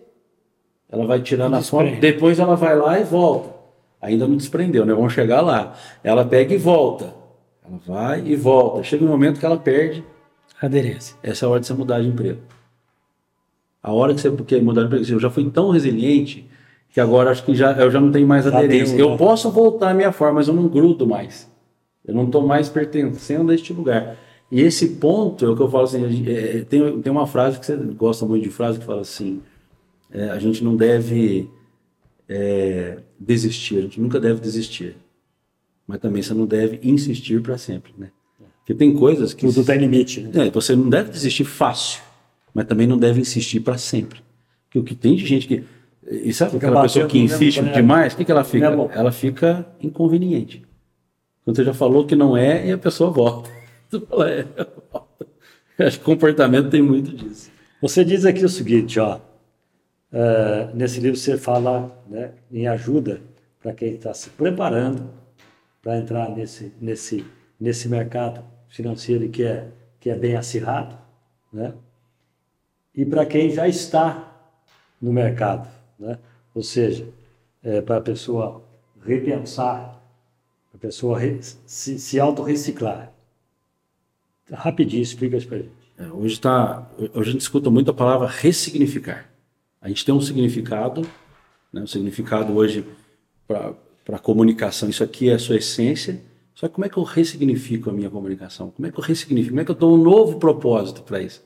ela 0.88 1.03
vai 1.07 1.20
tirando 1.20 1.55
a 1.55 1.64
forma, 1.64 1.95
depois 1.95 2.38
ela 2.38 2.55
vai 2.55 2.78
lá 2.78 2.99
e 2.99 3.03
volta. 3.03 3.49
Ainda 3.99 4.28
não 4.28 4.38
desprendeu, 4.38 4.86
né? 4.86 4.93
Vamos 4.93 5.14
chegar 5.14 5.41
lá. 5.41 5.74
Ela 6.03 6.24
pega 6.24 6.53
e 6.53 6.57
volta. 6.57 7.11
Ela 7.66 7.80
vai 7.88 8.24
e 8.24 8.36
volta. 8.36 8.84
Chega 8.84 9.03
um 9.03 9.07
momento 9.07 9.39
que 9.39 9.45
ela 9.47 9.57
perde 9.57 10.03
aderência. 10.61 11.16
Essa 11.24 11.45
é 11.45 11.47
a 11.47 11.49
hora 11.49 11.59
de 11.59 11.66
você 11.66 11.74
mudar 11.74 12.01
de 12.01 12.07
emprego. 12.07 12.39
A 13.82 13.91
hora 13.91 14.14
que 14.14 14.22
você 14.22 14.30
quer 14.43 14.61
mudar 14.61 14.82
de 14.82 14.88
emprego, 14.88 15.05
eu 15.09 15.20
já 15.20 15.32
fui 15.32 15.49
tão 15.49 15.72
resiliente 15.72 16.47
que 16.91 17.01
agora 17.01 17.32
acho 17.32 17.43
que 17.43 17.55
já, 17.55 17.72
eu 17.72 17.89
já 17.89 17.99
não 17.99 18.11
tenho 18.11 18.28
mais 18.28 18.45
aderência. 18.45 18.95
Eu 18.95 19.18
posso 19.18 19.49
voltar 19.49 19.89
à 19.89 19.93
minha 19.95 20.11
forma, 20.11 20.36
mas 20.36 20.47
eu 20.47 20.53
não 20.53 20.68
grudo 20.68 21.07
mais. 21.07 21.51
Eu 22.05 22.14
não 22.14 22.26
estou 22.26 22.45
mais 22.45 22.70
pertencendo 22.70 23.51
a 23.51 23.55
este 23.55 23.74
lugar. 23.74 24.18
E 24.54 24.62
esse 24.62 24.88
ponto 24.88 25.43
é 25.43 25.49
o 25.49 25.56
que 25.56 25.64
eu 25.64 25.70
falo 25.70 25.86
assim: 25.86 26.30
é, 26.30 26.60
tem, 26.62 27.01
tem 27.01 27.12
uma 27.12 27.26
frase 27.26 27.60
que 27.60 27.66
você 27.66 27.76
gosta 27.76 28.24
muito 28.24 28.43
de 28.43 28.51
frase 28.51 28.78
que 28.78 28.86
fala 28.86 29.01
assim: 29.01 29.41
é, 30.12 30.30
a 30.30 30.38
gente 30.38 30.64
não 30.64 30.76
deve 30.76 31.49
é, 32.30 32.99
desistir, 33.20 33.80
a 33.80 33.82
gente 33.82 33.99
nunca 33.99 34.20
deve 34.20 34.39
desistir. 34.39 34.95
Mas 35.88 35.99
também 35.99 36.22
você 36.22 36.36
não 36.36 36.45
deve 36.45 36.80
insistir 36.84 37.41
para 37.41 37.58
sempre, 37.58 37.93
né? 37.97 38.12
Porque 38.60 38.76
tem 38.76 38.93
coisas 38.93 39.34
que. 39.34 39.43
Tudo 39.47 39.66
tem 39.66 39.80
limite. 39.80 40.22
Né? 40.22 40.45
É, 40.45 40.51
você 40.51 40.76
não 40.76 40.88
deve 40.88 41.10
desistir 41.10 41.45
fácil, 41.45 42.04
mas 42.54 42.68
também 42.68 42.86
não 42.86 42.99
deve 42.99 43.20
insistir 43.22 43.60
para 43.60 43.80
sempre. 43.80 44.22
Porque 44.66 44.78
o 44.78 44.84
que 44.84 44.93
tem 44.93 45.16
de 45.16 45.26
gente 45.26 45.47
que. 45.47 45.64
E 46.08 46.32
sabe 46.32 46.51
fica 46.51 46.68
aquela 46.68 46.84
pessoa 46.84 47.08
que 47.08 47.18
insiste 47.18 47.60
demais? 47.74 48.14
O 48.14 48.18
que, 48.18 48.24
que 48.24 48.32
ela 48.32 48.43
fica? 48.43 48.68
Ela 48.68 49.12
fica 49.12 49.66
inconveniente. 49.82 50.62
Quando 51.43 51.56
você 51.56 51.64
já 51.64 51.74
falou 51.74 52.06
que 52.06 52.16
não 52.16 52.38
é, 52.38 52.68
e 52.68 52.72
a 52.72 52.78
pessoa 52.78 53.10
volta. 53.10 53.62
Fala, 54.02 54.30
é. 54.30 54.48
Acho 55.86 56.00
que 56.00 56.06
comportamento 56.06 56.70
tem 56.70 56.82
muito 56.82 57.16
disso. 57.16 57.52
Você 57.82 58.06
diz 58.06 58.26
aqui 58.26 58.46
o 58.46 58.50
seguinte, 58.50 59.00
ó. 59.00 59.18
Uh, 60.12 60.76
nesse 60.76 61.00
livro 61.00 61.18
você 61.18 61.38
fala 61.38 61.91
né, 62.08 62.32
em 62.52 62.68
ajuda 62.68 63.22
para 63.60 63.74
quem 63.74 63.96
está 63.96 64.14
se 64.14 64.30
preparando 64.30 65.10
para 65.82 65.98
entrar 65.98 66.30
nesse, 66.30 66.72
nesse, 66.80 67.26
nesse 67.60 67.89
mercado 67.89 68.44
financeiro 68.70 69.28
que 69.30 69.44
é, 69.44 69.68
que 70.00 70.10
é 70.10 70.16
bem 70.16 70.36
acirrado, 70.36 70.96
né? 71.52 71.74
e 72.96 73.06
para 73.06 73.26
quem 73.26 73.50
já 73.50 73.68
está 73.68 74.32
no 75.02 75.12
mercado. 75.12 75.68
Né? 75.98 76.18
Ou 76.54 76.62
seja, 76.62 77.08
é, 77.64 77.82
para 77.82 77.98
a 77.98 78.02
pessoa 78.02 78.64
repensar, 79.04 80.02
a 80.74 80.78
pessoa 80.78 81.18
re, 81.18 81.39
se, 81.41 82.00
se 82.00 82.20
autorreciclar. 82.20 83.12
Rapidinho, 84.54 85.01
explica 85.01 85.38
isso 85.38 85.47
para 85.47 85.58
gente. 85.58 85.72
É, 85.97 86.08
hoje, 86.08 86.39
tá, 86.39 86.89
hoje 86.97 87.30
a 87.30 87.32
gente 87.34 87.41
escuta 87.41 87.70
muito 87.70 87.91
a 87.91 87.93
palavra 87.93 88.28
ressignificar. 88.28 89.30
A 89.82 89.88
gente 89.88 90.06
tem 90.06 90.14
um 90.14 90.22
significado, 90.22 91.01
né, 91.72 91.82
um 91.82 91.88
significado 91.88 92.54
hoje 92.54 92.86
para 93.47 94.20
comunicação. 94.20 94.89
Isso 94.89 95.04
aqui 95.04 95.30
é 95.30 95.34
a 95.34 95.39
sua 95.39 95.58
essência. 95.58 96.22
Só 96.56 96.68
que 96.68 96.76
como 96.76 96.86
é 96.86 96.89
que 96.89 96.97
eu 96.97 97.04
ressignifico 97.04 97.89
a 97.89 97.93
minha 97.93 98.10
comunicação? 98.10 98.72
Como 98.72 98.88
é 98.88 98.91
que 98.91 98.99
eu 98.99 99.04
ressignifico? 99.04 99.51
Como 99.51 99.62
é 99.62 99.66
que 99.66 99.72
eu 99.72 99.76
dou 99.76 99.95
um 99.95 100.01
novo 100.01 100.39
propósito 100.39 101.04
para 101.04 101.22
isso? 101.22 101.43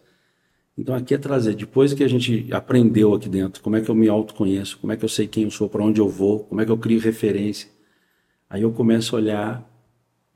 Então 0.78 0.93
aqui 0.93 1.16
é 1.16 1.18
trazer, 1.18 1.55
depois 1.55 1.93
que 1.93 2.03
a 2.03 2.08
gente 2.08 2.47
aprendeu 2.51 3.16
aqui 3.16 3.28
dentro, 3.28 3.64
como 3.64 3.76
é 3.76 3.82
que 3.82 3.89
eu 3.89 3.95
me 3.95 4.08
autoconheço, 4.08 4.78
como 4.78 4.93
é 4.93 4.97
que 4.97 5.03
eu 5.03 5.10
sei 5.10 5.26
quem 5.26 5.45
eu 5.45 5.51
sou, 5.51 5.68
para 5.68 5.84
onde 5.84 5.99
eu 5.99 6.08
vou, 6.08 6.41
como 6.41 6.62
é 6.62 6.66
que 6.66 6.72
eu 6.72 6.78
crio 6.78 6.99
referência. 6.99 7.68
Aí 8.47 8.62
eu 8.62 8.72
começo 8.72 9.16
a 9.16 9.20
olhar 9.20 9.77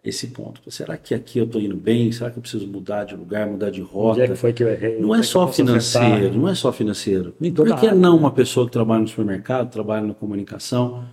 esse 0.03 0.27
ponto. 0.27 0.61
Será 0.71 0.97
que 0.97 1.13
aqui 1.13 1.37
eu 1.37 1.45
estou 1.45 1.61
indo 1.61 1.75
bem? 1.75 2.11
Será 2.11 2.31
que 2.31 2.37
eu 2.37 2.41
preciso 2.41 2.67
mudar 2.67 3.03
de 3.03 3.15
lugar, 3.15 3.47
mudar 3.47 3.69
de 3.69 3.81
rota? 3.81 4.13
Onde 4.13 4.21
é 4.21 4.27
que 4.27 4.35
foi 4.35 4.51
que 4.51 4.63
eu 4.63 4.69
errei? 4.69 4.99
Não 4.99 5.13
é, 5.13 5.19
é 5.19 5.23
só 5.23 5.47
financeiro, 5.47 6.37
não 6.37 6.47
é 6.49 6.55
só 6.55 6.71
financeiro. 6.71 7.35
Por 7.55 7.75
que 7.79 7.91
não 7.91 8.17
uma 8.17 8.31
pessoa 8.31 8.65
que 8.65 8.71
trabalha 8.71 9.01
no 9.01 9.07
supermercado, 9.07 9.71
trabalha 9.71 10.05
na 10.05 10.13
comunicação? 10.13 11.05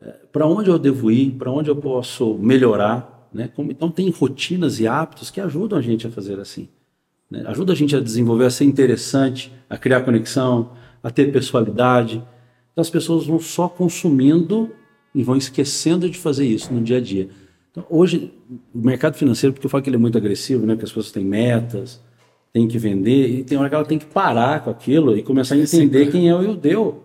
É, 0.00 0.14
para 0.30 0.46
onde 0.46 0.68
eu 0.68 0.78
devo 0.78 1.10
ir? 1.10 1.30
Para 1.32 1.50
onde 1.50 1.70
eu 1.70 1.76
posso 1.76 2.34
melhorar? 2.34 3.28
Né? 3.32 3.50
Então 3.58 3.90
tem 3.90 4.10
rotinas 4.10 4.80
e 4.80 4.86
hábitos 4.86 5.30
que 5.30 5.40
ajudam 5.40 5.78
a 5.78 5.82
gente 5.82 6.06
a 6.06 6.10
fazer 6.10 6.38
assim. 6.38 6.68
Né? 7.30 7.42
Ajuda 7.46 7.72
a 7.72 7.76
gente 7.76 7.96
a 7.96 8.00
desenvolver, 8.00 8.44
a 8.44 8.50
ser 8.50 8.64
interessante, 8.64 9.50
a 9.68 9.78
criar 9.78 10.02
conexão, 10.02 10.72
a 11.02 11.10
ter 11.10 11.32
pessoalidade. 11.32 12.22
Então 12.72 12.82
as 12.82 12.90
pessoas 12.90 13.26
vão 13.26 13.40
só 13.40 13.66
consumindo 13.66 14.70
e 15.14 15.22
vão 15.22 15.36
esquecendo 15.36 16.08
de 16.10 16.18
fazer 16.18 16.46
isso 16.46 16.72
no 16.72 16.82
dia 16.82 16.98
a 16.98 17.00
dia. 17.00 17.30
Então, 17.76 17.86
hoje, 17.90 18.32
o 18.74 18.78
mercado 18.78 19.16
financeiro, 19.16 19.52
porque 19.52 19.66
eu 19.66 19.70
falo 19.70 19.82
que 19.82 19.90
ele 19.90 19.96
é 19.96 19.98
muito 19.98 20.16
agressivo, 20.16 20.64
né? 20.64 20.76
que 20.76 20.84
as 20.84 20.88
pessoas 20.88 21.12
têm 21.12 21.22
metas, 21.22 22.00
têm 22.50 22.66
que 22.66 22.78
vender, 22.78 23.28
e 23.28 23.44
tem 23.44 23.58
hora 23.58 23.68
que 23.68 23.74
ela 23.74 23.84
tem 23.84 23.98
que 23.98 24.06
parar 24.06 24.64
com 24.64 24.70
aquilo 24.70 25.14
e 25.14 25.22
começar 25.22 25.56
a 25.56 25.58
entender 25.58 26.06
Sim. 26.06 26.10
quem 26.10 26.28
é 26.30 26.34
o 26.34 26.42
Iudeu. 26.42 27.04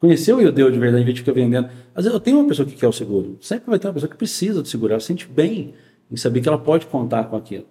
Conhecer 0.00 0.32
o 0.32 0.40
Iudeu 0.40 0.68
de 0.68 0.78
verdade, 0.80 1.02
em 1.02 1.04
vez 1.04 1.14
de 1.14 1.20
ficar 1.20 1.32
vendendo. 1.32 1.68
Às 1.94 2.04
vezes 2.04 2.12
eu 2.12 2.18
tenho 2.18 2.40
uma 2.40 2.48
pessoa 2.48 2.66
que 2.66 2.74
quer 2.74 2.88
o 2.88 2.92
seguro, 2.92 3.38
sempre 3.40 3.70
vai 3.70 3.78
ter 3.78 3.86
uma 3.86 3.94
pessoa 3.94 4.10
que 4.10 4.16
precisa 4.16 4.60
do 4.60 4.66
seguro, 4.66 4.92
ela 4.92 5.00
se 5.00 5.06
sente 5.06 5.28
bem 5.28 5.74
em 6.10 6.16
saber 6.16 6.40
que 6.40 6.48
ela 6.48 6.58
pode 6.58 6.86
contar 6.86 7.24
com 7.24 7.36
aquilo. 7.36 7.66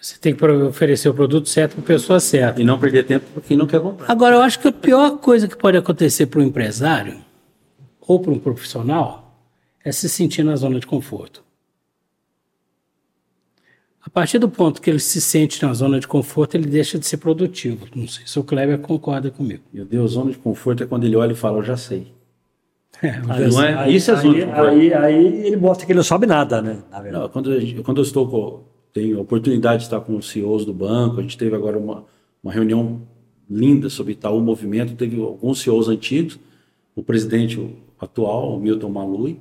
Você 0.00 0.16
tem 0.16 0.32
que 0.32 0.44
oferecer 0.44 1.08
o 1.08 1.14
produto 1.14 1.48
certo 1.48 1.72
para 1.72 1.82
a 1.82 1.86
pessoa 1.86 2.20
certa. 2.20 2.62
E 2.62 2.64
não 2.64 2.78
perder 2.78 3.04
tempo 3.04 3.26
para 3.34 3.42
quem 3.42 3.56
não 3.56 3.66
quer 3.66 3.80
comprar. 3.80 4.08
Agora, 4.08 4.36
eu 4.36 4.42
acho 4.42 4.60
que 4.60 4.68
a 4.68 4.72
pior 4.72 5.18
coisa 5.18 5.48
que 5.48 5.56
pode 5.56 5.76
acontecer 5.76 6.26
para 6.26 6.38
um 6.38 6.44
empresário 6.44 7.16
ou 8.00 8.20
para 8.20 8.30
um 8.30 8.38
profissional 8.38 9.42
é 9.84 9.90
se 9.90 10.08
sentir 10.08 10.44
na 10.44 10.54
zona 10.54 10.78
de 10.78 10.86
conforto. 10.86 11.47
A 14.08 14.10
partir 14.10 14.38
do 14.38 14.48
ponto 14.48 14.80
que 14.80 14.88
ele 14.88 14.98
se 14.98 15.20
sente 15.20 15.62
na 15.62 15.74
zona 15.74 16.00
de 16.00 16.08
conforto, 16.08 16.54
ele 16.54 16.66
deixa 16.66 16.98
de 16.98 17.06
ser 17.06 17.18
produtivo. 17.18 17.86
Não 17.94 18.08
sei 18.08 18.26
se 18.26 18.38
o 18.38 18.42
Kleber 18.42 18.78
concorda 18.78 19.30
comigo. 19.30 19.62
Meu 19.70 19.84
Deus, 19.84 20.12
zona 20.12 20.30
de 20.30 20.38
conforto 20.38 20.82
é 20.82 20.86
quando 20.86 21.04
ele 21.04 21.14
olha 21.14 21.32
e 21.32 21.36
fala, 21.36 21.58
eu 21.58 21.62
já 21.62 21.76
sei. 21.76 22.06
É, 23.00 23.10
aí, 23.28 23.48
não 23.48 23.62
é? 23.62 23.74
Aí, 23.74 23.94
Isso 23.94 24.10
é 24.10 24.16
zona 24.16 24.34
aí, 24.34 24.40
de 24.40 24.46
conforto. 24.46 24.70
Aí, 24.70 24.94
aí, 24.94 25.46
ele 25.46 25.56
mostra 25.56 25.86
que 25.86 25.92
ele 25.92 25.98
não 25.98 26.04
sabe 26.04 26.26
nada, 26.26 26.62
né? 26.62 26.78
Não, 27.12 27.28
quando, 27.28 27.50
quando 27.84 27.98
eu 27.98 28.02
estou 28.02 28.26
com, 28.26 28.64
tenho 28.92 29.18
a 29.18 29.20
oportunidade 29.20 29.80
de 29.80 29.82
estar 29.84 30.00
com 30.00 30.16
os 30.16 30.28
CEOs 30.30 30.64
do 30.64 30.72
banco, 30.72 31.20
a 31.20 31.22
gente 31.22 31.36
teve 31.36 31.54
agora 31.54 31.78
uma, 31.78 32.06
uma 32.42 32.50
reunião 32.50 33.02
linda 33.48 33.88
sobre 33.90 34.14
Itaú 34.14 34.40
Movimento, 34.40 34.96
teve 34.96 35.20
alguns 35.20 35.60
CEOs 35.60 35.86
antigos, 35.86 36.40
o 36.96 37.02
presidente 37.02 37.76
atual, 38.00 38.56
o 38.56 38.58
Milton 38.58 38.88
Malui, 38.88 39.38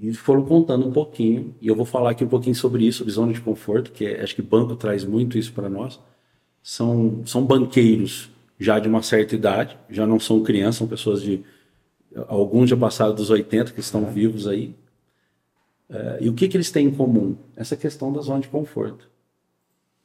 e 0.00 0.12
foram 0.14 0.44
contando 0.44 0.86
um 0.86 0.92
pouquinho, 0.92 1.54
e 1.60 1.68
eu 1.68 1.76
vou 1.76 1.84
falar 1.84 2.10
aqui 2.10 2.24
um 2.24 2.28
pouquinho 2.28 2.54
sobre 2.54 2.84
isso, 2.86 2.98
sobre 2.98 3.12
zona 3.12 3.32
de 3.32 3.40
conforto, 3.40 3.92
que 3.92 4.04
é, 4.04 4.22
acho 4.22 4.34
que 4.34 4.42
banco 4.42 4.74
traz 4.76 5.04
muito 5.04 5.38
isso 5.38 5.52
para 5.52 5.68
nós. 5.68 6.00
São, 6.62 7.22
são 7.24 7.44
banqueiros 7.44 8.30
já 8.58 8.78
de 8.78 8.88
uma 8.88 9.02
certa 9.02 9.34
idade, 9.34 9.76
já 9.90 10.06
não 10.06 10.20
são 10.20 10.42
crianças, 10.42 10.76
são 10.76 10.86
pessoas 10.86 11.22
de. 11.22 11.42
Alguns 12.28 12.70
já 12.70 12.76
passaram 12.76 13.14
dos 13.14 13.30
80 13.30 13.72
que 13.72 13.80
estão 13.80 14.04
vivos 14.06 14.46
aí. 14.46 14.74
É, 15.88 16.18
e 16.22 16.28
o 16.28 16.34
que, 16.34 16.48
que 16.48 16.56
eles 16.56 16.70
têm 16.70 16.86
em 16.86 16.90
comum? 16.90 17.36
Essa 17.56 17.76
questão 17.76 18.12
da 18.12 18.20
zona 18.20 18.40
de 18.40 18.48
conforto. 18.48 19.11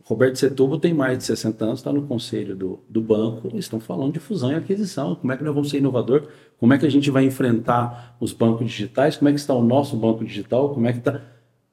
Roberto 0.03 0.37
Setúbal 0.37 0.79
tem 0.79 0.93
mais 0.93 1.17
de 1.17 1.25
60 1.25 1.65
anos, 1.65 1.79
está 1.79 1.91
no 1.91 2.03
conselho 2.03 2.55
do, 2.55 2.79
do 2.87 3.01
banco, 3.01 3.47
eles 3.47 3.65
estão 3.65 3.79
falando 3.79 4.13
de 4.13 4.19
fusão 4.19 4.51
e 4.51 4.55
aquisição. 4.55 5.15
Como 5.15 5.33
é 5.33 5.37
que 5.37 5.43
nós 5.43 5.53
vamos 5.53 5.69
ser 5.69 5.79
inovador? 5.79 6.27
Como 6.57 6.73
é 6.73 6.77
que 6.77 6.85
a 6.85 6.89
gente 6.89 7.11
vai 7.11 7.25
enfrentar 7.25 8.15
os 8.19 8.31
bancos 8.31 8.67
digitais? 8.67 9.17
Como 9.17 9.27
é 9.27 9.33
que 9.33 9.39
está 9.39 9.53
o 9.53 9.61
nosso 9.61 9.97
banco 9.97 10.23
digital? 10.23 10.73
Como 10.73 10.87
é 10.87 10.93
que 10.93 10.99
está... 10.99 11.21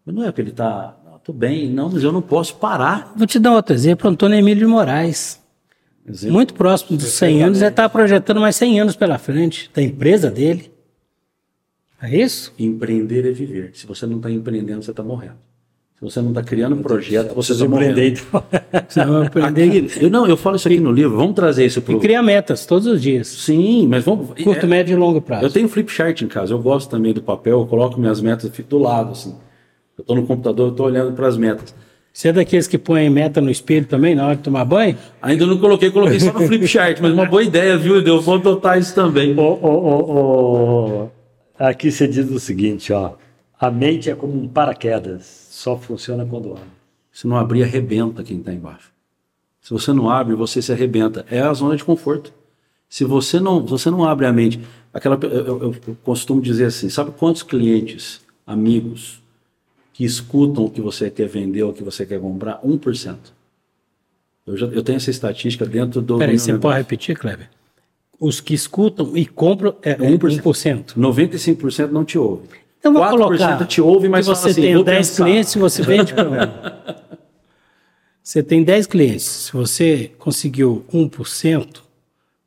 Não 0.05 0.25
é 0.25 0.33
que 0.33 0.41
ele 0.41 0.51
está... 0.51 0.97
Tudo 1.22 1.39
bem, 1.39 1.70
não, 1.70 1.89
mas 1.89 2.03
eu 2.03 2.12
não 2.12 2.20
posso 2.20 2.57
parar. 2.57 3.14
Vou 3.16 3.27
te 3.27 3.39
dar 3.39 3.53
outro 3.53 3.75
exemplo, 3.75 4.11
Antônio 4.11 4.37
Emílio 4.37 4.66
de 4.66 4.70
Moraes. 4.70 5.41
Exemplo? 6.07 6.35
Muito 6.35 6.53
próximo 6.53 6.99
dos 6.99 7.12
100 7.12 7.43
anos, 7.45 7.62
ele 7.62 7.70
está 7.70 7.89
projetando 7.89 8.41
mais 8.41 8.57
100 8.57 8.81
anos 8.81 8.97
pela 8.97 9.16
frente 9.16 9.70
da 9.72 9.81
empresa 9.81 10.31
dele. 10.31 10.70
É 12.03 12.14
isso? 12.14 12.53
Empreender 12.59 13.27
é 13.27 13.33
viver. 13.33 13.70
Se 13.75 13.87
você 13.87 14.07
não 14.07 14.18
está 14.18 14.31
empreendendo, 14.31 14.83
você 14.83 14.91
está 14.91 15.03
morrendo. 15.03 15.39
Você 16.05 16.21
não 16.21 16.29
está 16.29 16.43
criando 16.43 16.75
um 16.75 16.83
projeto, 16.83 17.35
você 17.35 17.53
está 17.53 17.65
empreendendo. 17.65 18.21
Aqui, 19.43 20.05
eu, 20.05 20.11
não, 20.11 20.27
eu 20.27 20.37
falo 20.37 20.57
isso 20.57 20.69
aqui 20.69 20.79
no 20.79 20.93
livro. 20.93 21.17
Vamos 21.17 21.35
trazer 21.35 21.65
isso 21.65 21.81
para 21.81 21.95
E 21.95 21.99
cria 21.99 22.23
metas 22.23 22.67
todos 22.67 22.87
os 22.87 23.01
dias. 23.01 23.27
Sim, 23.27 23.87
mas 23.89 24.05
vamos. 24.05 24.29
Curto, 24.43 24.67
é, 24.67 24.69
médio 24.69 24.93
e 24.93 24.97
longo 24.97 25.23
prazo. 25.23 25.47
Eu 25.47 25.51
tenho 25.51 25.67
flip 25.67 25.91
chart 25.91 26.21
em 26.21 26.29
casa. 26.29 26.53
Eu 26.53 26.59
gosto 26.59 26.91
também 26.91 27.15
do 27.15 27.23
papel. 27.23 27.61
Eu 27.61 27.67
coloco 27.67 27.99
minhas 27.99 28.21
metas, 28.21 28.51
fico 28.51 28.69
do 28.69 28.79
lado 28.79 29.13
assim. 29.13 29.35
Eu 29.97 30.03
estou 30.03 30.15
no 30.15 30.27
computador, 30.27 30.67
eu 30.67 30.71
estou 30.73 30.87
olhando 30.87 31.13
para 31.13 31.27
as 31.27 31.39
metas. 31.39 31.75
Você 32.13 32.29
é 32.29 32.33
daqueles 32.33 32.69
que 32.69 32.77
põem 32.77 33.09
meta 33.09 33.41
no 33.41 33.51
espelho 33.51 33.87
também 33.87 34.15
na 34.15 34.27
hora 34.27 34.37
de 34.37 34.43
tomar 34.43 34.65
banho? 34.67 34.97
Ainda 35.23 35.47
não 35.47 35.59
coloquei, 35.59 35.91
coloquei 35.91 36.21
só 36.21 36.33
no 36.33 36.47
flip 36.47 36.67
chart, 36.69 37.01
mas 37.01 37.13
uma 37.13 37.25
boa 37.25 37.43
ideia, 37.43 37.79
viu? 37.79 38.03
Deu 38.03 38.21
bom 38.23 38.35
adotar 38.35 38.79
isso 38.79 38.95
também. 38.95 39.35
Oh, 39.39 39.59
oh, 39.63 41.09
oh, 41.09 41.09
Aqui 41.59 41.91
você 41.91 42.07
diz 42.07 42.31
o 42.31 42.39
seguinte, 42.39 42.93
ó. 42.93 43.15
A 43.59 43.71
mente 43.71 44.11
é 44.11 44.15
como 44.15 44.35
um 44.35 44.47
paraquedas 44.47 45.44
só 45.65 45.79
funciona 45.79 46.27
quando 46.27 46.53
abre. 46.53 46.69
Se 47.11 47.27
não 47.27 47.39
abrir, 47.39 47.62
arrebenta 47.62 48.23
quem 48.23 48.39
está 48.39 48.53
embaixo. 48.53 48.93
Se 49.62 49.71
você 49.71 49.95
não 49.95 50.11
abre, 50.11 50.35
você 50.35 50.61
se 50.61 50.71
arrebenta. 50.71 51.25
É 51.31 51.41
a 51.41 51.55
zona 51.55 51.75
de 51.75 51.83
conforto. 51.83 52.35
Se 52.87 53.03
você 53.03 53.41
não, 53.41 53.65
você 53.65 53.91
não 53.91 54.05
abre 54.05 54.27
a 54.27 54.33
mente, 54.33 54.61
aquela, 54.93 55.19
eu, 55.23 55.31
eu, 55.31 55.62
eu 55.62 55.97
costumo 56.05 56.43
dizer 56.43 56.67
assim, 56.67 56.91
sabe 56.91 57.12
quantos 57.12 57.43
clientes, 57.43 58.21
amigos, 58.47 59.23
que 59.95 60.05
escutam 60.05 60.67
o 60.67 60.71
que 60.71 60.83
você 60.83 61.11
quer 61.11 61.29
vender 61.29 61.62
ou 61.62 61.71
o 61.71 61.75
que 61.75 61.83
você 61.83 62.05
quer 62.05 62.21
comprar? 62.21 62.61
1%. 62.61 63.17
Eu, 64.47 64.59
já, 64.59 64.67
eu 64.67 64.83
tenho 64.83 64.97
essa 64.97 65.11
estatística 65.11 65.65
dentro 65.65 66.03
do. 66.03 66.19
Peraí, 66.19 66.39
você 66.39 66.53
negócio. 66.53 66.61
pode 66.61 66.77
repetir, 66.77 67.17
Kleber? 67.17 67.49
Os 68.21 68.39
que 68.39 68.53
escutam 68.53 69.17
e 69.17 69.25
compram 69.25 69.75
é 69.81 69.95
1%. 69.95 70.43
1%. 70.43 70.95
95% 70.95 71.91
não 71.91 72.05
te 72.05 72.19
ouvem. 72.19 72.64
Então 72.85 72.93
vou 72.93 73.09
colocar 73.09 73.64
te 73.64 73.80
ouve, 73.80 74.11
mas 74.11 74.26
você 74.26 74.51
assim, 74.51 74.61
tem 74.61 74.85
10 74.85 75.09
pensar. 75.09 75.24
clientes, 75.24 75.55
você 75.55 75.82
vende 75.82 76.12
para 76.12 76.85
Você 78.22 78.43
tem 78.43 78.62
10 78.62 78.87
clientes, 78.87 79.24
se 79.24 79.53
você 79.53 80.11
conseguiu 80.18 80.85
1%, 80.93 81.80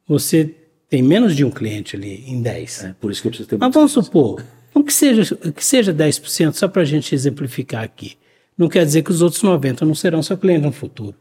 você 0.07 0.55
tem 0.88 1.01
menos 1.01 1.35
de 1.35 1.43
um 1.43 1.49
cliente 1.49 1.95
ali 1.95 2.23
em 2.27 2.39
10. 2.39 2.83
É, 2.83 2.95
por 2.99 3.11
isso 3.11 3.21
que 3.21 3.27
eu 3.27 3.31
preciso 3.31 3.49
ter 3.49 3.57
Mas 3.57 3.73
vamos 3.73 3.91
supor, 3.91 4.43
então 4.69 4.83
que 4.83 4.93
seja, 4.93 5.35
que 5.35 5.65
seja 5.65 5.91
10%, 5.91 6.53
só 6.53 6.67
para 6.67 6.83
a 6.83 6.85
gente 6.85 7.15
exemplificar 7.15 7.83
aqui. 7.83 8.15
Não 8.55 8.69
quer 8.69 8.85
dizer 8.85 9.01
que 9.01 9.11
os 9.11 9.23
outros 9.23 9.41
90% 9.41 9.81
não 9.81 9.95
serão 9.95 10.21
seu 10.21 10.38
cliente 10.38 10.65
no 10.65 10.71
futuro. 10.71 11.15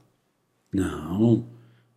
Não. 0.72 1.42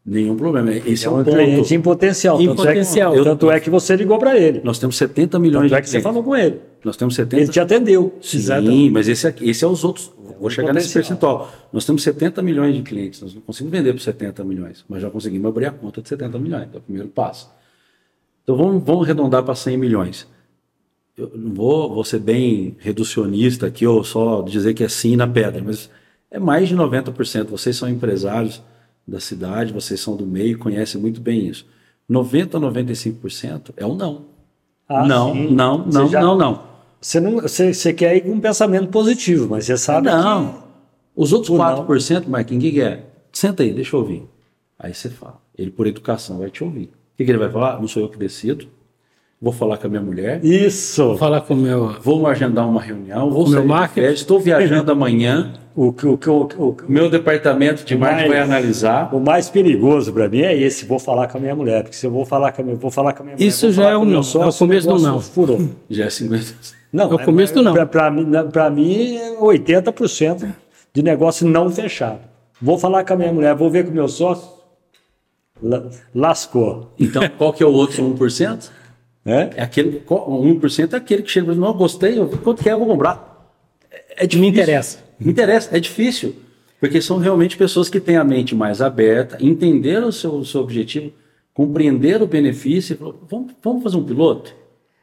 Nenhum 0.09 0.35
problema. 0.35 0.71
Esse 0.73 1.05
é, 1.05 1.07
é 1.07 1.11
um, 1.11 1.23
ponto. 1.23 1.29
cliente 1.29 1.75
em 1.75 1.81
potencial. 1.81 2.41
Em 2.41 2.47
tanto, 2.47 2.57
potencial. 2.57 3.13
É 3.13 3.17
que, 3.17 3.23
tanto 3.23 3.51
é 3.51 3.59
que 3.59 3.69
você 3.69 3.95
ligou 3.95 4.17
para 4.17 4.35
ele. 4.35 4.59
Nós 4.63 4.79
temos 4.79 4.97
70 4.97 5.37
milhões 5.37 5.69
tanto 5.69 5.69
de 5.69 5.75
é 5.75 5.81
que 5.81 5.89
você 5.89 6.01
falou 6.01 6.23
com 6.23 6.35
ele. 6.35 6.59
Nós 6.83 6.97
temos 6.97 7.13
70. 7.13 7.43
Ele 7.43 7.51
te 7.51 7.59
atendeu. 7.59 8.17
Sim, 8.19 8.37
Exatamente. 8.37 8.89
mas 8.89 9.07
esse, 9.07 9.35
esse 9.41 9.63
é 9.63 9.67
os 9.67 9.83
outros. 9.83 10.11
Vou 10.39 10.49
chegar 10.49 10.73
nesse 10.73 10.91
percentual. 10.91 11.51
Nós 11.71 11.85
temos 11.85 12.01
70 12.01 12.41
milhões 12.41 12.73
de 12.73 12.81
clientes. 12.81 13.21
Nós 13.21 13.35
não 13.35 13.41
conseguimos 13.41 13.77
vender 13.77 13.93
por 13.93 13.99
70 13.99 14.43
milhões, 14.43 14.83
mas 14.89 14.99
já 14.99 15.11
conseguimos 15.11 15.47
abrir 15.47 15.67
a 15.67 15.71
conta 15.71 16.01
de 16.01 16.09
70 16.09 16.39
milhões. 16.39 16.67
É 16.73 16.77
o 16.77 16.81
primeiro 16.81 17.09
passo. 17.09 17.51
Então 18.43 18.57
vamos, 18.57 18.83
vamos 18.83 19.03
arredondar 19.03 19.43
para 19.43 19.53
100 19.53 19.77
milhões. 19.77 20.27
Eu 21.15 21.31
não 21.35 21.53
vou, 21.53 21.93
vou 21.93 22.03
ser 22.03 22.19
bem 22.19 22.75
reducionista 22.79 23.67
aqui 23.67 23.85
ou 23.85 24.03
só 24.03 24.41
dizer 24.41 24.73
que 24.73 24.83
é 24.83 24.89
sim 24.89 25.15
na 25.15 25.27
pedra, 25.27 25.61
mas 25.63 25.87
é 26.31 26.39
mais 26.39 26.67
de 26.67 26.75
90%. 26.75 27.45
Vocês 27.45 27.75
são 27.75 27.87
empresários 27.87 28.59
da 29.09 29.19
cidade, 29.19 29.73
vocês 29.73 29.99
são 29.99 30.15
do 30.15 30.25
meio, 30.25 30.57
conhecem 30.57 30.99
muito 30.99 31.19
bem 31.19 31.47
isso. 31.47 31.65
90 32.07 32.57
a 32.57 32.61
95% 32.61 33.71
é 33.77 33.85
o 33.85 33.95
não. 33.95 34.25
Ah, 34.87 35.05
não, 35.05 35.33
sim. 35.33 35.53
não, 35.53 35.85
não, 35.85 36.09
já, 36.09 36.21
não, 36.21 36.37
não. 36.37 36.63
Você, 36.99 37.19
não 37.19 37.41
você, 37.41 37.73
você 37.73 37.93
quer 37.93 38.15
ir 38.15 38.21
com 38.21 38.31
um 38.31 38.39
pensamento 38.39 38.87
positivo, 38.89 39.47
mas 39.49 39.65
você 39.65 39.77
sabe 39.77 40.07
não. 40.07 40.53
que... 40.53 40.59
Os 41.15 41.33
outros 41.33 41.55
4%, 41.55 42.23
não. 42.23 42.29
Marquinhos, 42.29 42.63
o 42.63 42.67
que, 42.67 42.73
que 42.73 42.81
é? 42.81 43.05
Senta 43.31 43.63
aí, 43.63 43.71
deixa 43.71 43.95
eu 43.95 43.99
ouvir. 43.99 44.27
Aí 44.77 44.93
você 44.93 45.09
fala. 45.09 45.39
Ele, 45.57 45.69
por 45.69 45.85
educação, 45.85 46.39
vai 46.39 46.49
te 46.49 46.63
ouvir. 46.63 46.85
O 46.85 47.17
que, 47.17 47.25
que 47.25 47.31
ele 47.31 47.37
vai 47.37 47.51
falar? 47.51 47.79
Não 47.79 47.87
sou 47.87 48.01
eu 48.01 48.09
que 48.09 48.17
decido. 48.17 48.67
Vou 49.41 49.53
falar 49.53 49.77
com 49.77 49.87
a 49.87 49.89
minha 49.89 50.01
mulher. 50.01 50.43
Isso. 50.43 51.05
Vou 51.05 51.17
falar 51.17 51.41
com 51.41 51.53
o 51.53 51.57
meu. 51.57 51.95
Vou 52.01 52.27
agendar 52.27 52.67
uma 52.67 52.81
reunião. 52.81 53.31
Vou 53.31 53.47
meu 53.47 53.63
marketing. 53.63 54.13
Estou 54.13 54.39
viajando 54.39 54.91
amanhã. 54.91 55.53
O 55.75 55.93
que 55.93 56.05
o, 56.05 56.19
o, 56.27 56.43
o, 56.57 56.77
meu 56.89 57.09
departamento 57.09 57.85
de 57.85 57.95
marketing 57.95 58.27
vai 58.27 58.39
analisar. 58.39 59.15
O 59.15 59.19
mais 59.19 59.49
perigoso 59.49 60.11
para 60.11 60.27
mim 60.27 60.41
é 60.41 60.53
esse. 60.53 60.83
Vou 60.83 60.99
falar 60.99 61.27
com 61.27 61.37
a 61.37 61.41
minha 61.41 61.55
mulher, 61.55 61.83
porque 61.83 61.95
se 61.95 62.05
eu 62.05 62.11
vou 62.11 62.25
falar 62.25 62.51
com 62.51 62.61
a 62.61 62.65
minha, 62.65 62.75
vou 62.75 62.91
falar 62.91 63.13
com 63.13 63.21
a 63.21 63.25
minha 63.25 63.37
mulher, 63.37 63.47
isso 63.47 63.71
já 63.71 63.91
é 63.91 63.95
o 63.95 64.03
não. 64.03 64.21
Sócio, 64.21 64.49
é 64.49 64.49
o 64.49 64.67
começo 64.67 64.89
do 64.89 64.99
não. 64.99 65.21
Furou. 65.21 65.69
Já 65.89 66.05
é 66.05 66.09
50. 66.09 66.53
Não, 66.91 67.09
é 67.09 67.15
o 67.15 67.19
começo 67.19 67.53
do 67.53 67.61
não. 67.61 67.73
Para 67.87 68.11
mim, 68.11 68.29
para 68.51 68.69
mim 68.69 69.15
é 69.15 69.39
80% 69.39 70.53
de 70.93 71.01
negócio 71.01 71.47
não 71.47 71.69
fechado. 71.69 72.19
Vou 72.61 72.77
falar 72.77 73.05
com 73.05 73.13
a 73.13 73.15
minha 73.15 73.31
mulher, 73.31 73.55
vou 73.55 73.69
ver 73.69 73.85
com 73.85 73.91
o 73.91 73.93
meu 73.93 74.09
sócio. 74.09 74.49
Lascou. 76.13 76.91
Então, 76.99 77.23
qual 77.37 77.53
que 77.53 77.63
é 77.63 77.65
o 77.65 77.71
outro 77.71 78.03
1%? 78.03 78.69
É? 79.25 79.49
é 79.57 79.61
aquele, 79.61 79.99
1% 79.99 80.93
é 80.93 80.95
aquele 80.95 81.23
que 81.23 81.29
chega 81.29 81.47
e 81.47 81.49
diz, 81.51 81.59
não, 81.59 81.73
gostei, 81.73 82.15
quanto 82.43 82.63
quer, 82.63 82.71
eu 82.71 82.79
vou 82.79 82.87
comprar. 82.87 83.53
É, 83.91 84.25
é, 84.25 84.35
me 84.37 84.47
interessa. 84.47 84.99
Me 85.19 85.31
interessa, 85.31 85.75
é 85.75 85.79
difícil. 85.79 86.35
Porque 86.79 87.01
são 87.01 87.17
realmente 87.17 87.57
pessoas 87.57 87.89
que 87.89 87.99
têm 87.99 88.15
a 88.15 88.23
mente 88.23 88.55
mais 88.55 88.81
aberta, 88.81 89.37
entenderam 89.41 90.07
o 90.07 90.13
seu, 90.13 90.33
o 90.33 90.45
seu 90.45 90.61
objetivo, 90.61 91.11
compreenderam 91.53 92.23
o 92.25 92.27
benefício 92.27 92.93
e 92.93 92.97
falaram, 92.97 93.19
vamos, 93.29 93.53
vamos 93.61 93.83
fazer 93.83 93.97
um 93.97 94.03
piloto? 94.03 94.55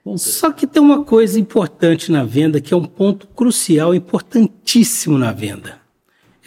Vamos 0.03 0.23
Só 0.23 0.51
que 0.51 0.67
tem 0.67 0.83
uma 0.83 1.05
coisa 1.05 1.39
importante 1.39 2.11
na 2.11 2.25
venda, 2.25 2.61
que 2.61 2.73
é 2.73 2.77
um 2.77 2.85
ponto 2.85 3.27
crucial, 3.29 3.95
importantíssimo 3.95 5.19
na 5.19 5.33
venda 5.33 5.86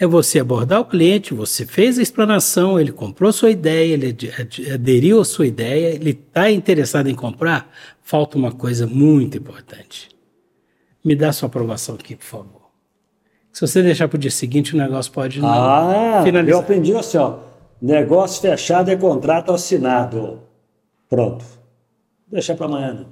é 0.00 0.06
você 0.06 0.40
abordar 0.40 0.80
o 0.80 0.84
cliente, 0.86 1.34
você 1.34 1.66
fez 1.66 1.98
a 1.98 2.02
explanação, 2.02 2.80
ele 2.80 2.90
comprou 2.90 3.30
sua 3.34 3.50
ideia, 3.50 3.92
ele 3.92 4.16
aderiu 4.72 5.20
à 5.20 5.24
sua 5.26 5.46
ideia, 5.46 5.94
ele 5.94 6.10
está 6.12 6.50
interessado 6.50 7.08
em 7.08 7.14
comprar, 7.14 7.70
falta 8.02 8.38
uma 8.38 8.50
coisa 8.50 8.86
muito 8.86 9.36
importante. 9.36 10.08
Me 11.04 11.14
dá 11.14 11.30
sua 11.32 11.48
aprovação 11.48 11.96
aqui, 11.96 12.16
por 12.16 12.24
favor. 12.24 12.70
Se 13.52 13.60
você 13.60 13.82
deixar 13.82 14.08
para 14.08 14.16
o 14.16 14.18
dia 14.18 14.30
seguinte, 14.30 14.74
o 14.74 14.78
negócio 14.78 15.12
pode 15.12 15.38
não 15.38 15.48
ah, 15.48 16.22
finalizar. 16.24 16.54
Eu 16.54 16.60
aprendi 16.60 16.94
assim, 16.94 17.18
ó, 17.18 17.40
negócio 17.80 18.40
fechado 18.40 18.90
é 18.90 18.96
contrato 18.96 19.52
assinado. 19.52 20.40
Pronto. 21.10 21.44
Deixa 22.32 22.54
para 22.54 22.66
amanhã. 22.66 22.94
Né? 22.94 23.06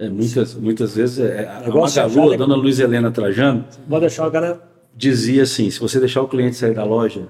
É, 0.00 0.08
muitas, 0.08 0.54
muitas 0.54 0.96
vezes 0.96 1.20
é, 1.20 1.46
a 1.46 1.68
Magalu, 1.68 2.30
a 2.30 2.34
é 2.34 2.36
dona 2.36 2.56
Luiz 2.56 2.80
Helena 2.80 3.12
Trajano. 3.12 3.64
Vou 3.86 4.00
deixar 4.00 4.26
o 4.26 4.32
cara 4.32 4.73
dizia 4.94 5.42
assim: 5.42 5.70
se 5.70 5.80
você 5.80 5.98
deixar 5.98 6.22
o 6.22 6.28
cliente 6.28 6.56
sair 6.56 6.74
da 6.74 6.84
loja, 6.84 7.28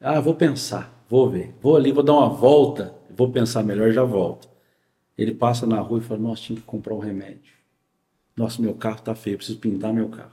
ah, 0.00 0.20
vou 0.20 0.34
pensar, 0.34 1.04
vou 1.08 1.30
ver, 1.30 1.54
vou 1.60 1.76
ali, 1.76 1.92
vou 1.92 2.02
dar 2.02 2.12
uma 2.12 2.28
volta, 2.28 2.94
vou 3.10 3.30
pensar 3.30 3.62
melhor, 3.62 3.92
já 3.92 4.04
volto. 4.04 4.48
Ele 5.16 5.32
passa 5.32 5.66
na 5.66 5.80
rua 5.80 5.98
e 5.98 6.02
fala: 6.02 6.20
Nossa, 6.20 6.42
tinha 6.42 6.58
que 6.58 6.66
comprar 6.66 6.94
um 6.94 6.98
remédio. 6.98 7.54
Nossa, 8.36 8.60
meu 8.60 8.74
carro 8.74 9.00
tá 9.00 9.14
feio, 9.14 9.36
preciso 9.36 9.58
pintar 9.58 9.92
meu 9.92 10.08
carro. 10.08 10.32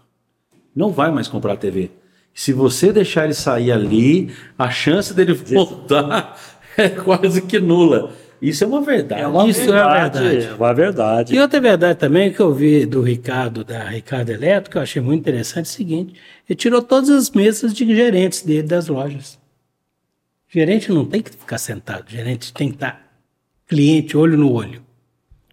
Não 0.76 0.92
vai 0.92 1.12
mais 1.12 1.28
comprar 1.28 1.56
TV. 1.58 1.92
Se 2.34 2.54
você 2.54 2.92
deixar 2.92 3.26
ele 3.26 3.34
sair 3.34 3.72
ali, 3.72 4.34
a 4.58 4.70
chance 4.72 5.14
dele 5.14 5.34
voltar 5.34 6.40
é 6.78 6.90
quase 6.90 7.42
que 7.42 7.60
nula. 7.60 8.14
Isso 8.42 8.64
é 8.64 8.68
uma 8.68 8.82
verdade. 8.82 9.22
É 9.22 9.28
uma 9.28 9.48
Isso 9.48 9.60
verdade, 9.60 10.18
é 10.18 10.22
verdade. 10.22 10.46
É 10.48 10.54
uma 10.56 10.74
verdade. 10.74 11.36
E 11.36 11.40
outra 11.40 11.62
verdade 11.62 12.00
também 12.00 12.34
que 12.34 12.40
eu 12.40 12.54
vi 12.54 12.86
do 12.86 13.02
Ricardo, 13.02 13.64
da 13.64 13.84
Ricardo 13.84 14.30
Eletro, 14.32 14.72
que 14.72 14.78
eu 14.78 14.82
achei 14.82 15.02
muito 15.02 15.20
interessante, 15.20 15.68
é 15.68 15.70
o 15.70 15.74
seguinte: 15.74 16.14
ele 16.50 16.58
tirou 16.58 16.82
todas 16.82 17.10
as 17.10 17.30
mesas 17.30 17.74
de 17.74 17.86
gerentes 17.86 18.42
dele 18.42 18.64
das 18.64 18.88
lojas. 18.88 19.40
O 20.50 20.54
gerente 20.54 20.92
não 20.92 21.06
tem 21.06 21.22
que 21.22 21.30
ficar 21.30 21.60
sentado, 21.60 22.10
gerente 22.10 22.52
tem 22.52 22.70
que 22.70 22.76
estar 22.76 23.12
cliente 23.68 24.18
olho 24.18 24.38
no 24.38 24.52
olho, 24.52 24.82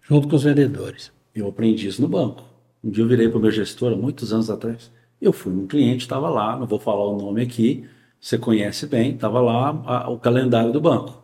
junto 0.03 0.27
com 0.27 0.35
os 0.35 0.43
vendedores. 0.43 1.11
Eu 1.33 1.47
aprendi 1.47 1.87
isso 1.87 2.01
no 2.01 2.07
banco. 2.07 2.43
Um 2.83 2.89
dia 2.89 3.03
eu 3.03 3.07
virei 3.07 3.29
para 3.29 3.37
o 3.37 3.41
meu 3.41 3.51
gestor, 3.51 3.95
muitos 3.95 4.33
anos 4.33 4.49
atrás. 4.49 4.91
Eu 5.21 5.31
fui 5.31 5.53
num 5.53 5.67
cliente, 5.67 6.03
estava 6.03 6.29
lá, 6.29 6.57
não 6.57 6.65
vou 6.65 6.79
falar 6.79 7.05
o 7.05 7.17
nome 7.17 7.41
aqui, 7.41 7.85
você 8.19 8.37
conhece 8.37 8.87
bem, 8.87 9.13
estava 9.13 9.39
lá 9.39 9.69
a, 9.85 10.09
o 10.09 10.17
calendário 10.17 10.71
do 10.73 10.81
banco, 10.81 11.21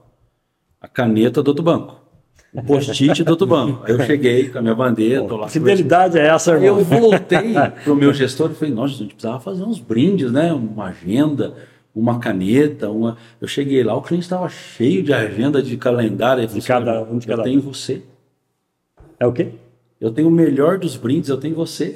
a 0.85 0.87
caneta 0.87 1.41
do 1.41 1.47
outro 1.47 1.63
banco, 1.63 1.99
o 2.53 2.63
post-it 2.63 3.23
do 3.23 3.31
outro 3.31 3.47
banco. 3.47 3.83
Aí 3.85 3.91
eu 3.91 3.99
cheguei 4.01 4.49
com 4.49 4.59
a 4.59 4.61
minha 4.61 4.75
bandeira, 4.75 5.23
tô 5.23 5.35
lá. 5.35 5.49
Fidelidade 5.49 6.19
é 6.19 6.27
essa, 6.27 6.51
irmão? 6.51 6.67
Eu 6.67 6.83
voltei 6.83 7.53
para 7.83 7.91
o 7.91 7.95
meu 7.95 8.13
gestor 8.13 8.51
e 8.51 8.53
falei, 8.53 8.73
nossa, 8.73 8.93
a 8.93 8.97
gente 8.97 9.15
precisava 9.15 9.39
fazer 9.39 9.63
uns 9.63 9.79
brindes, 9.79 10.31
né? 10.31 10.53
Uma 10.53 10.85
agenda, 10.85 11.55
uma 11.93 12.19
caneta, 12.19 12.89
uma. 12.89 13.17
Eu 13.41 13.47
cheguei 13.47 13.83
lá, 13.83 13.95
o 13.95 14.01
cliente 14.01 14.25
estava 14.25 14.47
cheio 14.47 15.01
de 15.01 15.11
agenda, 15.11 15.61
de 15.61 15.75
calendário. 15.75 16.47
De 16.47 16.61
cada 16.61 17.01
um 17.01 17.17
de 17.17 17.25
cada 17.25 17.41
Eu 17.41 17.45
tenho 17.45 17.61
você. 17.61 18.03
É 19.19 19.25
o 19.25 19.33
quê? 19.33 19.49
Eu 19.99 20.11
tenho 20.11 20.27
o 20.27 20.31
melhor 20.31 20.77
dos 20.77 20.95
brindes, 20.95 21.29
eu 21.29 21.37
tenho 21.37 21.55
você. 21.55 21.95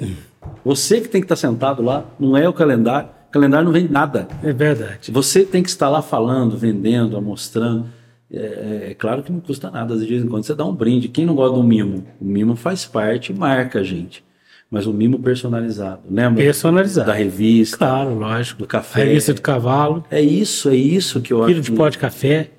Você 0.64 1.00
que 1.00 1.08
tem 1.08 1.20
que 1.20 1.26
estar 1.26 1.36
sentado 1.36 1.80
lá, 1.80 2.04
não 2.18 2.36
é 2.36 2.48
o 2.48 2.52
calendário. 2.52 3.08
O 3.28 3.30
calendário 3.30 3.66
não 3.66 3.72
vende 3.72 3.92
nada. 3.92 4.26
É 4.42 4.52
verdade. 4.52 5.12
Você 5.12 5.44
tem 5.44 5.62
que 5.62 5.68
estar 5.68 5.88
lá 5.88 6.02
falando, 6.02 6.56
vendendo, 6.56 7.20
mostrando. 7.22 7.99
É, 8.32 8.38
é, 8.38 8.90
é, 8.90 8.94
claro 8.94 9.22
que 9.22 9.32
não 9.32 9.40
custa 9.40 9.70
nada, 9.70 9.96
de 9.96 10.06
vez 10.06 10.22
em 10.22 10.28
quando 10.28 10.44
você 10.44 10.54
dá 10.54 10.64
um 10.64 10.74
brinde. 10.74 11.08
Quem 11.08 11.26
não 11.26 11.34
gosta 11.34 11.56
do 11.56 11.64
mimo? 11.64 12.06
O 12.20 12.24
mimo 12.24 12.54
faz 12.54 12.84
parte, 12.84 13.32
marca 13.32 13.80
a 13.80 13.82
gente. 13.82 14.24
Mas 14.70 14.86
o 14.86 14.92
mimo 14.92 15.18
personalizado, 15.18 16.02
lembra? 16.08 16.44
Personalizado. 16.44 17.08
Da 17.08 17.12
revista. 17.12 17.78
Claro, 17.78 18.14
lógico. 18.14 18.60
Do 18.60 18.68
café. 18.68 19.02
A 19.02 19.04
revista 19.04 19.34
do 19.34 19.42
cavalo. 19.42 20.04
É 20.08 20.20
isso, 20.20 20.68
é 20.68 20.76
isso 20.76 21.20
que 21.20 21.32
eu 21.32 21.44
Quilo 21.44 21.60
acho. 21.60 21.70
de 21.70 21.72
pó 21.72 21.88
de 21.88 21.98
café. 21.98 22.50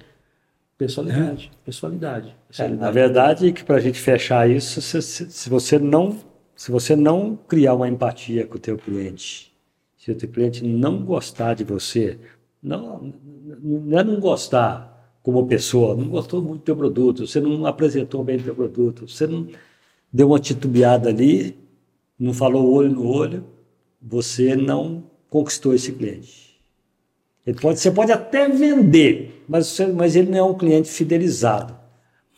Pessoalidade. 0.77 1.52
É. 1.53 1.65
Pessoalidade. 1.65 2.35
É, 2.60 2.68
na 2.68 2.91
verdade, 2.91 3.53
que 3.53 3.64
para 3.64 3.77
a 3.77 3.80
gente 3.80 3.98
fechar 3.98 4.49
isso, 4.49 4.81
se, 4.81 5.02
se, 5.02 5.49
você 5.49 5.80
não 5.80 6.18
se 6.53 6.69
você 6.69 6.95
não 6.95 7.39
criar 7.48 7.76
uma 7.76 7.88
empatia 7.88 8.45
com 8.45 8.56
o 8.56 8.60
teu 8.60 8.77
cliente, 8.77 9.53
se 9.98 10.11
o 10.11 10.15
teu 10.15 10.27
cliente 10.27 10.64
não 10.64 11.03
gostar 11.03 11.53
de 11.53 11.64
você, 11.64 12.19
não, 12.61 13.14
não 13.64 13.99
é 13.99 14.03
não 14.03 14.19
gostar 14.19 14.91
como 15.22 15.45
pessoa, 15.48 15.95
não 15.95 16.07
gostou 16.07 16.41
muito 16.41 16.60
do 16.61 16.65
teu 16.65 16.76
produto, 16.76 17.27
você 17.27 17.39
não 17.39 17.65
apresentou 17.65 18.23
bem 18.23 18.38
o 18.38 18.43
teu 18.43 18.56
produto, 18.56 19.07
você 19.07 19.27
não 19.27 19.48
deu 20.11 20.27
uma 20.27 20.39
titubeada 20.39 21.10
ali, 21.10 21.57
não 22.18 22.34
falou 22.34 22.73
olho 22.73 22.89
no 22.89 23.07
olho, 23.07 23.45
você 24.02 24.56
não 24.56 25.03
conquistou 25.30 25.73
esse 25.73 25.91
cliente. 25.91 26.60
Ele 27.45 27.60
pode, 27.60 27.80
você 27.80 27.91
pode 27.91 28.11
até 28.11 28.48
vender, 28.49 29.43
mas, 29.48 29.68
você, 29.68 29.88
mas 29.88 30.15
ele 30.15 30.30
não 30.30 30.38
é 30.38 30.43
um 30.43 30.53
cliente 30.53 30.89
fidelizado. 30.89 31.76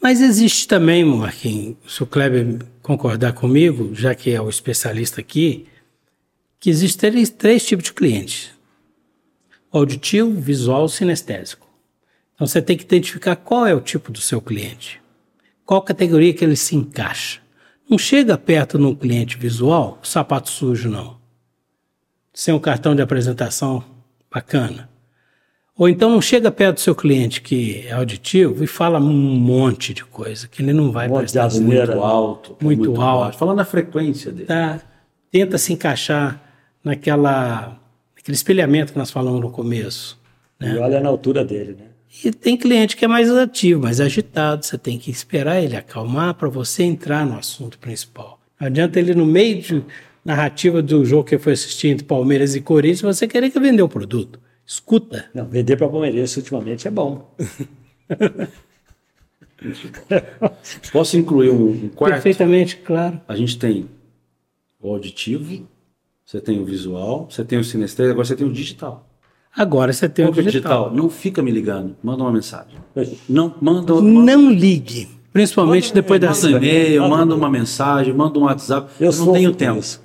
Mas 0.01 0.21
existe 0.21 0.67
também, 0.67 1.03
Marquinhos, 1.05 1.77
se 1.87 2.03
o 2.03 2.05
Kleber 2.05 2.59
concordar 2.81 3.33
comigo, 3.33 3.95
já 3.95 4.13
que 4.13 4.31
é 4.31 4.41
o 4.41 4.49
especialista 4.49 5.21
aqui, 5.21 5.65
que 6.59 6.69
existem 6.69 7.11
três, 7.11 7.29
três 7.29 7.65
tipos 7.65 7.85
de 7.85 7.93
clientes: 7.93 8.51
auditivo, 9.71 10.39
visual 10.39 10.87
sinestésico. 10.89 11.62
Então 12.35 12.47
você 12.47 12.61
tem 12.61 12.77
que 12.77 12.83
identificar 12.83 13.35
qual 13.35 13.65
é 13.65 13.73
o 13.73 13.81
tipo 13.81 14.11
do 14.11 14.19
seu 14.19 14.41
cliente, 14.41 15.01
qual 15.65 15.81
categoria 15.81 16.33
que 16.33 16.43
ele 16.43 16.55
se 16.55 16.75
encaixa. 16.75 17.41
Não 17.89 17.97
chega 17.97 18.37
perto 18.37 18.79
no 18.79 18.95
cliente 18.95 19.37
visual, 19.37 19.99
sapato 20.01 20.49
sujo 20.49 20.89
não. 20.89 21.17
Sem 22.33 22.53
um 22.53 22.59
cartão 22.59 22.95
de 22.95 23.01
apresentação 23.01 23.83
bacana. 24.31 24.89
Ou 25.75 25.89
então 25.89 26.09
não 26.09 26.21
chega 26.21 26.51
perto 26.51 26.75
do 26.75 26.81
seu 26.81 26.95
cliente 26.95 27.41
que 27.41 27.85
é 27.87 27.93
auditivo 27.93 28.63
e 28.63 28.67
fala 28.67 28.99
um 28.99 29.03
monte 29.11 29.93
de 29.93 30.05
coisa 30.05 30.47
que 30.47 30.61
ele 30.61 30.71
não 30.71 30.91
vai 30.91 31.09
um 31.09 31.17
prestar 31.17 31.45
atenção. 31.45 31.63
Muito 31.63 31.91
alto. 31.99 32.57
Muito, 32.61 32.79
muito 32.85 33.01
alto. 33.01 33.23
Baixo. 33.25 33.37
Falando 33.37 33.57
na 33.57 33.65
frequência 33.65 34.31
dele. 34.31 34.45
Tá. 34.45 34.79
Tenta 35.31 35.57
se 35.57 35.73
encaixar 35.73 36.41
naquela, 36.83 37.79
naquele 38.15 38.35
espelhamento 38.35 38.93
que 38.93 38.99
nós 38.99 39.09
falamos 39.09 39.41
no 39.41 39.49
começo. 39.49 40.19
Né? 40.59 40.75
E 40.75 40.77
olha 40.77 40.99
na 40.99 41.09
altura 41.09 41.43
dele, 41.43 41.75
né? 41.79 41.92
E 42.23 42.31
tem 42.31 42.55
cliente 42.55 42.95
que 42.95 43.05
é 43.05 43.07
mais 43.07 43.29
ativo, 43.29 43.81
mais 43.81 43.99
agitado. 43.99 44.65
Você 44.65 44.77
tem 44.77 44.99
que 44.99 45.09
esperar 45.09 45.61
ele 45.61 45.75
acalmar 45.75 46.33
para 46.35 46.49
você 46.49 46.83
entrar 46.83 47.25
no 47.25 47.37
assunto 47.37 47.79
principal. 47.79 48.39
Não 48.59 48.67
adianta 48.67 48.99
ele, 48.99 49.15
no 49.15 49.25
meio 49.25 49.61
de 49.61 49.83
narrativa 50.23 50.81
do 50.81 51.03
jogo 51.03 51.23
que 51.23 51.37
foi 51.37 51.53
assistir 51.53 51.89
entre 51.89 52.05
Palmeiras 52.05 52.55
e 52.55 52.61
Corinthians, 52.61 53.01
você 53.01 53.27
querer 53.27 53.49
que 53.49 53.59
vender 53.59 53.81
o 53.81 53.89
produto. 53.89 54.39
Escuta. 54.65 55.25
Não, 55.33 55.45
vender 55.45 55.75
para 55.75 55.89
palmeirense 55.89 56.39
ultimamente 56.39 56.87
é 56.87 56.91
bom. 56.91 57.35
Posso 60.91 61.17
incluir 61.17 61.49
um, 61.49 61.89
quarto? 61.89 62.13
Perfeitamente, 62.13 62.77
claro. 62.77 63.19
A 63.27 63.35
gente 63.35 63.57
tem 63.57 63.89
o 64.79 64.89
auditivo, 64.89 65.67
você 66.25 66.39
tem 66.39 66.59
o 66.59 66.65
visual, 66.65 67.27
você 67.29 67.43
tem 67.43 67.59
o 67.59 67.63
sinestésico, 67.63 68.11
agora 68.11 68.25
você 68.25 68.35
tem 68.35 68.47
o 68.47 68.51
digital. 68.51 69.09
Agora 69.55 69.93
você 69.93 70.09
tem 70.09 70.25
o 70.25 70.31
digital. 70.31 70.51
digital. 70.51 70.93
Não 70.93 71.09
fica 71.09 71.41
me 71.41 71.51
ligando, 71.51 71.95
manda 72.03 72.23
uma 72.23 72.31
mensagem. 72.31 72.75
Não, 73.29 73.53
manda, 73.61 73.93
manda 73.93 74.01
Não 74.01 74.51
ligue, 74.51 75.07
principalmente 75.31 75.89
Manda- 75.89 76.01
depois 76.01 76.19
da 76.19 76.27
manda 76.29 76.47
um 76.47 76.49
e-mail, 76.57 77.09
manda 77.09 77.35
uma 77.35 77.49
mensagem, 77.49 78.13
manda 78.13 78.39
um 78.39 78.43
WhatsApp. 78.43 78.89
Eu, 78.99 79.05
não 79.07 79.11
sofro 79.13 79.33
tenho 79.33 79.53
tempo. 79.53 79.79
isso. 79.79 80.02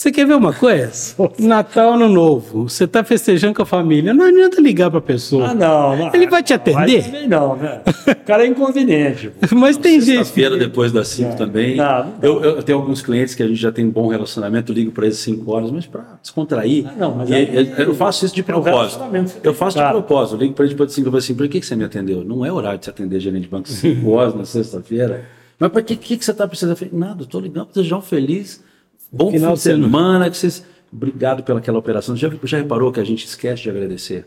Você 0.00 0.10
quer 0.10 0.26
ver 0.26 0.32
uma 0.34 0.54
coisa? 0.54 1.14
Natal, 1.38 1.92
Ano 1.92 2.08
Novo, 2.08 2.66
você 2.70 2.84
está 2.84 3.04
festejando 3.04 3.52
com 3.54 3.60
a 3.60 3.66
família, 3.66 4.14
não 4.14 4.24
adianta 4.24 4.58
ligar 4.58 4.88
para 4.88 4.98
a 4.98 5.02
pessoa. 5.02 5.48
Ah, 5.48 5.54
não. 5.54 5.94
não. 5.94 6.14
Ele 6.14 6.26
vai 6.26 6.42
te 6.42 6.54
atender? 6.54 7.02
Vai 7.02 7.10
também 7.10 7.28
não, 7.28 7.54
né? 7.54 7.82
O 8.08 8.24
cara 8.24 8.44
é 8.44 8.46
inconveniente. 8.46 9.28
pô. 9.28 9.46
Mas 9.56 9.76
tem 9.76 10.00
gente. 10.00 10.16
Sexta-feira, 10.20 10.56
depois 10.56 10.90
das 10.90 11.06
5 11.08 11.36
também. 11.36 11.76
Não, 11.76 12.04
não 12.06 12.14
eu, 12.22 12.42
eu 12.42 12.62
tenho 12.62 12.78
alguns 12.78 13.02
clientes 13.02 13.34
que 13.34 13.42
a 13.42 13.46
gente 13.46 13.60
já 13.60 13.70
tem 13.70 13.84
um 13.84 13.90
bom 13.90 14.08
relacionamento, 14.08 14.72
eu 14.72 14.76
ligo 14.76 14.90
para 14.90 15.04
eles 15.04 15.18
5 15.18 15.52
horas, 15.52 15.70
mas 15.70 15.84
para 15.84 16.18
descontrair. 16.22 16.86
Ah, 16.88 16.94
não, 16.98 17.16
mas 17.16 17.28
E- 17.28 17.34
aí- 17.34 17.74
eu, 17.76 17.84
eu 17.88 17.94
faço 17.94 18.24
isso 18.24 18.34
de 18.34 18.40
É 18.40 18.44
propósito. 18.44 19.04
Eu 19.44 19.52
faço 19.52 19.76
de 19.76 19.84
propósito. 19.86 20.36
Eu 20.36 20.40
ligo 20.40 20.54
para 20.54 20.64
ele 20.64 20.72
depois 20.72 20.88
de 20.88 20.94
5 20.94 21.10
horas 21.10 21.24
assim, 21.24 21.34
por 21.34 21.46
que, 21.46 21.60
que 21.60 21.66
você 21.66 21.76
me 21.76 21.84
atendeu? 21.84 22.24
Não 22.24 22.42
é 22.42 22.50
horário 22.50 22.78
de 22.78 22.86
você 22.86 22.90
atender 22.90 23.20
gerente 23.20 23.42
de 23.42 23.48
banco 23.48 23.68
5 23.68 24.08
horas 24.10 24.34
na 24.34 24.46
sexta-feira. 24.46 25.26
Mas 25.58 25.70
para 25.70 25.82
que, 25.82 25.94
que, 25.94 26.16
que 26.16 26.24
você 26.24 26.30
está 26.30 26.48
precisando? 26.48 26.70
Eu 26.72 26.76
falei, 26.78 26.94
nada, 26.98 27.20
eu 27.20 27.24
estou 27.24 27.38
ligando 27.38 27.66
para 27.66 27.74
desejar 27.74 27.98
um 27.98 28.00
feliz, 28.00 28.64
bom 29.10 29.30
Final 29.30 29.52
de 29.54 29.58
de 29.58 29.62
semana. 29.62 30.30
Que 30.30 30.36
vocês... 30.36 30.64
Obrigado 30.92 31.42
pelaquela 31.42 31.78
operação. 31.78 32.16
Já, 32.16 32.30
já 32.42 32.58
reparou 32.58 32.90
que 32.90 33.00
a 33.00 33.04
gente 33.04 33.24
esquece 33.24 33.62
de 33.62 33.70
agradecer? 33.70 34.26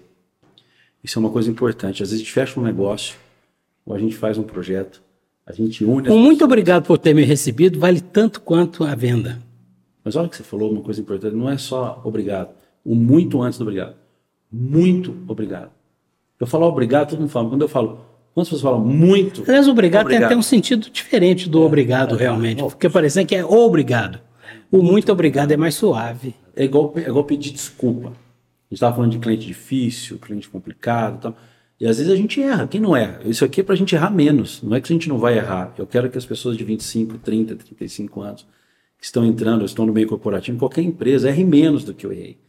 Isso 1.04 1.18
é 1.18 1.20
uma 1.20 1.30
coisa 1.30 1.50
importante. 1.52 2.02
Às 2.02 2.10
vezes 2.10 2.16
a 2.16 2.24
gente 2.24 2.32
fecha 2.32 2.60
um 2.60 2.64
negócio, 2.64 3.16
ou 3.86 3.94
a 3.94 4.00
gente 4.00 4.16
faz 4.16 4.38
um 4.38 4.44
projeto, 4.44 5.02
a 5.46 5.52
gente 5.52 5.84
une. 5.84 6.08
as 6.08 6.16
muito 6.16 6.46
obrigado 6.46 6.86
por 6.86 6.98
ter 6.98 7.14
me 7.14 7.24
recebido, 7.24 7.80
vale 7.80 8.00
tanto 8.00 8.40
quanto 8.40 8.86
a 8.86 8.96
venda. 8.96 9.42
Mas 10.04 10.16
olha 10.16 10.30
que 10.30 10.38
você 10.38 10.44
falou 10.44 10.72
uma 10.72 10.82
coisa 10.82 11.02
importante, 11.02 11.36
não 11.36 11.50
é 11.50 11.58
só 11.58 12.02
obrigado. 12.06 12.52
O 12.86 12.96
muito 12.96 13.42
antes 13.42 13.60
do 13.60 13.64
obrigado. 13.64 13.96
Muito 14.52 15.16
obrigado. 15.28 15.72
Eu 16.40 16.48
falo 16.48 16.66
obrigado, 16.66 17.10
todo 17.10 17.20
mundo 17.20 17.30
fala. 17.30 17.50
Quando 17.50 17.62
eu 17.62 17.70
falo, 17.70 18.00
quando 18.34 18.44
as 18.44 18.50
pessoas 18.50 18.62
falam 18.62 18.80
muito. 18.80 19.44
Aliás, 19.48 19.68
obrigado, 19.68 20.08
tem 20.08 20.16
Obrigado. 20.16 20.32
até 20.32 20.38
um 20.38 20.42
sentido 20.42 20.90
diferente 20.90 21.50
do 21.50 21.62
obrigado, 21.62 22.16
realmente. 22.16 22.62
Porque 22.62 22.90
parece 22.90 23.24
que 23.26 23.36
é 23.36 23.46
obrigado. 23.46 24.20
O 24.74 24.82
muito 24.82 25.12
obrigado 25.12 25.52
é 25.52 25.56
mais 25.56 25.76
suave. 25.76 26.34
É 26.56 26.66
igual, 26.66 26.94
é 26.96 27.02
igual 27.02 27.24
pedir 27.26 27.52
desculpa. 27.52 28.08
A 28.08 28.12
gente 28.72 28.74
estava 28.74 28.96
falando 28.96 29.12
de 29.12 29.20
cliente 29.20 29.46
difícil, 29.46 30.18
cliente 30.18 30.50
complicado 30.50 31.18
e 31.18 31.22
tal. 31.22 31.38
E 31.80 31.86
às 31.86 32.00
vezes 32.00 32.12
a 32.12 32.16
gente 32.16 32.42
erra. 32.42 32.68
Quem 32.68 32.82
não 32.82 32.98
erra? 32.98 33.22
Isso 33.24 33.46
aqui 33.46 33.62
é 33.62 33.64
para 33.64 33.76
a 33.76 33.78
gente 33.78 33.94
errar 33.94 34.10
menos. 34.10 34.64
Não 34.64 34.76
é 34.76 34.82
que 34.82 34.92
a 34.92 34.96
gente 34.96 35.08
não 35.08 35.20
vai 35.20 35.38
errar. 35.38 35.76
Eu 35.78 35.86
quero 35.86 36.10
que 36.10 36.18
as 36.18 36.26
pessoas 36.26 36.58
de 36.58 36.64
25, 36.64 37.20
30, 37.20 37.56
35 37.56 38.22
anos 38.22 38.48
que 38.98 39.06
estão 39.06 39.24
entrando, 39.24 39.64
estão 39.64 39.86
no 39.86 39.94
meio 39.94 40.08
corporativo, 40.08 40.58
qualquer 40.58 40.82
empresa, 40.82 41.30
errem 41.30 41.46
menos 41.46 41.84
do 41.84 41.94
que 41.94 42.04
eu 42.04 42.12
errei. 42.12 42.40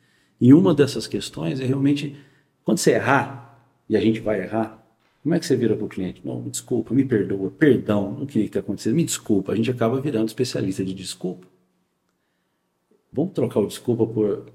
E 0.41 0.55
uma 0.55 0.73
dessas 0.73 1.07
questões 1.07 1.61
é 1.61 1.67
realmente, 1.67 2.17
quando 2.65 2.79
você 2.79 2.93
errar, 2.93 3.69
e 3.87 3.99
a 3.99 4.01
gente 4.01 4.21
vai 4.21 4.41
errar, 4.41 4.83
como 5.23 5.35
é 5.35 5.39
que 5.39 5.45
você 5.45 5.57
vira 5.57 5.77
para 5.77 5.85
o 5.85 5.89
cliente? 5.89 6.23
Não, 6.25 6.41
me 6.41 6.49
desculpa, 6.49 6.95
me 6.95 7.05
perdoa, 7.05 7.51
perdão, 7.51 8.17
não 8.19 8.25
queria 8.25 8.47
que 8.47 8.53
tenha 8.53 8.63
acontecido, 8.63 8.95
me 8.95 9.05
desculpa. 9.05 9.53
A 9.53 9.57
gente 9.57 9.71
acaba 9.71 10.01
virando 10.01 10.29
especialista 10.29 10.83
de 10.83 10.95
desculpa. 10.95 11.53
Vamos 13.15 13.33
trocar 13.33 13.61
o 13.61 13.67
desculpa 13.67 14.07
por 14.07 14.47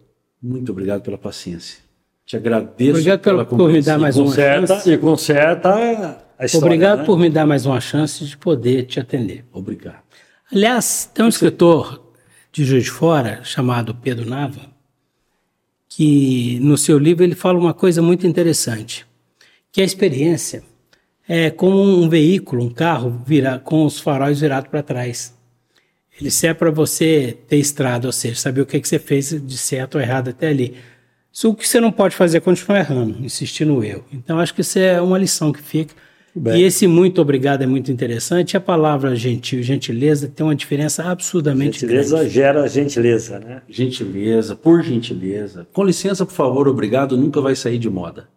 muito 0.41 0.71
obrigado 0.71 1.01
pela 1.01 1.17
paciência. 1.17 1.79
Te 2.25 2.35
agradeço 2.37 2.91
Obrigado 2.91 3.21
pela- 3.21 3.45
por 3.45 3.71
me 3.71 3.81
dar 3.81 3.97
mais 3.97 4.17
uma 4.17 4.33
chance. 4.35 4.91
e 4.91 4.97
conserta 4.97 5.73
a 6.37 6.45
história. 6.45 6.65
obrigado 6.65 6.99
né? 6.99 7.05
por 7.05 7.17
me 7.17 7.29
dar 7.29 7.45
mais 7.45 7.65
uma 7.65 7.79
chance 7.81 8.23
de 8.25 8.37
poder 8.37 8.83
te 8.83 8.99
atender. 8.99 9.45
Obrigado. 9.51 10.03
Aliás, 10.51 11.09
tem 11.13 11.25
um 11.25 11.29
escritor 11.29 12.03
de 12.51 12.65
Juiz 12.65 12.83
de 12.83 12.91
Fora, 12.91 13.41
chamado 13.43 13.95
Pedro 13.95 14.29
Nava, 14.29 14.61
que 15.87 16.59
no 16.61 16.77
seu 16.77 16.97
livro 16.99 17.23
ele 17.23 17.35
fala 17.35 17.57
uma 17.57 17.73
coisa 17.73 18.01
muito 18.01 18.27
interessante, 18.27 19.05
que 19.71 19.81
a 19.81 19.85
experiência 19.85 20.63
é 21.27 21.49
como 21.49 21.77
um 21.81 22.09
veículo, 22.09 22.63
um 22.63 22.69
carro 22.69 23.21
vira, 23.25 23.59
com 23.59 23.85
os 23.85 23.99
faróis 23.99 24.41
virados 24.41 24.69
para 24.69 24.83
trás. 24.83 25.37
Ele 26.19 26.31
serve 26.31 26.59
para 26.59 26.71
você 26.71 27.37
ter 27.47 27.57
estrada, 27.57 28.07
ou 28.07 28.11
seja, 28.11 28.35
saber 28.35 28.61
o 28.61 28.65
que, 28.65 28.79
que 28.79 28.87
você 28.87 28.99
fez 28.99 29.29
de 29.29 29.57
certo 29.57 29.95
ou 29.95 30.01
errado 30.01 30.29
até 30.29 30.49
ali. 30.49 30.75
Isso 31.31 31.49
o 31.49 31.55
que 31.55 31.67
você 31.67 31.79
não 31.79 31.91
pode 31.91 32.15
fazer 32.15 32.37
é 32.37 32.41
continuar 32.41 32.79
errando, 32.79 33.23
insistir 33.23 33.65
no 33.65 33.83
erro. 33.83 34.03
Então, 34.11 34.39
acho 34.39 34.53
que 34.53 34.61
isso 34.61 34.77
é 34.77 35.01
uma 35.01 35.17
lição 35.17 35.51
que 35.51 35.61
fica. 35.61 35.93
Bem. 36.35 36.61
E 36.61 36.63
esse 36.63 36.87
muito 36.87 37.21
obrigado 37.21 37.63
é 37.63 37.65
muito 37.65 37.91
interessante. 37.91 38.55
A 38.55 38.61
palavra 38.61 39.15
gentil, 39.15 39.63
gentileza, 39.63 40.27
tem 40.27 40.45
uma 40.45 40.55
diferença 40.55 41.03
absurdamente 41.03 41.79
gentileza 41.79 42.17
grande. 42.17 42.29
Gentileza 42.29 42.53
gera 42.53 42.67
gentileza, 42.67 43.39
né? 43.39 43.61
Gentileza, 43.67 44.55
por 44.55 44.83
gentileza. 44.83 45.67
Com 45.73 45.83
licença, 45.83 46.25
por 46.25 46.33
favor, 46.33 46.67
obrigado, 46.67 47.17
nunca 47.17 47.41
vai 47.41 47.55
sair 47.55 47.77
de 47.77 47.89
moda. 47.89 48.27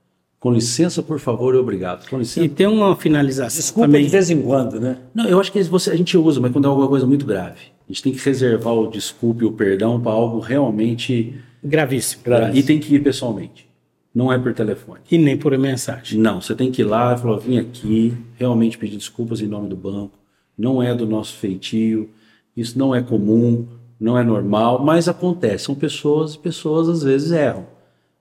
Com 0.42 0.52
licença, 0.52 1.04
por 1.04 1.20
favor 1.20 1.54
e 1.54 1.58
obrigado. 1.58 2.10
Com 2.10 2.18
licença. 2.18 2.44
E 2.44 2.48
tem 2.48 2.66
uma 2.66 2.96
finalização 2.96 3.60
Desculpa 3.60 3.86
também. 3.86 4.02
de 4.02 4.10
vez 4.10 4.28
em 4.28 4.42
quando, 4.42 4.80
né? 4.80 4.98
Não, 5.14 5.28
eu 5.28 5.38
acho 5.38 5.52
que 5.52 5.62
você, 5.62 5.92
a 5.92 5.96
gente 5.96 6.18
usa, 6.18 6.40
mas 6.40 6.50
quando 6.50 6.64
é 6.64 6.68
alguma 6.68 6.88
coisa 6.88 7.06
muito 7.06 7.24
grave. 7.24 7.60
A 7.88 7.92
gente 7.92 8.02
tem 8.02 8.12
que 8.12 8.18
reservar 8.18 8.74
o 8.74 8.90
desculpe 8.90 9.44
e 9.44 9.46
o 9.46 9.52
perdão 9.52 10.00
para 10.00 10.10
algo 10.10 10.40
realmente... 10.40 11.32
Gravíssimo. 11.62 12.24
Gravíssimo. 12.24 12.58
E 12.58 12.62
tem 12.64 12.80
que 12.80 12.92
ir 12.92 13.04
pessoalmente. 13.04 13.70
Não 14.12 14.32
é 14.32 14.38
por 14.38 14.52
telefone. 14.52 14.98
E 15.08 15.16
nem 15.16 15.36
por 15.36 15.56
mensagem. 15.56 16.18
Não, 16.18 16.40
você 16.40 16.56
tem 16.56 16.72
que 16.72 16.82
ir 16.82 16.86
lá 16.86 17.14
e 17.14 17.18
falar, 17.18 17.38
vim 17.38 17.58
aqui, 17.58 18.12
realmente 18.36 18.76
pedir 18.76 18.96
desculpas 18.96 19.40
em 19.40 19.46
nome 19.46 19.68
do 19.68 19.76
banco. 19.76 20.18
Não 20.58 20.82
é 20.82 20.92
do 20.92 21.06
nosso 21.06 21.36
feitio, 21.36 22.10
isso 22.56 22.76
não 22.76 22.92
é 22.92 23.00
comum, 23.00 23.64
não 23.98 24.18
é 24.18 24.24
normal, 24.24 24.84
mas 24.84 25.06
acontece. 25.06 25.66
São 25.66 25.76
pessoas, 25.76 26.36
pessoas 26.36 26.88
às 26.88 27.04
vezes 27.04 27.30
erram. 27.30 27.64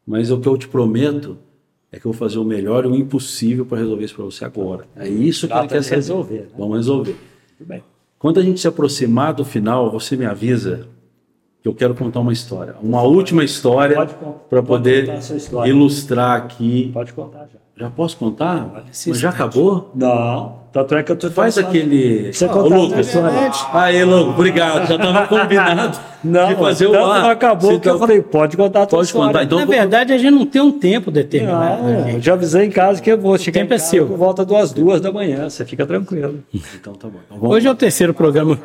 Mas 0.06 0.30
o 0.30 0.40
que 0.40 0.48
eu 0.48 0.56
te 0.56 0.68
prometo 0.68 1.36
é 1.92 2.00
que 2.00 2.06
eu 2.06 2.12
vou 2.12 2.18
fazer 2.18 2.40
o 2.40 2.46
melhor 2.46 2.86
e 2.86 2.88
o 2.88 2.96
impossível 2.96 3.66
para 3.66 3.80
resolver 3.80 4.06
isso 4.06 4.16
para 4.16 4.26
você 4.26 4.46
agora. 4.46 4.88
É 4.96 5.08
isso 5.10 5.48
que 5.48 5.54
ele 5.54 5.68
quer 5.68 5.82
resolver. 5.82 6.42
Né? 6.42 6.48
Vamos 6.58 6.78
resolver. 6.78 7.16
Muito 7.60 7.68
bem. 7.68 7.84
Quando 8.18 8.40
a 8.40 8.44
gente 8.44 8.60
se 8.60 8.68
aproximar 8.68 9.34
do 9.34 9.44
final, 9.44 9.92
você 9.92 10.16
me 10.16 10.26
avisa 10.26 10.88
eu 11.64 11.74
quero 11.74 11.94
contar 11.94 12.20
uma 12.20 12.34
história. 12.34 12.76
Uma 12.82 13.02
última 13.04 13.44
história 13.44 14.08
para 14.50 14.64
poder 14.64 15.20
ilustrar 15.66 16.38
aqui. 16.38 16.90
Pode 16.94 17.14
contar 17.14 17.48
já. 17.54 17.62
Já 17.78 17.90
posso 17.90 18.16
contar? 18.18 18.86
Mas 19.08 19.20
já 19.20 19.30
acabou? 19.30 19.90
Não. 19.96 20.62
Tanto 20.72 20.96
é 20.96 21.02
que 21.04 21.12
eu 21.12 21.16
tô 21.16 21.32
Faz 21.32 21.58
aquele. 21.58 22.32
Você 22.32 22.48
contar 22.48 22.76
Lucas. 22.76 23.16
Aí, 23.74 24.04
Lucas, 24.04 24.36
obrigado. 24.36 24.88
Já 24.88 24.96
estava 24.96 25.28
combinado 25.28 26.00
não, 26.24 26.48
de 26.48 26.56
fazer 26.56 26.88
o 26.88 27.04
ar. 27.04 27.24
Não 27.24 27.30
acabou 27.32 27.80
que 27.80 27.90
eu 27.90 27.98
falei, 27.98 28.22
pode 28.22 28.56
contar 28.56 28.84
a 28.84 28.86
tua 28.86 29.00
pode 29.00 29.08
história. 29.08 29.28
Contar. 29.28 29.44
Então, 29.44 29.60
Na 29.60 29.66
verdade, 29.66 30.14
a 30.14 30.18
gente 30.18 30.32
não 30.32 30.46
tem 30.46 30.62
um 30.62 30.72
tempo 30.72 31.10
determinado. 31.10 31.82
Não, 31.84 32.10
eu 32.10 32.22
já 32.22 32.34
avisei 32.34 32.66
em 32.66 32.70
casa 32.70 33.02
que 33.02 33.12
eu 33.12 33.18
vou 33.18 33.38
chegar 33.38 33.60
o 33.60 33.64
tempo 33.64 33.74
é 33.74 33.78
seu. 33.80 34.06
por 34.06 34.18
volta 34.18 34.46
das 34.46 34.72
duas 34.72 35.02
da 35.02 35.12
manhã. 35.12 35.50
Você 35.50 35.66
fica 35.66 35.86
tranquilo. 35.86 36.44
Então 36.80 36.94
tá 36.94 37.08
bom. 37.08 37.20
Então, 37.36 37.50
Hoje 37.50 37.68
é 37.68 37.72
o 37.72 37.76
terceiro 37.76 38.14
programa. 38.14 38.60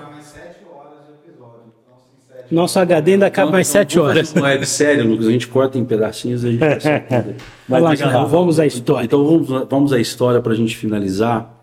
Nosso 2.50 2.78
HD 2.78 3.12
ainda 3.12 3.26
acaba 3.26 3.50
mais 3.50 3.66
sete 3.66 3.98
horas. 3.98 4.32
Não 4.34 4.46
é 4.46 4.64
sério, 4.64 5.08
Lucas. 5.08 5.26
A 5.26 5.30
gente 5.30 5.48
corta 5.48 5.78
em 5.78 5.84
pedacinhos 5.84 6.44
e 6.44 6.48
a 6.48 6.50
gente 6.52 6.62
Vai 7.68 7.80
lá, 7.80 7.94
lá, 7.94 8.24
vamos 8.24 8.60
à 8.60 8.66
história. 8.66 9.04
Então 9.04 9.24
vamos, 9.24 9.68
vamos 9.68 9.92
à 9.92 9.98
história 9.98 10.40
para 10.40 10.52
a 10.52 10.56
gente 10.56 10.76
finalizar. 10.76 11.54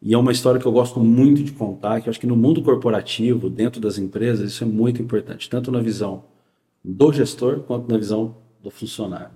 E 0.00 0.14
é 0.14 0.18
uma 0.18 0.32
história 0.32 0.60
que 0.60 0.66
eu 0.66 0.72
gosto 0.72 1.00
muito 1.00 1.42
de 1.42 1.52
contar, 1.52 2.00
que 2.00 2.08
eu 2.08 2.10
acho 2.10 2.20
que 2.20 2.26
no 2.26 2.36
mundo 2.36 2.62
corporativo, 2.62 3.50
dentro 3.50 3.80
das 3.80 3.98
empresas, 3.98 4.52
isso 4.52 4.62
é 4.62 4.66
muito 4.66 5.02
importante, 5.02 5.48
tanto 5.48 5.72
na 5.72 5.80
visão 5.80 6.24
do 6.84 7.12
gestor 7.12 7.60
quanto 7.60 7.90
na 7.90 7.98
visão 7.98 8.36
do 8.62 8.70
funcionário. 8.70 9.30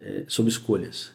É, 0.00 0.24
sobre 0.26 0.50
escolhas. 0.50 1.12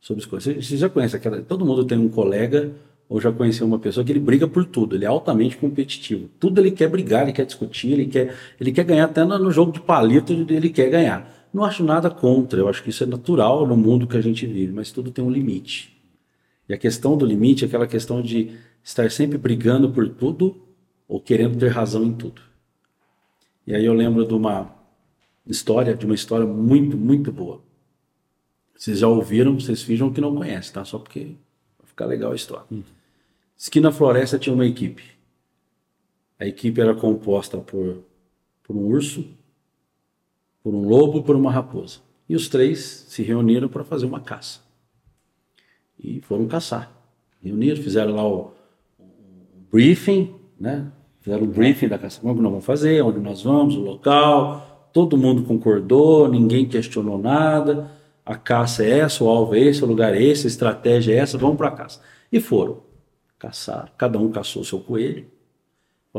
Sobre 0.00 0.22
escolhas. 0.22 0.44
Você, 0.44 0.54
você 0.54 0.76
já 0.76 0.88
conhece 0.88 1.16
aquela. 1.16 1.40
Todo 1.42 1.64
mundo 1.64 1.84
tem 1.84 1.98
um 1.98 2.08
colega 2.08 2.72
ou 3.10 3.20
já 3.20 3.32
conheci 3.32 3.64
uma 3.64 3.80
pessoa 3.80 4.06
que 4.06 4.12
ele 4.12 4.20
briga 4.20 4.46
por 4.46 4.64
tudo, 4.64 4.94
ele 4.94 5.04
é 5.04 5.08
altamente 5.08 5.56
competitivo. 5.56 6.30
Tudo 6.38 6.60
ele 6.60 6.70
quer 6.70 6.88
brigar, 6.88 7.24
ele 7.24 7.32
quer 7.32 7.44
discutir, 7.44 7.90
ele 7.90 8.06
quer, 8.06 8.36
ele 8.60 8.70
quer 8.70 8.84
ganhar 8.84 9.06
até 9.06 9.24
no, 9.24 9.50
jogo 9.50 9.72
de 9.72 9.80
palito, 9.80 10.32
ele 10.32 10.70
quer 10.70 10.88
ganhar. 10.88 11.28
Não 11.52 11.64
acho 11.64 11.82
nada 11.82 12.08
contra, 12.08 12.60
eu 12.60 12.68
acho 12.68 12.84
que 12.84 12.90
isso 12.90 13.02
é 13.02 13.06
natural 13.08 13.66
no 13.66 13.76
mundo 13.76 14.06
que 14.06 14.16
a 14.16 14.20
gente 14.20 14.46
vive, 14.46 14.72
mas 14.72 14.92
tudo 14.92 15.10
tem 15.10 15.24
um 15.24 15.30
limite. 15.30 16.00
E 16.68 16.72
a 16.72 16.78
questão 16.78 17.16
do 17.16 17.26
limite 17.26 17.64
é 17.64 17.66
aquela 17.66 17.88
questão 17.88 18.22
de 18.22 18.52
estar 18.80 19.10
sempre 19.10 19.36
brigando 19.36 19.90
por 19.90 20.08
tudo 20.08 20.62
ou 21.08 21.20
querendo 21.20 21.58
ter 21.58 21.66
razão 21.66 22.04
em 22.04 22.12
tudo. 22.12 22.40
E 23.66 23.74
aí 23.74 23.84
eu 23.84 23.92
lembro 23.92 24.24
de 24.24 24.34
uma 24.34 24.72
história, 25.44 25.96
de 25.96 26.06
uma 26.06 26.14
história 26.14 26.46
muito, 26.46 26.96
muito 26.96 27.32
boa. 27.32 27.60
Vocês 28.76 29.00
já 29.00 29.08
ouviram, 29.08 29.58
vocês 29.58 29.82
finjam 29.82 30.12
que 30.12 30.20
não 30.20 30.32
conhecem, 30.32 30.72
tá? 30.72 30.84
Só 30.84 30.96
porque 30.96 31.34
vai 31.76 31.88
ficar 31.88 32.06
legal 32.06 32.30
a 32.30 32.36
história. 32.36 32.64
Uhum. 32.70 32.84
Esquina 33.60 33.92
Floresta 33.92 34.38
tinha 34.38 34.54
uma 34.54 34.64
equipe. 34.64 35.02
A 36.38 36.46
equipe 36.46 36.80
era 36.80 36.94
composta 36.94 37.58
por, 37.58 38.02
por 38.62 38.74
um 38.74 38.86
urso, 38.86 39.22
por 40.62 40.74
um 40.74 40.88
lobo 40.88 41.22
por 41.22 41.36
uma 41.36 41.52
raposa. 41.52 41.98
E 42.26 42.34
os 42.34 42.48
três 42.48 43.04
se 43.06 43.22
reuniram 43.22 43.68
para 43.68 43.84
fazer 43.84 44.06
uma 44.06 44.18
caça. 44.18 44.60
E 46.02 46.22
foram 46.22 46.48
caçar. 46.48 46.90
Reuniram, 47.42 47.82
fizeram 47.82 48.16
lá 48.16 48.26
o, 48.26 48.52
o 48.98 49.60
briefing, 49.70 50.34
né? 50.58 50.90
Fizeram 51.20 51.44
o 51.44 51.46
briefing 51.46 51.88
da 51.88 51.98
caça. 51.98 52.18
Como 52.18 52.40
nós 52.40 52.50
vamos 52.50 52.64
fazer, 52.64 53.02
onde 53.02 53.20
nós 53.20 53.42
vamos, 53.42 53.76
o 53.76 53.80
local. 53.80 54.88
Todo 54.90 55.18
mundo 55.18 55.42
concordou, 55.42 56.26
ninguém 56.28 56.66
questionou 56.66 57.18
nada. 57.18 57.90
A 58.24 58.36
caça 58.36 58.82
é 58.82 59.00
essa, 59.00 59.22
o 59.22 59.28
alvo 59.28 59.54
é 59.54 59.60
esse, 59.60 59.84
o 59.84 59.86
lugar 59.86 60.14
é 60.14 60.22
esse, 60.22 60.46
a 60.46 60.48
estratégia 60.48 61.12
é 61.12 61.16
essa, 61.16 61.36
vamos 61.36 61.58
para 61.58 61.68
a 61.68 61.72
caça. 61.72 62.00
E 62.32 62.40
foram 62.40 62.88
caçar. 63.40 63.92
Cada 63.96 64.18
um 64.18 64.30
caçou 64.30 64.62
seu 64.62 64.78
coelho. 64.78 65.26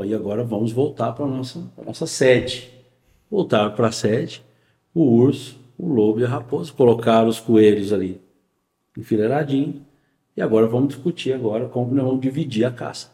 E 0.04 0.14
agora 0.14 0.44
vamos 0.44 0.72
voltar 0.72 1.14
para 1.14 1.26
a 1.26 1.28
nossa, 1.28 1.72
nossa 1.86 2.08
sede. 2.08 2.70
Voltaram 3.30 3.72
para 3.74 3.88
a 3.88 3.92
sede, 3.92 4.44
o 4.94 5.04
urso, 5.04 5.58
o 5.78 5.88
lobo 5.88 6.20
e 6.20 6.26
a 6.26 6.28
raposa. 6.28 6.74
Colocaram 6.74 7.30
os 7.30 7.40
coelhos 7.40 7.94
ali 7.94 8.20
enfileiradinho. 8.98 9.86
E 10.36 10.42
agora 10.42 10.66
vamos 10.66 10.90
discutir 10.90 11.34
agora 11.34 11.68
como 11.68 11.94
nós 11.94 12.06
vamos 12.06 12.22
dividir 12.22 12.66
a 12.66 12.72
caça. 12.72 13.12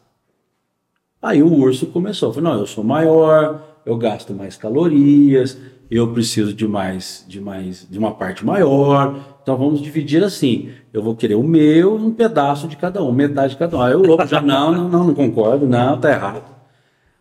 Aí 1.22 1.44
o 1.44 1.52
urso 1.52 1.88
começou, 1.88 2.32
falou, 2.32 2.52
não, 2.52 2.60
eu 2.60 2.68
sou 2.68 2.84
maior, 2.84 3.82
eu 3.86 3.98
gasto 3.98 4.34
mais 4.34 4.56
calorias, 4.56 5.58
eu 5.90 6.14
preciso 6.14 6.54
de 6.54 6.68
mais, 6.68 7.26
de 7.28 7.42
mais, 7.42 7.88
de 7.90 7.98
uma 7.98 8.14
parte 8.14 8.46
maior, 8.46 9.37
então 9.48 9.56
vamos 9.56 9.82
dividir 9.82 10.22
assim. 10.26 10.72
Eu 10.92 11.02
vou 11.02 11.16
querer 11.16 11.36
o 11.36 11.42
meu 11.42 11.96
um 11.96 12.12
pedaço 12.12 12.68
de 12.68 12.76
cada 12.76 13.02
um, 13.02 13.14
metade 13.14 13.54
de 13.54 13.58
cada 13.58 13.78
um. 13.78 13.82
Aí 13.82 13.96
o 13.96 14.06
lobo 14.06 14.28
já, 14.28 14.42
não, 14.42 14.74
não, 14.74 14.90
não, 14.90 15.04
não 15.06 15.14
concordo, 15.14 15.66
não, 15.66 15.98
tá 15.98 16.12
errado. 16.12 16.44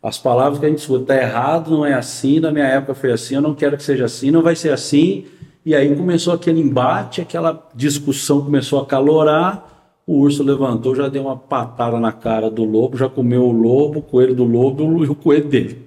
As 0.02 0.18
palavras 0.18 0.58
que 0.58 0.66
a 0.66 0.68
gente 0.68 0.80
escuta, 0.80 1.14
tá 1.14 1.16
errado, 1.16 1.70
não 1.70 1.86
é 1.86 1.94
assim, 1.94 2.40
na 2.40 2.50
minha 2.50 2.64
época 2.64 2.96
foi 2.96 3.12
assim, 3.12 3.36
eu 3.36 3.40
não 3.40 3.54
quero 3.54 3.76
que 3.76 3.82
seja 3.84 4.06
assim, 4.06 4.32
não 4.32 4.42
vai 4.42 4.56
ser 4.56 4.72
assim. 4.72 5.26
E 5.64 5.72
aí 5.72 5.94
começou 5.94 6.34
aquele 6.34 6.60
embate, 6.60 7.20
aquela 7.20 7.64
discussão 7.72 8.44
começou 8.44 8.80
a 8.80 8.86
calorar. 8.86 9.94
O 10.04 10.18
urso 10.18 10.42
levantou, 10.42 10.96
já 10.96 11.08
deu 11.08 11.22
uma 11.22 11.36
patada 11.36 12.00
na 12.00 12.10
cara 12.10 12.50
do 12.50 12.64
lobo, 12.64 12.96
já 12.96 13.08
comeu 13.08 13.44
o 13.44 13.52
lobo, 13.52 14.00
o 14.00 14.02
coelho 14.02 14.34
do 14.34 14.42
lobo 14.42 15.04
e 15.04 15.08
o 15.08 15.14
coelho 15.14 15.48
dele. 15.48 15.86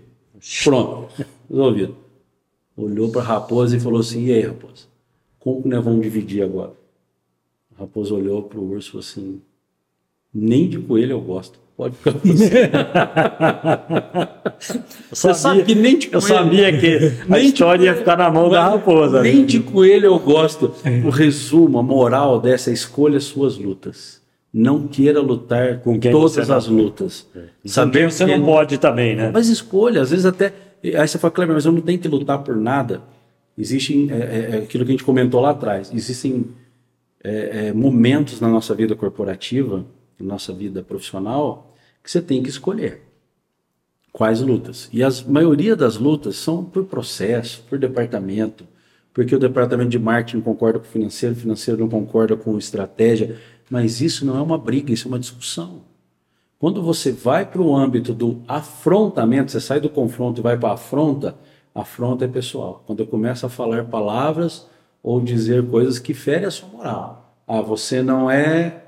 Pronto, 0.64 1.10
resolvido. 1.50 1.98
Olhou 2.78 3.10
para 3.10 3.24
a 3.24 3.26
raposa 3.26 3.76
e 3.76 3.80
falou 3.82 4.00
assim: 4.00 4.24
E 4.26 4.32
aí, 4.32 4.42
raposa, 4.42 4.90
como 5.40 5.62
que 5.62 5.70
nós 5.70 5.84
vamos 5.84 6.02
dividir 6.02 6.44
agora? 6.44 6.74
A 7.76 7.82
raposa 7.82 8.14
olhou 8.14 8.44
para 8.44 8.60
o 8.60 8.72
urso 8.72 8.90
e 8.90 8.92
falou 8.92 9.06
assim: 9.06 9.42
Nem 10.34 10.68
de 10.68 10.80
coelho 10.80 11.14
eu 11.14 11.22
gosto. 11.22 11.60
Pode 11.78 11.96
ficar 11.96 12.12
você. 12.12 12.70
você 15.10 15.34
sabe 15.34 15.64
que 15.64 15.74
nem 15.74 15.98
de 15.98 16.08
coelho. 16.08 16.18
Eu 16.18 16.22
sabia 16.22 16.78
que 16.78 17.00
a 17.30 17.40
história 17.40 17.86
ia 17.86 17.96
ficar 17.96 18.18
na 18.18 18.30
mão 18.30 18.50
da 18.50 18.70
raposa. 18.70 19.22
Nem 19.22 19.46
de 19.46 19.62
coelho 19.62 20.08
eu 20.08 20.20
gosto. 20.20 20.74
O 21.06 21.10
resumo, 21.10 21.80
a 21.80 21.84
moral 21.84 22.42
dessa 22.42 22.70
escolha 22.70 23.20
suas 23.22 23.58
lutas. 23.58 24.20
Não 24.54 24.88
queira 24.88 25.22
lutar 25.22 25.80
com 25.80 25.98
todas 26.00 26.50
as 26.50 26.68
lutas. 26.68 27.28
É. 27.36 27.44
Saber 27.64 28.12
você 28.12 28.26
não 28.26 28.44
pode 28.44 28.78
também, 28.78 29.16
né? 29.16 29.32
Mas 29.34 29.48
escolha, 29.48 30.02
às 30.02 30.10
vezes 30.10 30.26
até 30.26 30.52
Aí 30.84 31.08
você 31.08 31.18
fala, 31.18 31.32
Kleber, 31.32 31.56
mas 31.56 31.66
eu 31.66 31.72
não 31.72 31.82
tenho 31.82 32.00
que 32.00 32.08
lutar 32.08 32.40
por 32.40 32.56
nada. 32.56 33.02
Existem, 33.60 34.10
é, 34.10 34.16
é, 34.16 34.50
é 34.52 34.58
aquilo 34.60 34.86
que 34.86 34.92
a 34.92 34.94
gente 34.94 35.04
comentou 35.04 35.42
lá 35.42 35.50
atrás, 35.50 35.92
existem 35.94 36.46
é, 37.22 37.68
é, 37.68 37.74
momentos 37.74 38.40
na 38.40 38.48
nossa 38.48 38.74
vida 38.74 38.96
corporativa, 38.96 39.86
na 40.18 40.26
nossa 40.26 40.54
vida 40.54 40.82
profissional, 40.82 41.76
que 42.02 42.10
você 42.10 42.22
tem 42.22 42.42
que 42.42 42.48
escolher 42.48 43.02
quais 44.14 44.40
lutas. 44.40 44.90
E 44.94 45.04
a 45.04 45.10
maioria 45.28 45.76
das 45.76 45.98
lutas 45.98 46.38
são 46.38 46.64
por 46.64 46.86
processo, 46.86 47.62
por 47.70 47.78
departamento, 47.78 48.66
porque 49.14 49.36
o 49.36 49.40
departamento 49.40 49.90
de 49.90 50.00
marketing 50.00 50.40
concorda 50.40 50.80
com 50.80 50.86
o 50.86 50.90
financeiro, 50.90 51.36
o 51.36 51.38
financeiro 51.38 51.82
não 51.82 51.90
concorda 51.90 52.38
com 52.38 52.58
estratégia, 52.58 53.38
mas 53.70 54.00
isso 54.00 54.26
não 54.26 54.38
é 54.38 54.42
uma 54.42 54.58
briga, 54.58 54.94
isso 54.94 55.06
é 55.06 55.12
uma 55.12 55.20
discussão. 55.20 55.82
Quando 56.58 56.82
você 56.82 57.12
vai 57.12 57.46
para 57.46 57.62
o 57.62 57.76
âmbito 57.76 58.14
do 58.14 58.42
afrontamento, 58.48 59.52
você 59.52 59.60
sai 59.60 59.82
do 59.82 59.90
confronto 59.90 60.40
e 60.40 60.44
vai 60.44 60.58
para 60.58 60.70
a 60.70 60.74
afronta, 60.74 61.36
afronta 61.80 62.26
é 62.26 62.28
pessoal. 62.28 62.84
Quando 62.86 63.00
eu 63.00 63.08
começo 63.08 63.46
a 63.46 63.50
falar 63.50 63.86
palavras 63.86 64.68
ou 65.02 65.20
dizer 65.22 65.66
coisas 65.68 66.00
que 66.00 66.14
ferem 66.14 66.46
a 66.46 66.52
sua 66.52 66.70
moral. 66.70 67.36
Ah, 67.48 67.62
você 67.62 68.04
não 68.04 68.30
é. 68.30 68.84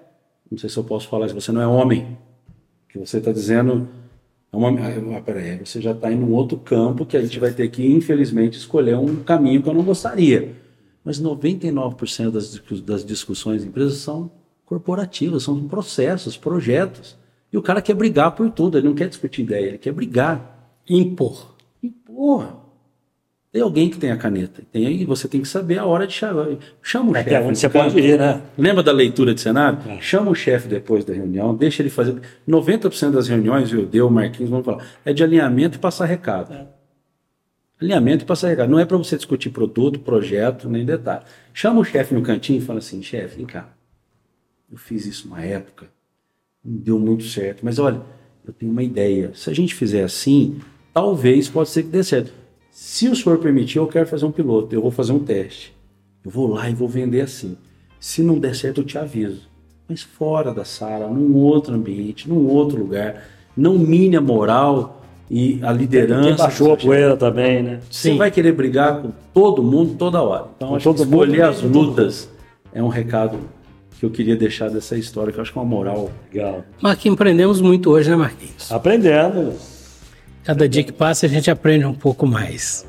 Não 0.49 0.57
sei 0.57 0.69
se 0.69 0.77
eu 0.77 0.84
posso 0.84 1.07
falar 1.07 1.26
isso, 1.26 1.35
você 1.35 1.51
não 1.51 1.61
é 1.61 1.68
homem. 1.68 2.18
Que 2.89 2.99
você 2.99 3.18
está 3.18 3.31
dizendo. 3.31 3.88
É 4.51 4.57
uma, 4.57 4.69
ah, 4.69 5.22
peraí, 5.22 5.57
você 5.57 5.81
já 5.81 5.91
está 5.91 6.11
em 6.11 6.22
um 6.22 6.34
outro 6.34 6.57
campo 6.57 7.05
que 7.05 7.15
a 7.15 7.22
gente 7.22 7.39
vai 7.39 7.51
ter 7.51 7.69
que, 7.69 7.89
infelizmente, 7.89 8.57
escolher 8.57 8.97
um 8.97 9.23
caminho 9.23 9.63
que 9.63 9.69
eu 9.69 9.73
não 9.73 9.84
gostaria. 9.84 10.55
Mas 11.03 11.22
99% 11.22 12.31
das, 12.31 12.59
das 12.81 13.05
discussões 13.05 13.63
em 13.63 13.68
empresas 13.68 13.99
são 13.99 14.30
corporativas, 14.65 15.43
são 15.43 15.68
processos, 15.68 16.38
projetos. 16.38 17.18
E 17.51 17.57
o 17.57 17.61
cara 17.61 17.81
quer 17.81 17.93
brigar 17.93 18.35
por 18.35 18.49
tudo, 18.51 18.77
ele 18.77 18.88
não 18.88 18.95
quer 18.95 19.09
discutir 19.09 19.41
ideia, 19.41 19.68
ele 19.68 19.77
quer 19.77 19.93
brigar. 19.93 20.80
Impor. 20.88 21.55
Impor. 21.81 22.60
Tem 23.51 23.61
alguém 23.61 23.89
que 23.89 23.97
tem 23.97 24.11
a 24.11 24.17
caneta. 24.17 24.63
Tem 24.71 24.87
aí, 24.87 25.03
você 25.03 25.27
tem 25.27 25.41
que 25.41 25.47
saber 25.47 25.77
a 25.77 25.85
hora 25.85 26.07
de 26.07 26.13
chamar. 26.13 26.47
Chama 26.81 27.11
o 27.11 27.17
é 27.17 27.23
chefe. 27.23 27.35
É 27.35 27.41
onde 27.41 27.59
você 27.59 27.69
pode 27.69 27.99
ir, 27.99 28.17
né? 28.17 28.41
Lembra 28.57 28.81
da 28.81 28.93
leitura 28.93 29.33
de 29.33 29.41
cenário? 29.41 29.77
É. 29.89 29.99
Chama 29.99 30.31
o 30.31 30.35
chefe 30.35 30.69
depois 30.69 31.03
da 31.03 31.13
reunião, 31.13 31.53
deixa 31.53 31.81
ele 31.81 31.89
fazer. 31.89 32.21
90% 32.47 33.11
das 33.11 33.27
reuniões, 33.27 33.73
eu 33.73 33.85
deu, 33.85 34.09
Marquinhos, 34.09 34.49
vamos 34.49 34.65
falar, 34.65 34.85
é 35.03 35.11
de 35.11 35.21
alinhamento 35.21 35.77
e 35.77 35.79
passar 35.79 36.05
recado. 36.05 36.53
É. 36.53 36.65
Alinhamento 37.81 38.23
e 38.23 38.27
passar 38.27 38.47
recado. 38.47 38.69
Não 38.69 38.79
é 38.79 38.85
para 38.85 38.95
você 38.95 39.17
discutir 39.17 39.49
produto, 39.49 39.99
projeto, 39.99 40.69
nem 40.69 40.85
detalhe. 40.85 41.25
Chama 41.53 41.81
o 41.81 41.83
chefe 41.83 42.13
no 42.13 42.21
cantinho 42.21 42.59
e 42.59 42.61
fala 42.61 42.79
assim: 42.79 43.03
chefe, 43.03 43.35
vem 43.35 43.45
cá. 43.45 43.67
Eu 44.71 44.77
fiz 44.77 45.05
isso 45.05 45.27
uma 45.27 45.41
época, 45.41 45.87
não 46.63 46.77
deu 46.77 46.97
muito 46.97 47.25
certo, 47.25 47.65
mas 47.65 47.77
olha, 47.79 48.01
eu 48.47 48.53
tenho 48.53 48.71
uma 48.71 48.83
ideia. 48.83 49.31
Se 49.33 49.49
a 49.49 49.53
gente 49.53 49.75
fizer 49.75 50.03
assim, 50.03 50.61
talvez 50.93 51.49
pode 51.49 51.67
ser 51.67 51.83
que 51.83 51.89
dê 51.89 52.01
certo 52.01 52.40
se 52.72 53.10
o 53.10 53.15
senhor 53.15 53.38
permitir, 53.39 53.77
eu 53.77 53.88
quero 53.88 54.07
fazer 54.07 54.26
um 54.26 54.31
piloto, 54.31 54.73
eu 54.73 54.81
vou 54.81 54.91
fazer 54.91 55.11
um 55.11 55.19
teste. 55.19 55.76
Eu 56.23 56.31
vou 56.31 56.48
lá 56.48 56.69
e 56.69 56.73
vou 56.73 56.88
vender 56.88 57.22
assim. 57.22 57.57
Se 57.99 58.23
não 58.23 58.39
der 58.39 58.56
certo, 58.56 58.81
eu 58.81 58.85
te 58.85 58.98
aviso. 58.98 59.41
Mas 59.88 60.02
fora 60.02 60.53
da 60.53 60.64
sala, 60.64 61.07
num 61.07 61.35
outro 61.35 61.76
ambiente, 61.76 62.30
num 62.30 62.48
outro 62.48 62.80
lugar. 62.80 63.23
Não 63.57 63.77
mine 63.77 64.15
a 64.15 64.22
moral 64.22 65.03
e 65.30 65.60
a 65.61 65.72
liderança. 65.72 66.30
Quem 66.30 66.38
baixou 66.38 66.73
a 66.73 66.77
poeira 66.77 67.18
também, 67.18 67.61
né? 67.61 67.80
Você 67.89 68.11
Sim. 68.11 68.18
vai 68.18 68.31
querer 68.31 68.53
brigar 68.53 69.02
com 69.02 69.11
todo 69.34 69.61
mundo 69.61 69.95
toda 69.98 70.22
hora. 70.22 70.45
Então, 70.56 70.69
com 70.69 70.76
acho 70.76 70.93
que 70.93 71.02
escolher 71.02 71.41
as 71.41 71.61
lutas 71.61 72.30
é 72.73 72.81
um 72.81 72.88
recado 72.88 73.38
que 73.99 74.06
eu 74.06 74.10
queria 74.10 74.35
deixar 74.35 74.69
dessa 74.69 74.98
história, 74.98 75.31
que 75.31 75.38
eu 75.38 75.41
acho 75.41 75.52
que 75.52 75.60
é 75.60 75.61
uma 75.61 75.68
moral 75.68 76.10
legal. 76.34 76.64
Marquinhos, 76.81 77.15
aprendemos 77.15 77.61
muito 77.61 77.91
hoje, 77.91 78.10
né, 78.10 78.15
Marquinhos? 78.15 78.72
Aprendemos. 78.72 79.70
Cada 80.43 80.68
dia 80.68 80.84
que 80.84 80.91
passa 80.91 81.26
a 81.26 81.30
gente 81.30 81.51
aprende 81.51 81.85
um 81.85 81.93
pouco 81.93 82.26
mais. 82.26 82.85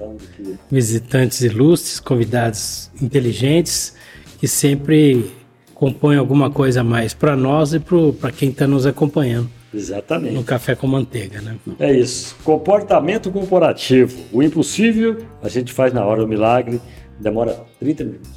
Visitantes 0.71 1.43
ilustres, 1.43 2.01
convidados 2.01 2.91
inteligentes 3.01 3.95
que 4.39 4.49
sempre 4.49 5.31
compõem 5.75 6.17
alguma 6.17 6.51
coisa 6.51 6.81
a 6.81 6.85
mais 6.85 7.13
para 7.13 7.37
nós 7.37 7.75
e 7.75 7.81
para 7.81 8.33
quem 8.33 8.49
está 8.49 8.67
nos 8.67 8.87
acompanhando. 8.87 9.51
Exatamente. 9.75 10.35
No 10.35 10.45
café 10.45 10.75
com 10.75 10.87
manteiga, 10.87 11.41
né? 11.41 11.57
É 11.79 11.93
isso. 11.93 12.37
Comportamento 12.45 13.31
corporativo. 13.31 14.17
O 14.33 14.43
impossível 14.43 15.19
a 15.43 15.49
gente 15.49 15.73
faz 15.73 15.93
na 15.93 16.05
hora, 16.05 16.25
o 16.25 16.29
milagre 16.29 16.81
demora 17.19 17.65
30 17.81 18.05
minutos. 18.05 18.31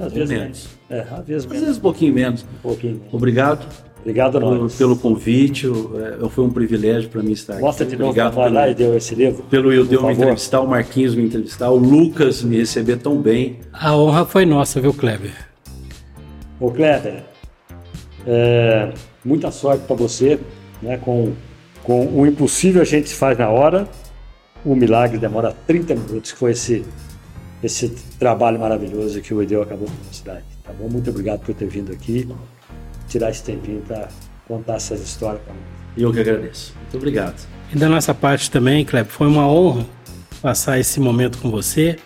às 0.00 0.12
vezes 0.12 0.30
menos. 0.30 0.68
É, 0.88 1.00
às 1.00 1.26
vezes, 1.26 1.46
às 1.46 1.60
vezes 1.60 1.76
um 1.78 1.80
pouquinho 1.80 2.14
menos. 2.14 2.42
Um 2.42 2.62
pouquinho. 2.62 3.02
Obrigado. 3.12 3.66
Obrigado 4.06 4.36
a 4.36 4.40
nós. 4.40 4.76
Pelo 4.76 4.96
convite, 4.96 5.66
é, 5.66 6.28
foi 6.28 6.44
um 6.44 6.50
privilégio 6.50 7.10
para 7.10 7.24
mim 7.24 7.32
estar 7.32 7.58
Mostra 7.58 7.84
aqui. 7.84 7.96
de 7.96 7.98
novo 7.98 8.10
Obrigado 8.10 8.34
pelo, 8.36 8.54
lá 8.54 8.68
e 8.68 8.74
deu 8.74 8.96
esse 8.96 9.16
livro. 9.16 9.42
Pelo 9.50 9.72
eu 9.72 9.84
me 9.84 10.12
entrevistar, 10.12 10.60
o 10.60 10.68
Marquinhos 10.68 11.16
me 11.16 11.24
entrevistar, 11.24 11.70
o 11.70 11.76
Lucas 11.76 12.40
me 12.40 12.56
receber 12.56 12.98
tão 12.98 13.20
bem. 13.20 13.58
A 13.72 13.96
honra 13.96 14.24
foi 14.24 14.46
nossa, 14.46 14.80
viu, 14.80 14.94
Kleber? 14.94 15.34
Ô, 16.60 16.70
Kleber, 16.70 17.24
é, 18.24 18.92
muita 19.24 19.50
sorte 19.50 19.84
para 19.84 19.96
você, 19.96 20.38
né? 20.80 20.98
Com, 20.98 21.32
com 21.82 22.06
o 22.06 22.24
impossível 22.24 22.82
a 22.82 22.84
gente 22.84 23.12
faz 23.12 23.36
na 23.36 23.50
hora, 23.50 23.88
o 24.64 24.76
milagre 24.76 25.18
demora 25.18 25.52
30 25.66 25.96
minutos, 25.96 26.30
que 26.30 26.38
foi 26.38 26.52
esse, 26.52 26.84
esse 27.60 27.88
trabalho 28.20 28.60
maravilhoso 28.60 29.20
que 29.20 29.34
o 29.34 29.42
Edeu 29.42 29.62
acabou 29.62 29.88
com 29.88 30.08
a 30.08 30.12
cidade. 30.14 30.44
Tá 30.62 30.72
bom? 30.72 30.88
Muito 30.88 31.10
obrigado 31.10 31.40
por 31.40 31.52
ter 31.56 31.66
vindo 31.66 31.90
aqui 31.90 32.28
tirar 33.08 33.30
esse 33.30 33.42
tempinho 33.42 33.82
para 33.82 34.08
contar 34.46 34.74
essas 34.76 35.00
histórias 35.00 35.42
para 35.42 35.54
nós. 35.54 35.62
Eu 35.96 36.12
que 36.12 36.20
agradeço. 36.20 36.74
Muito 36.82 36.96
obrigado. 36.96 37.46
E 37.72 37.78
da 37.78 37.88
nossa 37.88 38.14
parte 38.14 38.50
também, 38.50 38.84
Kleber, 38.84 39.10
foi 39.10 39.26
uma 39.26 39.48
honra 39.48 39.86
passar 40.40 40.78
esse 40.78 41.00
momento 41.00 41.38
com 41.38 41.50
você. 41.50 41.96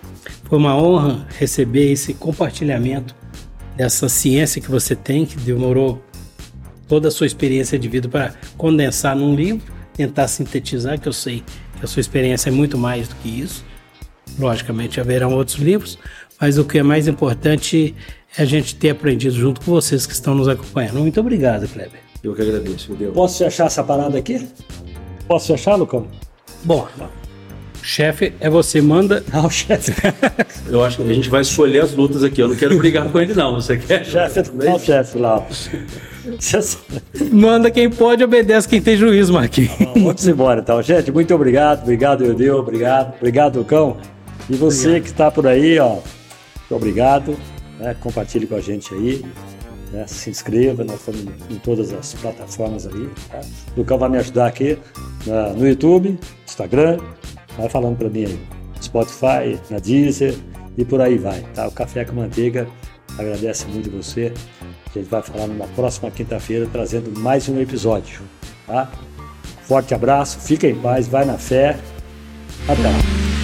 Foi 0.45 0.59
uma 0.59 0.77
honra 0.77 1.27
receber 1.39 1.93
esse 1.93 2.15
compartilhamento 2.15 3.15
dessa 3.77 4.09
ciência 4.09 4.61
que 4.61 4.71
você 4.71 4.95
tem, 4.95 5.27
que 5.27 5.37
demorou 5.37 6.03
toda 6.89 7.09
a 7.09 7.11
sua 7.11 7.27
experiência 7.27 7.79
de 7.79 7.89
vida 7.89 8.09
para 8.09 8.35
condensar 8.57 9.15
num 9.15 9.35
livro, 9.35 9.63
tentar 9.95 10.29
sintetizar, 10.29 10.99
que 10.99 11.09
eu 11.09 11.13
sei 11.13 11.45
que 11.79 11.85
a 11.85 11.87
sua 11.87 12.01
experiência 12.01 12.51
é 12.51 12.53
muito 12.53 12.77
mais 12.77 13.09
do 13.09 13.15
que 13.17 13.29
isso. 13.29 13.65
Logicamente 14.39 15.01
haverão 15.01 15.33
outros 15.35 15.59
livros, 15.59 15.99
mas 16.41 16.59
o 16.59 16.65
que 16.65 16.79
é 16.79 16.83
mais 16.83 17.07
importante 17.07 17.95
a 18.37 18.45
gente 18.45 18.77
ter 18.77 18.91
aprendido 18.91 19.35
junto 19.35 19.61
com 19.61 19.71
vocês 19.73 20.07
que 20.07 20.13
estão 20.13 20.35
nos 20.35 20.49
acompanhando. 20.49 21.01
Muito 21.01 21.21
obrigado, 21.21 21.69
Kleber. 21.69 22.01
Eu 22.23 22.35
que 22.35 22.43
agradeço, 22.43 22.93
Deus. 22.95 23.15
Posso 23.15 23.39
fechar 23.39 23.67
essa 23.67 23.83
parada 23.83 24.19
aqui? 24.19 24.47
Posso 25.27 25.47
fechar, 25.49 25.75
Lucão? 25.75 26.07
Bom, 26.63 26.87
chefe 27.83 28.35
é 28.41 28.51
você, 28.51 28.81
manda. 28.83 29.25
Não, 29.33 29.49
chefe. 29.49 29.93
Eu 30.69 30.85
acho 30.85 30.99
que 30.99 31.03
a 31.03 31.15
gente 31.15 31.31
vai 31.31 31.41
escolher 31.41 31.81
as 31.83 31.93
lutas 31.95 32.23
aqui. 32.23 32.41
Eu 32.41 32.49
não 32.49 32.55
quero 32.55 32.77
brigar 32.79 33.09
com 33.09 33.19
ele, 33.19 33.35
não. 33.35 33.55
Você 33.55 33.77
quer? 33.77 34.05
Chefe, 34.05 34.51
não, 34.55 34.79
chefe 34.79 35.19
lá. 35.19 35.45
Manda 37.33 37.73
quem 37.73 37.91
pode, 37.91 38.23
obedece 38.23 38.69
quem 38.69 38.81
tem 38.81 38.97
juízo, 38.97 39.33
Marquinhos. 39.33 39.73
Vamos 39.97 40.29
embora, 40.29 40.61
então. 40.61 40.81
Gente, 40.81 41.11
muito 41.11 41.35
obrigado. 41.35 41.83
Obrigado, 41.83 42.25
Eudeu. 42.25 42.59
Obrigado. 42.59 43.15
Obrigado, 43.17 43.59
Lucão. 43.59 43.97
E 44.49 44.55
você 44.55 44.87
obrigado. 44.87 45.03
que 45.03 45.09
está 45.11 45.31
por 45.31 45.47
aí, 45.49 45.77
ó. 45.81 45.95
Muito 45.95 46.05
obrigado. 46.71 47.37
Né? 47.81 47.97
Compartilhe 47.99 48.47
com 48.47 48.55
a 48.55 48.61
gente 48.61 48.95
aí. 48.95 49.25
Né? 49.91 50.07
Se 50.07 50.31
inscreva, 50.31 50.85
nós 50.85 51.01
estamos 51.01 51.23
em 51.51 51.57
todas 51.57 51.93
as 51.93 52.15
plataformas 52.15 52.87
aí. 52.87 53.09
Tá? 53.29 53.41
O 53.75 53.81
Lucão 53.81 53.99
vai 53.99 54.09
me 54.09 54.19
ajudar 54.19 54.47
aqui 54.47 54.79
na, 55.27 55.51
no 55.55 55.67
YouTube, 55.67 56.19
Instagram, 56.47 56.99
vai 57.57 57.69
falando 57.69 57.97
para 57.97 58.09
mim 58.09 58.27
aí. 58.27 58.41
Spotify, 58.81 59.59
na 59.69 59.79
Deezer 59.79 60.35
e 60.77 60.85
por 60.85 61.01
aí 61.01 61.19
vai. 61.19 61.41
Tá? 61.55 61.67
O 61.67 61.73
Café 61.73 62.05
com 62.05 62.15
Manteiga 62.15 62.69
agradece 63.19 63.67
muito 63.67 63.91
você. 63.91 64.33
A 64.63 64.99
gente 64.99 65.09
vai 65.09 65.23
falar 65.23 65.47
na 65.47 65.67
próxima 65.69 66.11
quinta-feira 66.11 66.69
trazendo 66.71 67.19
mais 67.19 67.49
um 67.49 67.61
episódio. 67.61 68.21
Tá? 68.67 68.91
Forte 69.63 69.95
abraço, 69.95 70.39
fica 70.41 70.67
em 70.67 70.75
paz, 70.75 71.07
vai 71.09 71.25
na 71.25 71.39
fé. 71.39 71.79
Até 72.69 72.83
lá. 72.83 73.40